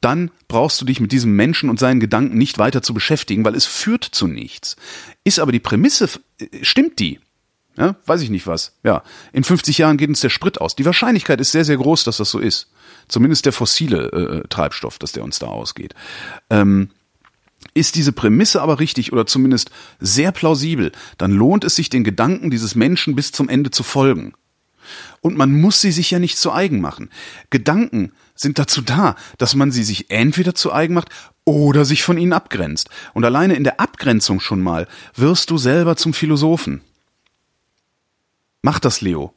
dann 0.00 0.30
brauchst 0.48 0.80
du 0.80 0.84
dich 0.84 0.98
mit 0.98 1.12
diesem 1.12 1.36
Menschen 1.36 1.70
und 1.70 1.78
seinen 1.78 2.00
Gedanken 2.00 2.36
nicht 2.36 2.58
weiter 2.58 2.82
zu 2.82 2.92
beschäftigen, 2.92 3.44
weil 3.44 3.54
es 3.54 3.66
führt 3.66 4.04
zu 4.04 4.26
nichts. 4.26 4.76
Ist 5.24 5.38
aber 5.38 5.52
die 5.52 5.60
Prämisse, 5.60 6.08
stimmt 6.62 6.98
die? 6.98 7.20
Ja, 7.76 7.96
weiß 8.04 8.20
ich 8.20 8.30
nicht 8.30 8.46
was. 8.46 8.76
Ja, 8.82 9.02
in 9.32 9.44
50 9.44 9.78
Jahren 9.78 9.96
geht 9.96 10.08
uns 10.08 10.20
der 10.20 10.28
Sprit 10.28 10.60
aus. 10.60 10.76
Die 10.76 10.84
Wahrscheinlichkeit 10.84 11.40
ist 11.40 11.52
sehr, 11.52 11.64
sehr 11.64 11.78
groß, 11.78 12.04
dass 12.04 12.18
das 12.18 12.30
so 12.30 12.38
ist. 12.38 12.70
Zumindest 13.08 13.46
der 13.46 13.52
fossile 13.52 14.12
äh, 14.12 14.48
Treibstoff, 14.48 14.98
dass 14.98 15.12
der 15.12 15.24
uns 15.24 15.38
da 15.38 15.46
ausgeht. 15.46 15.94
Ähm, 16.50 16.90
ist 17.74 17.94
diese 17.94 18.12
Prämisse 18.12 18.62
aber 18.62 18.80
richtig 18.80 19.12
oder 19.12 19.26
zumindest 19.26 19.70
sehr 20.00 20.32
plausibel, 20.32 20.92
dann 21.18 21.32
lohnt 21.32 21.64
es 21.64 21.74
sich, 21.74 21.88
den 21.90 22.04
Gedanken 22.04 22.50
dieses 22.50 22.74
Menschen 22.74 23.14
bis 23.14 23.32
zum 23.32 23.48
Ende 23.48 23.70
zu 23.70 23.82
folgen. 23.82 24.34
Und 25.20 25.36
man 25.36 25.52
muss 25.60 25.80
sie 25.80 25.92
sich 25.92 26.10
ja 26.10 26.18
nicht 26.18 26.36
zu 26.36 26.52
eigen 26.52 26.80
machen. 26.80 27.08
Gedanken 27.50 28.12
sind 28.34 28.58
dazu 28.58 28.82
da, 28.82 29.16
dass 29.38 29.54
man 29.54 29.70
sie 29.70 29.84
sich 29.84 30.10
entweder 30.10 30.54
zu 30.54 30.72
eigen 30.72 30.94
macht 30.94 31.08
oder 31.44 31.84
sich 31.84 32.02
von 32.02 32.18
ihnen 32.18 32.32
abgrenzt. 32.32 32.90
Und 33.14 33.24
alleine 33.24 33.54
in 33.54 33.64
der 33.64 33.80
Abgrenzung 33.80 34.40
schon 34.40 34.60
mal 34.60 34.88
wirst 35.14 35.50
du 35.50 35.58
selber 35.58 35.96
zum 35.96 36.12
Philosophen. 36.12 36.82
Mach 38.62 38.78
das, 38.78 39.00
Leo. 39.00 39.32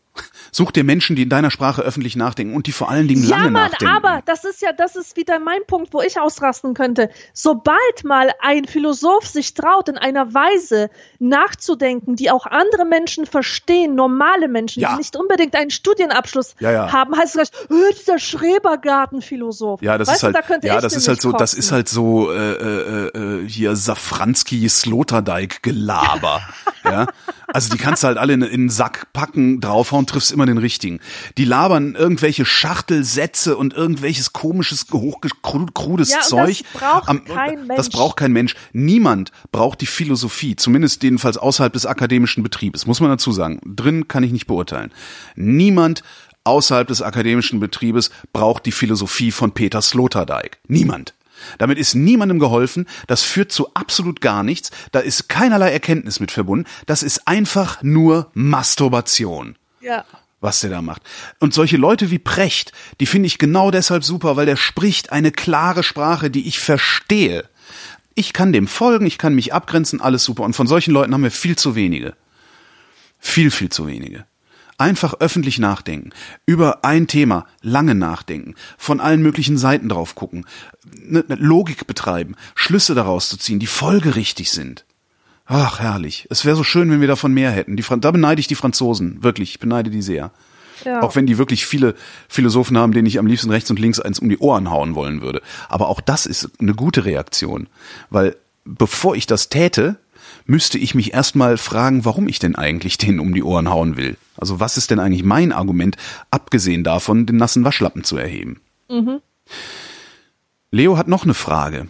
Such 0.52 0.72
dir 0.72 0.84
Menschen, 0.84 1.16
die 1.16 1.24
in 1.24 1.30
deiner 1.30 1.52
Sprache 1.52 1.82
öffentlich 1.82 2.16
nachdenken 2.16 2.56
und 2.56 2.68
die 2.68 2.72
vor 2.72 2.90
allen 2.90 3.08
Dingen 3.08 3.24
Ja, 3.24 3.38
lange 3.38 3.52
Mann, 3.52 3.72
nachdenken. 3.72 3.94
aber 3.96 4.22
das 4.26 4.44
ist 4.46 4.62
ja, 4.62 4.72
das 4.74 4.96
ist 4.96 5.16
wieder 5.18 5.40
mein 5.40 5.60
Punkt, 5.68 5.94
wo 5.94 6.02
ich 6.02 6.20
ausrasten 6.20 6.74
könnte. 6.74 7.10
Sobald 7.34 8.04
mal 8.04 8.32
ein 8.42 8.66
Philosoph 8.66 9.28
sich 9.28 9.54
traut, 9.54 9.90
in 9.90 9.98
einer 9.98 10.34
Weise 10.34 10.90
nachzudenken, 11.20 12.16
die 12.16 12.32
auch 12.32 12.46
andere 12.46 12.86
Menschen 12.86 13.26
verstehen, 13.26 13.96
normale 13.96 14.48
Menschen, 14.48 14.82
Ja. 14.82 14.92
die 14.92 14.98
nicht 14.98 15.16
unbedingt 15.16 15.56
einen 15.56 15.70
Studienabschluss 15.72 16.56
Ja, 16.60 16.72
ja. 16.72 16.92
haben, 16.92 17.16
heißt 17.18 17.36
es 17.38 17.52
gleich, 17.52 17.70
äh, 17.70 17.94
dieser 18.00 18.20
Schrebergarten-Philosoph. 18.20 19.82
Ja, 19.82 19.98
das 19.98 20.08
weißt 20.08 20.18
ist 20.18 20.24
halt, 20.24 20.36
da 20.36 20.68
ja, 20.68 20.82
das 20.82 20.96
ist 20.96 21.08
halt 21.08 21.22
so, 21.22 21.32
das 21.32 21.54
ist 21.54 21.72
halt 21.72 21.90
so 21.90 22.32
äh, 22.32 22.36
äh, 22.54 23.08
äh, 23.44 23.48
hier 23.48 23.76
Safranski 23.76 24.68
Sloterdijk 24.70 25.62
Gelaber. 25.64 26.42
ja, 26.84 27.08
also 27.48 27.70
die 27.70 27.78
kannst 27.78 28.04
du 28.04 28.08
halt 28.08 28.18
alle 28.18 28.34
in, 28.34 28.42
in 28.42 28.54
einen 28.54 28.70
Sack 28.70 29.08
packen, 29.14 29.62
draufhauen, 29.62 30.06
triffst 30.08 30.32
immer 30.32 30.45
den 30.48 30.58
richtigen. 30.58 31.00
Die 31.38 31.46
labern 31.46 31.96
irgendwelche 31.96 32.46
Schachtelsätze 32.46 33.58
und 33.58 33.74
irgendwelches 33.74 34.34
komisches, 34.34 34.86
hochkrudes 34.92 36.10
Ja, 36.10 36.18
und 36.18 36.22
das 36.22 36.30
Zeug. 36.30 36.64
braucht 36.74 37.08
kein 37.26 37.68
Das 37.68 37.86
Mensch. 37.86 37.90
braucht 37.96 38.18
kein 38.18 38.32
Mensch. 38.32 38.56
Niemand 38.74 39.32
braucht 39.52 39.82
die 39.82 39.86
Philosophie, 39.86 40.56
zumindest 40.56 41.04
jedenfalls 41.04 41.38
außerhalb 41.38 41.74
des 41.74 41.86
akademischen 41.86 42.44
Betriebes, 42.44 42.86
muss 42.86 43.00
man 43.00 43.10
dazu 43.10 43.32
sagen. 43.32 43.60
Drin 43.66 44.08
kann 44.08 44.24
ich 44.24 44.32
nicht 44.32 44.48
beurteilen. 44.48 44.92
Niemand 45.36 46.04
außerhalb 46.44 46.88
des 46.88 47.02
akademischen 47.02 47.60
Betriebes 47.60 48.12
braucht 48.34 48.66
die 48.66 48.72
Philosophie 48.72 49.32
von 49.32 49.52
Peter 49.52 49.82
Sloterdijk. 49.82 50.60
Niemand. 50.68 51.14
Damit 51.58 51.78
ist 51.78 51.96
niemandem 51.96 52.40
geholfen, 52.40 52.88
das 53.08 53.22
führt 53.22 53.52
zu 53.52 53.74
absolut 53.74 54.22
gar 54.22 54.42
nichts, 54.42 54.72
da 54.94 55.00
ist 55.00 55.28
keinerlei 55.28 55.70
Erkenntnis 55.72 56.20
mit 56.20 56.32
verbunden, 56.32 56.66
das 56.86 57.04
ist 57.04 57.28
einfach 57.28 57.84
nur 57.84 58.32
Masturbation 58.34 59.56
Ja. 59.82 60.06
Was 60.46 60.62
der 60.62 60.70
da 60.70 60.82
macht. 60.82 61.02
Und 61.40 61.54
solche 61.54 61.78
Leute 61.78 62.12
wie 62.12 62.20
Precht, 62.20 62.72
die 63.02 63.06
finde 63.06 63.28
ich 63.28 63.38
genau 63.38 63.72
deshalb 63.72 64.06
super, 64.06 64.38
weil 64.38 64.46
der 64.46 64.56
spricht 64.56 65.12
eine 65.12 65.32
klare 65.32 65.84
Sprache, 65.84 66.30
die 66.30 66.48
ich 66.48 66.60
verstehe. 66.60 67.50
Ich 68.14 68.32
kann 68.32 68.54
dem 68.54 68.68
folgen, 68.68 69.06
ich 69.06 69.18
kann 69.18 69.36
mich 69.36 69.54
abgrenzen, 69.54 70.00
alles 70.00 70.24
super. 70.24 70.44
Und 70.44 70.56
von 70.56 70.68
solchen 70.68 70.94
Leuten 70.94 71.14
haben 71.14 71.24
wir 71.24 71.32
viel 71.32 71.58
zu 71.58 71.76
wenige. 71.76 72.14
Viel, 73.20 73.52
viel 73.52 73.70
zu 73.70 73.88
wenige. 73.88 74.26
Einfach 74.78 75.16
öffentlich 75.20 75.58
nachdenken, 75.58 76.12
über 76.46 76.84
ein 76.84 77.08
Thema 77.08 77.48
lange 77.62 77.96
nachdenken, 77.96 78.56
von 78.78 79.00
allen 79.00 79.22
möglichen 79.22 79.58
Seiten 79.58 79.88
drauf 79.88 80.16
gucken, 80.16 80.46
ne, 80.84 81.24
ne 81.28 81.36
Logik 81.36 81.88
betreiben, 81.88 82.36
Schlüsse 82.56 82.94
daraus 82.94 83.30
zu 83.30 83.38
ziehen, 83.38 83.60
die 83.60 83.68
folgerichtig 83.68 84.52
sind. 84.52 84.86
Ach, 85.46 85.80
herrlich. 85.80 86.28
Es 86.30 86.44
wäre 86.46 86.56
so 86.56 86.64
schön, 86.64 86.90
wenn 86.90 87.02
wir 87.02 87.08
davon 87.08 87.34
mehr 87.34 87.52
hätten. 87.52 87.76
Die, 87.78 87.84
Fran- 87.84 88.02
da 88.02 88.12
beneide 88.12 88.40
ich 88.40 88.48
die 88.48 88.56
Franzosen. 88.56 89.24
Wirklich, 89.24 89.52
ich 89.52 89.60
beneide 89.60 89.90
die 89.90 90.02
sehr. 90.02 90.32
Ja. 90.84 91.02
Auch 91.02 91.16
wenn 91.16 91.26
die 91.28 91.38
wirklich 91.38 91.66
viele 91.66 91.96
Philosophen 92.28 92.78
haben, 92.78 92.92
denen 92.92 93.06
ich 93.06 93.20
am 93.20 93.28
liebsten 93.28 93.50
rechts 93.52 93.70
und 93.70 93.80
links 93.80 94.00
eins 94.00 94.20
um 94.20 94.28
die 94.30 94.40
Ohren 94.40 94.70
hauen 94.72 94.96
wollen 94.96 95.22
würde. 95.22 95.42
Aber 95.70 95.88
auch 95.88 96.02
das 96.02 96.26
ist 96.26 96.50
eine 96.60 96.74
gute 96.74 97.06
Reaktion. 97.06 97.68
Weil 98.10 98.36
bevor 98.66 99.16
ich 99.16 99.28
das 99.28 99.50
täte, 99.50 99.98
müsste 100.48 100.78
ich 100.78 100.96
mich 100.96 101.14
erstmal 101.14 101.58
fragen, 101.58 102.06
warum 102.06 102.28
ich 102.28 102.40
denn 102.40 102.56
eigentlich 102.56 102.98
denen 102.98 103.20
um 103.20 103.34
die 103.34 103.44
Ohren 103.44 103.70
hauen 103.70 103.98
will. 103.98 104.18
Also 104.38 104.60
was 104.60 104.78
ist 104.78 104.92
denn 104.92 105.00
eigentlich 105.00 105.24
mein 105.24 105.52
Argument, 105.52 105.96
abgesehen 106.32 106.84
davon, 106.84 107.26
den 107.26 107.38
nassen 107.38 107.64
Waschlappen 107.64 108.04
zu 108.04 108.18
erheben? 108.18 108.60
Mhm. 108.90 109.22
Leo 110.72 110.98
hat 110.98 111.08
noch 111.08 111.24
eine 111.24 111.34
Frage. 111.36 111.88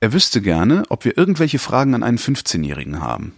Er 0.00 0.12
wüsste 0.12 0.40
gerne, 0.40 0.84
ob 0.90 1.04
wir 1.04 1.18
irgendwelche 1.18 1.58
Fragen 1.58 1.94
an 1.94 2.02
einen 2.02 2.18
15-Jährigen 2.18 3.02
haben. 3.02 3.36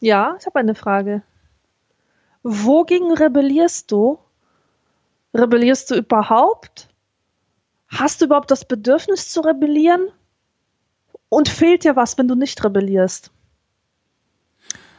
Ja, 0.00 0.36
ich 0.38 0.46
habe 0.46 0.58
eine 0.58 0.74
Frage. 0.74 1.22
Wogegen 2.42 3.12
rebellierst 3.12 3.90
du? 3.90 4.18
Rebellierst 5.34 5.90
du 5.90 5.96
überhaupt? 5.96 6.88
Hast 7.88 8.20
du 8.20 8.24
überhaupt 8.24 8.50
das 8.50 8.64
Bedürfnis 8.64 9.30
zu 9.30 9.42
rebellieren? 9.42 10.08
Und 11.28 11.48
fehlt 11.48 11.84
dir 11.84 11.96
was, 11.96 12.16
wenn 12.16 12.26
du 12.26 12.34
nicht 12.34 12.64
rebellierst? 12.64 13.30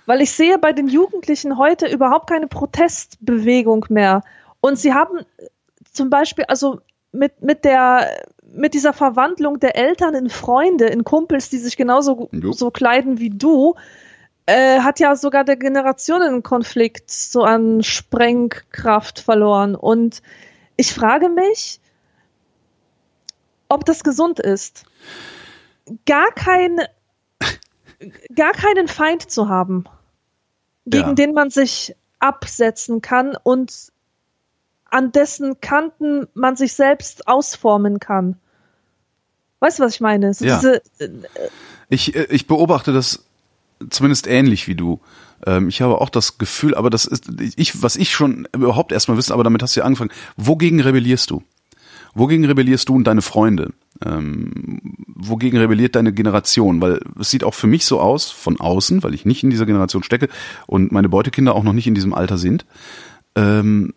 Weil 0.06 0.22
ich 0.22 0.32
sehe 0.32 0.60
bei 0.60 0.72
den 0.74 0.88
Jugendlichen 0.88 1.58
heute 1.58 1.88
überhaupt 1.88 2.30
keine 2.30 2.48
Protestbewegung 2.48 3.86
mehr. 3.90 4.24
Und 4.62 4.78
sie 4.78 4.94
haben 4.94 5.26
zum 5.92 6.10
Beispiel, 6.10 6.46
also 6.46 6.82
mit, 7.12 7.42
mit 7.42 7.66
der, 7.66 8.24
mit 8.54 8.74
dieser 8.74 8.94
Verwandlung 8.94 9.60
der 9.60 9.76
Eltern 9.76 10.16
in 10.16 10.30
Freunde, 10.30 10.86
in 10.88 11.04
Kumpels, 11.04 11.50
die 11.50 11.58
sich 11.58 11.78
genauso 11.78 12.30
so 12.52 12.72
kleiden 12.72 13.20
wie 13.20 13.30
du, 13.30 13.76
äh, 14.46 14.80
hat 14.80 15.00
ja 15.00 15.16
sogar 15.16 15.44
der 15.44 15.56
Generationenkonflikt 15.56 17.10
so 17.10 17.44
an 17.44 17.84
Sprengkraft 17.84 19.20
verloren. 19.20 19.76
Und 19.76 20.22
ich 20.76 20.94
frage 20.94 21.30
mich, 21.30 21.80
ob 23.70 23.86
das 23.86 24.04
gesund 24.04 24.40
ist. 24.40 24.86
Gar 26.06 26.32
kein, 26.32 26.82
gar 28.36 28.54
keinen 28.54 28.88
Feind 28.88 29.30
zu 29.30 29.48
haben, 29.48 29.86
gegen 30.86 31.10
ja. 31.10 31.14
den 31.14 31.34
man 31.34 31.50
sich 31.50 31.96
absetzen 32.20 33.02
kann 33.02 33.36
und 33.42 33.91
an 34.92 35.12
dessen 35.12 35.60
Kanten 35.62 36.28
man 36.34 36.56
sich 36.56 36.74
selbst 36.74 37.28
ausformen 37.28 38.00
kann. 38.00 38.36
Weißt 39.60 39.80
du, 39.80 39.84
was 39.84 39.96
ich 39.96 40.02
meine? 40.02 40.34
So 40.34 40.46
ja. 40.46 40.58
Diese, 40.58 40.82
äh, 41.00 41.10
ich, 41.90 42.16
äh, 42.16 42.28
ich 42.30 42.48
beobachte 42.48 42.94
das 42.94 43.26
zumindest 43.90 44.28
ähnlich 44.28 44.68
wie 44.68 44.76
du. 44.76 45.00
Ähm, 45.46 45.70
ich 45.70 45.82
habe 45.82 46.00
auch 46.00 46.10
das 46.10 46.38
Gefühl, 46.38 46.76
aber 46.76 46.90
das 46.90 47.06
ist 47.06 47.30
ich, 47.56 47.82
was 47.82 47.96
ich 47.96 48.12
schon 48.12 48.48
überhaupt 48.54 48.92
erstmal 48.92 49.18
wissen, 49.18 49.34
aber 49.34 49.44
damit 49.44 49.64
hast 49.64 49.76
du 49.76 49.80
ja 49.80 49.86
angefangen. 49.86 50.12
Wogegen 50.36 50.80
rebellierst 50.80 51.32
du? 51.32 51.42
Wogegen 52.14 52.46
rebellierst 52.46 52.90
du 52.90 52.96
und 52.96 53.06
deine 53.06 53.22
Freunde? 53.22 53.72
Ähm, 54.04 54.82
wogegen 55.08 55.60
rebelliert 55.60 55.96
deine 55.96 56.12
Generation? 56.12 56.82
Weil 56.82 57.00
es 57.20 57.30
sieht 57.30 57.44
auch 57.44 57.54
für 57.54 57.68
mich 57.68 57.86
so 57.86 58.00
aus, 58.02 58.30
von 58.30 58.60
außen, 58.60 59.04
weil 59.04 59.14
ich 59.14 59.26
nicht 59.26 59.44
in 59.44 59.50
dieser 59.50 59.66
Generation 59.66 60.04
stecke 60.04 60.28
und 60.68 60.92
meine 60.92 61.08
Beutekinder 61.08 61.56
auch 61.56 61.64
noch 61.64 61.74
nicht 61.74 61.88
in 61.88 61.96
diesem 61.96 62.14
Alter 62.14 62.38
sind. 62.38 62.66
Ähm, 63.36 63.94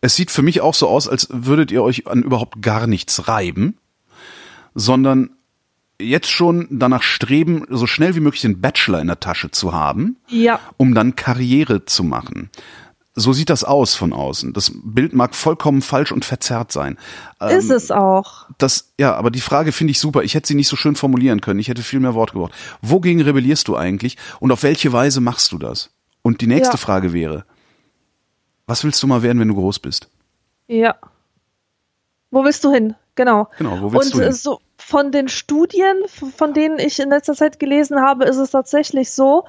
es 0.00 0.14
sieht 0.14 0.30
für 0.30 0.42
mich 0.42 0.60
auch 0.60 0.74
so 0.74 0.88
aus, 0.88 1.08
als 1.08 1.28
würdet 1.30 1.70
ihr 1.70 1.82
euch 1.82 2.06
an 2.06 2.22
überhaupt 2.22 2.62
gar 2.62 2.86
nichts 2.86 3.28
reiben, 3.28 3.78
sondern 4.74 5.30
jetzt 6.00 6.30
schon 6.30 6.68
danach 6.70 7.02
streben, 7.02 7.64
so 7.70 7.86
schnell 7.86 8.14
wie 8.14 8.20
möglich 8.20 8.42
den 8.42 8.60
Bachelor 8.60 9.00
in 9.00 9.06
der 9.06 9.20
Tasche 9.20 9.50
zu 9.50 9.72
haben, 9.72 10.16
ja. 10.28 10.60
um 10.76 10.94
dann 10.94 11.16
Karriere 11.16 11.84
zu 11.86 12.04
machen. 12.04 12.50
So 13.18 13.32
sieht 13.32 13.48
das 13.48 13.64
aus 13.64 13.94
von 13.94 14.12
außen. 14.12 14.52
Das 14.52 14.72
Bild 14.74 15.14
mag 15.14 15.34
vollkommen 15.34 15.80
falsch 15.80 16.12
und 16.12 16.26
verzerrt 16.26 16.70
sein. 16.70 16.98
Ist 17.40 17.70
ähm, 17.70 17.76
es 17.76 17.90
auch. 17.90 18.44
Das, 18.58 18.92
ja, 19.00 19.14
aber 19.14 19.30
die 19.30 19.40
Frage 19.40 19.72
finde 19.72 19.92
ich 19.92 19.98
super. 19.98 20.22
Ich 20.22 20.34
hätte 20.34 20.48
sie 20.48 20.54
nicht 20.54 20.68
so 20.68 20.76
schön 20.76 20.96
formulieren 20.96 21.40
können. 21.40 21.58
Ich 21.58 21.68
hätte 21.68 21.82
viel 21.82 22.00
mehr 22.00 22.12
Wort 22.12 22.32
gebraucht. 22.32 22.52
Wogegen 22.82 23.22
rebellierst 23.22 23.68
du 23.68 23.76
eigentlich 23.76 24.18
und 24.38 24.52
auf 24.52 24.62
welche 24.62 24.92
Weise 24.92 25.22
machst 25.22 25.50
du 25.52 25.58
das? 25.58 25.90
Und 26.20 26.42
die 26.42 26.46
nächste 26.46 26.74
ja. 26.74 26.78
Frage 26.78 27.14
wäre, 27.14 27.46
was 28.66 28.84
willst 28.84 29.02
du 29.02 29.06
mal 29.06 29.22
werden, 29.22 29.40
wenn 29.40 29.48
du 29.48 29.54
groß 29.54 29.78
bist? 29.78 30.08
Ja. 30.66 30.96
Wo 32.30 32.44
willst 32.44 32.64
du 32.64 32.72
hin? 32.72 32.94
Genau. 33.14 33.48
Genau, 33.58 33.80
wo 33.80 33.92
willst 33.92 34.14
und 34.14 34.20
du 34.20 34.24
hin? 34.24 34.32
so 34.32 34.60
von 34.76 35.10
den 35.10 35.28
Studien, 35.28 35.96
von 36.08 36.52
denen 36.52 36.78
ich 36.78 37.00
in 37.00 37.08
letzter 37.08 37.34
Zeit 37.34 37.58
gelesen 37.58 38.00
habe, 38.00 38.24
ist 38.24 38.36
es 38.36 38.50
tatsächlich 38.50 39.10
so, 39.10 39.44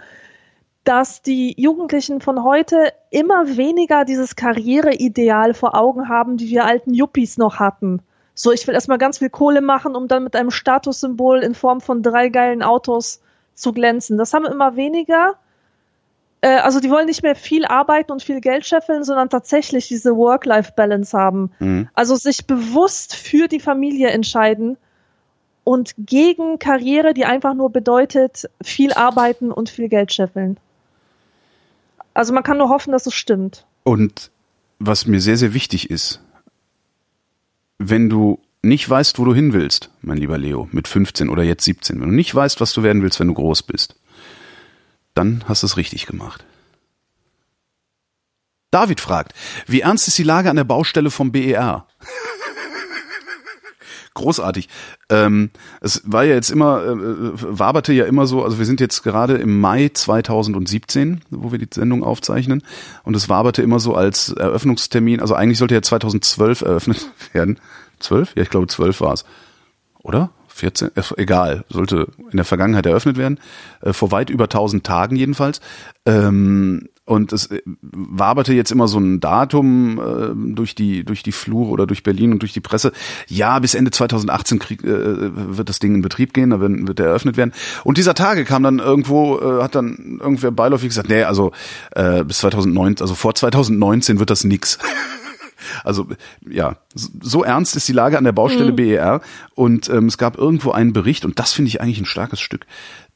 dass 0.83 1.21
die 1.21 1.53
Jugendlichen 1.61 2.21
von 2.21 2.43
heute 2.43 2.93
immer 3.09 3.57
weniger 3.57 4.05
dieses 4.05 4.35
Karriereideal 4.35 5.53
vor 5.53 5.75
Augen 5.75 6.07
haben, 6.07 6.37
die 6.37 6.49
wir 6.49 6.65
alten 6.65 6.93
Yuppies 6.93 7.37
noch 7.37 7.59
hatten. 7.59 8.01
So, 8.35 8.51
ich 8.51 8.65
will 8.67 8.73
erstmal 8.73 8.97
ganz 8.97 9.17
viel 9.17 9.29
Kohle 9.29 9.61
machen, 9.61 9.95
um 9.95 10.07
dann 10.07 10.23
mit 10.23 10.35
einem 10.35 10.51
Statussymbol 10.51 11.39
in 11.39 11.55
Form 11.55 11.81
von 11.81 12.03
drei 12.03 12.29
geilen 12.29 12.63
Autos 12.63 13.19
zu 13.53 13.73
glänzen. 13.73 14.17
Das 14.17 14.33
haben 14.33 14.45
immer 14.45 14.75
weniger 14.75 15.35
also 16.41 16.79
die 16.79 16.89
wollen 16.89 17.07
nicht 17.07 17.23
mehr 17.23 17.35
viel 17.35 17.65
arbeiten 17.65 18.11
und 18.11 18.21
viel 18.21 18.41
Geld 18.41 18.65
scheffeln, 18.65 19.03
sondern 19.03 19.29
tatsächlich 19.29 19.87
diese 19.87 20.15
Work-Life-Balance 20.15 21.17
haben. 21.17 21.51
Mhm. 21.59 21.89
Also 21.93 22.15
sich 22.15 22.45
bewusst 22.45 23.15
für 23.15 23.47
die 23.47 23.59
Familie 23.59 24.09
entscheiden 24.09 24.77
und 25.63 25.95
gegen 25.97 26.59
Karriere, 26.59 27.13
die 27.13 27.25
einfach 27.25 27.53
nur 27.53 27.71
bedeutet, 27.71 28.49
viel 28.61 28.93
arbeiten 28.93 29.51
und 29.51 29.69
viel 29.69 29.89
Geld 29.89 30.13
scheffeln. 30.13 30.57
Also 32.13 32.33
man 32.33 32.43
kann 32.43 32.57
nur 32.57 32.69
hoffen, 32.69 32.91
dass 32.91 33.05
es 33.05 33.13
stimmt. 33.13 33.65
Und 33.83 34.31
was 34.79 35.07
mir 35.07 35.19
sehr, 35.19 35.37
sehr 35.37 35.53
wichtig 35.53 35.89
ist, 35.89 36.21
wenn 37.79 38.09
du 38.09 38.39
nicht 38.61 38.89
weißt, 38.89 39.19
wo 39.19 39.25
du 39.25 39.33
hin 39.33 39.53
willst, 39.53 39.91
mein 40.01 40.17
lieber 40.17 40.37
Leo, 40.37 40.67
mit 40.71 40.87
15 40.87 41.29
oder 41.29 41.43
jetzt 41.43 41.63
17, 41.63 41.99
wenn 41.99 42.09
du 42.09 42.15
nicht 42.15 42.33
weißt, 42.33 42.61
was 42.61 42.73
du 42.73 42.83
werden 42.83 43.01
willst, 43.01 43.19
wenn 43.19 43.27
du 43.27 43.33
groß 43.33 43.63
bist, 43.63 43.95
dann 45.17 45.43
hast 45.47 45.63
du 45.63 45.67
es 45.67 45.77
richtig 45.77 46.05
gemacht. 46.05 46.45
David 48.71 48.99
fragt, 48.99 49.33
wie 49.65 49.81
ernst 49.81 50.07
ist 50.07 50.17
die 50.17 50.23
Lage 50.23 50.49
an 50.49 50.57
der 50.57 50.63
Baustelle 50.63 51.09
vom 51.09 51.31
BER? 51.31 51.87
Großartig. 54.13 54.67
Ähm, 55.09 55.51
es 55.79 56.01
war 56.05 56.23
ja 56.23 56.33
jetzt 56.33 56.49
immer, 56.49 56.83
äh, 56.83 56.95
waberte 56.95 57.93
ja 57.93 58.05
immer 58.05 58.27
so, 58.27 58.43
also 58.43 58.57
wir 58.57 58.65
sind 58.65 58.79
jetzt 58.79 59.03
gerade 59.03 59.35
im 59.35 59.59
Mai 59.59 59.89
2017, 59.93 61.21
wo 61.29 61.51
wir 61.51 61.59
die 61.59 61.67
Sendung 61.71 62.03
aufzeichnen, 62.03 62.63
und 63.03 63.15
es 63.15 63.29
waberte 63.29 63.61
immer 63.61 63.79
so 63.79 63.95
als 63.95 64.29
Eröffnungstermin, 64.29 65.21
also 65.21 65.35
eigentlich 65.35 65.59
sollte 65.59 65.75
ja 65.75 65.81
2012 65.81 66.61
eröffnet 66.61 67.07
werden. 67.31 67.59
12? 67.99 68.33
Ja, 68.35 68.43
ich 68.43 68.49
glaube 68.49 68.67
12 68.67 69.01
war 69.01 69.13
es. 69.13 69.23
Oder? 69.99 70.31
14, 70.57 70.91
äh, 70.95 71.01
egal, 71.17 71.63
sollte 71.69 72.07
in 72.31 72.37
der 72.37 72.45
Vergangenheit 72.45 72.85
eröffnet 72.85 73.17
werden, 73.17 73.39
äh, 73.81 73.93
vor 73.93 74.11
weit 74.11 74.29
über 74.29 74.45
1000 74.45 74.83
Tagen 74.83 75.15
jedenfalls. 75.15 75.61
Ähm, 76.05 76.89
und 77.05 77.31
es 77.31 77.47
äh, 77.47 77.61
waberte 77.81 78.53
jetzt 78.53 78.71
immer 78.71 78.89
so 78.89 78.99
ein 78.99 79.21
Datum 79.21 79.97
äh, 79.99 80.55
durch 80.55 80.75
die 80.75 81.05
durch 81.05 81.23
die 81.23 81.31
Flur 81.31 81.69
oder 81.69 81.87
durch 81.87 82.03
Berlin 82.03 82.33
und 82.33 82.41
durch 82.41 82.51
die 82.51 82.59
Presse. 82.59 82.91
Ja, 83.27 83.59
bis 83.59 83.75
Ende 83.75 83.91
2018 83.91 84.59
krieg, 84.59 84.83
äh, 84.83 84.87
wird 85.57 85.69
das 85.69 85.79
Ding 85.79 85.95
in 85.95 86.01
Betrieb 86.01 86.33
gehen, 86.33 86.49
da 86.49 86.59
wird, 86.59 86.85
wird 86.85 86.99
er 86.99 87.07
eröffnet 87.07 87.37
werden. 87.37 87.53
Und 87.85 87.97
dieser 87.97 88.13
Tage 88.13 88.43
kam 88.43 88.63
dann 88.63 88.79
irgendwo, 88.79 89.39
äh, 89.39 89.63
hat 89.63 89.75
dann 89.75 90.19
irgendwer 90.19 90.51
beiläufig 90.51 90.89
gesagt, 90.89 91.07
nee, 91.07 91.23
also 91.23 91.53
äh, 91.91 92.25
bis 92.25 92.39
2009, 92.39 92.95
also 92.99 93.15
vor 93.15 93.33
2019 93.33 94.19
wird 94.19 94.29
das 94.29 94.43
nix. 94.43 94.77
Also 95.83 96.07
ja, 96.47 96.77
so 96.93 97.43
ernst 97.43 97.75
ist 97.75 97.87
die 97.87 97.93
Lage 97.93 98.17
an 98.17 98.23
der 98.23 98.31
Baustelle 98.31 98.71
mhm. 98.71 98.75
BER 98.75 99.21
und 99.55 99.89
ähm, 99.89 100.05
es 100.05 100.17
gab 100.17 100.37
irgendwo 100.37 100.71
einen 100.71 100.93
Bericht 100.93 101.25
und 101.25 101.39
das 101.39 101.53
finde 101.53 101.69
ich 101.69 101.81
eigentlich 101.81 101.99
ein 101.99 102.05
starkes 102.05 102.39
Stück, 102.39 102.65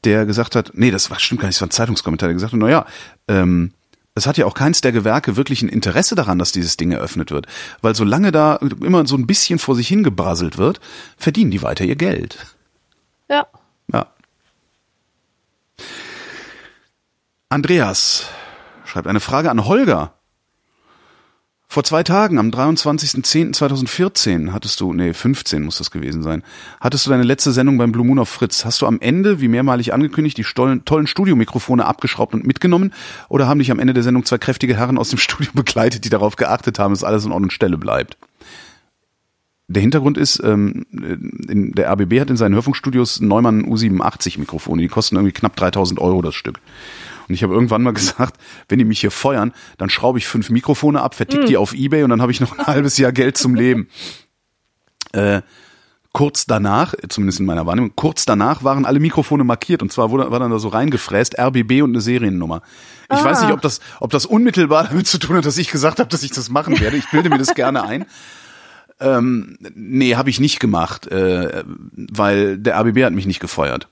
der 0.04 0.26
gesagt 0.26 0.56
hat, 0.56 0.72
nee, 0.74 0.90
das 0.90 1.10
war 1.10 1.18
stimmt 1.18 1.40
gar 1.40 1.48
nicht, 1.48 1.56
das 1.56 1.62
war 1.62 1.68
ein 1.68 1.72
Zeitungskommentar, 1.72 2.28
der 2.28 2.34
gesagt 2.34 2.52
hat, 2.52 2.60
naja, 2.60 2.86
ähm, 3.28 3.72
es 4.14 4.26
hat 4.26 4.36
ja 4.36 4.46
auch 4.46 4.54
keins 4.54 4.80
der 4.82 4.92
Gewerke 4.92 5.36
wirklich 5.36 5.62
ein 5.62 5.68
Interesse 5.68 6.14
daran, 6.14 6.38
dass 6.38 6.52
dieses 6.52 6.76
Ding 6.76 6.92
eröffnet 6.92 7.30
wird. 7.30 7.46
Weil 7.80 7.94
solange 7.94 8.30
da 8.30 8.56
immer 8.56 9.06
so 9.06 9.16
ein 9.16 9.26
bisschen 9.26 9.58
vor 9.58 9.74
sich 9.74 9.88
hingebraselt 9.88 10.58
wird, 10.58 10.80
verdienen 11.16 11.50
die 11.50 11.62
weiter 11.62 11.84
ihr 11.84 11.96
Geld. 11.96 12.38
Ja. 13.30 13.46
Ja. 13.90 14.06
Andreas 17.48 18.26
schreibt 18.84 19.06
eine 19.06 19.20
Frage 19.20 19.50
an 19.50 19.64
Holger. 19.64 20.12
Vor 21.72 21.84
zwei 21.84 22.02
Tagen, 22.02 22.38
am 22.38 22.50
23.10.2014, 22.50 24.52
hattest 24.52 24.78
du, 24.78 24.92
nee, 24.92 25.14
15 25.14 25.62
muss 25.62 25.78
das 25.78 25.90
gewesen 25.90 26.22
sein, 26.22 26.42
hattest 26.82 27.06
du 27.06 27.10
deine 27.10 27.22
letzte 27.22 27.50
Sendung 27.50 27.78
beim 27.78 27.92
Blue 27.92 28.06
Moon 28.06 28.18
auf 28.18 28.28
Fritz. 28.28 28.66
Hast 28.66 28.82
du 28.82 28.86
am 28.86 29.00
Ende, 29.00 29.40
wie 29.40 29.48
mehrmalig 29.48 29.94
angekündigt, 29.94 30.36
die 30.36 30.44
stollen, 30.44 30.84
tollen 30.84 31.06
Studiomikrofone 31.06 31.86
abgeschraubt 31.86 32.34
und 32.34 32.46
mitgenommen? 32.46 32.92
Oder 33.30 33.48
haben 33.48 33.58
dich 33.58 33.70
am 33.70 33.78
Ende 33.78 33.94
der 33.94 34.02
Sendung 34.02 34.26
zwei 34.26 34.36
kräftige 34.36 34.76
Herren 34.76 34.98
aus 34.98 35.08
dem 35.08 35.18
Studio 35.18 35.50
begleitet, 35.54 36.04
die 36.04 36.10
darauf 36.10 36.36
geachtet 36.36 36.78
haben, 36.78 36.92
dass 36.92 37.04
alles 37.04 37.24
in 37.24 37.32
Ort 37.32 37.44
und 37.44 37.54
Stelle 37.54 37.78
bleibt? 37.78 38.18
Der 39.68 39.80
Hintergrund 39.80 40.18
ist, 40.18 40.42
ähm, 40.44 40.84
in, 41.48 41.72
der 41.72 41.90
RBB 41.90 42.20
hat 42.20 42.28
in 42.28 42.36
seinen 42.36 42.54
Hörfunkstudios 42.54 43.22
Neumann 43.22 43.64
U87 43.64 44.38
Mikrofone, 44.38 44.82
die 44.82 44.88
kosten 44.88 45.16
irgendwie 45.16 45.32
knapp 45.32 45.56
3000 45.56 45.98
Euro 46.00 46.20
das 46.20 46.34
Stück. 46.34 46.60
Und 47.28 47.34
ich 47.34 47.42
habe 47.42 47.54
irgendwann 47.54 47.82
mal 47.82 47.92
gesagt, 47.94 48.38
wenn 48.68 48.78
die 48.78 48.84
mich 48.84 49.00
hier 49.00 49.10
feuern, 49.10 49.52
dann 49.78 49.90
schraube 49.90 50.18
ich 50.18 50.26
fünf 50.26 50.50
Mikrofone 50.50 51.00
ab, 51.00 51.14
vertick 51.14 51.44
mm. 51.44 51.46
die 51.46 51.56
auf 51.56 51.72
Ebay 51.74 52.02
und 52.02 52.10
dann 52.10 52.22
habe 52.22 52.32
ich 52.32 52.40
noch 52.40 52.58
ein 52.58 52.66
halbes 52.66 52.98
Jahr 52.98 53.12
Geld 53.12 53.36
zum 53.38 53.54
Leben. 53.54 53.88
Äh, 55.12 55.42
kurz 56.12 56.46
danach, 56.46 56.94
zumindest 57.08 57.40
in 57.40 57.46
meiner 57.46 57.66
Wahrnehmung, 57.66 57.92
kurz 57.96 58.24
danach 58.24 58.64
waren 58.64 58.84
alle 58.84 59.00
Mikrofone 59.00 59.44
markiert 59.44 59.82
und 59.82 59.92
zwar 59.92 60.10
wurde, 60.10 60.30
war 60.30 60.40
dann 60.40 60.50
da 60.50 60.58
so 60.58 60.68
reingefräst 60.68 61.38
RBB 61.38 61.82
und 61.82 61.90
eine 61.90 62.00
Seriennummer. 62.00 62.62
Ich 63.10 63.18
Ah. 63.18 63.24
weiß 63.24 63.42
nicht, 63.42 63.52
ob 63.52 63.62
das, 63.62 63.80
ob 64.00 64.10
das 64.10 64.26
unmittelbar 64.26 64.84
damit 64.84 65.06
zu 65.06 65.18
tun 65.18 65.36
hat, 65.36 65.46
dass 65.46 65.58
ich 65.58 65.70
gesagt 65.70 66.00
habe, 66.00 66.10
dass 66.10 66.22
ich 66.22 66.30
das 66.30 66.50
machen 66.50 66.78
werde. 66.80 66.96
Ich 66.96 67.10
bilde 67.10 67.30
mir 67.30 67.38
das 67.38 67.54
gerne 67.54 67.84
ein. 67.84 68.04
Ähm, 69.00 69.58
nee, 69.74 70.14
habe 70.14 70.30
ich 70.30 70.38
nicht 70.38 70.60
gemacht, 70.60 71.08
äh, 71.08 71.64
weil 71.92 72.56
der 72.56 72.78
RBB 72.78 73.02
hat 73.02 73.12
mich 73.12 73.26
nicht 73.26 73.40
gefeuert. 73.40 73.88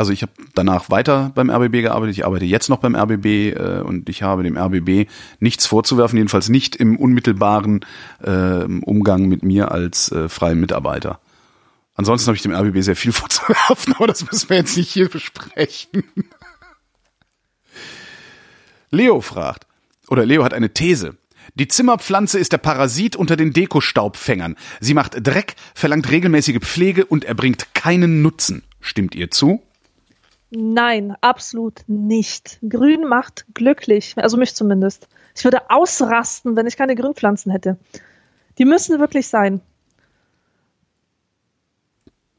Also 0.00 0.14
ich 0.14 0.22
habe 0.22 0.32
danach 0.54 0.88
weiter 0.88 1.30
beim 1.34 1.50
RBB 1.50 1.82
gearbeitet, 1.82 2.16
ich 2.16 2.24
arbeite 2.24 2.46
jetzt 2.46 2.70
noch 2.70 2.78
beim 2.78 2.96
RBB 2.96 3.26
äh, 3.54 3.82
und 3.84 4.08
ich 4.08 4.22
habe 4.22 4.42
dem 4.42 4.56
RBB 4.56 5.10
nichts 5.40 5.66
vorzuwerfen, 5.66 6.16
jedenfalls 6.16 6.48
nicht 6.48 6.74
im 6.74 6.96
unmittelbaren 6.96 7.84
äh, 8.22 8.64
Umgang 8.64 9.26
mit 9.26 9.42
mir 9.42 9.72
als 9.72 10.10
äh, 10.10 10.30
freien 10.30 10.58
Mitarbeiter. 10.58 11.20
Ansonsten 11.96 12.28
habe 12.28 12.36
ich 12.36 12.40
dem 12.40 12.54
RBB 12.54 12.80
sehr 12.80 12.96
viel 12.96 13.12
vorzuwerfen, 13.12 13.92
aber 13.94 14.06
das 14.06 14.24
müssen 14.24 14.48
wir 14.48 14.56
jetzt 14.56 14.74
nicht 14.78 14.90
hier 14.90 15.10
besprechen. 15.10 16.04
Leo 18.88 19.20
fragt, 19.20 19.66
oder 20.08 20.24
Leo 20.24 20.44
hat 20.44 20.54
eine 20.54 20.72
These. 20.72 21.18
Die 21.56 21.68
Zimmerpflanze 21.68 22.38
ist 22.38 22.52
der 22.52 22.58
Parasit 22.58 23.16
unter 23.16 23.36
den 23.36 23.52
Dekostaubfängern. 23.52 24.56
Sie 24.80 24.94
macht 24.94 25.16
Dreck, 25.26 25.56
verlangt 25.74 26.10
regelmäßige 26.10 26.60
Pflege 26.60 27.04
und 27.04 27.26
erbringt 27.26 27.74
keinen 27.74 28.22
Nutzen. 28.22 28.62
Stimmt 28.80 29.14
ihr 29.14 29.30
zu? 29.30 29.62
Nein, 30.50 31.14
absolut 31.20 31.82
nicht. 31.86 32.58
Grün 32.68 33.04
macht 33.06 33.46
glücklich, 33.54 34.14
also 34.16 34.36
mich 34.36 34.54
zumindest. 34.54 35.08
Ich 35.36 35.44
würde 35.44 35.70
ausrasten, 35.70 36.56
wenn 36.56 36.66
ich 36.66 36.76
keine 36.76 36.96
Grünpflanzen 36.96 37.52
hätte. 37.52 37.78
Die 38.58 38.64
müssen 38.64 38.98
wirklich 38.98 39.28
sein. 39.28 39.60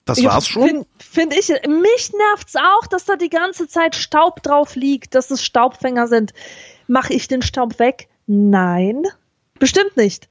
Das 0.04 0.22
war's 0.24 0.48
schon? 0.48 0.64
Finde 0.68 0.86
find 1.00 1.34
ich. 1.34 1.50
Mich 1.68 2.12
nervt's 2.12 2.56
auch, 2.58 2.86
dass 2.88 3.06
da 3.06 3.16
die 3.16 3.30
ganze 3.30 3.68
Zeit 3.68 3.96
Staub 3.96 4.44
drauf 4.44 4.76
liegt, 4.76 5.16
dass 5.16 5.32
es 5.32 5.44
Staubfänger 5.44 6.08
sind. 6.08 6.34
Mache 6.88 7.14
ich 7.14 7.30
den 7.30 7.42
Staub 7.42 7.80
weg? 7.80 8.10
Nein. 8.28 9.04
Bestimmt 9.58 9.96
nicht. 9.96 10.28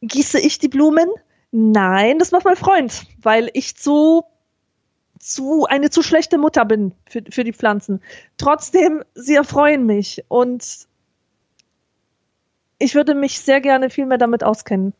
Gieße 0.00 0.38
ich 0.38 0.58
die 0.58 0.68
Blumen? 0.68 1.08
Nein, 1.50 2.18
das 2.18 2.30
macht 2.30 2.44
mein 2.44 2.56
Freund, 2.56 3.06
weil 3.22 3.50
ich 3.54 3.76
zu 3.76 4.24
zu 5.18 5.66
eine 5.66 5.90
zu 5.90 6.02
schlechte 6.02 6.38
Mutter 6.38 6.64
bin 6.64 6.92
für, 7.08 7.22
für 7.30 7.44
die 7.44 7.52
Pflanzen. 7.52 8.00
Trotzdem, 8.36 9.02
sie 9.14 9.34
erfreuen 9.34 9.86
mich 9.86 10.24
und 10.28 10.86
ich 12.78 12.94
würde 12.94 13.14
mich 13.14 13.40
sehr 13.40 13.60
gerne 13.60 13.90
viel 13.90 14.06
mehr 14.06 14.18
damit 14.18 14.44
auskennen. 14.44 14.92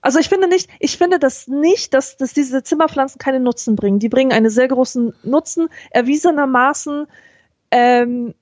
Also 0.00 0.20
ich 0.20 0.28
finde 0.28 0.48
nicht, 0.48 0.70
ich 0.78 0.96
finde 0.96 1.18
das 1.18 1.48
nicht, 1.48 1.92
dass, 1.92 2.16
dass 2.16 2.32
diese 2.32 2.62
Zimmerpflanzen 2.62 3.18
keinen 3.18 3.42
Nutzen 3.42 3.74
bringen. 3.74 3.98
Die 3.98 4.08
bringen 4.08 4.32
einen 4.32 4.50
sehr 4.50 4.68
großen 4.68 5.12
Nutzen. 5.24 5.68
Erwiesenermaßen 5.90 7.06
ähm, 7.72 8.34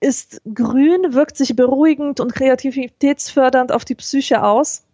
ist 0.00 0.40
grün, 0.52 1.12
wirkt 1.12 1.36
sich 1.36 1.54
beruhigend 1.54 2.18
und 2.18 2.34
kreativitätsfördernd 2.34 3.72
auf 3.72 3.84
die 3.84 3.94
Psyche 3.94 4.42
aus. 4.42 4.84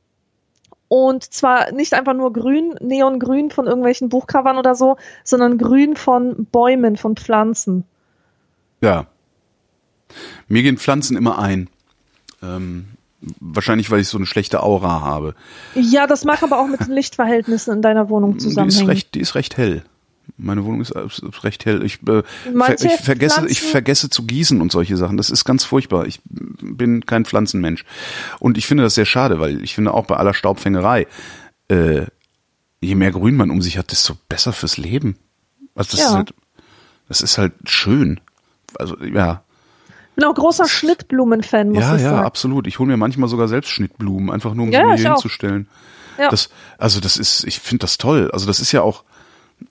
Und 0.89 1.23
zwar 1.23 1.71
nicht 1.73 1.93
einfach 1.95 2.15
nur 2.15 2.33
grün, 2.33 2.75
neongrün 2.81 3.51
von 3.51 3.67
irgendwelchen 3.67 4.09
Buchcovern 4.09 4.57
oder 4.57 4.75
so, 4.75 4.97
sondern 5.23 5.59
grün 5.59 5.97
von 5.97 6.47
Bäumen, 6.51 6.97
von 6.97 7.15
Pflanzen. 7.17 7.85
Ja. 8.81 9.07
Mir 10.49 10.63
gehen 10.63 10.79
Pflanzen 10.79 11.17
immer 11.17 11.39
ein. 11.39 11.69
Ähm, 12.43 12.87
wahrscheinlich, 13.41 13.91
weil 13.91 14.01
ich 14.01 14.09
so 14.09 14.17
eine 14.17 14.27
schlechte 14.27 14.63
Aura 14.63 15.03
habe. 15.03 15.35
Ja, 15.75 16.07
das 16.07 16.25
mag 16.25 16.43
aber 16.43 16.59
auch 16.59 16.69
mit 16.69 16.81
den 16.81 16.93
Lichtverhältnissen 16.93 17.75
in 17.75 17.83
deiner 17.83 18.09
Wohnung 18.09 18.33
Die 18.33 18.39
ist 18.39 18.45
zusammenhängen. 18.45 18.87
recht, 18.87 19.15
die 19.15 19.21
ist 19.21 19.35
recht 19.35 19.57
hell. 19.57 19.83
Meine 20.37 20.65
Wohnung 20.65 20.81
ist, 20.81 20.93
recht 21.43 21.65
hell. 21.65 21.83
Ich, 21.85 22.01
äh, 22.07 22.23
ver, 22.55 22.75
ich 22.83 22.93
vergesse, 23.01 23.47
ich 23.49 23.61
vergesse 23.63 24.11
zu 24.11 24.25
gießen 24.25 24.61
und 24.61 24.71
solche 24.71 24.97
Sachen. 24.97 25.17
Das 25.17 25.31
ist 25.31 25.45
ganz 25.45 25.65
furchtbar. 25.65 26.07
Ich 26.07 26.21
bin 26.25 27.07
kein 27.07 27.25
Pflanzenmensch. 27.25 27.85
Und 28.39 28.59
ich 28.59 28.67
finde 28.67 28.83
das 28.85 28.95
sehr 28.95 29.07
schade, 29.07 29.41
weil 29.41 29.63
ich 29.65 29.75
finde 29.75 29.95
auch 29.95 30.07
bei 30.07 30.17
aller 30.17 30.35
Staubfängerei, 30.35 31.07
äh, 31.69 32.07
je 32.81 32.95
mehr 32.95 33.11
Grün 33.11 33.37
man 33.37 33.51
um 33.51 33.63
sich 33.63 33.79
hat, 33.79 33.91
desto 33.91 34.15
besser 34.29 34.53
fürs 34.53 34.77
Leben. 34.77 35.17
Also 35.75 35.93
das, 35.97 36.01
Ja. 36.01 36.07
ist, 36.09 36.15
halt, 36.15 36.35
das 37.09 37.21
ist 37.21 37.39
halt 37.39 37.53
schön. 37.65 38.21
Also 38.79 38.97
ja, 39.03 39.43
bin 40.15 40.25
auch 40.25 40.35
großer 40.35 40.67
Schnittblumen-Fan, 40.69 41.69
muss 41.71 41.79
ja, 41.81 41.95
ich 41.97 42.03
ja, 42.03 42.11
sagen. 42.11 42.27
absolut. 42.27 42.67
Ich 42.67 42.79
hole 42.81 42.89
mir 42.89 42.97
manchmal 42.97 43.29
sogar 43.29 43.47
selbst 43.47 43.71
Schnittblumen, 43.71 44.31
einfach 44.31 44.53
nur 44.55 44.67
um 44.67 44.73
Ja, 44.73 44.81
sie 44.97 45.05
mir 45.05 45.11
auch. 45.15 45.23
hinzustellen. 45.23 45.69
Ja. 46.19 46.29
Das, 46.29 46.49
also 46.77 46.99
das 46.99 47.17
ist, 47.17 47.45
ich 47.45 47.61
finde 47.61 47.83
das 47.83 47.99
toll. 47.99 48.29
Also 48.33 48.47
das 48.47 48.59
ist 48.59 48.73
ja 48.73 48.83
auch, 48.83 49.05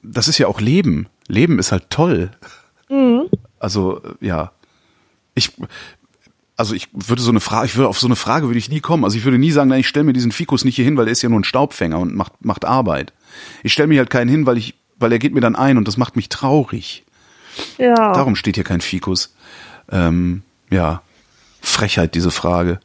das 0.02 0.28
ist 0.28 0.38
ja 0.38 0.48
auch 0.48 0.62
Leben. 0.62 1.08
Leben 1.28 1.60
ist 1.60 1.72
halt 1.72 1.90
toll. 1.90 2.32
Mhm. 2.90 3.30
Also 3.60 4.02
ja, 4.22 4.52
ich, 5.36 5.52
also 6.56 6.74
ich 6.74 6.90
würde 6.94 7.22
so 7.22 7.30
eine 7.30 7.40
Frage, 7.40 7.68
ich 7.68 7.76
würde 7.76 7.88
auf 7.90 8.00
so 8.00 8.08
eine 8.08 8.16
Frage 8.16 8.48
würde 8.48 8.60
ich 8.60 8.70
nie 8.70 8.80
kommen. 8.80 9.04
Also 9.04 9.18
ich 9.18 9.24
würde 9.24 9.38
nie 9.38 9.52
sagen, 9.52 9.70
nein, 9.70 9.82
ich 9.82 9.88
stelle 9.88 10.06
mir 10.06 10.14
diesen 10.14 10.32
Fikus 10.32 10.66
nicht 10.66 10.76
hier 10.76 10.86
hin, 10.86 10.98
weil 10.98 11.08
er 11.08 11.12
ist 11.12 11.22
ja 11.22 11.30
nur 11.30 11.40
ein 11.40 11.44
Staubfänger 11.44 12.00
und 12.00 12.16
macht 12.16 12.34
macht 12.44 12.66
Arbeit. 12.66 13.14
Ich 13.64 13.74
stelle 13.74 13.88
mir 13.88 14.00
halt 14.00 14.10
keinen 14.10 14.30
hin, 14.30 14.46
weil 14.46 14.58
ich, 14.58 14.76
weil 14.98 15.12
er 15.12 15.20
geht 15.20 15.34
mir 15.34 15.42
dann 15.42 15.56
ein 15.56 15.78
und 15.78 15.88
das 15.88 15.98
macht 15.98 16.16
mich 16.16 16.30
traurig. 16.30 17.04
ja. 17.78 18.14
Darum 18.14 18.36
steht 18.36 18.56
hier 18.56 18.64
kein 18.64 18.82
Fikus. 18.82 19.36
Ähm, 19.92 20.42
ja, 20.70 21.02
Frechheit 21.62 22.16
diese 22.16 22.32
Frage. 22.32 22.80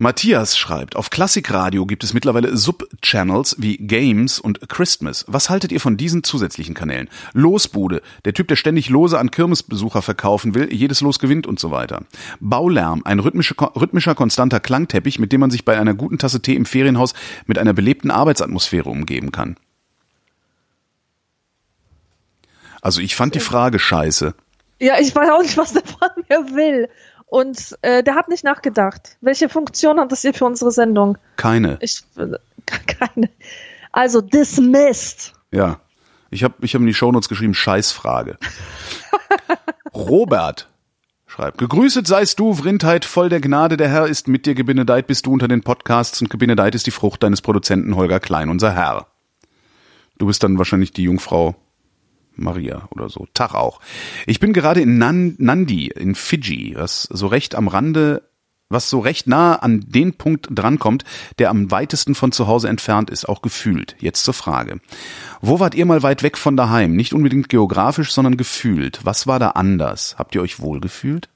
Matthias 0.00 0.56
schreibt, 0.56 0.94
auf 0.94 1.10
Klassikradio 1.10 1.84
gibt 1.84 2.04
es 2.04 2.14
mittlerweile 2.14 2.56
Sub-Channels 2.56 3.56
wie 3.58 3.78
Games 3.78 4.38
und 4.38 4.68
Christmas. 4.68 5.24
Was 5.26 5.50
haltet 5.50 5.72
ihr 5.72 5.80
von 5.80 5.96
diesen 5.96 6.22
zusätzlichen 6.22 6.76
Kanälen? 6.76 7.08
Losbude, 7.32 8.00
der 8.24 8.32
Typ, 8.32 8.46
der 8.46 8.54
ständig 8.54 8.90
Lose 8.90 9.18
an 9.18 9.32
Kirmesbesucher 9.32 10.00
verkaufen 10.00 10.54
will, 10.54 10.72
jedes 10.72 11.00
Los 11.00 11.18
gewinnt 11.18 11.48
und 11.48 11.58
so 11.58 11.72
weiter. 11.72 12.02
Baulärm, 12.38 13.02
ein 13.04 13.18
rhythmischer, 13.18 13.56
rhythmischer 13.74 14.14
konstanter 14.14 14.60
Klangteppich, 14.60 15.18
mit 15.18 15.32
dem 15.32 15.40
man 15.40 15.50
sich 15.50 15.64
bei 15.64 15.76
einer 15.76 15.94
guten 15.94 16.18
Tasse 16.18 16.40
Tee 16.40 16.54
im 16.54 16.64
Ferienhaus 16.64 17.12
mit 17.46 17.58
einer 17.58 17.72
belebten 17.72 18.12
Arbeitsatmosphäre 18.12 18.88
umgeben 18.88 19.32
kann. 19.32 19.56
Also 22.80 23.00
ich 23.00 23.16
fand 23.16 23.34
die 23.34 23.40
Frage 23.40 23.80
scheiße. 23.80 24.32
ja, 24.78 25.00
ich 25.00 25.12
weiß 25.12 25.28
auch 25.28 25.42
nicht, 25.42 25.56
was 25.56 25.72
der 25.72 25.82
von 25.82 26.08
mir 26.28 26.54
will. 26.54 26.88
Und 27.30 27.76
äh, 27.82 28.02
der 28.02 28.14
hat 28.14 28.28
nicht 28.28 28.44
nachgedacht. 28.44 29.16
Welche 29.20 29.48
Funktion 29.48 30.00
hat 30.00 30.10
das 30.10 30.22
hier 30.22 30.32
für 30.32 30.46
unsere 30.46 30.70
Sendung? 30.70 31.18
Keine. 31.36 31.78
Ich 31.80 32.02
äh, 32.16 32.38
keine. 32.86 33.28
Also 33.92 34.20
dismissed. 34.20 35.34
Ja. 35.50 35.80
Ich 36.30 36.44
habe 36.44 36.54
ich 36.60 36.74
hab 36.74 36.80
in 36.80 36.86
die 36.86 36.94
Shownotes 36.94 37.28
geschrieben, 37.28 37.54
Scheißfrage. 37.54 38.38
Robert 39.94 40.68
schreibt, 41.26 41.58
gegrüßet 41.58 42.06
seist 42.06 42.38
du, 42.38 42.54
Vrindheit, 42.54 43.04
voll 43.04 43.28
der 43.28 43.40
Gnade, 43.40 43.76
der 43.76 43.88
Herr 43.88 44.06
ist 44.06 44.28
mit 44.28 44.46
dir, 44.46 44.54
gebenedeit 44.54 45.06
bist 45.06 45.26
du 45.26 45.32
unter 45.32 45.48
den 45.48 45.62
Podcasts 45.62 46.20
und 46.20 46.30
gebenedeit 46.30 46.74
ist 46.74 46.86
die 46.86 46.90
Frucht 46.90 47.22
deines 47.22 47.42
Produzenten 47.42 47.96
Holger 47.96 48.20
Klein, 48.20 48.48
unser 48.50 48.72
Herr. 48.74 49.06
Du 50.18 50.26
bist 50.26 50.42
dann 50.42 50.58
wahrscheinlich 50.58 50.92
die 50.92 51.04
Jungfrau 51.04 51.54
Maria 52.38 52.88
oder 52.90 53.08
so. 53.08 53.26
Tag 53.34 53.54
auch. 53.54 53.80
Ich 54.26 54.40
bin 54.40 54.52
gerade 54.52 54.80
in 54.80 54.98
Nan 54.98 55.34
Nandi 55.38 55.88
in 55.88 56.14
Fidschi, 56.14 56.74
was 56.76 57.02
so 57.02 57.26
recht 57.26 57.54
am 57.54 57.68
Rande, 57.68 58.22
was 58.70 58.90
so 58.90 58.98
recht 59.00 59.26
nah 59.26 59.54
an 59.56 59.84
den 59.88 60.14
Punkt 60.14 60.48
drankommt, 60.50 61.04
der 61.38 61.50
am 61.50 61.70
weitesten 61.70 62.14
von 62.14 62.32
zu 62.32 62.46
Hause 62.46 62.68
entfernt 62.68 63.08
ist, 63.10 63.28
auch 63.28 63.40
gefühlt. 63.42 63.96
Jetzt 63.98 64.24
zur 64.24 64.34
Frage. 64.34 64.80
Wo 65.40 65.58
wart 65.58 65.74
ihr 65.74 65.86
mal 65.86 66.02
weit 66.02 66.22
weg 66.22 66.36
von 66.36 66.56
daheim? 66.56 66.94
Nicht 66.94 67.12
unbedingt 67.14 67.48
geografisch, 67.48 68.12
sondern 68.12 68.36
gefühlt. 68.36 69.00
Was 69.04 69.26
war 69.26 69.38
da 69.38 69.50
anders? 69.50 70.16
Habt 70.18 70.34
ihr 70.34 70.42
euch 70.42 70.60
wohl 70.60 70.80
gefühlt? 70.80 71.28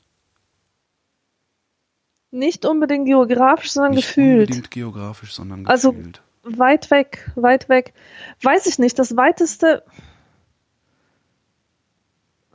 Nicht 2.31 2.65
unbedingt 2.65 3.07
geografisch, 3.07 3.73
sondern 3.73 3.93
Nicht 3.95 4.09
gefühlt. 4.09 4.49
unbedingt 4.51 4.71
geografisch, 4.71 5.33
sondern 5.35 5.67
Also- 5.67 5.93
gefühlt. 5.93 6.23
Weit 6.45 6.91
weg, 6.91 7.31
weit 7.37 7.69
weg. 7.69 7.93
Weiß 8.43 8.67
ich 8.67 8.79
nicht. 8.81 8.99
Das 8.99 9.17
weiteste. 9.17 9.85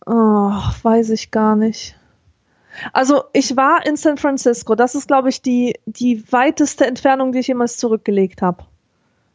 Oh, 0.08 0.54
weiß 0.84 1.10
ich 1.10 1.32
gar 1.32 1.58
nicht. 1.58 1.98
Also 2.94 3.24
ich 3.34 3.58
war 3.58 3.86
in 3.86 3.98
San 3.98 4.18
Francisco. 4.18 4.74
Das 4.76 4.96
ist, 4.96 5.08
glaube 5.08 5.28
ich, 5.28 5.42
die, 5.42 5.76
die 5.86 6.32
weiteste 6.32 6.86
Entfernung, 6.86 7.34
die 7.34 7.40
ich 7.40 7.48
jemals 7.48 7.76
zurückgelegt 7.76 8.42
habe. 8.42 8.64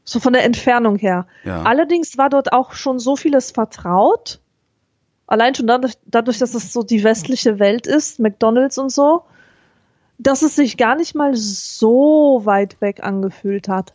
So 0.04 0.18
von 0.18 0.32
der 0.32 0.44
Entfernung 0.44 0.96
her. 0.96 1.26
Ja. 1.44 1.62
Allerdings 1.62 2.16
war 2.16 2.30
dort 2.30 2.54
auch 2.54 2.72
schon 2.72 2.98
so 2.98 3.16
vieles 3.16 3.50
vertraut. 3.50 4.40
Allein 5.26 5.54
schon 5.54 5.66
dadurch, 5.66 5.94
dadurch, 6.06 6.38
dass 6.38 6.54
es 6.54 6.72
so 6.72 6.82
die 6.82 7.04
westliche 7.04 7.58
Welt 7.58 7.86
ist, 7.86 8.18
McDonalds 8.18 8.78
und 8.78 8.90
so, 8.90 9.24
dass 10.18 10.40
es 10.40 10.56
sich 10.56 10.78
gar 10.78 10.94
nicht 10.96 11.14
mal 11.14 11.34
so 11.34 12.40
weit 12.44 12.80
weg 12.80 13.02
angefühlt 13.02 13.68
hat. 13.68 13.92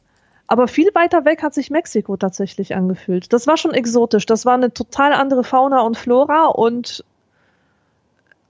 Aber 0.47 0.67
viel 0.67 0.89
weiter 0.93 1.25
weg 1.25 1.43
hat 1.43 1.53
sich 1.53 1.69
Mexiko 1.69 2.15
tatsächlich 2.15 2.73
angefühlt. 2.73 3.33
Das 3.33 3.47
war 3.47 3.57
schon 3.57 3.73
exotisch. 3.73 4.25
Das 4.25 4.45
war 4.45 4.53
eine 4.53 4.73
total 4.73 5.13
andere 5.13 5.43
Fauna 5.43 5.81
und 5.81 5.97
Flora 5.97 6.45
und 6.45 7.03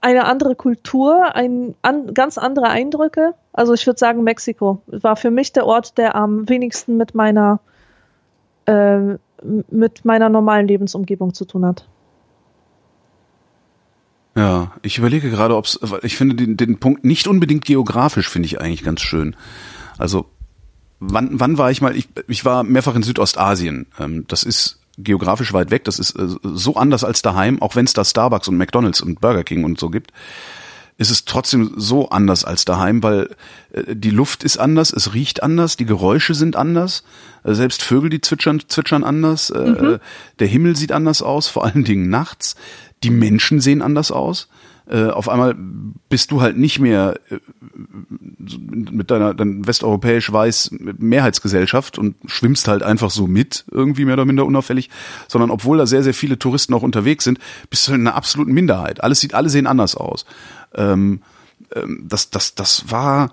eine 0.00 0.26
andere 0.26 0.54
Kultur, 0.54 1.34
ein, 1.34 1.74
an, 1.82 2.14
ganz 2.14 2.38
andere 2.38 2.68
Eindrücke. 2.68 3.34
Also 3.52 3.74
ich 3.74 3.84
würde 3.86 3.98
sagen, 3.98 4.22
Mexiko 4.22 4.80
war 4.86 5.16
für 5.16 5.32
mich 5.32 5.52
der 5.52 5.66
Ort, 5.66 5.98
der 5.98 6.14
am 6.14 6.48
wenigsten 6.48 6.96
mit 6.96 7.16
meiner 7.16 7.58
äh, 8.66 9.16
mit 9.42 10.04
meiner 10.04 10.28
normalen 10.28 10.68
Lebensumgebung 10.68 11.34
zu 11.34 11.44
tun 11.44 11.64
hat. 11.64 11.88
Ja, 14.36 14.72
ich 14.82 14.98
überlege 14.98 15.30
gerade, 15.30 15.56
ob 15.56 15.64
es, 15.64 15.80
ich 16.02 16.16
finde 16.16 16.36
den, 16.36 16.56
den 16.56 16.78
Punkt 16.78 17.04
nicht 17.04 17.26
unbedingt 17.26 17.64
geografisch, 17.64 18.28
finde 18.28 18.46
ich 18.46 18.60
eigentlich 18.60 18.84
ganz 18.84 19.00
schön. 19.00 19.34
Also 19.96 20.26
wann, 21.00 21.40
wann 21.40 21.58
war 21.58 21.70
ich 21.70 21.80
mal, 21.80 21.96
ich, 21.96 22.08
ich 22.26 22.44
war 22.44 22.62
mehrfach 22.62 22.94
in 22.94 23.02
Südostasien. 23.02 23.86
Ähm, 23.98 24.24
das 24.28 24.42
ist 24.42 24.78
geografisch 24.98 25.52
weit 25.52 25.70
weg, 25.70 25.84
das 25.84 25.98
ist 25.98 26.16
äh, 26.16 26.26
so 26.42 26.76
anders 26.76 27.04
als 27.04 27.22
daheim, 27.22 27.62
auch 27.62 27.76
wenn 27.76 27.84
es 27.84 27.92
da 27.92 28.04
Starbucks 28.04 28.48
und 28.48 28.56
McDonalds 28.56 29.00
und 29.00 29.20
Burger 29.20 29.44
King 29.44 29.64
und 29.64 29.78
so 29.78 29.90
gibt, 29.90 30.12
ist 30.96 31.10
es 31.10 31.24
trotzdem 31.24 31.72
so 31.76 32.08
anders 32.08 32.44
als 32.44 32.64
daheim, 32.64 33.02
weil 33.02 33.30
äh, 33.72 33.94
die 33.94 34.10
Luft 34.10 34.42
ist 34.42 34.58
anders, 34.58 34.92
es 34.92 35.14
riecht 35.14 35.42
anders, 35.42 35.76
die 35.76 35.86
Geräusche 35.86 36.34
sind 36.34 36.56
anders, 36.56 37.04
äh, 37.44 37.54
selbst 37.54 37.82
Vögel, 37.82 38.10
die 38.10 38.20
zwitschern, 38.20 38.62
zwitschern 38.66 39.04
anders, 39.04 39.50
mhm. 39.50 39.98
der 40.40 40.46
Himmel 40.48 40.74
sieht 40.74 40.92
anders 40.92 41.22
aus, 41.22 41.46
vor 41.46 41.64
allen 41.64 41.84
Dingen 41.84 42.10
nachts, 42.10 42.56
die 43.04 43.10
Menschen 43.10 43.60
sehen 43.60 43.82
anders 43.82 44.10
aus 44.10 44.48
äh, 44.90 45.08
auf 45.08 45.28
einmal 45.28 45.54
bist 46.08 46.30
du 46.30 46.40
halt 46.40 46.56
nicht 46.56 46.78
mehr 46.78 47.20
äh, 47.30 47.38
mit 48.90 49.10
deiner 49.10 49.34
dann 49.34 49.66
westeuropäisch 49.66 50.32
weiß 50.32 50.70
Mehrheitsgesellschaft 50.98 51.98
und 51.98 52.16
schwimmst 52.26 52.68
halt 52.68 52.82
einfach 52.82 53.10
so 53.10 53.26
mit, 53.26 53.64
irgendwie 53.70 54.06
mehr 54.06 54.14
oder 54.14 54.24
minder 54.24 54.46
unauffällig, 54.46 54.88
sondern 55.28 55.50
obwohl 55.50 55.76
da 55.78 55.86
sehr, 55.86 56.02
sehr 56.02 56.14
viele 56.14 56.38
Touristen 56.38 56.72
auch 56.72 56.82
unterwegs 56.82 57.24
sind, 57.24 57.38
bist 57.68 57.86
du 57.86 57.92
in 57.92 58.00
einer 58.00 58.14
absoluten 58.14 58.52
Minderheit. 58.52 59.02
Alles 59.02 59.20
sieht, 59.20 59.34
alle 59.34 59.50
sehen 59.50 59.66
anders 59.66 59.94
aus. 59.94 60.24
Ähm, 60.74 61.20
ähm, 61.74 62.04
das, 62.08 62.30
das, 62.30 62.54
das 62.54 62.90
war, 62.90 63.32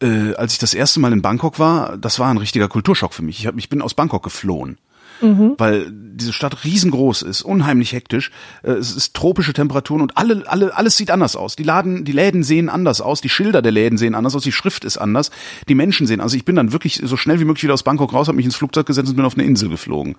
äh, 0.00 0.34
als 0.34 0.54
ich 0.54 0.58
das 0.58 0.74
erste 0.74 0.98
Mal 0.98 1.12
in 1.12 1.22
Bangkok 1.22 1.60
war, 1.60 1.96
das 1.96 2.18
war 2.18 2.28
ein 2.28 2.38
richtiger 2.38 2.68
Kulturschock 2.68 3.14
für 3.14 3.22
mich. 3.22 3.38
Ich, 3.38 3.46
hab, 3.46 3.56
ich 3.56 3.68
bin 3.68 3.82
aus 3.82 3.94
Bangkok 3.94 4.24
geflohen 4.24 4.78
mhm. 5.22 5.54
weil 5.58 5.90
diese 5.90 6.32
Stadt 6.32 6.64
riesengroß 6.64 7.22
ist, 7.22 7.42
unheimlich 7.42 7.92
hektisch. 7.92 8.30
Äh, 8.62 8.72
es 8.72 8.94
ist 8.94 9.14
tropische 9.14 9.52
Temperaturen 9.52 10.02
und 10.02 10.16
alle, 10.16 10.44
alle, 10.46 10.76
alles 10.76 10.96
sieht 10.96 11.10
anders 11.10 11.36
aus. 11.36 11.56
Die 11.56 11.62
Laden, 11.62 12.04
die 12.04 12.12
Läden 12.12 12.42
sehen 12.42 12.68
anders 12.68 13.00
aus, 13.00 13.20
die 13.20 13.28
Schilder 13.28 13.62
der 13.62 13.72
Läden 13.72 13.98
sehen 13.98 14.14
anders 14.14 14.34
aus, 14.34 14.42
die 14.42 14.52
Schrift 14.52 14.84
ist 14.84 14.98
anders, 14.98 15.30
die 15.68 15.74
Menschen 15.74 16.06
sehen. 16.06 16.20
Also 16.20 16.36
ich 16.36 16.44
bin 16.44 16.56
dann 16.56 16.72
wirklich 16.72 17.00
so 17.02 17.16
schnell 17.16 17.40
wie 17.40 17.44
möglich 17.44 17.62
wieder 17.64 17.74
aus 17.74 17.82
Bangkok 17.82 18.12
raus, 18.12 18.28
habe 18.28 18.36
mich 18.36 18.46
ins 18.46 18.56
Flugzeug 18.56 18.86
gesetzt 18.86 19.10
und 19.10 19.16
bin 19.16 19.24
auf 19.24 19.34
eine 19.34 19.44
Insel 19.44 19.68
geflogen. 19.68 20.16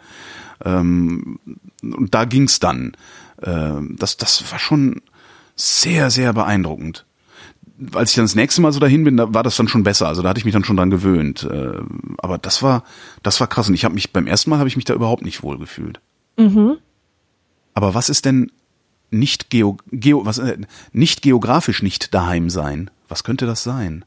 Ähm, 0.63 1.39
und 1.81 2.13
da 2.13 2.25
ging's 2.25 2.59
dann. 2.59 2.93
Ähm, 3.43 3.95
das, 3.99 4.17
das 4.17 4.51
war 4.51 4.59
schon 4.59 5.01
sehr, 5.55 6.09
sehr 6.09 6.33
beeindruckend 6.33 7.05
als 7.93 8.11
ich 8.11 8.15
dann 8.15 8.25
das 8.25 8.35
nächste 8.35 8.61
Mal 8.61 8.71
so 8.71 8.79
dahin 8.79 9.03
bin, 9.03 9.17
da 9.17 9.33
war 9.33 9.43
das 9.43 9.55
dann 9.55 9.67
schon 9.67 9.83
besser. 9.83 10.07
Also 10.07 10.21
da 10.21 10.29
hatte 10.29 10.39
ich 10.39 10.45
mich 10.45 10.53
dann 10.53 10.63
schon 10.63 10.77
dran 10.77 10.89
gewöhnt. 10.89 11.43
Äh, 11.43 11.79
aber 12.17 12.37
das 12.37 12.61
war, 12.61 12.83
das 13.23 13.39
war 13.39 13.47
krass. 13.47 13.67
Und 13.67 13.73
ich 13.73 13.85
habe 13.85 13.95
mich 13.95 14.13
beim 14.13 14.27
ersten 14.27 14.49
Mal 14.49 14.59
habe 14.59 14.69
ich 14.69 14.75
mich 14.75 14.85
da 14.85 14.93
überhaupt 14.93 15.23
nicht 15.23 15.43
wohl 15.43 15.57
gefühlt. 15.57 15.99
Mhm. 16.37 16.77
Aber 17.73 17.93
was 17.93 18.09
ist 18.09 18.25
denn 18.25 18.51
nicht 19.09 19.49
geo, 19.49 19.77
geo 19.91 20.25
was 20.25 20.37
äh, 20.37 20.57
nicht 20.91 21.21
geografisch 21.21 21.81
nicht 21.81 22.13
daheim 22.13 22.49
sein? 22.49 22.91
Was 23.07 23.23
könnte 23.23 23.45
das 23.45 23.63
sein? 23.63 24.05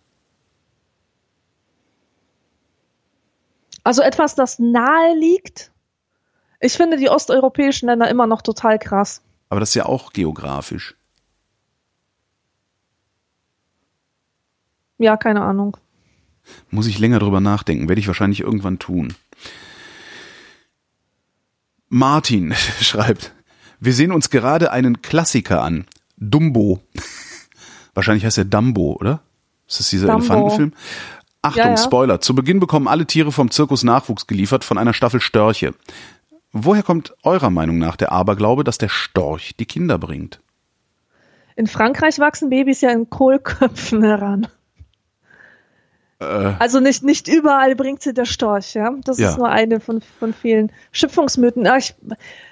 Also 3.82 4.02
etwas, 4.02 4.34
das 4.34 4.58
nahe 4.58 5.16
liegt. 5.16 5.70
Ich 6.60 6.72
finde 6.72 6.96
die 6.96 7.08
osteuropäischen 7.08 7.88
Länder 7.88 8.08
immer 8.08 8.26
noch 8.26 8.42
total 8.42 8.78
krass. 8.78 9.22
Aber 9.48 9.60
das 9.60 9.70
ist 9.70 9.74
ja 9.76 9.86
auch 9.86 10.12
geografisch. 10.12 10.96
Ja, 14.98 15.16
keine 15.16 15.42
Ahnung. 15.42 15.76
Muss 16.70 16.86
ich 16.86 16.98
länger 16.98 17.18
drüber 17.18 17.40
nachdenken, 17.40 17.88
werde 17.88 18.00
ich 18.00 18.06
wahrscheinlich 18.06 18.40
irgendwann 18.40 18.78
tun. 18.78 19.14
Martin 21.88 22.54
schreibt, 22.80 23.32
wir 23.80 23.92
sehen 23.92 24.12
uns 24.12 24.30
gerade 24.30 24.72
einen 24.72 25.02
Klassiker 25.02 25.62
an. 25.62 25.86
Dumbo. 26.16 26.80
Wahrscheinlich 27.94 28.24
heißt 28.24 28.38
er 28.38 28.44
Dumbo, 28.44 28.96
oder? 29.00 29.20
Ist 29.68 29.80
das 29.80 29.90
dieser 29.90 30.06
Dumbo. 30.08 30.20
Elefantenfilm? 30.20 30.72
Achtung, 31.42 31.62
ja, 31.62 31.70
ja. 31.70 31.76
Spoiler. 31.76 32.20
Zu 32.20 32.34
Beginn 32.34 32.58
bekommen 32.58 32.88
alle 32.88 33.06
Tiere 33.06 33.32
vom 33.32 33.50
Zirkus 33.50 33.84
Nachwuchs 33.84 34.26
geliefert 34.26 34.64
von 34.64 34.78
einer 34.78 34.92
Staffel 34.92 35.20
Störche. 35.20 35.74
Woher 36.52 36.82
kommt 36.82 37.14
eurer 37.22 37.50
Meinung 37.50 37.78
nach 37.78 37.96
der 37.96 38.12
Aberglaube, 38.12 38.64
dass 38.64 38.78
der 38.78 38.88
Storch 38.88 39.54
die 39.56 39.66
Kinder 39.66 39.98
bringt? 39.98 40.40
In 41.54 41.66
Frankreich 41.66 42.18
wachsen 42.18 42.50
Babys 42.50 42.80
ja 42.80 42.90
in 42.90 43.08
Kohlköpfen 43.08 44.02
heran. 44.02 44.46
Äh. 46.18 46.24
Also 46.58 46.80
nicht, 46.80 47.02
nicht 47.02 47.28
überall 47.28 47.76
bringt 47.76 48.02
sie 48.02 48.14
der 48.14 48.24
Storch, 48.24 48.74
ja. 48.74 48.94
Das 49.04 49.18
ja. 49.18 49.30
ist 49.30 49.38
nur 49.38 49.48
eine 49.48 49.80
von, 49.80 50.00
von 50.00 50.32
vielen 50.32 50.72
Schöpfungsmythen. 50.92 51.66
Aber 51.66 51.78
ich 51.78 51.94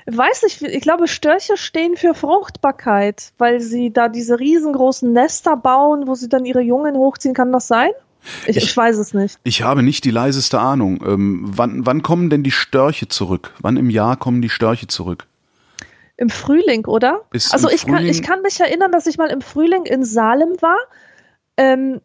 weiß 0.07 0.43
nicht, 0.43 0.63
ich 0.63 0.81
glaube, 0.83 1.09
Störche 1.09 1.57
stehen 1.57 1.97
für 1.97 2.15
Fruchtbarkeit, 2.15 3.33
weil 3.39 3.61
sie 3.61 3.93
da 3.93 4.09
diese 4.09 4.39
riesengroßen 4.39 5.13
Nester 5.13 5.57
bauen, 5.57 6.07
wo 6.07 6.15
sie 6.15 6.29
dann 6.29 6.45
ihre 6.45 6.61
Jungen 6.61 6.97
hochziehen. 6.97 7.35
Kann 7.35 7.53
das 7.53 7.67
sein? 7.67 7.91
Ich, 8.47 8.57
ich, 8.57 8.65
ich 8.65 8.77
weiß 8.77 8.97
es 8.99 9.15
nicht. 9.15 9.39
Ich 9.45 9.63
habe 9.63 9.83
nicht 9.83 10.05
die 10.05 10.11
leiseste 10.11 10.59
Ahnung. 10.59 11.03
Ähm, 11.07 11.43
wann, 11.45 11.87
wann 11.87 12.03
kommen 12.03 12.31
denn 12.31 12.43
die 12.43 12.51
Störche 12.51 13.09
zurück? 13.09 13.55
Wann 13.61 13.77
im 13.77 13.91
Jahr 13.91 14.17
kommen 14.17 14.43
die 14.43 14.49
Störche 14.49 14.87
zurück? 14.87 15.27
Im 16.17 16.31
Frühling, 16.31 16.87
oder? 16.87 17.23
Ist 17.33 17.53
also 17.53 17.69
ich 17.69 17.83
Frühling 17.83 17.97
kann, 17.97 18.07
ich 18.07 18.23
kann 18.23 18.43
mich 18.43 18.61
erinnern, 18.61 18.93
dass 18.93 19.07
ich 19.07 19.19
mal 19.19 19.31
im 19.31 19.41
Frühling 19.41 19.85
in 19.85 20.05
Salem 20.05 20.57
war. 20.61 20.79
Ähm, 21.57 22.01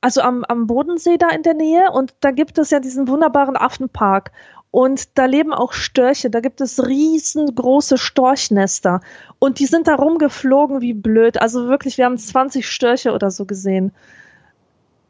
also 0.00 0.20
am, 0.20 0.44
am 0.44 0.66
Bodensee 0.66 1.16
da 1.18 1.30
in 1.30 1.42
der 1.42 1.54
Nähe 1.54 1.90
und 1.90 2.14
da 2.20 2.30
gibt 2.30 2.58
es 2.58 2.70
ja 2.70 2.80
diesen 2.80 3.08
wunderbaren 3.08 3.56
Affenpark. 3.56 4.32
Und 4.70 5.16
da 5.16 5.24
leben 5.24 5.54
auch 5.54 5.72
Störche, 5.72 6.28
da 6.28 6.40
gibt 6.40 6.60
es 6.60 6.86
riesengroße 6.86 7.96
Storchnester. 7.96 9.00
Und 9.38 9.60
die 9.60 9.66
sind 9.66 9.88
da 9.88 9.94
rumgeflogen 9.94 10.82
wie 10.82 10.92
blöd. 10.92 11.40
Also 11.40 11.68
wirklich, 11.68 11.96
wir 11.96 12.04
haben 12.04 12.18
20 12.18 12.68
Störche 12.68 13.12
oder 13.12 13.30
so 13.30 13.46
gesehen. 13.46 13.92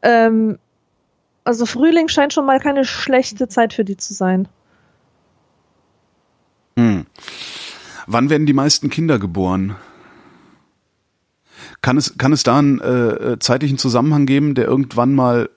Ähm, 0.01 0.59
also 1.43 1.65
Frühling 1.65 2.07
scheint 2.07 2.31
schon 2.31 2.45
mal 2.45 2.59
keine 2.59 2.85
schlechte 2.85 3.49
Zeit 3.49 3.73
für 3.73 3.83
die 3.83 3.97
zu 3.97 4.13
sein. 4.13 4.47
Hm. 6.77 7.05
Wann 8.07 8.29
werden 8.29 8.45
die 8.45 8.53
meisten 8.53 8.89
Kinder 8.89 9.19
geboren? 9.19 9.75
Kann 11.81 11.97
es, 11.97 12.17
kann 12.17 12.33
es 12.33 12.43
da 12.43 12.59
einen 12.59 12.79
äh, 12.79 13.37
zeitlichen 13.39 13.77
Zusammenhang 13.77 14.25
geben, 14.25 14.55
der 14.55 14.65
irgendwann 14.65 15.15
mal 15.15 15.49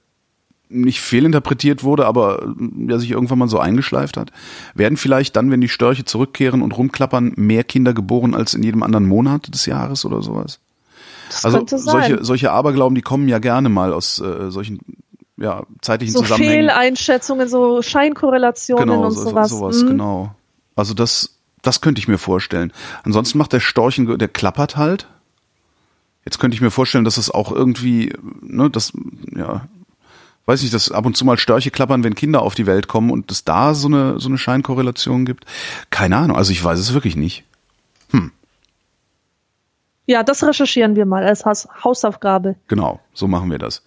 nicht 0.69 1.01
fehlinterpretiert 1.01 1.85
wurde, 1.85 2.07
aber 2.07 2.43
äh, 2.43 2.47
der 2.59 2.99
sich 2.99 3.11
irgendwann 3.11 3.39
mal 3.39 3.49
so 3.49 3.59
eingeschleift 3.59 4.17
hat? 4.17 4.31
Werden 4.75 4.97
vielleicht 4.97 5.37
dann, 5.37 5.51
wenn 5.51 5.61
die 5.61 5.69
Störche 5.69 6.05
zurückkehren 6.05 6.63
und 6.63 6.77
rumklappern, 6.77 7.33
mehr 7.37 7.65
Kinder 7.65 7.93
geboren 7.93 8.35
als 8.35 8.55
in 8.55 8.63
jedem 8.63 8.83
anderen 8.83 9.07
Monat 9.07 9.53
des 9.53 9.67
Jahres 9.67 10.05
oder 10.05 10.23
sowas? 10.23 10.61
Das 11.29 11.45
also 11.45 11.65
solche, 11.67 12.25
solche 12.25 12.53
Aberglauben, 12.53 12.95
die 12.95 13.03
kommen 13.03 13.29
ja 13.29 13.39
gerne 13.39 13.69
mal 13.69 13.93
aus 13.93 14.21
äh, 14.21 14.51
solchen 14.51 14.81
ja, 15.39 15.65
zeitlichen 15.81 16.13
so 16.13 16.21
Zusammenhängen. 16.21 16.69
Fehleinschätzungen, 16.69 17.49
so 17.49 17.83
Scheinkorrelationen 17.83 18.87
genau, 18.87 19.07
und 19.07 19.13
so, 19.13 19.25
sowas. 19.25 19.51
sowas 19.51 19.83
mhm. 19.83 19.89
Genau. 19.89 20.35
Also 20.77 20.95
das, 20.95 21.39
das 21.63 21.81
könnte 21.81 22.01
ich 22.01 22.09
mir 22.09 22.19
vorstellen. 22.19 22.73
Ansonsten 23.03 23.39
macht 23.39 23.53
der 23.53 23.61
Storchen, 23.61 24.19
der 24.19 24.29
klappert 24.29 24.77
halt 24.77 25.09
Jetzt 26.25 26.39
könnte 26.39 26.55
ich 26.55 26.61
mir 26.61 26.71
vorstellen, 26.71 27.05
dass 27.05 27.17
es 27.17 27.31
auch 27.31 27.51
irgendwie, 27.51 28.13
ne, 28.43 28.71
das, 28.71 28.93
ja, 29.35 29.67
weiß 30.47 30.63
nicht, 30.63 30.75
dass 30.75 30.91
ab 30.93 31.07
und 31.07 31.17
zu 31.17 31.25
mal 31.25 31.39
Störche 31.39 31.71
klappern, 31.71 32.05
wenn 32.05 32.15
Kinder 32.15 32.43
auf 32.43 32.55
die 32.55 32.67
Welt 32.67 32.89
kommen 32.89 33.11
und 33.11 33.31
es 33.31 33.45
da 33.45 33.75
so 33.75 33.89
eine, 33.89 34.19
so 34.21 34.29
eine 34.29 34.39
Scheinkorrelation 34.39 35.25
gibt. 35.25 35.45
Keine 35.91 36.17
Ahnung, 36.17 36.37
also 36.37 36.53
ich 36.53 36.63
weiß 36.63 36.79
es 36.79 36.95
wirklich 36.95 37.17
nicht. 37.17 37.45
Hm. 38.11 38.31
Ja, 40.07 40.23
das 40.23 40.43
recherchieren 40.43 40.97
wir 40.97 41.07
mal 41.07 41.25
als 41.25 41.45
Hausaufgabe. 41.45 42.57
Genau, 42.69 43.01
so 43.15 43.29
machen 43.29 43.51
wir 43.51 43.59
das. 43.59 43.83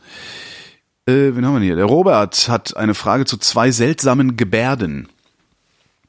Äh, 1.07 1.35
wen 1.35 1.45
haben 1.45 1.55
wir 1.55 1.61
hier? 1.61 1.75
Der 1.75 1.85
Robert 1.85 2.49
hat 2.49 2.75
eine 2.77 2.95
Frage 2.95 3.25
zu 3.25 3.37
zwei 3.37 3.71
seltsamen 3.71 4.37
Gebärden. 4.37 5.07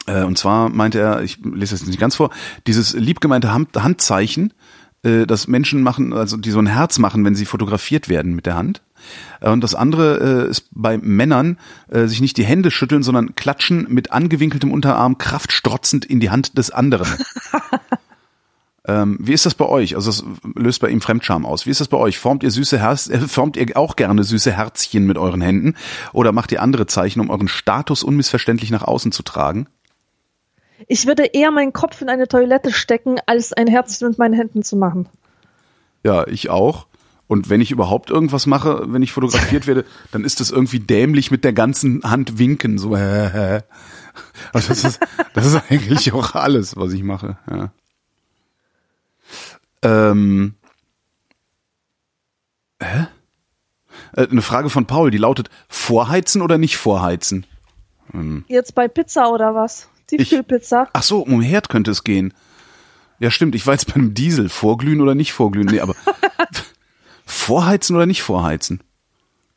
Äh, 0.07 0.23
und 0.23 0.39
zwar 0.39 0.69
meinte 0.71 1.01
er, 1.01 1.23
ich 1.23 1.39
lese 1.45 1.77
das 1.77 1.87
nicht 1.87 2.01
ganz 2.01 2.17
vor, 2.17 2.31
dieses 2.67 2.95
liebgemeinte 2.95 3.53
Hand 3.53 3.77
Handzeichen, 3.77 4.53
äh, 5.07 5.27
das 5.27 5.47
Menschen 5.47 5.83
machen, 5.83 6.13
also 6.13 6.37
die 6.37 6.51
so 6.51 6.59
ein 6.59 6.67
Herz 6.67 6.99
machen, 6.99 7.25
wenn 7.25 7.35
sie 7.35 7.47
fotografiert 7.47 8.09
werden 8.09 8.35
mit 8.35 8.47
der 8.47 8.57
Hand. 8.57 8.83
Äh, 9.41 9.51
und 9.51 9.63
das 9.63 9.75
andere 9.75 10.47
äh, 10.47 10.51
ist 10.51 10.69
bei 10.73 10.99
Männern 10.99 11.59
äh, 11.89 12.07
sich 12.07 12.21
nicht 12.21 12.37
die 12.37 12.45
Hände 12.45 12.71
schütteln, 12.71 13.03
sondern 13.03 13.35
klatschen 13.35 13.87
mit 13.89 14.13
angewinkeltem 14.13 14.73
Unterarm 14.73 15.19
kraftstrotzend 15.19 16.05
in 16.05 16.21
die 16.21 16.31
Hand 16.31 16.59
des 16.59 16.71
anderen. 16.71 17.09
ähm, 18.89 19.19
wie 19.21 19.33
ist 19.33 19.47
das 19.47 19.55
bei 19.55 19.67
euch? 19.67 19.95
Also 19.95 20.11
das 20.11 20.25
löst 20.55 20.81
bei 20.81 20.89
ihm 20.89 21.01
Fremdscham 21.01 21.47
aus. 21.47 21.67
Wie 21.67 21.71
ist 21.71 21.81
das 21.81 21.89
bei 21.89 21.99
euch? 21.99 22.19
Formt 22.19 22.43
ihr 22.43 22.51
süße 22.51 22.79
Herz, 22.79 23.09
äh, 23.09 23.21
formt 23.21 23.57
ihr 23.57 23.77
auch 23.77 23.97
gerne 23.97 24.25
süße 24.25 24.53
Herzchen 24.53 25.07
mit 25.07 25.19
euren 25.19 25.41
Händen 25.41 25.75
oder 26.13 26.33
macht 26.33 26.53
ihr 26.53 26.63
andere 26.63 26.87
Zeichen, 26.87 27.21
um 27.21 27.31
euren 27.31 27.49
Status 27.49 28.03
unmissverständlich 28.03 28.71
nach 28.71 28.83
außen 28.83 29.13
zu 29.13 29.23
tragen? 29.23 29.69
Ich 30.87 31.07
würde 31.07 31.25
eher 31.25 31.51
meinen 31.51 31.73
Kopf 31.73 32.03
in 32.03 32.09
eine 32.09 32.29
Toilette 32.29 32.73
stecken, 32.73 33.17
als 33.27 33.53
ein 33.53 33.67
Herzchen 33.67 34.09
mit 34.09 34.19
meinen 34.19 34.35
Händen 34.35 34.63
zu 34.63 34.77
machen. 34.77 35.09
Ja, 36.05 36.27
ich 36.27 36.51
auch. 36.51 36.87
Und 37.29 37.51
wenn 37.51 37.61
ich 37.61 37.73
überhaupt 37.73 38.11
irgendwas 38.11 38.47
mache, 38.47 38.85
wenn 38.87 39.03
ich 39.03 39.13
fotografiert 39.13 39.67
werde, 39.67 39.85
dann 40.13 40.25
ist 40.25 40.39
das 40.41 40.51
irgendwie 40.51 40.79
dämlich 40.79 41.31
mit 41.31 41.43
der 41.43 41.53
ganzen 41.53 42.03
Hand 42.05 42.39
winken. 42.39 42.79
So, 42.79 42.95
äh, 42.97 43.63
also 44.53 44.69
das, 44.69 44.85
ist, 44.85 45.01
das 45.35 45.47
ist 45.47 45.63
eigentlich 45.69 46.13
auch 46.13 46.35
alles, 46.35 46.77
was 46.77 46.93
ich 46.93 47.03
mache. 47.03 47.37
Ja. 47.51 47.73
Ähm, 49.83 50.55
hä? 52.81 53.07
Äh, 54.13 54.29
eine 54.29 54.43
Frage 54.43 54.71
von 54.71 54.87
Paul, 54.87 55.11
die 55.11 55.19
lautet: 55.19 55.51
Vorheizen 55.69 56.43
oder 56.43 56.59
nicht 56.59 56.77
vorheizen? 56.77 57.45
Jetzt 58.47 58.75
bei 58.75 58.87
Pizza 58.89 59.31
oder 59.31 59.55
was? 59.55 59.89
Tiefkühlpizza. 60.07 60.89
Ach 60.93 61.03
so, 61.03 61.21
um 61.21 61.41
Herd 61.41 61.69
könnte 61.69 61.91
es 61.91 62.05
gehen. 62.05 62.33
Ja, 63.19 63.31
stimmt. 63.31 63.55
Ich 63.55 63.67
war 63.67 63.75
jetzt 63.75 63.93
beim 63.93 64.15
Diesel. 64.15 64.49
Vorglühen 64.49 65.01
oder 65.01 65.15
nicht 65.15 65.33
vorglühen? 65.33 65.67
Nee, 65.67 65.81
aber 65.81 65.95
vorheizen 67.27 67.97
oder 67.97 68.07
nicht 68.07 68.23
vorheizen? 68.23 68.83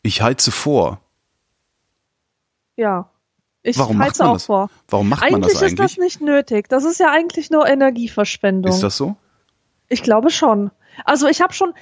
Ich 0.02 0.22
heize 0.22 0.52
vor. 0.52 1.02
Ja. 2.76 3.10
Ich 3.62 3.78
Warum 3.78 4.00
heize 4.00 4.26
auch 4.26 4.34
das? 4.34 4.46
vor. 4.46 4.70
Warum 4.88 5.10
macht 5.10 5.22
eigentlich 5.22 5.32
man 5.34 5.42
das 5.42 5.52
ist 5.54 5.62
das 5.62 5.72
eigentlich? 5.72 5.98
nicht 6.00 6.22
nötig. 6.22 6.70
Das 6.70 6.86
ist 6.86 7.00
ja 7.00 7.12
eigentlich 7.12 7.50
nur 7.50 7.68
Energieverschwendung. 7.68 8.72
Ist 8.72 8.84
das 8.84 8.96
so? 8.96 9.18
Ich 9.90 10.02
glaube 10.02 10.30
schon. 10.30 10.72
Also 11.04 11.28
ich 11.28 11.42
habe 11.42 11.54
schon, 11.54 11.74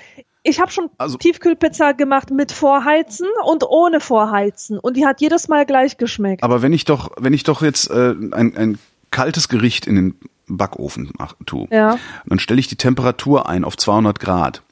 ich 0.48 0.60
habe 0.60 0.72
schon 0.72 0.90
Also- 0.98 1.18
Tiefkühlpizza 1.18 1.92
gemacht 1.94 2.32
mit 2.32 2.52
Vorheizen 2.52 3.28
und 3.46 3.64
ohne 3.64 4.00
Vorheizen 4.00 4.80
und 4.80 4.98
die 4.98 5.06
hat 5.06 5.22
jedes 5.22 5.48
Mal 5.48 5.66
gleich 5.66 5.98
geschmeckt. 5.98 6.44
Aber 6.44 6.62
wenn 6.62 6.74
ich 6.74 6.86
doch, 6.86 7.12
wenn 7.18 7.34
ich 7.34 7.44
doch 7.44 7.62
jetzt 7.62 7.90
äh, 7.90 8.16
ein, 8.32 8.56
ein 8.58 8.80
kaltes 9.12 9.50
Gericht 9.50 9.88
in 9.88 9.96
den 9.96 10.16
Backofen 10.48 11.12
mach, 11.18 11.34
tue, 11.46 11.68
Ja. 11.72 11.98
dann 12.26 12.40
stelle 12.40 12.60
ich 12.60 12.68
die 12.68 12.76
Temperatur 12.78 13.50
ein 13.50 13.64
auf 13.66 13.76
200 13.78 14.20
Grad, 14.20 14.64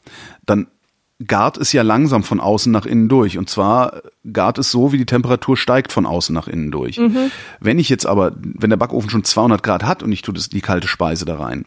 dann 0.45 0.68
gart 1.26 1.57
es 1.57 1.72
ja 1.72 1.81
langsam 1.81 2.23
von 2.23 2.39
außen 2.41 2.72
nach 2.72 2.85
innen 2.85 3.07
durch. 3.07 3.38
Und 3.38 3.49
zwar 3.49 4.02
gart 4.31 4.57
es 4.57 4.69
so, 4.72 4.91
wie 4.91 4.97
die 4.97 5.06
Temperatur 5.06 5.56
steigt 5.56 5.93
von 5.93 6.06
außen 6.06 6.34
nach 6.35 6.47
innen 6.49 6.72
durch. 6.72 6.99
Wenn 7.61 7.80
ich 7.80 7.88
jetzt 7.88 8.06
aber, 8.06 8.34
wenn 8.38 8.69
der 8.69 8.76
Backofen 8.77 9.10
schon 9.10 9.23
200 9.23 9.64
Grad 9.64 9.84
hat 9.84 10.03
und 10.03 10.11
ich 10.11 10.22
tue 10.23 10.34
das, 10.34 10.49
die 10.49 10.60
kalte 10.61 10.88
Speise 10.89 11.23
da 11.23 11.38
rein, 11.38 11.65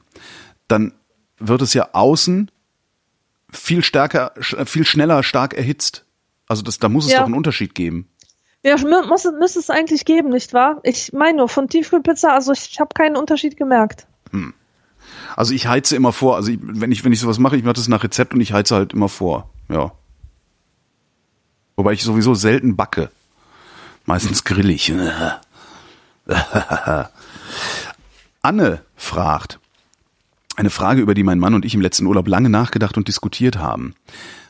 dann 0.69 0.93
wird 1.39 1.63
es 1.63 1.73
ja 1.73 1.89
außen 1.95 2.51
viel 3.51 3.83
stärker, 3.85 4.33
sch- 4.39 4.65
viel 4.67 4.85
schneller 4.85 5.23
stark 5.23 5.55
erhitzt. 5.55 6.05
Also 6.47 6.63
das, 6.63 6.79
da 6.79 6.89
muss 6.89 7.07
es 7.07 7.13
Ja. 7.13 7.19
doch 7.21 7.27
einen 7.27 7.35
Unterschied 7.35 7.75
geben. 7.75 8.09
Ja, 8.65 8.77
muss, 8.77 9.25
müsste 9.39 9.59
es 9.61 9.71
eigentlich 9.71 10.05
geben, 10.05 10.31
nicht 10.31 10.53
wahr? 10.53 10.81
Ich 10.83 11.13
meine 11.13 11.39
nur 11.39 11.49
von 11.49 11.69
Tiefkühlpizza, 11.69 12.35
also 12.35 12.53
ich 12.53 12.79
habe 12.81 12.91
keinen 12.95 13.17
Unterschied 13.17 13.57
gemerkt. 13.57 14.07
Also 15.37 15.55
ich 15.55 15.67
heize 15.69 15.95
immer 15.97 16.13
vor. 16.13 16.37
Also 16.37 16.51
ich, 16.51 16.59
wenn 16.61 16.91
ich 16.93 17.05
wenn 17.05 17.13
ich 17.13 17.21
sowas 17.21 17.39
mache, 17.39 17.57
ich 17.57 17.63
mache 17.63 17.75
das 17.75 17.87
nach 17.89 18.03
Rezept 18.03 18.35
und 18.35 18.41
ich 18.41 18.53
heize 18.53 18.75
halt 18.75 18.93
immer 18.93 19.09
vor. 19.09 19.49
Ja. 19.69 19.93
Wobei 21.77 21.93
ich 21.93 22.03
sowieso 22.03 22.35
selten 22.35 22.75
backe. 22.77 23.11
Meistens 24.05 24.43
grillig. 24.45 24.93
Anne 28.43 28.83
fragt. 28.97 29.59
Eine 30.59 30.71
Frage, 30.71 31.01
über 31.01 31.15
die 31.15 31.23
mein 31.23 31.39
Mann 31.39 31.55
und 31.55 31.65
ich 31.65 31.75
im 31.75 31.81
letzten 31.81 32.05
Urlaub 32.07 32.27
lange 32.27 32.51
nachgedacht 32.51 32.97
und 32.97 33.07
diskutiert 33.07 33.59
haben. 33.59 33.95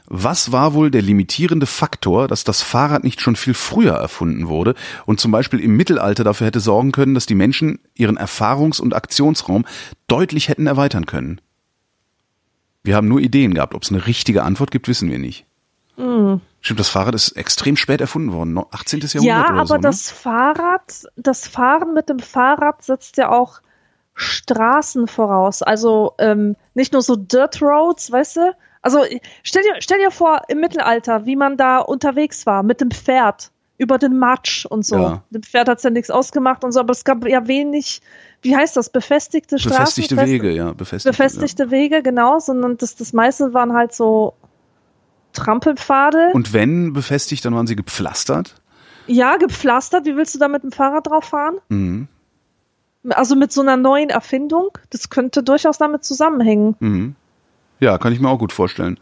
Was 0.07 0.53
war 0.53 0.73
wohl 0.73 0.91
der 0.91 1.03
limitierende 1.03 1.67
Faktor, 1.67 2.29
dass 2.29 2.45
das 2.45 2.63
Fahrrad 2.63 3.05
nicht 3.05 3.21
schon 3.21 3.37
viel 3.37 3.53
früher 3.53 3.93
erfunden 3.93 4.49
wurde 4.49 4.75
und 5.05 5.21
zum 5.21 5.33
Beispiel 5.33 5.61
im 5.61 5.77
Mittelalter 5.77 6.25
dafür 6.25 6.47
hätte 6.47 6.61
sorgen 6.61 6.93
können, 6.93 7.13
dass 7.13 7.27
die 7.27 7.35
Menschen 7.35 7.79
ihren 7.95 8.17
Erfahrungs- 8.17 8.81
und 8.81 8.95
Aktionsraum 8.95 9.67
deutlich 10.07 10.49
hätten 10.49 10.67
erweitern 10.67 11.05
können? 11.05 11.43
Wir 12.85 12.97
haben 12.97 13.09
nur 13.09 13.21
Ideen 13.21 13.53
gehabt. 13.53 13.75
Ob 13.75 13.83
es 13.83 13.93
eine 13.93 14.07
richtige 14.07 14.45
Antwort 14.45 14.71
gibt, 14.71 14.89
wissen 14.89 15.11
wir 15.11 15.19
nicht. 15.19 15.45
Stimmt, 15.99 16.81
das 16.81 16.89
Fahrrad 16.89 17.15
ist 17.15 17.33
extrem 17.33 17.77
spät 17.77 18.01
erfunden 18.01 18.33
worden, 18.33 18.55
no- 18.55 18.69
18. 18.71 19.01
Jahrhundert 19.01 19.25
Ja, 19.25 19.45
oder 19.45 19.55
aber 19.57 19.67
so. 19.67 19.75
Ne? 19.75 19.81
das 19.83 20.11
Fahrrad, 20.11 21.05
das 21.17 21.47
Fahren 21.47 21.93
mit 21.93 22.09
dem 22.09 22.21
Fahrrad 22.21 22.83
setzt 22.83 23.19
ja 23.19 23.29
auch 23.31 23.61
Straßen 24.19 25.07
voraus. 25.07 25.63
Also 25.63 26.15
ähm, 26.19 26.57
nicht 26.75 26.93
nur 26.93 27.03
so 27.03 27.17
Dirt 27.17 27.63
Roads, 27.63 28.11
weißt 28.11 28.37
du? 28.37 28.53
Also 28.83 29.05
stell 29.43 29.63
dir, 29.63 29.75
stell 29.81 29.99
dir 29.99 30.11
vor, 30.11 30.43
im 30.49 30.61
Mittelalter, 30.61 31.25
wie 31.27 31.37
man 31.37 31.57
da 31.57 31.79
unterwegs 31.79 32.47
war 32.47 32.63
mit 32.63 32.81
dem 32.81 32.91
Pferd 32.91 33.51
über 33.77 33.97
den 33.97 34.19
Matsch 34.19 34.67
und 34.67 34.85
so. 34.85 34.97
Ja. 34.97 35.23
Dem 35.31 35.43
Pferd 35.43 35.69
hat's 35.69 35.85
ja 35.85 35.91
nichts 35.91 36.11
ausgemacht 36.11 36.65
und 36.65 36.73
so, 36.73 36.81
aber 36.81 36.91
es 36.91 37.05
gab 37.05 37.25
ja 37.27 37.47
wenig, 37.47 38.01
wie 38.43 38.57
heißt 38.57 38.77
das, 38.77 38.91
befestigte 38.91 39.59
Straßen? 39.59 39.79
Befestigte 39.79 40.15
Fest- 40.17 40.27
Wege, 40.27 40.51
ja, 40.51 40.73
befestigte. 40.73 41.17
Befestigte 41.17 41.71
Wege, 41.71 42.03
genau, 42.03 42.41
sondern 42.41 42.77
das, 42.77 42.97
das 42.97 43.13
meiste 43.13 43.55
waren 43.55 43.73
halt 43.75 43.95
so 43.95 44.35
Trampelpfade. 45.33 46.19
Ja. 46.29 46.35
Und 46.35 46.53
wenn 46.53 46.93
befestigt, 46.93 47.45
dann 47.45 47.55
waren 47.55 47.67
sie 47.67 47.77
gepflastert. 47.77 48.61
Ja, 49.07 49.37
gepflastert. 49.37 50.07
Wie 50.07 50.17
willst 50.17 50.35
du 50.35 50.39
da 50.39 50.49
mit 50.49 50.63
dem 50.63 50.73
Fahrrad 50.73 51.07
drauf 51.07 51.25
fahren? 51.25 51.57
Mhm. 51.69 52.09
Also 53.11 53.37
mit 53.37 53.53
so 53.53 53.61
einer 53.61 53.77
neuen 53.77 54.11
Erfindung. 54.11 54.77
Das 54.91 55.11
könnte 55.11 55.43
durchaus 55.43 55.79
damit 55.79 56.05
zusammenhängen. 56.05 56.77
Mhm. 56.81 57.15
Ja, 57.81 57.99
kann 57.99 58.13
ich 58.13 58.21
mir 58.21 58.29
auch 58.29 58.39
gut 58.39 58.53
vorstellen. 58.53 58.99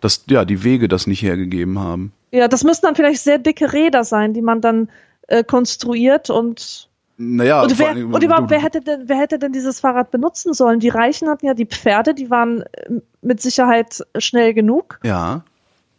Dass 0.00 0.24
ja 0.28 0.44
die 0.44 0.64
Wege 0.64 0.88
das 0.88 1.06
nicht 1.06 1.22
hergegeben 1.22 1.78
haben. 1.78 2.12
Ja, 2.32 2.48
das 2.48 2.64
müssten 2.64 2.86
dann 2.86 2.96
vielleicht 2.96 3.20
sehr 3.22 3.38
dicke 3.38 3.72
Räder 3.72 4.04
sein, 4.04 4.32
die 4.32 4.42
man 4.42 4.60
dann 4.60 4.88
äh, 5.28 5.44
konstruiert 5.44 6.30
und 6.30 6.88
Naja, 7.18 7.62
und, 7.62 7.78
wer, 7.78 7.94
Dingen, 7.94 8.12
und 8.12 8.24
überhaupt, 8.24 8.50
wer 8.50 8.62
hätte 8.62 8.80
denn, 8.80 9.08
wer 9.08 9.18
hätte 9.18 9.38
denn 9.38 9.52
dieses 9.52 9.80
Fahrrad 9.80 10.10
benutzen 10.10 10.54
sollen? 10.54 10.80
Die 10.80 10.88
Reichen 10.88 11.28
hatten 11.28 11.46
ja 11.46 11.54
die 11.54 11.66
Pferde, 11.66 12.14
die 12.14 12.30
waren 12.30 12.62
äh, 12.62 13.00
mit 13.20 13.40
Sicherheit 13.42 14.04
schnell 14.18 14.54
genug. 14.54 14.98
Ja, 15.04 15.44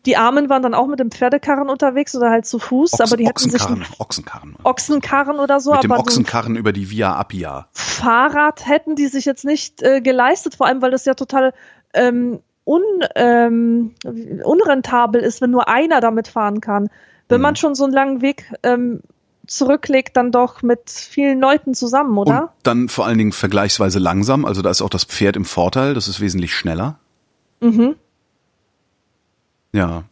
Die 0.05 0.17
Armen 0.17 0.49
waren 0.49 0.61
dann 0.61 0.73
auch 0.73 0.87
mit 0.87 0.99
dem 0.99 1.11
Pferdekarren 1.11 1.69
unterwegs 1.69 2.13
oder 2.15 2.29
halt 2.29 2.45
zu 2.45 2.59
Fuß, 2.59 2.93
Ochsen, 2.93 3.05
aber 3.05 3.15
die 3.17 3.25
hätten 3.25 3.39
sich 3.39 3.53
Ochsenkarren, 3.61 3.83
einen 3.83 3.93
Ochsenkarren. 3.99 4.55
Ochsenkarren 4.63 5.39
oder 5.39 5.59
so, 5.61 5.71
Mit 5.73 5.83
dem 5.83 5.91
Ochsenkarren 5.91 6.55
über 6.57 6.73
die 6.73 6.89
Via 6.89 7.17
Appia. 7.17 7.67
Fahrrad 7.71 8.67
hätten 8.67 8.95
die 8.95 9.07
sich 9.07 9.23
jetzt 9.25 9.45
nicht 9.45 9.81
äh, 9.81 10.01
geleistet, 10.01 10.55
vor 10.55 10.67
allem 10.67 10.81
weil 10.81 10.91
das 10.91 11.05
ja 11.05 11.13
total 11.13 11.53
ähm, 11.93 12.39
un, 12.65 12.81
ähm, 13.15 13.95
unrentabel 14.43 15.21
ist, 15.21 15.41
wenn 15.41 15.51
nur 15.51 15.67
einer 15.67 16.01
damit 16.01 16.27
fahren 16.27 16.59
kann. 16.61 16.89
Wenn 17.29 17.37
Mhm. 17.39 17.43
man 17.43 17.55
schon 17.55 17.75
so 17.75 17.85
einen 17.85 17.93
langen 17.93 18.21
Weg 18.21 18.51
ähm, 18.63 19.01
zurücklegt, 19.47 20.15
dann 20.17 20.31
doch 20.31 20.61
mit 20.61 20.89
vielen 20.89 21.39
Leuten 21.39 21.73
zusammen, 21.73 22.17
Und 22.17 22.27
oder? 22.27 22.53
dann 22.63 22.89
vor 22.89 23.05
allen 23.05 23.17
Dingen 23.17 23.31
vergleichsweise 23.31 23.99
langsam. 23.99 24.45
Also 24.45 24.61
da 24.61 24.69
ist 24.69 24.81
auch 24.81 24.89
das 24.89 25.03
Pferd 25.05 25.35
im 25.35 25.45
Vorteil. 25.45 25.93
Das 25.93 26.07
ist 26.07 26.19
wesentlich 26.21 26.53
schneller. 26.53 26.99
Mhm. 27.61 27.95
Ja. 29.73 30.03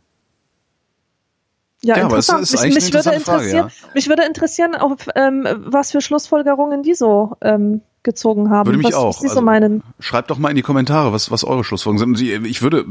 Ja, 1.83 1.97
Ja, 1.97 2.05
aber 2.05 2.17
es 2.17 2.29
interessant. 2.29 2.43
ist 2.43 2.51
mich, 2.51 2.61
eigentlich 2.61 2.75
mich, 2.75 2.93
würde 2.93 3.09
interessante 3.09 3.25
Frage, 3.25 3.49
interessieren, 3.57 3.91
mich 3.95 4.07
würde 4.09 4.23
interessieren, 4.25 4.75
auf, 4.75 5.07
ähm, 5.15 5.47
was 5.65 5.91
für 5.91 6.01
Schlussfolgerungen 6.01 6.83
die 6.83 6.93
so 6.93 7.37
ähm, 7.41 7.81
gezogen 8.03 8.49
haben. 8.49 8.67
Würde 8.67 8.77
mich 8.77 8.87
was, 8.87 8.93
auch. 8.93 9.23
Was 9.23 9.33
so 9.33 9.41
Also. 9.41 9.83
Schreibt 9.99 10.29
doch 10.29 10.37
mal 10.37 10.49
in 10.49 10.55
die 10.55 10.61
Kommentare, 10.61 11.11
was, 11.13 11.31
was 11.31 11.43
eure 11.43 11.63
Schlussfolgerungen 11.63 12.15
sind. 12.15 12.45
Ich 12.45 12.61
würde, 12.61 12.85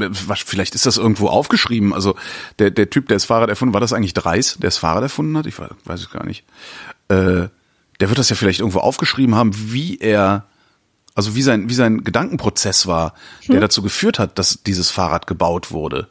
vielleicht 0.44 0.74
ist 0.74 0.86
das 0.86 0.97
irgendwo 0.97 1.28
aufgeschrieben. 1.28 1.92
Also 1.92 2.14
der, 2.59 2.70
der 2.70 2.90
Typ, 2.90 3.09
der 3.09 3.16
das 3.16 3.24
Fahrrad 3.24 3.48
erfunden, 3.48 3.74
war 3.74 3.80
das 3.80 3.92
eigentlich 3.92 4.14
Dreis, 4.14 4.56
der 4.60 4.68
das 4.68 4.78
Fahrrad 4.78 5.02
erfunden 5.02 5.36
hat? 5.36 5.47
Ich 5.47 5.59
weiß, 5.59 5.70
weiß 5.84 6.01
es 6.01 6.10
gar 6.10 6.24
nicht. 6.24 6.44
Äh, 7.09 7.48
der 8.01 8.09
wird 8.09 8.18
das 8.18 8.30
ja 8.30 8.36
vielleicht 8.36 8.60
irgendwo 8.60 8.78
aufgeschrieben 8.78 9.34
haben, 9.34 9.52
wie 9.55 9.98
er, 9.98 10.47
also 11.14 11.34
wie 11.34 11.42
sein, 11.42 11.68
wie 11.68 11.74
sein 11.74 12.02
Gedankenprozess 12.02 12.86
war, 12.86 13.14
der 13.47 13.60
dazu 13.60 13.82
geführt 13.82 14.18
hat, 14.18 14.38
dass 14.38 14.62
dieses 14.62 14.90
Fahrrad 14.90 15.26
gebaut 15.26 15.70
wurde. 15.70 16.09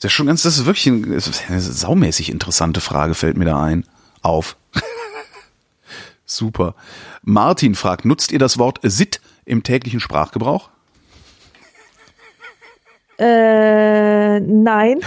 Das 0.00 0.10
ist 0.10 0.12
schon 0.12 0.26
ganz, 0.26 0.42
das 0.42 0.58
ist 0.58 0.66
wirklich 0.66 0.86
ein, 0.86 1.12
das 1.12 1.26
ist 1.26 1.44
eine 1.48 1.60
saumäßig 1.60 2.30
interessante 2.30 2.80
Frage, 2.80 3.14
fällt 3.14 3.36
mir 3.36 3.44
da 3.44 3.62
ein. 3.62 3.84
Auf. 4.22 4.56
Super. 6.26 6.74
Martin 7.22 7.74
fragt, 7.74 8.04
nutzt 8.04 8.32
ihr 8.32 8.38
das 8.38 8.58
Wort 8.58 8.78
Sit 8.82 9.20
im 9.44 9.62
täglichen 9.62 10.00
Sprachgebrauch? 10.00 10.70
Äh, 13.18 14.38
nein. 14.40 15.00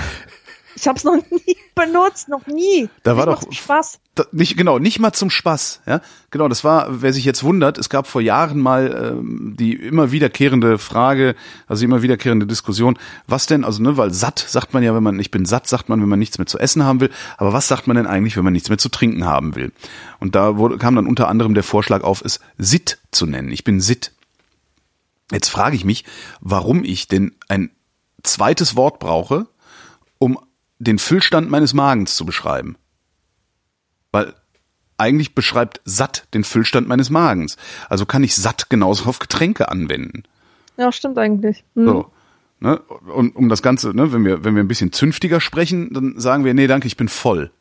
Ich 0.76 0.88
habe 0.88 0.98
es 0.98 1.04
noch 1.04 1.16
nie 1.30 1.56
benutzt, 1.76 2.28
noch 2.30 2.48
nie. 2.48 2.90
Da 3.04 3.18
war 3.18 3.26
Nicht 3.26 3.28
mal 3.28 3.34
doch- 3.36 3.44
zum 3.44 3.52
Spaß. 3.52 4.00
Da, 4.14 4.26
nicht 4.34 4.58
genau, 4.58 4.78
nicht 4.78 5.00
mal 5.00 5.14
zum 5.14 5.30
Spaß. 5.30 5.82
Ja, 5.86 6.02
genau. 6.32 6.50
Das 6.50 6.66
war, 6.66 7.02
wer 7.02 7.14
sich 7.14 7.24
jetzt 7.24 7.44
wundert, 7.44 7.78
es 7.78 7.90
gab 7.90 8.08
vor 8.08 8.20
Jahren 8.20 8.60
mal 8.60 9.16
ähm, 9.18 9.56
die 9.58 9.74
immer 9.74 10.12
wiederkehrende 10.12 10.78
Frage, 10.78 11.36
also 11.68 11.86
immer 11.86 12.02
wiederkehrende 12.02 12.46
Diskussion. 12.46 13.00
Was 13.28 13.46
denn? 13.46 13.64
Also 13.64 13.82
ne, 13.82 13.96
weil 13.96 14.14
satt 14.14 14.40
sagt 14.40 14.74
man 14.74 14.84
ja, 14.84 14.94
wenn 14.94 15.04
man 15.04 15.18
ich 15.18 15.32
bin 15.32 15.46
satt, 15.46 15.66
sagt 15.68 15.88
man, 15.88 16.02
wenn 16.02 16.10
man 16.10 16.20
nichts 16.20 16.38
mehr 16.38 16.46
zu 16.48 16.60
essen 16.60 16.84
haben 16.84 17.00
will. 17.00 17.10
Aber 17.38 17.54
was 17.54 17.70
sagt 17.70 17.88
man 17.88 17.96
denn 17.96 18.06
eigentlich, 18.06 18.36
wenn 18.36 18.44
man 18.44 18.52
nichts 18.54 18.68
mehr 18.68 18.78
zu 18.78 18.90
trinken 18.90 19.24
haben 19.26 19.56
will? 19.56 19.72
Und 20.20 20.36
da 20.36 20.58
wurde, 20.58 20.78
kam 20.78 20.96
dann 20.98 21.08
unter 21.08 21.30
anderem 21.30 21.54
der 21.54 21.64
Vorschlag 21.64 22.04
auf, 22.04 22.22
es 22.22 22.42
Sit 22.58 22.98
zu 23.12 23.26
nennen. 23.26 23.50
Ich 23.50 23.64
bin 23.64 23.80
Sit. 23.80 24.12
Jetzt 25.32 25.48
frage 25.48 25.78
ich 25.78 25.86
mich, 25.86 26.04
warum 26.42 26.84
ich 26.84 27.08
denn 27.08 27.32
ein 27.48 27.70
zweites 28.24 28.76
Wort 28.76 29.00
brauche, 29.00 29.48
um 30.20 30.38
den 30.82 31.00
Füllstand 31.00 31.50
meines 31.50 31.74
Magens 31.74 32.16
zu 32.16 32.26
beschreiben. 32.26 32.76
Weil 34.12 34.34
eigentlich 34.98 35.36
beschreibt 35.36 35.82
satt 35.86 36.28
den 36.34 36.44
Füllstand 36.44 36.88
meines 36.88 37.10
Magens. 37.10 37.58
Also 37.90 38.06
kann 38.06 38.24
ich 38.24 38.36
satt 38.36 38.70
genauso 38.70 39.06
auf 39.06 39.20
Getränke 39.20 39.70
anwenden. 39.70 40.24
Ja, 40.78 40.92
stimmt 40.92 41.18
eigentlich. 41.18 41.64
Hm. 41.76 41.86
So. 41.86 42.12
Ne? 42.60 42.78
Und 42.78 43.36
um 43.36 43.50
das 43.50 43.62
Ganze, 43.62 43.96
ne, 43.96 44.14
wenn 44.14 44.24
wir, 44.26 44.44
wenn 44.44 44.56
wir 44.56 44.64
ein 44.64 44.68
bisschen 44.68 44.92
zünftiger 44.92 45.40
sprechen, 45.40 45.94
dann 45.94 46.20
sagen 46.20 46.46
wir, 46.46 46.54
nee, 46.54 46.68
danke, 46.68 46.88
ich 46.88 46.98
bin 46.98 47.10
voll. 47.10 47.52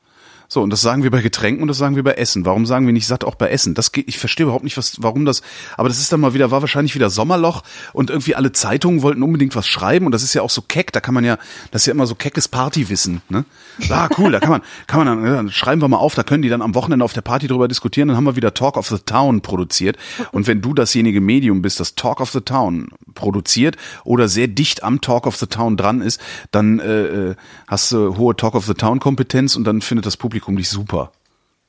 So, 0.52 0.62
und 0.62 0.70
das 0.70 0.81
sagen 0.81 1.05
wir 1.05 1.12
bei 1.12 1.22
Getränken 1.22 1.62
und 1.62 1.68
das 1.68 1.78
sagen 1.78 1.94
wir 1.94 2.02
bei 2.02 2.14
Essen. 2.14 2.44
Warum 2.44 2.66
sagen 2.66 2.85
wir 2.85 2.93
nicht 2.93 3.06
satt 3.06 3.22
auch 3.22 3.36
bei 3.36 3.51
Essen? 3.51 3.74
Das 3.74 3.93
geht, 3.93 4.09
ich 4.09 4.18
verstehe 4.18 4.47
überhaupt 4.47 4.64
nicht, 4.64 4.77
was, 4.77 5.01
warum 5.01 5.24
das, 5.24 5.43
aber 5.77 5.89
das 5.89 6.01
ist 6.01 6.12
dann 6.12 6.18
mal 6.18 6.35
wieder, 6.35 6.51
war 6.51 6.60
wahrscheinlich 6.60 6.97
wieder 6.97 7.09
Sommerloch 7.09 7.62
und 7.93 8.10
irgendwie 8.10 8.35
alle 8.35 8.51
Zeitungen 8.51 9.02
wollten 9.02 9.22
unbedingt 9.22 9.55
was 9.55 9.68
schreiben 9.68 10.06
und 10.06 10.12
das 10.12 10.24
ist 10.24 10.35
ja 10.35 10.43
auch 10.43 10.51
so 10.51 10.60
keck, 10.60 10.90
da 10.90 10.98
kann 10.98 11.14
man 11.14 11.24
ja, 11.24 11.39
das 11.70 11.82
ist 11.82 11.86
ja 11.86 11.93
immer 11.93 12.09
so 12.09 12.16
keckes 12.16 12.48
Partywissen, 12.48 13.22
ne? 13.28 13.44
Ah, 13.90 14.09
cool, 14.18 14.32
da 14.32 14.40
kann 14.40 14.51
man, 14.51 14.62
kann 14.89 15.05
man 15.05 15.22
dann, 15.22 15.24
dann 15.24 15.51
schreiben 15.52 15.81
wir 15.81 15.86
mal 15.86 15.98
auf, 15.98 16.16
da 16.16 16.24
können 16.24 16.43
die 16.43 16.48
dann 16.48 16.62
am 16.62 16.74
Wochenende 16.74 17.05
auf 17.05 17.12
der 17.12 17.20
Party 17.20 17.47
drüber 17.47 17.68
diskutieren, 17.68 18.09
dann 18.09 18.16
haben 18.16 18.27
wir 18.27 18.35
wieder 18.35 18.52
Talk 18.52 18.77
of 18.77 18.89
the 18.89 18.98
Town 18.98 19.43
produziert. 19.43 19.98
Und 20.32 20.48
wenn 20.48 20.60
du 20.60 20.74
dasjenige 20.74 21.20
Medium 21.20 21.62
bist, 21.62 21.78
das 21.78 21.94
Talk 21.94 22.20
of 22.20 22.32
the 22.32 22.40
Town 22.40 22.89
produziert 23.14 23.77
oder 24.02 24.27
sehr 24.28 24.48
dicht 24.48 24.82
am 24.82 25.01
Talk 25.01 25.28
of 25.28 25.36
the 25.36 25.47
Town 25.47 25.77
dran 25.77 26.01
ist, 26.01 26.20
dann 26.51 26.81
äh, 26.81 27.31
äh 27.31 27.35
hast 27.68 27.93
du 27.93 28.16
hohe 28.16 28.35
Talk 28.35 28.56
of 28.56 28.66
the 28.66 28.74
Town 28.74 28.98
Kompetenz 28.98 29.55
und 29.55 29.62
dann 29.62 29.81
findet 29.81 30.06
das 30.06 30.16
Publikum 30.16 30.39
Publikum 30.40 30.56
dich 30.56 30.70
super. 30.70 31.12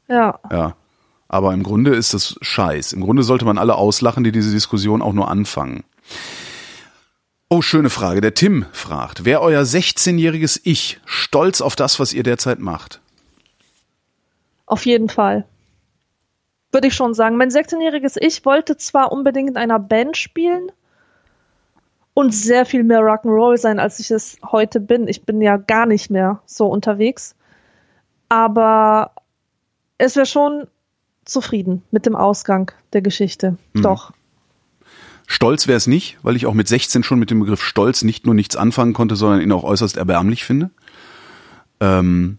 Ja. 0.07 0.39
Ja. 0.49 0.76
Aber 1.27 1.53
im 1.53 1.64
Grunde 1.64 1.93
ist 1.95 2.14
das 2.14 2.35
Scheiß. 2.41 2.93
Im 2.93 3.02
Grunde 3.02 3.23
sollte 3.23 3.45
man 3.45 3.57
alle 3.57 3.76
auslachen, 3.76 4.23
die 4.23 4.31
diese 4.31 4.52
Diskussion 4.52 5.02
auch 5.02 5.14
nur 5.14 5.30
anfangen. 5.30 5.84
Oh, 7.49 7.61
schöne 7.61 7.89
Frage. 7.89 8.22
Der 8.22 8.34
Tim 8.34 8.65
fragt, 8.72 9.26
wäre 9.26 9.41
euer 9.41 9.64
16-jähriges 9.64 10.61
Ich 10.64 10.99
stolz 11.06 11.61
auf 11.61 11.76
das, 11.76 11.99
was 11.99 12.14
ihr 12.14 12.23
derzeit 12.23 12.60
macht? 12.60 13.02
Auf 14.65 14.85
jeden 14.85 15.10
Fall. 15.10 15.45
Würde 16.72 16.88
ich 16.88 16.95
schon 16.95 17.14
sagen. 17.14 17.35
Mein 17.35 17.49
16-jähriges 17.49 18.18
Ich 18.19 18.45
wollte 18.45 18.77
zwar 18.77 19.11
unbedingt 19.11 19.49
in 19.49 19.57
einer 19.57 19.80
Band 19.80 20.15
spielen 20.15 20.72
und 22.14 22.34
sehr 22.34 22.65
viel 22.65 22.84
mehr 22.84 23.02
Rock'n'Roll 23.02 23.57
sein, 23.57 23.80
als 23.80 23.99
ich 23.99 24.11
es 24.11 24.38
heute 24.49 24.80
bin. 24.80 25.07
Ich 25.07 25.23
bin 25.23 25.41
ja 25.41 25.57
gar 25.57 25.85
nicht 25.85 26.10
mehr 26.10 26.41
so 26.45 26.68
unterwegs 26.68 27.35
aber 28.32 29.12
es 29.98 30.16
wäre 30.16 30.26
schon 30.26 30.68
zufrieden 31.26 31.84
mit 31.91 32.06
dem 32.06 32.16
Ausgang 32.16 32.72
der 32.94 33.02
Geschichte. 33.02 33.58
Mhm. 33.74 33.82
Doch. 33.82 34.14
Stolz 35.28 35.68
wäre 35.68 35.76
es 35.76 35.86
nicht, 35.86 36.18
weil 36.24 36.38
ich 36.38 36.45
auch 36.45 36.53
mit 36.53 36.70
16 36.70 37.03
schon 37.03 37.20
mit 37.20 37.30
dem 37.30 37.41
Begriff 37.41 37.62
Stolz 37.62 38.03
nicht 38.03 38.26
nur 38.26 38.34
nichts 38.34 38.56
anfangen 38.56 38.94
konnte, 38.94 39.18
sondern 39.18 39.41
ihn 39.41 39.52
auch 39.52 39.66
äußerst 39.66 39.98
erbärmlich 39.98 40.45
finde. 40.45 40.72
Ähm, 41.82 42.38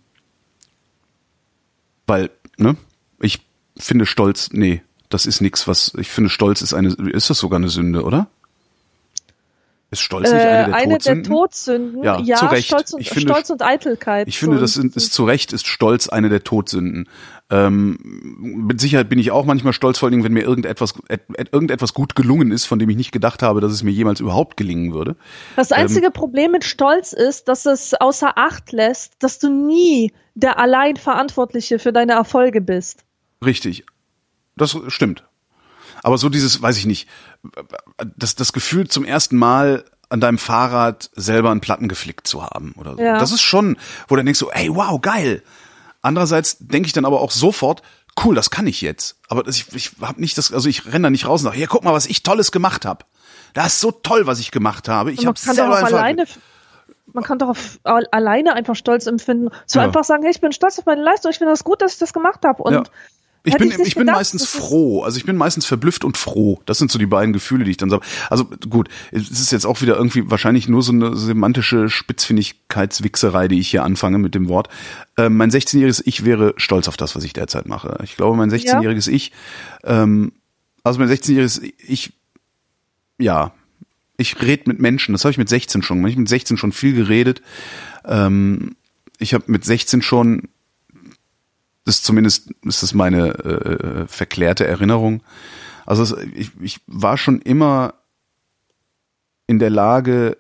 weil, 2.07 2.31
ne, 2.57 2.77
ich 3.21 3.45
finde 3.77 4.07
Stolz, 4.07 4.49
nee, 4.51 4.81
das 5.11 5.27
ist 5.27 5.43
nichts, 5.43 5.69
was, 5.69 5.93
ich 5.99 6.09
finde 6.09 6.31
Stolz 6.31 6.63
ist 6.63 6.73
eine, 6.73 6.89
ist 6.89 7.29
das 7.29 7.39
sogar 7.39 7.59
eine 7.59 7.69
Sünde, 7.69 8.03
oder? 8.03 8.29
Ist 9.93 10.01
Stolz 10.01 10.33
nicht 10.33 10.41
eine 10.41 10.65
der 10.69 10.75
eine 10.75 10.95
Todsünden? 10.95 11.23
der 11.23 11.31
Todsünden? 11.31 12.03
Ja, 12.03 12.19
ja 12.21 12.37
zu 12.37 12.47
Recht. 12.47 12.67
Stolz, 12.67 12.95
und, 12.95 13.03
ich 13.03 13.11
finde, 13.11 13.29
Stolz 13.29 13.51
und 13.51 13.61
Eitelkeit. 13.61 14.27
Ich 14.27 14.39
finde, 14.39 14.59
das 14.59 14.79
ist, 14.79 14.97
ist 14.97 15.13
zu 15.13 15.25
Recht 15.27 15.53
ist 15.53 15.67
Stolz 15.67 16.09
eine 16.09 16.31
der 16.31 16.43
Todsünden. 16.43 17.11
Ähm, 17.51 17.99
mit 18.41 18.81
Sicherheit 18.81 19.11
bin 19.11 19.19
ich 19.19 19.33
auch 19.33 19.45
manchmal 19.45 19.75
stolz, 19.75 19.99
vor 19.99 20.07
allen 20.07 20.13
Dingen, 20.13 20.25
wenn 20.25 20.33
mir 20.33 20.45
irgendetwas, 20.45 20.95
irgendetwas 21.37 21.93
gut 21.93 22.17
gelungen 22.17 22.53
ist, 22.53 22.65
von 22.65 22.79
dem 22.79 22.89
ich 22.89 22.97
nicht 22.97 23.13
gedacht 23.13 23.43
habe, 23.43 23.61
dass 23.61 23.71
es 23.71 23.83
mir 23.83 23.91
jemals 23.91 24.21
überhaupt 24.21 24.57
gelingen 24.57 24.95
würde. 24.95 25.15
Das 25.57 25.73
einzige 25.73 26.07
ähm, 26.07 26.13
Problem 26.15 26.53
mit 26.53 26.65
Stolz 26.65 27.13
ist, 27.13 27.49
dass 27.49 27.67
es 27.67 27.93
außer 27.93 28.39
Acht 28.39 28.73
lässt, 28.73 29.23
dass 29.23 29.41
du 29.41 29.51
nie 29.51 30.15
der 30.35 30.59
allein 30.59 30.97
Verantwortliche 30.97 31.79
für 31.79 31.93
deine 31.93 32.13
Erfolge 32.13 32.63
bist. 32.63 33.05
Richtig. 33.45 33.85
Das 34.57 34.75
stimmt. 34.89 35.23
Aber 36.03 36.19
so 36.19 36.29
dieses, 36.29 36.61
weiß 36.61 36.79
ich 36.79 36.87
nicht, 36.87 37.09
das, 38.17 38.35
das 38.35 38.53
Gefühl 38.53 38.89
zum 38.89 39.05
ersten 39.05 39.37
Mal 39.37 39.85
an 40.09 40.21
deinem 40.21 40.39
Fahrrad 40.39 41.11
selber 41.15 41.51
einen 41.51 41.61
Platten 41.61 41.89
geflickt 41.89 42.27
zu 42.27 42.43
haben 42.43 42.75
oder 42.77 42.97
so. 42.97 43.03
Ja. 43.03 43.19
Das 43.19 43.33
ist 43.33 43.41
schon, 43.41 43.79
wo 44.09 44.17
du 44.17 44.25
denkst 44.25 44.39
so, 44.39 44.51
ey, 44.51 44.69
wow, 44.75 45.01
geil. 45.01 45.43
Andererseits 46.03 46.59
denke 46.59 46.87
ich 46.87 46.93
dann 46.93 47.05
aber 47.05 47.21
auch 47.21 47.31
sofort, 47.31 47.83
cool, 48.23 48.35
das 48.35 48.51
kann 48.51 48.67
ich 48.67 48.83
jetzt. 48.83 49.17
Aber 49.29 49.47
ich, 49.49 49.73
ich 49.75 49.93
habe 50.01 50.21
nicht 50.21 50.37
das, 50.37 50.53
also 50.53 50.69
ich 50.69 50.87
renne 50.87 51.05
da 51.05 51.11
nicht 51.11 51.27
raus 51.27 51.41
und 51.41 51.45
sage, 51.45 51.57
hier, 51.57 51.67
guck 51.67 51.85
mal, 51.85 51.95
was 51.95 52.07
ich 52.07 52.23
Tolles 52.23 52.53
gemacht 52.53 52.85
habe. 52.85 53.05
Das 53.55 53.75
ist 53.75 53.81
so 53.81 53.91
toll, 53.91 54.27
was 54.27 54.41
ich 54.41 54.51
gemacht 54.51 54.89
habe. 54.89 55.13
Ich 55.13 55.27
habe 55.27 55.39
selber 55.39 55.77
einfach 55.77 55.93
alleine 55.93 56.27
man 57.15 57.25
kann 57.25 57.39
doch 57.39 57.49
auf, 57.49 57.79
alleine 57.85 58.55
einfach 58.55 58.77
Stolz 58.77 59.07
empfinden. 59.07 59.51
So 59.67 59.79
ja. 59.79 59.85
einfach 59.85 60.05
sagen, 60.05 60.23
hey, 60.23 60.33
ich 60.33 60.41
bin 60.41 60.53
stolz 60.53 60.79
auf 60.79 60.87
meine 60.87 61.03
Leistung, 61.03 61.31
ich 61.31 61.39
finde 61.39 61.53
das 61.53 61.65
gut, 61.65 61.83
dass 61.83 61.93
ich 61.93 61.99
das 61.99 62.13
gemacht 62.13 62.45
habe. 62.45 62.63
Und 62.63 62.73
ja. 62.73 62.83
Ich 63.45 63.57
bin, 63.57 63.71
ich, 63.71 63.79
ich 63.79 63.95
bin 63.97 64.07
meistens 64.07 64.47
froh. 64.47 65.03
Also 65.03 65.19
ich 65.19 65.25
bin 65.25 65.37
meistens 65.37 65.67
verblüfft 65.67 66.05
und 66.05 66.17
froh. 66.17 66.61
Das 66.65 66.79
sind 66.79 66.93
so 66.93 66.99
die 66.99 67.07
beiden 67.07 67.33
Gefühle, 67.33 67.65
die 67.65 67.73
ich 67.73 67.77
dann 67.77 67.91
sage. 67.91 68.05
Also 68.31 68.45
gut, 68.71 68.89
es 69.11 69.31
ist 69.31 69.51
jetzt 69.51 69.67
auch 69.67 69.81
wieder 69.81 69.97
irgendwie 69.97 70.31
wahrscheinlich 70.31 70.69
nur 70.69 70.83
so 70.83 70.93
eine 70.93 71.17
semantische 71.17 71.89
Spitzfindigkeitswichserei, 71.89 73.49
die 73.49 73.59
ich 73.59 73.69
hier 73.69 73.83
anfange 73.83 74.19
mit 74.19 74.37
dem 74.37 74.49
Wort. 74.49 74.69
Ähm, 75.17 75.37
mein 75.37 75.51
16-jähriges 75.51 76.03
Ich 76.05 76.25
wäre 76.25 76.55
stolz 76.57 76.87
auf 76.87 76.97
das, 76.97 77.17
was 77.17 77.25
ich 77.25 77.33
derzeit 77.33 77.67
mache. 77.67 77.99
Ich 78.05 78.17
glaube, 78.17 78.37
mein 78.37 78.51
16-jähriges 78.51 79.11
ja. 79.11 79.17
Ich, 79.17 79.33
ähm, 79.83 80.33
also 80.85 81.01
mein 81.01 81.09
16-jähriges 81.09 81.63
Ich, 81.79 82.13
ja, 83.19 83.53
ich 84.19 84.41
rede 84.41 84.65
mit 84.67 84.79
Menschen. 84.79 85.13
Das 85.13 85.25
habe 85.25 85.33
ich 85.33 85.39
mit 85.39 85.49
16 85.49 85.83
schon. 85.83 85.99
Ich 86.07 86.13
habe 86.13 86.21
mit 86.21 86.29
16 86.29 86.59
schon 86.59 86.71
viel 86.71 86.95
geredet. 86.95 87.43
Ähm, 88.05 88.77
ich 89.19 89.35
habe 89.35 89.45
mit 89.49 89.65
16 89.65 90.01
schon 90.01 90.49
das 91.85 91.97
ist 91.97 92.05
zumindest 92.05 92.51
ist 92.65 92.83
das 92.83 92.95
meine 92.95 93.29
äh, 93.29 94.07
verklärte 94.07 94.67
Erinnerung. 94.67 95.23
Also 95.85 96.17
ich, 96.35 96.51
ich 96.61 96.81
war 96.87 97.19
schon 97.19 97.41
immer 97.41 97.95
in 99.47 99.59
der 99.59 99.71
Lage, 99.71 100.37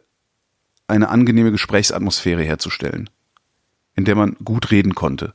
eine 0.86 1.08
angenehme 1.08 1.50
Gesprächsatmosphäre 1.50 2.42
herzustellen, 2.42 3.10
in 3.94 4.04
der 4.04 4.14
man 4.14 4.36
gut 4.44 4.70
reden 4.70 4.94
konnte. 4.94 5.32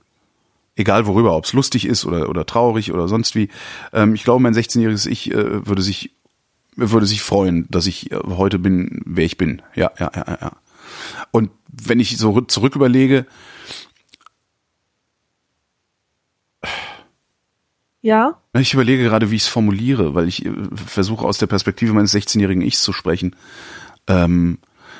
Egal 0.75 1.07
worüber, 1.07 1.35
ob 1.35 1.45
es 1.45 1.53
lustig 1.53 1.85
ist 1.85 2.05
oder, 2.05 2.29
oder 2.29 2.45
traurig 2.45 2.93
oder 2.93 3.07
sonst 3.07 3.35
wie. 3.35 3.49
Ähm, 3.91 4.13
ich 4.13 4.23
glaube, 4.23 4.43
mein 4.43 4.53
16-jähriges 4.53 5.07
Ich 5.07 5.31
äh, 5.31 5.65
würde 5.67 5.81
sich 5.81 6.11
würde 6.77 7.07
sich 7.07 7.23
freuen, 7.23 7.67
dass 7.69 7.87
ich 7.87 8.11
äh, 8.11 8.19
heute 8.27 8.59
bin, 8.59 9.01
wer 9.05 9.25
ich 9.25 9.37
bin. 9.37 9.63
Ja, 9.75 9.91
ja, 9.99 10.11
ja, 10.15 10.37
ja. 10.39 10.51
Und 11.31 11.49
wenn 11.67 11.99
ich 11.99 12.17
so 12.17 12.39
zurück 12.41 12.75
überlege, 12.75 13.25
Ja. 18.01 18.41
Ich 18.53 18.73
überlege 18.73 19.03
gerade, 19.03 19.31
wie 19.31 19.35
ich 19.35 19.43
es 19.43 19.47
formuliere, 19.47 20.13
weil 20.13 20.27
ich 20.27 20.45
äh, 20.45 20.51
versuche 20.75 21.25
aus 21.25 21.37
der 21.37 21.47
Perspektive 21.47 21.93
meines 21.93 22.13
16-jährigen 22.13 22.61
Ichs 22.61 22.81
zu 22.81 22.93
sprechen. 22.93 23.35
Ähm, 24.07 24.59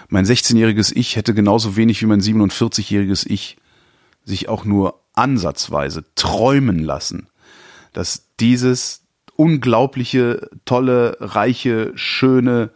mein 0.09 0.25
16-jähriges 0.25 0.93
Ich 0.95 1.15
hätte 1.15 1.33
genauso 1.33 1.75
wenig 1.75 2.01
wie 2.01 2.07
mein 2.07 2.21
47-jähriges 2.21 3.25
Ich 3.27 3.57
sich 4.23 4.49
auch 4.49 4.65
nur 4.65 5.01
ansatzweise 5.13 6.05
träumen 6.15 6.79
lassen, 6.79 7.27
dass 7.93 8.27
dieses 8.39 9.03
unglaubliche, 9.35 10.49
tolle, 10.65 11.17
reiche, 11.19 11.91
schöne, 11.95 12.71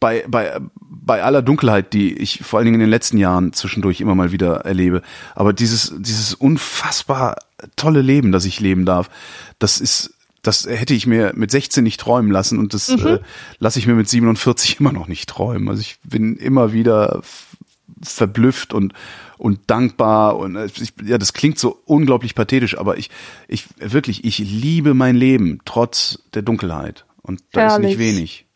bei, 0.00 0.24
bei, 0.28 0.58
bei 0.80 1.22
aller 1.22 1.42
Dunkelheit, 1.42 1.92
die 1.92 2.14
ich 2.14 2.40
vor 2.42 2.58
allen 2.58 2.66
Dingen 2.66 2.76
in 2.76 2.80
den 2.80 2.90
letzten 2.90 3.18
Jahren 3.18 3.52
zwischendurch 3.52 4.00
immer 4.00 4.14
mal 4.14 4.32
wieder 4.32 4.58
erlebe, 4.58 5.02
aber 5.34 5.52
dieses, 5.52 5.94
dieses 5.98 6.34
unfassbar 6.34 7.36
tolle 7.76 8.02
Leben, 8.02 8.32
das 8.32 8.44
ich 8.44 8.60
leben 8.60 8.84
darf, 8.84 9.10
das 9.58 9.80
ist, 9.80 10.14
das 10.42 10.66
hätte 10.66 10.94
ich 10.94 11.06
mir 11.06 11.32
mit 11.34 11.50
16 11.50 11.82
nicht 11.82 12.00
träumen 12.00 12.30
lassen 12.30 12.58
und 12.58 12.74
das 12.74 12.88
mhm. 12.88 13.06
äh, 13.06 13.18
lasse 13.58 13.78
ich 13.78 13.86
mir 13.86 13.94
mit 13.94 14.08
47 14.08 14.80
immer 14.80 14.92
noch 14.92 15.08
nicht 15.08 15.28
träumen. 15.28 15.68
Also 15.68 15.80
ich 15.80 15.98
bin 16.04 16.36
immer 16.36 16.72
wieder 16.72 17.22
verblüfft 18.02 18.74
und 18.74 18.92
und 19.38 19.60
dankbar 19.66 20.36
und 20.36 20.56
äh, 20.56 20.66
ich, 20.66 20.94
ja, 21.04 21.18
das 21.18 21.32
klingt 21.32 21.58
so 21.58 21.80
unglaublich 21.84 22.34
pathetisch, 22.34 22.78
aber 22.78 22.98
ich 22.98 23.10
ich 23.48 23.66
wirklich 23.78 24.24
ich 24.24 24.38
liebe 24.38 24.94
mein 24.94 25.16
Leben 25.16 25.60
trotz 25.64 26.20
der 26.34 26.42
Dunkelheit 26.42 27.06
und 27.22 27.42
da 27.52 27.62
Herrlich. 27.62 27.92
ist 27.92 27.98
nicht 27.98 27.98
wenig. 27.98 28.46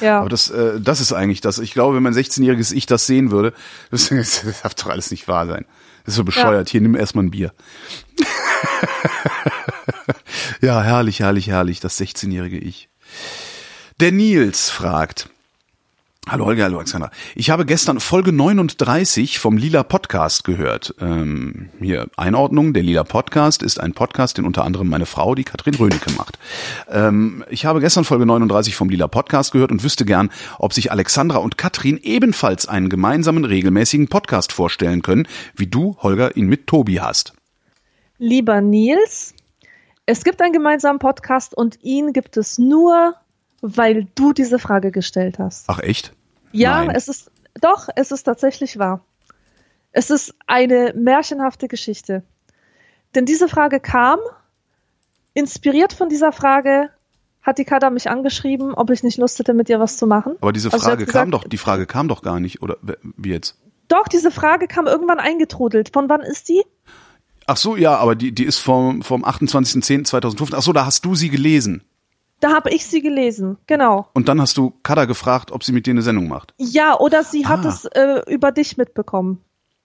Ja. 0.00 0.20
Aber 0.20 0.28
das, 0.28 0.50
äh, 0.50 0.80
das 0.80 1.00
ist 1.00 1.12
eigentlich 1.12 1.40
das. 1.40 1.58
Ich 1.58 1.72
glaube, 1.72 1.96
wenn 1.96 2.02
mein 2.02 2.14
16-jähriges 2.14 2.72
Ich 2.72 2.86
das 2.86 3.06
sehen 3.06 3.30
würde, 3.30 3.52
das, 3.90 4.08
das 4.10 4.44
darf 4.62 4.74
doch 4.74 4.86
alles 4.86 5.10
nicht 5.10 5.28
wahr 5.28 5.46
sein. 5.46 5.66
Das 6.04 6.12
ist 6.12 6.16
so 6.16 6.24
bescheuert. 6.24 6.68
Ja. 6.68 6.72
Hier, 6.72 6.80
nimm 6.80 6.94
erstmal 6.94 7.24
ein 7.24 7.30
Bier. 7.30 7.52
ja, 10.60 10.82
herrlich, 10.82 11.20
herrlich, 11.20 11.48
herrlich, 11.48 11.80
das 11.80 12.00
16-jährige 12.00 12.58
Ich. 12.58 12.88
Der 14.00 14.12
Nils 14.12 14.70
fragt, 14.70 15.28
Hallo 16.28 16.44
Holger, 16.44 16.64
hallo 16.64 16.76
Alexander. 16.76 17.10
Ich 17.34 17.48
habe 17.48 17.64
gestern 17.64 17.98
Folge 17.98 18.30
39 18.30 19.38
vom 19.38 19.56
Lila 19.56 19.82
Podcast 19.82 20.44
gehört. 20.44 20.94
Ähm, 21.00 21.70
hier 21.80 22.08
Einordnung, 22.16 22.74
der 22.74 22.82
Lila 22.82 23.04
Podcast 23.04 23.62
ist 23.62 23.80
ein 23.80 23.94
Podcast, 23.94 24.36
den 24.36 24.44
unter 24.44 24.64
anderem 24.64 24.88
meine 24.88 25.06
Frau, 25.06 25.34
die 25.34 25.44
Katrin 25.44 25.74
Rönecke, 25.74 26.12
macht. 26.12 26.38
Ähm, 26.88 27.42
ich 27.48 27.64
habe 27.64 27.80
gestern 27.80 28.04
Folge 28.04 28.26
39 28.26 28.76
vom 28.76 28.90
Lila 28.90 29.08
Podcast 29.08 29.52
gehört 29.52 29.72
und 29.72 29.82
wüsste 29.82 30.04
gern, 30.04 30.30
ob 30.58 30.74
sich 30.74 30.92
Alexandra 30.92 31.38
und 31.38 31.56
Katrin 31.56 31.98
ebenfalls 32.00 32.68
einen 32.68 32.90
gemeinsamen 32.90 33.46
regelmäßigen 33.46 34.08
Podcast 34.08 34.52
vorstellen 34.52 35.00
können, 35.00 35.26
wie 35.56 35.66
du, 35.68 35.96
Holger, 36.00 36.36
ihn 36.36 36.46
mit 36.48 36.66
Tobi 36.66 37.00
hast. 37.00 37.32
Lieber 38.18 38.60
Nils, 38.60 39.34
es 40.04 40.22
gibt 40.22 40.42
einen 40.42 40.52
gemeinsamen 40.52 40.98
Podcast 40.98 41.56
und 41.56 41.82
ihn 41.82 42.12
gibt 42.12 42.36
es 42.36 42.58
nur 42.58 43.14
weil 43.60 44.06
du 44.14 44.32
diese 44.32 44.58
Frage 44.58 44.90
gestellt 44.90 45.38
hast. 45.38 45.64
Ach 45.68 45.78
echt? 45.80 46.12
Ja, 46.52 46.84
Nein. 46.84 46.96
es 46.96 47.08
ist 47.08 47.30
Doch, 47.60 47.88
es 47.96 48.10
ist 48.12 48.22
tatsächlich 48.24 48.78
wahr. 48.78 49.04
Es 49.92 50.08
ist 50.10 50.34
eine 50.46 50.94
märchenhafte 50.96 51.66
Geschichte. 51.68 52.22
Denn 53.14 53.26
diese 53.26 53.48
Frage 53.48 53.80
kam, 53.80 54.18
inspiriert 55.34 55.92
von 55.92 56.08
dieser 56.08 56.32
Frage 56.32 56.90
hat 57.42 57.58
die 57.58 57.64
Kada 57.64 57.90
mich 57.90 58.08
angeschrieben, 58.10 58.74
ob 58.74 58.90
ich 58.90 59.02
nicht 59.02 59.18
Lust 59.18 59.38
hätte, 59.38 59.54
mit 59.54 59.68
ihr 59.68 59.80
was 59.80 59.96
zu 59.96 60.06
machen. 60.06 60.36
Aber 60.40 60.52
diese 60.52 60.72
Also 60.72 60.84
Frage 60.84 61.06
kam 61.06 61.30
gesagt- 61.30 61.34
doch, 61.34 61.48
die 61.48 61.56
Frage 61.56 61.86
kam 61.86 62.06
doch 62.08 62.22
gar 62.22 62.38
nicht, 62.38 62.62
oder 62.62 62.76
wie 63.16 63.30
jetzt? 63.30 63.56
Doch, 63.88 64.06
diese 64.08 64.30
Frage 64.30 64.68
kam 64.68 64.86
irgendwann 64.86 65.18
eingetrudelt. 65.18 65.90
Von 65.92 66.08
wann 66.08 66.20
ist 66.20 66.48
die? 66.48 66.62
Ach 67.46 67.56
so, 67.56 67.76
ja, 67.76 67.96
aber 67.96 68.14
die, 68.14 68.30
die 68.32 68.44
ist 68.44 68.58
vom, 68.58 69.02
vom 69.02 69.24
28.10.2015. 69.24 70.54
Ach 70.54 70.62
so, 70.62 70.72
da 70.72 70.84
hast 70.86 71.04
du 71.04 71.14
sie 71.16 71.30
gelesen. 71.30 71.82
Da 72.40 72.52
habe 72.54 72.70
ich 72.70 72.86
sie 72.86 73.02
gelesen, 73.02 73.58
genau. 73.66 74.08
Und 74.14 74.28
dann 74.28 74.40
hast 74.40 74.56
du 74.56 74.72
Kada 74.82 75.04
gefragt, 75.04 75.52
ob 75.52 75.62
sie 75.62 75.72
mit 75.72 75.86
dir 75.86 75.90
eine 75.92 76.02
Sendung 76.02 76.26
macht. 76.28 76.54
Ja, 76.56 76.98
oder 76.98 77.22
sie 77.22 77.46
hat 77.46 77.64
Ah. 77.66 77.68
es 77.68 77.84
äh, 77.84 78.22
über 78.32 78.50
dich 78.50 78.76
mitbekommen. 78.78 79.42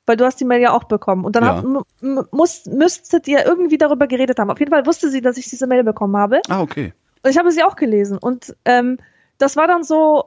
Weil 0.08 0.18
du 0.18 0.26
hast 0.26 0.40
die 0.40 0.46
Mail 0.46 0.62
ja 0.62 0.72
auch 0.72 0.84
bekommen. 0.86 1.26
Und 1.26 1.36
dann 1.36 1.44
Ja. 1.44 1.56
hat, 1.58 2.32
muss, 2.32 2.66
müsstet 2.66 3.28
ihr 3.28 3.46
irgendwie 3.46 3.78
darüber 3.78 4.08
geredet 4.08 4.40
haben. 4.40 4.52
Auf 4.52 4.60
jeden 4.60 4.72
Fall 4.72 4.86
wusste 4.86 5.10
sie, 5.10 5.20
dass 5.22 5.36
ich 5.38 5.50
diese 5.50 5.66
Mail 5.68 5.84
bekommen 5.84 6.16
habe. 6.16 6.42
Ah, 6.48 6.62
okay. 6.62 6.94
Und 7.24 7.32
ich 7.32 7.38
habe 7.40 7.52
sie 7.52 7.64
auch 7.64 7.76
gelesen. 7.76 8.18
Und 8.20 8.56
ähm, 8.66 9.00
das 9.40 9.58
war 9.58 9.68
dann 9.68 9.84
so 9.84 10.26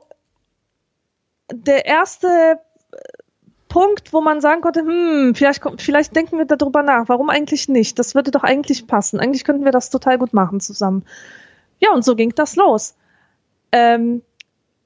der 1.52 1.86
erste 1.86 2.26
äh, 2.92 2.96
Punkt, 3.68 4.12
wo 4.12 4.20
man 4.20 4.40
sagen 4.40 4.62
konnte, 4.62 4.80
hm, 4.80 5.34
vielleicht, 5.34 5.62
vielleicht 5.78 6.16
denken 6.16 6.38
wir 6.38 6.44
darüber 6.46 6.82
nach. 6.82 7.08
Warum 7.08 7.30
eigentlich 7.30 7.68
nicht? 7.68 7.98
Das 7.98 8.14
würde 8.14 8.30
doch 8.30 8.42
eigentlich 8.42 8.86
passen. 8.86 9.20
Eigentlich 9.20 9.44
könnten 9.44 9.64
wir 9.64 9.72
das 9.72 9.90
total 9.90 10.18
gut 10.18 10.32
machen 10.34 10.60
zusammen. 10.60 11.04
Ja, 11.80 11.92
und 11.92 12.04
so 12.04 12.16
ging 12.16 12.32
das 12.34 12.56
los. 12.56 12.94
Ähm, 13.72 14.22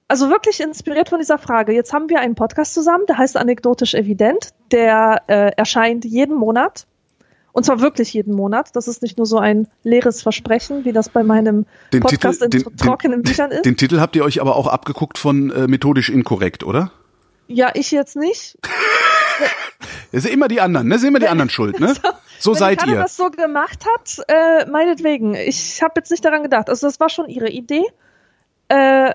also 0.08 0.28
wirklich 0.28 0.60
inspiriert 0.60 1.08
von 1.08 1.20
dieser 1.20 1.38
Frage. 1.38 1.72
Jetzt 1.72 1.92
haben 1.92 2.10
wir 2.10 2.20
einen 2.20 2.34
Podcast 2.34 2.74
zusammen, 2.74 3.06
der 3.06 3.18
heißt 3.18 3.36
Anekdotisch 3.36 3.94
Evident. 3.94 4.50
Der 4.70 5.22
äh, 5.26 5.52
erscheint 5.56 6.04
jeden 6.04 6.36
Monat. 6.36 6.86
Und 7.52 7.64
zwar 7.64 7.80
wirklich 7.80 8.12
jeden 8.14 8.34
Monat. 8.34 8.74
Das 8.74 8.88
ist 8.88 9.02
nicht 9.02 9.18
nur 9.18 9.26
so 9.26 9.38
ein 9.38 9.68
leeres 9.84 10.22
Versprechen, 10.22 10.84
wie 10.84 10.92
das 10.92 11.08
bei 11.08 11.22
meinem 11.22 11.66
Den 11.92 12.00
Podcast 12.00 12.42
Titel, 12.42 12.56
in 12.56 12.64
den, 12.64 12.76
trockenen 12.76 13.22
Büchern 13.22 13.50
den, 13.50 13.56
ist. 13.58 13.66
den 13.66 13.76
Titel 13.76 14.00
habt 14.00 14.16
ihr 14.16 14.24
euch 14.24 14.40
aber 14.40 14.56
auch 14.56 14.66
abgeguckt 14.66 15.18
von 15.18 15.50
äh, 15.50 15.66
methodisch 15.66 16.08
inkorrekt, 16.08 16.64
oder? 16.64 16.92
ja, 17.48 17.70
ich 17.74 17.90
jetzt 17.90 18.16
nicht. 18.16 18.58
Das 20.12 20.22
sind 20.24 20.32
immer 20.32 20.48
die 20.48 20.60
anderen, 20.60 20.88
ne? 20.88 20.94
Das 20.94 21.00
sind 21.00 21.08
immer 21.08 21.18
die 21.20 21.28
anderen 21.28 21.50
schuld, 21.50 21.80
ne? 21.80 21.94
So 22.38 22.52
Wenn 22.52 22.58
seid 22.58 22.86
ihr. 22.88 22.96
das 22.96 23.16
so 23.16 23.30
gemacht 23.30 23.84
hat, 23.94 24.16
äh, 24.26 24.66
meinetwegen. 24.68 25.34
Ich 25.36 25.80
habe 25.80 25.92
jetzt 25.98 26.10
nicht 26.10 26.24
daran 26.24 26.42
gedacht. 26.42 26.68
Also 26.68 26.88
das 26.88 26.98
war 26.98 27.08
schon 27.08 27.28
ihre 27.28 27.48
Idee. 27.48 27.84
Äh, 28.66 29.14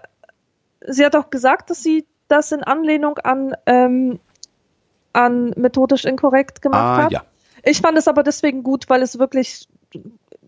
sie 0.88 1.04
hat 1.06 1.14
auch 1.14 1.30
gesagt, 1.30 1.70
dass 1.70 1.84
sie 1.84 2.06
das 2.30 2.54
in 2.54 2.64
Anlehnung 2.64 3.18
an, 3.20 3.54
ähm, 3.66 4.20
an 5.12 5.50
methodisch 5.58 6.06
inkorrekt 6.06 6.62
gemacht 6.62 6.82
Ah, 6.82 7.04
hat. 7.04 7.12
ja. 7.12 7.26
Ich 7.64 7.82
fand 7.82 7.98
es 7.98 8.08
aber 8.08 8.24
deswegen 8.24 8.64
gut, 8.64 8.86
weil 8.90 9.02
es 9.02 9.20
wirklich 9.20 9.68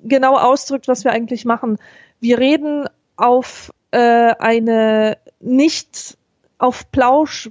genau 0.03 0.37
ausdrückt, 0.37 0.87
was 0.87 1.03
wir 1.03 1.11
eigentlich 1.11 1.43
machen. 1.43 1.79
Wir 2.21 2.37
reden 2.39 2.87
auf 3.17 3.73
äh, 3.91 3.97
eine 4.39 5.17
nicht 5.41 6.17
auf 6.59 6.89
Plausch 6.93 7.49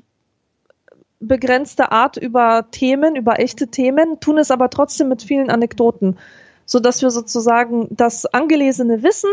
begrenzte 1.20 1.92
Art 1.92 2.16
über 2.16 2.66
Themen, 2.70 3.16
über 3.16 3.40
echte 3.40 3.68
Themen, 3.68 4.20
tun 4.20 4.38
es 4.38 4.50
aber 4.50 4.70
trotzdem 4.70 5.08
mit 5.08 5.22
vielen 5.22 5.50
Anekdoten, 5.50 6.16
so 6.64 6.80
dass 6.80 7.02
wir 7.02 7.10
sozusagen 7.10 7.88
das 7.90 8.26
angelesene 8.26 9.02
Wissen 9.02 9.30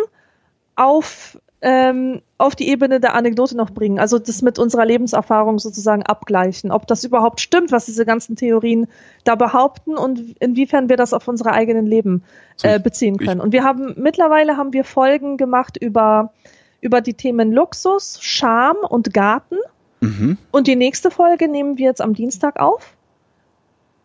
auf 0.75 1.37
ähm, 1.61 2.21
auf 2.37 2.55
die 2.55 2.67
Ebene 2.69 2.99
der 2.99 3.15
Anekdote 3.15 3.57
noch 3.57 3.71
bringen, 3.71 3.97
also 3.97 4.19
das 4.19 4.41
mit 4.41 4.59
unserer 4.59 4.85
Lebenserfahrung 4.85 5.57
sozusagen 5.57 6.03
abgleichen, 6.03 6.69
ob 6.71 6.85
das 6.85 7.03
überhaupt 7.03 7.39
stimmt, 7.41 7.71
was 7.71 7.85
diese 7.85 8.05
ganzen 8.05 8.35
Theorien 8.35 8.87
da 9.23 9.35
behaupten 9.35 9.97
und 9.97 10.35
inwiefern 10.39 10.89
wir 10.89 10.97
das 10.97 11.13
auf 11.13 11.27
unsere 11.27 11.53
eigenen 11.53 11.87
Leben 11.87 12.23
äh, 12.61 12.79
beziehen 12.79 13.17
können. 13.17 13.41
Und 13.41 13.51
wir 13.51 13.63
haben 13.63 13.95
mittlerweile 13.97 14.57
haben 14.57 14.73
wir 14.73 14.83
Folgen 14.83 15.37
gemacht 15.37 15.77
über 15.77 16.33
über 16.81 17.01
die 17.01 17.15
Themen 17.15 17.51
Luxus, 17.51 18.19
Scham 18.21 18.75
und 18.87 19.11
Garten. 19.11 19.57
Mhm. 20.05 20.37
Und 20.51 20.67
die 20.67 20.75
nächste 20.75 21.11
Folge 21.11 21.47
nehmen 21.47 21.77
wir 21.77 21.85
jetzt 21.85 22.01
am 22.01 22.13
Dienstag 22.13 22.59
auf. 22.59 22.93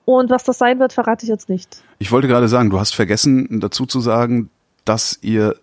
Und 0.05 0.31
was 0.31 0.45
das 0.45 0.59
sein 0.59 0.79
wird, 0.81 0.93
verrate 0.93 1.25
ich 1.25 1.29
jetzt 1.31 1.49
nicht. 1.49 1.83
Ich 1.99 2.11
wollte 2.11 2.27
gerade 2.29 2.49
sagen, 2.49 2.71
du 2.71 2.81
hast 2.81 2.95
vergessen 2.95 3.61
dazu 3.61 3.87
zu 3.87 4.01
sagen, 4.01 4.51
dass 4.85 5.19
ihr 5.23 5.57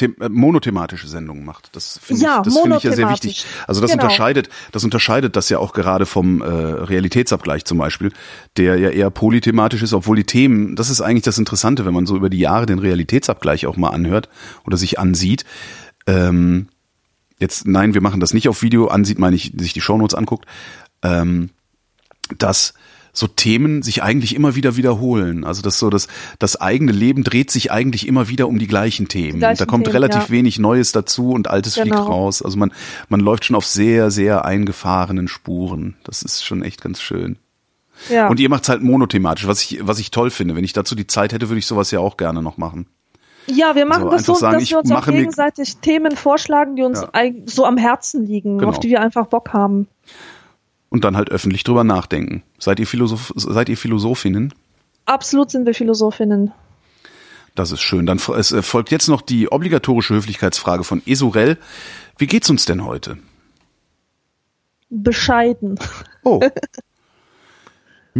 äh, 0.00 0.28
monothematische 0.28 1.08
Sendungen 1.08 1.44
macht. 1.44 1.74
Das 1.76 1.98
finde 2.02 2.22
Ja, 2.22 2.38
ich, 2.38 2.42
das 2.44 2.58
finde 2.58 2.76
ich 2.76 2.82
ja 2.82 2.92
sehr 2.92 3.08
wichtig. 3.10 3.44
Also 3.66 3.80
das 3.80 3.90
Genau. 3.90 4.02
unterscheidet, 4.02 4.48
das 4.72 4.84
unterscheidet 4.84 5.36
das 5.36 5.48
ja 5.48 5.58
auch 5.58 5.72
gerade 5.72 6.04
vom 6.06 6.42
äh, 6.42 6.46
Realitätsabgleich 6.46 7.64
zum 7.64 7.78
Beispiel, 7.78 8.12
der 8.56 8.76
ja 8.78 8.90
eher 8.90 9.10
polythematisch 9.10 9.82
ist, 9.82 9.92
obwohl 9.92 10.16
die 10.16 10.24
Themen, 10.24 10.76
das 10.76 10.90
ist 10.90 11.00
eigentlich 11.00 11.24
das 11.24 11.38
Interessante, 11.38 11.84
wenn 11.86 11.94
man 11.94 12.06
so 12.06 12.16
über 12.16 12.28
die 12.30 12.38
Jahre 12.38 12.66
den 12.66 12.78
Realitätsabgleich 12.78 13.66
auch 13.66 13.76
mal 13.76 13.90
anhört 13.90 14.28
oder 14.66 14.76
sich 14.76 14.98
ansieht. 14.98 15.44
Ähm, 16.06 16.68
jetzt, 17.40 17.66
nein, 17.66 17.94
wir 17.94 18.00
machen 18.00 18.20
das 18.20 18.34
nicht 18.34 18.48
auf 18.48 18.62
Video, 18.62 18.88
ansieht, 18.88 19.18
meine 19.18 19.36
ich, 19.36 19.52
sich 19.56 19.72
die 19.72 19.80
Shownotes 19.80 20.14
anguckt, 20.14 20.46
ähm, 21.02 21.50
dass 22.38 22.74
so 23.12 23.26
Themen 23.26 23.82
sich 23.82 24.02
eigentlich 24.02 24.34
immer 24.36 24.54
wieder 24.54 24.76
wiederholen. 24.76 25.44
Also 25.44 25.62
das 25.62 25.78
so 25.78 25.90
das 25.90 26.06
das 26.38 26.60
eigene 26.60 26.92
Leben 26.92 27.24
dreht 27.24 27.50
sich 27.50 27.72
eigentlich 27.72 28.06
immer 28.06 28.28
wieder 28.28 28.46
um 28.46 28.58
die 28.58 28.68
gleichen 28.68 29.08
Themen. 29.08 29.40
gleichen 29.40 29.58
da 29.58 29.66
kommt 29.66 29.86
Themen, 29.86 29.96
relativ 29.96 30.22
ja. 30.24 30.30
wenig 30.30 30.58
Neues 30.58 30.92
dazu 30.92 31.30
und 31.30 31.48
Altes 31.48 31.74
fliegt 31.74 31.90
Genau. 31.90 32.06
raus. 32.06 32.40
Also 32.40 32.56
man 32.56 32.72
man 33.08 33.18
läuft 33.20 33.44
schon 33.46 33.56
auf 33.56 33.66
sehr 33.66 34.12
sehr 34.12 34.44
eingefahrenen 34.44 35.26
Spuren. 35.26 35.96
Das 36.04 36.22
ist 36.22 36.44
schon 36.44 36.62
echt 36.62 36.82
ganz 36.82 37.00
schön. 37.00 37.36
Ja. 38.08 38.28
Und 38.28 38.38
ihr 38.40 38.48
macht's 38.48 38.68
halt 38.68 38.82
monothematisch, 38.82 39.46
was 39.46 39.60
ich 39.62 39.80
was 39.82 39.98
ich 39.98 40.12
toll 40.12 40.30
finde. 40.30 40.54
Wenn 40.54 40.64
ich 40.64 40.72
dazu 40.72 40.94
die 40.94 41.08
Zeit 41.08 41.32
hätte, 41.32 41.48
würde 41.48 41.58
ich 41.58 41.66
sowas 41.66 41.90
ja 41.90 41.98
auch 41.98 42.16
gerne 42.16 42.42
noch 42.42 42.58
machen. 42.58 42.86
Ja, 43.46 43.74
wir 43.74 43.86
machen 43.86 44.04
So, 44.04 44.10
das 44.10 44.24
so, 44.24 44.34
sagen, 44.34 44.60
dass 44.60 44.70
wir 44.70 44.78
uns 44.78 44.92
auch 44.92 45.06
gegenseitig 45.06 45.76
Themen 45.78 46.16
vorschlagen, 46.16 46.76
die 46.76 46.82
uns 46.82 47.00
Ja. 47.00 47.30
so 47.46 47.64
am 47.64 47.76
Herzen 47.76 48.26
liegen, 48.26 48.58
Genau. 48.58 48.70
auf 48.70 48.80
die 48.80 48.88
wir 48.88 49.00
einfach 49.00 49.26
Bock 49.26 49.52
haben. 49.52 49.88
Und 50.88 51.04
dann 51.04 51.16
halt 51.16 51.30
öffentlich 51.30 51.62
drüber 51.64 51.84
nachdenken. 51.84 52.42
Seid 52.58 52.80
ihr 52.80 52.86
Philosoph 52.86 53.32
seid 53.36 53.68
ihr 53.68 53.76
Philosophinnen? 53.76 54.52
Absolut 55.06 55.50
sind 55.50 55.66
wir 55.66 55.74
Philosophinnen. 55.74 56.52
Das 57.54 57.72
ist 57.72 57.80
schön. 57.80 58.06
Dann 58.06 58.20
es 58.36 58.52
äh, 58.52 58.62
folgt 58.62 58.90
jetzt 58.90 59.08
noch 59.08 59.22
die 59.22 59.50
obligatorische 59.50 60.14
Höflichkeitsfrage 60.14 60.84
von 60.84 61.02
Esurel. 61.06 61.58
Wie 62.18 62.26
geht's 62.26 62.48
uns 62.50 62.64
denn 62.64 62.84
heute? 62.84 63.18
Bescheiden. 64.88 65.78
Oh. 66.24 66.40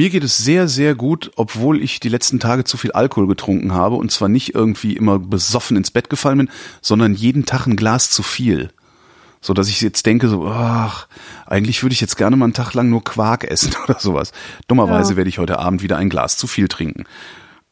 Mir 0.00 0.08
geht 0.08 0.24
es 0.24 0.38
sehr, 0.38 0.66
sehr 0.66 0.94
gut, 0.94 1.30
obwohl 1.36 1.82
ich 1.82 2.00
die 2.00 2.08
letzten 2.08 2.40
Tage 2.40 2.64
zu 2.64 2.78
viel 2.78 2.92
Alkohol 2.92 3.26
getrunken 3.26 3.74
habe 3.74 3.96
und 3.96 4.10
zwar 4.10 4.30
nicht 4.30 4.54
irgendwie 4.54 4.96
immer 4.96 5.18
besoffen 5.18 5.76
ins 5.76 5.90
Bett 5.90 6.08
gefallen 6.08 6.38
bin, 6.38 6.50
sondern 6.80 7.12
jeden 7.12 7.44
Tag 7.44 7.66
ein 7.66 7.76
Glas 7.76 8.08
zu 8.08 8.22
viel. 8.22 8.70
So 9.42 9.52
dass 9.52 9.68
ich 9.68 9.82
jetzt 9.82 10.06
denke, 10.06 10.28
so, 10.28 10.46
ach, 10.48 11.06
eigentlich 11.44 11.82
würde 11.82 11.92
ich 11.92 12.00
jetzt 12.00 12.16
gerne 12.16 12.36
mal 12.36 12.46
einen 12.46 12.54
Tag 12.54 12.72
lang 12.72 12.88
nur 12.88 13.04
Quark 13.04 13.44
essen 13.44 13.74
oder 13.84 14.00
sowas. 14.00 14.32
Dummerweise 14.68 15.12
Ja. 15.12 15.16
werde 15.18 15.28
ich 15.28 15.38
heute 15.38 15.58
Abend 15.58 15.82
wieder 15.82 15.98
ein 15.98 16.08
Glas 16.08 16.38
zu 16.38 16.46
viel 16.46 16.68
trinken. 16.68 17.04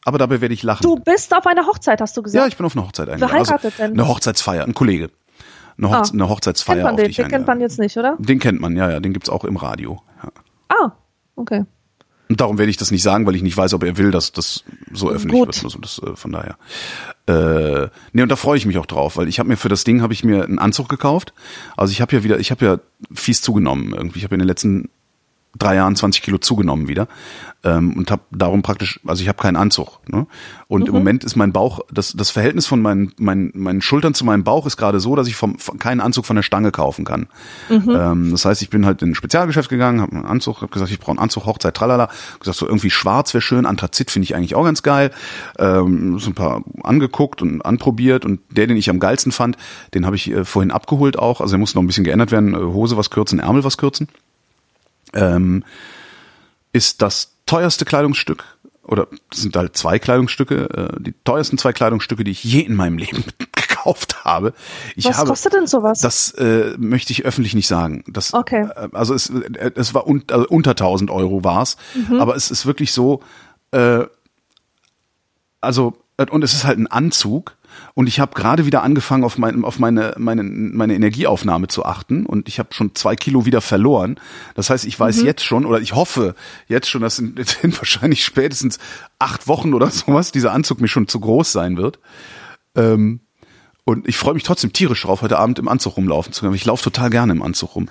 Aber 0.05 0.19
dabei 0.19 0.39
werde 0.39 0.53
ich 0.53 0.61
lachen. 0.61 0.83
Du 0.83 0.97
bist 0.97 1.35
auf 1.35 1.47
einer 1.47 1.65
Hochzeit, 1.65 1.99
hast 1.99 2.15
du 2.15 2.21
gesagt. 2.21 2.39
Ja, 2.43 2.47
ich 2.47 2.57
bin 2.57 2.65
auf 2.67 2.75
eine 2.77 2.85
Hochzeit 2.85 3.09
eingeladen. 3.09 3.37
heiratet 3.39 3.73
denn? 3.79 3.93
Eine 3.93 4.07
Hochzeitsfeier, 4.07 4.65
ein 4.65 4.75
Kollege. 4.75 5.09
Eine, 5.79 5.89
Hochze 5.89 6.11
Ah. 6.11 6.13
eine 6.13 6.29
Hochzeitsfeier, 6.29 6.75
kennt 6.75 6.83
man 6.85 6.93
auf 6.93 7.01
den, 7.01 7.11
den 7.11 7.27
kennt 7.27 7.47
man 7.47 7.59
jetzt 7.59 7.79
nicht, 7.79 7.97
oder? 7.97 8.17
Den 8.19 8.37
kennt 8.37 8.61
man, 8.61 8.75
ja, 8.77 8.91
ja, 8.91 8.99
den 8.99 9.13
gibt's 9.13 9.29
auch 9.29 9.45
im 9.45 9.55
Radio. 9.57 10.03
Ja. 10.21 10.29
Ah, 10.69 10.91
okay. 11.35 11.65
Und 12.29 12.41
darum 12.41 12.59
werde 12.59 12.69
ich 12.69 12.77
das 12.77 12.91
nicht 12.91 13.01
sagen, 13.01 13.25
weil 13.25 13.35
ich 13.35 13.41
nicht 13.41 13.57
weiß, 13.57 13.73
ob 13.73 13.83
er 13.83 13.97
will, 13.97 14.11
dass 14.11 14.31
das 14.31 14.63
so 14.93 15.09
öffentlich 15.09 15.39
Gut. 15.39 15.47
wird. 15.47 15.63
Also 15.63 15.79
das, 15.79 15.99
äh, 15.99 16.15
von 16.15 16.31
daher. 16.31 16.57
Äh, 17.25 17.89
nee, 18.13 18.21
und 18.21 18.29
da 18.29 18.35
freue 18.35 18.57
ich 18.57 18.67
mich 18.67 18.77
auch 18.77 18.85
drauf, 18.85 19.17
weil 19.17 19.27
ich 19.27 19.39
habe 19.39 19.49
mir 19.49 19.57
für 19.57 19.69
das 19.69 19.83
Ding 19.83 20.03
habe 20.03 20.13
ich 20.13 20.23
mir 20.23 20.43
einen 20.43 20.59
Anzug 20.59 20.89
gekauft. 20.89 21.33
Also 21.75 21.91
ich 21.91 22.01
habe 22.01 22.15
ja 22.15 22.23
wieder, 22.23 22.39
ich 22.39 22.51
habe 22.51 22.65
ja 22.65 22.79
fies 23.13 23.41
zugenommen 23.41 23.93
irgendwie. 23.95 24.19
Ich 24.19 24.23
habe 24.25 24.35
in 24.35 24.39
den 24.39 24.47
letzten 24.47 24.89
drei 25.57 25.75
Jahren 25.75 25.95
20 25.95 26.21
Kilo 26.21 26.37
zugenommen 26.37 26.87
wieder 26.87 27.07
ähm, 27.63 27.93
und 27.97 28.11
habe 28.11 28.21
darum 28.31 28.61
praktisch, 28.61 28.99
also 29.05 29.21
ich 29.21 29.27
habe 29.27 29.41
keinen 29.41 29.55
Anzug. 29.55 29.99
Ne? 30.07 30.27
Und 30.67 30.87
im 30.87 30.93
Moment 30.93 31.23
ist 31.23 31.35
mein 31.35 31.51
Bauch, 31.51 31.81
das, 31.91 32.13
das 32.13 32.29
Verhältnis 32.29 32.67
von 32.67 32.81
meinen, 32.81 33.11
meinen, 33.17 33.51
meinen 33.55 33.81
Schultern 33.81 34.13
zu 34.13 34.23
meinem 34.23 34.43
Bauch 34.43 34.65
ist 34.65 34.77
gerade 34.77 34.99
so, 34.99 35.15
dass 35.15 35.27
ich 35.27 35.35
vom, 35.35 35.57
von, 35.57 35.79
keinen 35.79 35.99
Anzug 35.99 36.25
von 36.25 36.35
der 36.35 36.43
Stange 36.43 36.71
kaufen 36.71 37.03
kann. 37.05 37.27
Ähm, 37.69 38.31
das 38.31 38.45
heißt, 38.45 38.61
ich 38.61 38.69
bin 38.69 38.85
halt 38.85 39.01
in 39.01 39.11
ein 39.11 39.15
Spezialgeschäft 39.15 39.69
gegangen, 39.69 40.01
habe 40.01 40.15
einen 40.15 40.25
Anzug, 40.25 40.57
habe 40.57 40.71
gesagt, 40.71 40.91
ich 40.91 40.99
brauche 40.99 41.11
einen 41.11 41.19
Anzug, 41.19 41.45
Hochzeit, 41.45 41.75
tralala. 41.75 42.09
Gesagt, 42.39 42.57
so 42.57 42.67
irgendwie 42.67 42.91
schwarz 42.91 43.33
wäre 43.33 43.41
schön, 43.41 43.65
Anthrazit 43.65 44.11
finde 44.11 44.25
ich 44.25 44.35
eigentlich 44.35 44.55
auch 44.55 44.63
ganz 44.63 44.83
geil. 44.83 45.11
Ähm, 45.57 46.19
so 46.19 46.29
ein 46.29 46.35
paar 46.35 46.63
angeguckt 46.83 47.41
und 47.41 47.65
anprobiert 47.65 48.25
und 48.25 48.39
der, 48.51 48.67
den 48.67 48.77
ich 48.77 48.89
am 48.89 48.99
geilsten 48.99 49.31
fand, 49.31 49.57
den 49.93 50.05
habe 50.05 50.15
ich 50.15 50.31
äh, 50.31 50.45
vorhin 50.45 50.71
abgeholt 50.71 51.17
auch. 51.17 51.41
Also 51.41 51.53
der 51.53 51.59
muss 51.59 51.75
noch 51.75 51.81
ein 51.81 51.87
bisschen 51.87 52.03
geändert 52.03 52.31
werden, 52.31 52.53
äh, 52.53 52.57
Hose 52.57 52.95
was 52.95 53.09
kürzen, 53.09 53.39
Ärmel 53.39 53.63
was 53.63 53.77
kürzen 53.77 54.07
ähm, 55.13 55.63
ist 56.71 57.01
das 57.01 57.33
teuerste 57.45 57.85
Kleidungsstück 57.85 58.43
oder 58.83 59.07
das 59.29 59.41
sind 59.41 59.55
halt 59.55 59.77
zwei 59.77 59.99
Kleidungsstücke, 59.99 60.69
äh, 60.97 61.01
die 61.01 61.13
teuersten 61.23 61.57
zwei 61.57 61.73
Kleidungsstücke, 61.73 62.23
die 62.23 62.31
ich 62.31 62.43
je 62.43 62.61
in 62.61 62.75
meinem 62.75 62.97
Leben 62.97 63.23
gekauft 63.55 64.23
habe. 64.25 64.53
Ich 64.95 65.05
Was 65.05 65.17
habe, 65.17 65.29
kostet 65.29 65.53
denn 65.53 65.67
sowas? 65.67 66.01
Das 66.01 66.31
äh, 66.31 66.73
möchte 66.77 67.13
ich 67.13 67.23
öffentlich 67.25 67.53
nicht 67.53 67.67
sagen. 67.67 68.03
Das, 68.07 68.33
Okay. 68.33 68.67
äh, 68.75 68.89
Also 68.91 69.13
es, 69.13 69.29
äh, 69.29 69.71
es 69.75 69.93
war 69.93 70.07
un, 70.07 70.23
also 70.31 70.47
unter 70.47 70.71
1000 70.71 71.11
Euro 71.11 71.43
war's, 71.43 71.77
Mhm. 71.93 72.19
aber 72.19 72.35
es 72.35 72.49
ist 72.51 72.65
wirklich 72.65 72.91
so, 72.91 73.21
äh, 73.71 74.05
also 75.61 75.93
und 76.27 76.43
es 76.43 76.53
ist 76.53 76.65
halt 76.65 76.77
ein 76.77 76.87
Anzug 76.87 77.55
und 77.93 78.07
ich 78.07 78.19
habe 78.19 78.33
gerade 78.33 78.65
wieder 78.65 78.83
angefangen 78.83 79.23
auf, 79.23 79.37
mein, 79.37 79.63
auf 79.63 79.79
meine, 79.79 80.13
meine, 80.17 80.43
meine 80.43 80.95
Energieaufnahme 80.95 81.67
zu 81.67 81.85
achten 81.85 82.25
und 82.25 82.47
ich 82.47 82.59
habe 82.59 82.73
schon 82.73 82.95
zwei 82.95 83.15
Kilo 83.15 83.45
wieder 83.45 83.61
verloren. 83.61 84.19
Das 84.55 84.69
heißt, 84.69 84.85
ich 84.85 84.99
weiß 84.99 85.21
jetzt 85.21 85.43
schon 85.43 85.65
oder 85.65 85.79
ich 85.79 85.95
hoffe 85.95 86.35
jetzt 86.67 86.89
schon, 86.89 87.01
dass 87.01 87.19
in, 87.19 87.35
in 87.61 87.75
wahrscheinlich 87.75 88.23
spätestens 88.25 88.79
acht 89.17 89.47
Wochen 89.47 89.73
oder 89.73 89.89
sowas 89.89 90.31
dieser 90.31 90.51
Anzug 90.51 90.81
mir 90.81 90.87
schon 90.87 91.07
zu 91.07 91.19
groß 91.19 91.51
sein 91.51 91.77
wird. 91.77 91.99
Ähm, 92.75 93.21
und 93.89 94.07
ich 94.07 94.17
freue 94.17 94.35
mich 94.35 94.43
trotzdem 94.43 94.71
tierisch 94.71 95.01
drauf, 95.01 95.23
heute 95.23 95.39
Abend 95.39 95.57
im 95.57 95.67
Anzug 95.67 95.97
rumlaufen 95.97 96.31
zu 96.31 96.41
können. 96.41 96.53
Ich 96.53 96.63
laufe 96.63 96.83
total 96.83 97.09
gerne 97.09 97.31
im 97.31 97.41
Anzug 97.41 97.75
rum. 97.75 97.89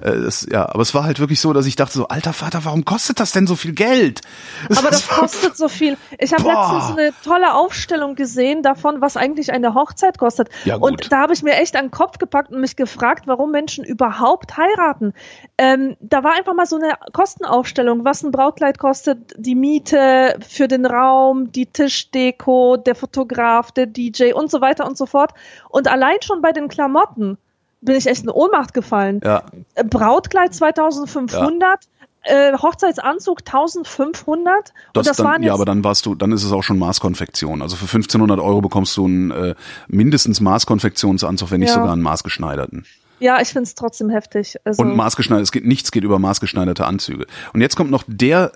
Äh, 0.00 0.12
das, 0.12 0.46
ja, 0.48 0.68
aber 0.68 0.82
es 0.82 0.94
war 0.94 1.02
halt 1.02 1.18
wirklich 1.18 1.40
so, 1.40 1.52
dass 1.52 1.66
ich 1.66 1.74
dachte 1.74 1.94
so, 1.94 2.06
alter 2.06 2.32
Vater, 2.32 2.64
warum 2.64 2.84
kostet 2.84 3.18
das 3.18 3.32
denn 3.32 3.48
so 3.48 3.56
viel 3.56 3.72
Geld? 3.72 4.20
Aber 4.76 4.90
das 4.90 5.08
kostet 5.08 5.56
so 5.56 5.68
viel. 5.68 5.96
Ich 6.18 6.32
habe 6.32 6.44
letztens 6.44 6.96
eine 6.96 7.12
tolle 7.24 7.54
Aufstellung 7.54 8.14
gesehen 8.14 8.62
davon, 8.62 9.00
was 9.00 9.16
eigentlich 9.16 9.52
eine 9.52 9.74
Hochzeit 9.74 10.18
kostet. 10.18 10.48
Ja, 10.64 10.76
gut. 10.76 10.90
und 10.90 11.12
da 11.12 11.22
habe 11.22 11.32
ich 11.32 11.42
mir 11.42 11.54
echt 11.54 11.74
an 11.74 11.86
den 11.86 11.90
Kopf 11.90 12.18
gepackt 12.18 12.52
und 12.52 12.60
mich 12.60 12.76
gefragt, 12.76 13.26
warum 13.26 13.50
Menschen 13.50 13.84
überhaupt 13.84 14.56
heiraten. 14.56 15.12
Ähm, 15.58 15.96
da 16.00 16.22
war 16.22 16.34
einfach 16.34 16.54
mal 16.54 16.66
so 16.66 16.76
eine 16.76 16.92
Kostenaufstellung, 17.12 18.04
was 18.04 18.22
ein 18.22 18.30
Brautkleid 18.30 18.78
kostet, 18.78 19.34
die 19.36 19.54
Miete 19.54 20.38
für 20.46 20.68
den 20.68 20.86
Raum, 20.86 21.50
die 21.50 21.66
Tischdeko, 21.66 22.76
der 22.76 22.94
Fotograf, 22.94 23.72
der 23.72 23.86
DJ 23.86 24.32
und 24.32 24.50
so 24.50 24.60
weiter 24.60 24.86
und 24.86 24.96
so 24.96 25.06
fort. 25.06 25.31
Und 25.68 25.88
allein 25.88 26.16
schon 26.22 26.42
bei 26.42 26.52
den 26.52 26.68
Klamotten 26.68 27.38
bin 27.80 27.96
ich 27.96 28.06
echt 28.06 28.22
in 28.24 28.30
Ohnmacht 28.30 28.74
gefallen. 28.74 29.20
Ja, 29.24 29.42
Äh, 29.74 29.84
Brautkleid 29.84 30.54
2500, 30.54 31.80
äh, 32.24 32.52
Hochzeitsanzug 32.56 33.40
1500 33.44 34.54
das, 34.64 34.72
und 34.94 35.06
das 35.08 35.16
dann, 35.16 35.26
waren 35.26 35.42
ja, 35.42 35.52
aber 35.54 35.64
dann 35.64 35.82
warst 35.82 36.06
du, 36.06 36.14
dann 36.14 36.30
ist 36.32 36.44
es 36.44 36.52
auch 36.52 36.62
schon 36.62 36.78
Maßkonfektion. 36.78 37.60
Also 37.62 37.74
für 37.76 37.86
1500 37.86 38.38
Euro 38.38 38.60
bekommst 38.60 38.96
du 38.96 39.06
einen 39.06 39.30
äh, 39.32 39.54
mindestens 39.88 40.40
Maßkonfektionsanzug, 40.40 41.50
wenn 41.50 41.60
nicht 41.60 41.70
Ja. 41.70 41.74
sogar 41.74 41.92
einen 41.92 42.02
maßgeschneiderten. 42.02 42.86
ja, 43.18 43.40
ich 43.40 43.48
find's 43.48 43.74
trotzdem 43.74 44.10
heftig. 44.10 44.56
Also, 44.64 44.82
Und 44.82 44.94
maßgeschneidert, 44.96 45.42
es 45.44 45.52
geht 45.52 45.64
nichts 45.66 45.90
geht 45.90 46.04
über 46.04 46.18
maßgeschneiderte 46.20 46.86
Anzüge. 46.86 47.26
Und 47.52 47.60
jetzt 47.60 47.76
kommt 47.76 47.90
noch 47.90 48.04
der 48.06 48.52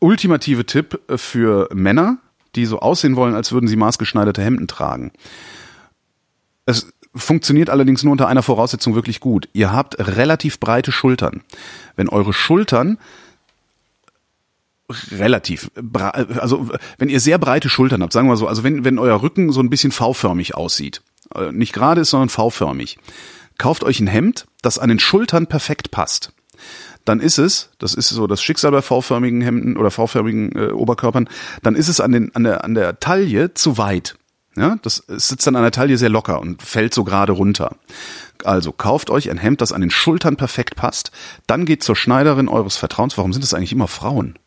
ultimative 0.00 0.64
Tipp 0.64 1.00
äh, 1.08 1.18
für 1.18 1.68
Männer, 1.74 2.18
die 2.54 2.66
so 2.66 2.78
aussehen 2.80 3.16
wollen, 3.16 3.34
als 3.34 3.50
würden 3.52 3.66
sie 3.68 3.76
maßgeschneiderte 3.76 4.42
Hemden 4.42 4.68
tragen. 4.68 5.10
Es 6.68 6.92
funktioniert 7.14 7.70
allerdings 7.70 8.04
nur 8.04 8.12
unter 8.12 8.28
einer 8.28 8.42
Voraussetzung 8.42 8.94
wirklich 8.94 9.20
gut. 9.20 9.48
Ihr 9.54 9.72
habt 9.72 9.98
relativ 9.98 10.60
breite 10.60 10.92
Schultern. 10.92 11.40
Wenn 11.96 12.10
eure 12.10 12.34
Schultern 12.34 12.98
relativ, 15.10 15.70
also 16.38 16.68
wenn 16.98 17.08
ihr 17.08 17.20
sehr 17.20 17.38
breite 17.38 17.70
Schultern 17.70 18.02
habt, 18.02 18.12
sagen 18.12 18.28
wir 18.28 18.36
so, 18.36 18.46
also 18.46 18.64
wenn, 18.64 18.84
wenn 18.84 18.98
euer 18.98 19.22
Rücken 19.22 19.50
so 19.50 19.60
ein 19.60 19.70
bisschen 19.70 19.92
V-förmig 19.92 20.56
aussieht, 20.56 21.00
äh, 21.34 21.52
nicht 21.52 21.72
gerade 21.72 22.02
ist, 22.02 22.10
sondern 22.10 22.28
V-förmig, 22.28 22.98
kauft 23.56 23.82
euch 23.82 23.98
ein 24.00 24.06
Hemd, 24.06 24.46
das 24.60 24.78
an 24.78 24.90
den 24.90 24.98
Schultern 24.98 25.46
perfekt 25.46 25.90
passt. 25.90 26.34
Dann 27.06 27.20
ist 27.20 27.38
es, 27.38 27.70
das 27.78 27.94
ist 27.94 28.10
so 28.10 28.26
das 28.26 28.42
Schicksal 28.42 28.72
bei 28.72 28.82
V-förmigen 28.82 29.40
Hemden 29.40 29.78
oder 29.78 29.90
V-förmigen 29.90 30.52
äh, 30.54 30.72
Oberkörpern, 30.72 31.30
dann 31.62 31.76
ist 31.76 31.88
es 31.88 31.98
an, 31.98 32.12
den, 32.12 32.36
an, 32.36 32.44
der, 32.44 32.62
an 32.62 32.74
der 32.74 33.00
Taille 33.00 33.54
zu 33.54 33.78
weit. 33.78 34.18
Ja, 34.58 34.76
das 34.82 35.04
sitzt 35.06 35.46
dann 35.46 35.56
an 35.56 35.62
der 35.62 35.72
Taille 35.72 35.96
sehr 35.96 36.08
locker 36.08 36.40
und 36.40 36.62
fällt 36.62 36.94
so 36.94 37.04
gerade 37.04 37.32
runter. 37.32 37.76
Also 38.44 38.72
kauft 38.72 39.10
euch 39.10 39.30
ein 39.30 39.38
Hemd, 39.38 39.60
das 39.60 39.72
an 39.72 39.80
den 39.80 39.90
Schultern 39.90 40.36
perfekt 40.36 40.76
passt. 40.76 41.10
Dann 41.46 41.64
geht 41.64 41.82
zur 41.82 41.96
Schneiderin 41.96 42.48
eures 42.48 42.76
Vertrauens. 42.76 43.16
Warum 43.18 43.32
sind 43.32 43.44
es 43.44 43.54
eigentlich 43.54 43.72
immer 43.72 43.88
Frauen? 43.88 44.38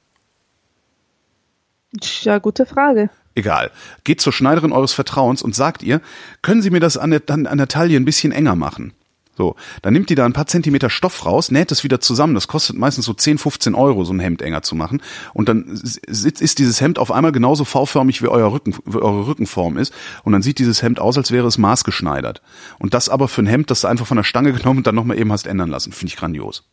ja, 2.21 2.37
gute 2.39 2.65
Frage. 2.65 3.09
Egal. 3.35 3.71
Geht 4.03 4.21
zur 4.21 4.33
Schneiderin 4.33 4.71
eures 4.71 4.93
Vertrauens 4.93 5.41
und 5.41 5.55
sagt 5.55 5.83
ihr, 5.83 6.01
können 6.41 6.61
Sie 6.61 6.69
mir 6.69 6.79
das 6.79 6.97
an 6.97 7.11
der, 7.11 7.21
an 7.29 7.57
der 7.57 7.67
Taille 7.67 7.97
ein 7.97 8.05
bisschen 8.05 8.31
enger 8.31 8.55
machen? 8.55 8.93
So, 9.41 9.55
dann 9.81 9.93
nimmt 9.93 10.11
die 10.11 10.13
da 10.13 10.23
ein 10.23 10.33
paar 10.33 10.45
Zentimeter 10.45 10.91
Stoff 10.91 11.25
raus, 11.25 11.49
näht 11.49 11.71
es 11.71 11.83
wieder 11.83 11.99
zusammen. 11.99 12.35
Das 12.35 12.47
kostet 12.47 12.77
meistens 12.77 13.05
so 13.05 13.13
10, 13.15 13.39
15 13.39 13.73
Euro, 13.73 14.03
so 14.03 14.13
ein 14.13 14.19
Hemd 14.19 14.43
enger 14.43 14.61
zu 14.61 14.75
machen. 14.75 15.01
Und 15.33 15.49
dann 15.49 15.81
ist 16.05 16.59
dieses 16.59 16.79
Hemd 16.79 16.99
auf 16.99 17.11
einmal 17.11 17.31
genauso 17.31 17.65
V-förmig, 17.65 18.21
wie, 18.21 18.27
Rücken, 18.53 18.75
wie 18.85 18.99
eure 18.99 19.25
Rückenform 19.25 19.79
ist. 19.79 19.95
Und 20.21 20.33
dann 20.33 20.43
sieht 20.43 20.59
dieses 20.59 20.83
Hemd 20.83 20.99
aus, 20.99 21.17
als 21.17 21.31
wäre 21.31 21.47
es 21.47 21.57
maßgeschneidert. 21.57 22.43
Und 22.77 22.93
das 22.93 23.09
aber 23.09 23.27
für 23.27 23.41
ein 23.41 23.47
Hemd, 23.47 23.71
das 23.71 23.81
du 23.81 23.87
einfach 23.87 24.05
von 24.05 24.17
der 24.17 24.23
Stange 24.23 24.53
genommen 24.57 24.81
und 24.81 24.85
dann 24.85 24.93
nochmal 24.93 25.17
eben 25.17 25.31
hast 25.31 25.47
ändern 25.47 25.71
lassen. 25.71 25.91
Finde 25.91 26.13
ich 26.13 26.17
grandios. 26.17 26.69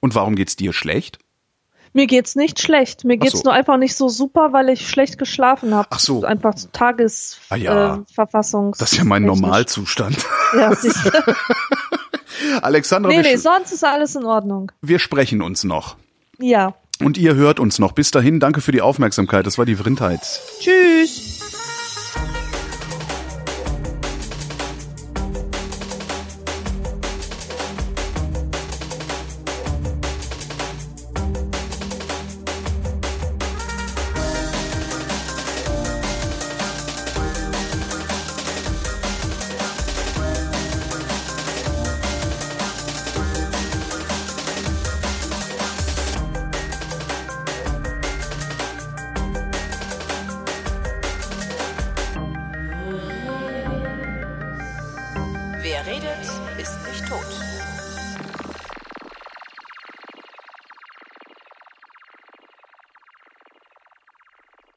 Und 0.00 0.16
warum 0.16 0.34
geht's 0.34 0.56
dir 0.56 0.72
schlecht? 0.72 1.20
Mir 1.92 2.06
geht's 2.06 2.36
nicht 2.36 2.60
schlecht. 2.60 3.04
Mir 3.04 3.16
geht's 3.16 3.40
so. 3.40 3.44
nur 3.44 3.52
einfach 3.52 3.76
nicht 3.76 3.96
so 3.96 4.08
super, 4.08 4.52
weil 4.52 4.68
ich 4.68 4.88
schlecht 4.88 5.18
geschlafen 5.18 5.74
habe. 5.74 5.88
Ach 5.90 5.98
so. 5.98 6.22
Einfach 6.22 6.54
Tagesverfassungs. 6.72 7.38
Ah 7.50 7.56
ja. 7.56 7.96
äh, 7.96 8.72
Das 8.78 8.92
ist 8.92 8.98
ja 8.98 9.04
mein. 9.04 9.24
Normalzustand. 9.24 10.16
Ja, 10.54 10.74
du. 10.74 10.88
Alexandra, 12.62 13.10
nee, 13.10 13.20
nee, 13.22 13.36
sonst 13.36 13.72
ist 13.72 13.84
alles 13.84 14.14
in 14.16 14.24
Ordnung. 14.24 14.72
wir 14.80 14.98
sprechen 14.98 15.42
uns 15.42 15.64
noch. 15.64 15.96
Ja. 16.38 16.74
Und 17.02 17.18
ihr 17.18 17.34
hört 17.34 17.60
uns 17.60 17.78
noch. 17.78 17.92
Bis 17.92 18.10
dahin, 18.10 18.40
danke 18.40 18.60
für 18.60 18.72
die 18.72 18.80
Aufmerksamkeit. 18.82 19.46
Das 19.46 19.58
war 19.58 19.64
die 19.66 19.76
Vrindheit. 19.76 20.20
Tschüss. 20.60 21.39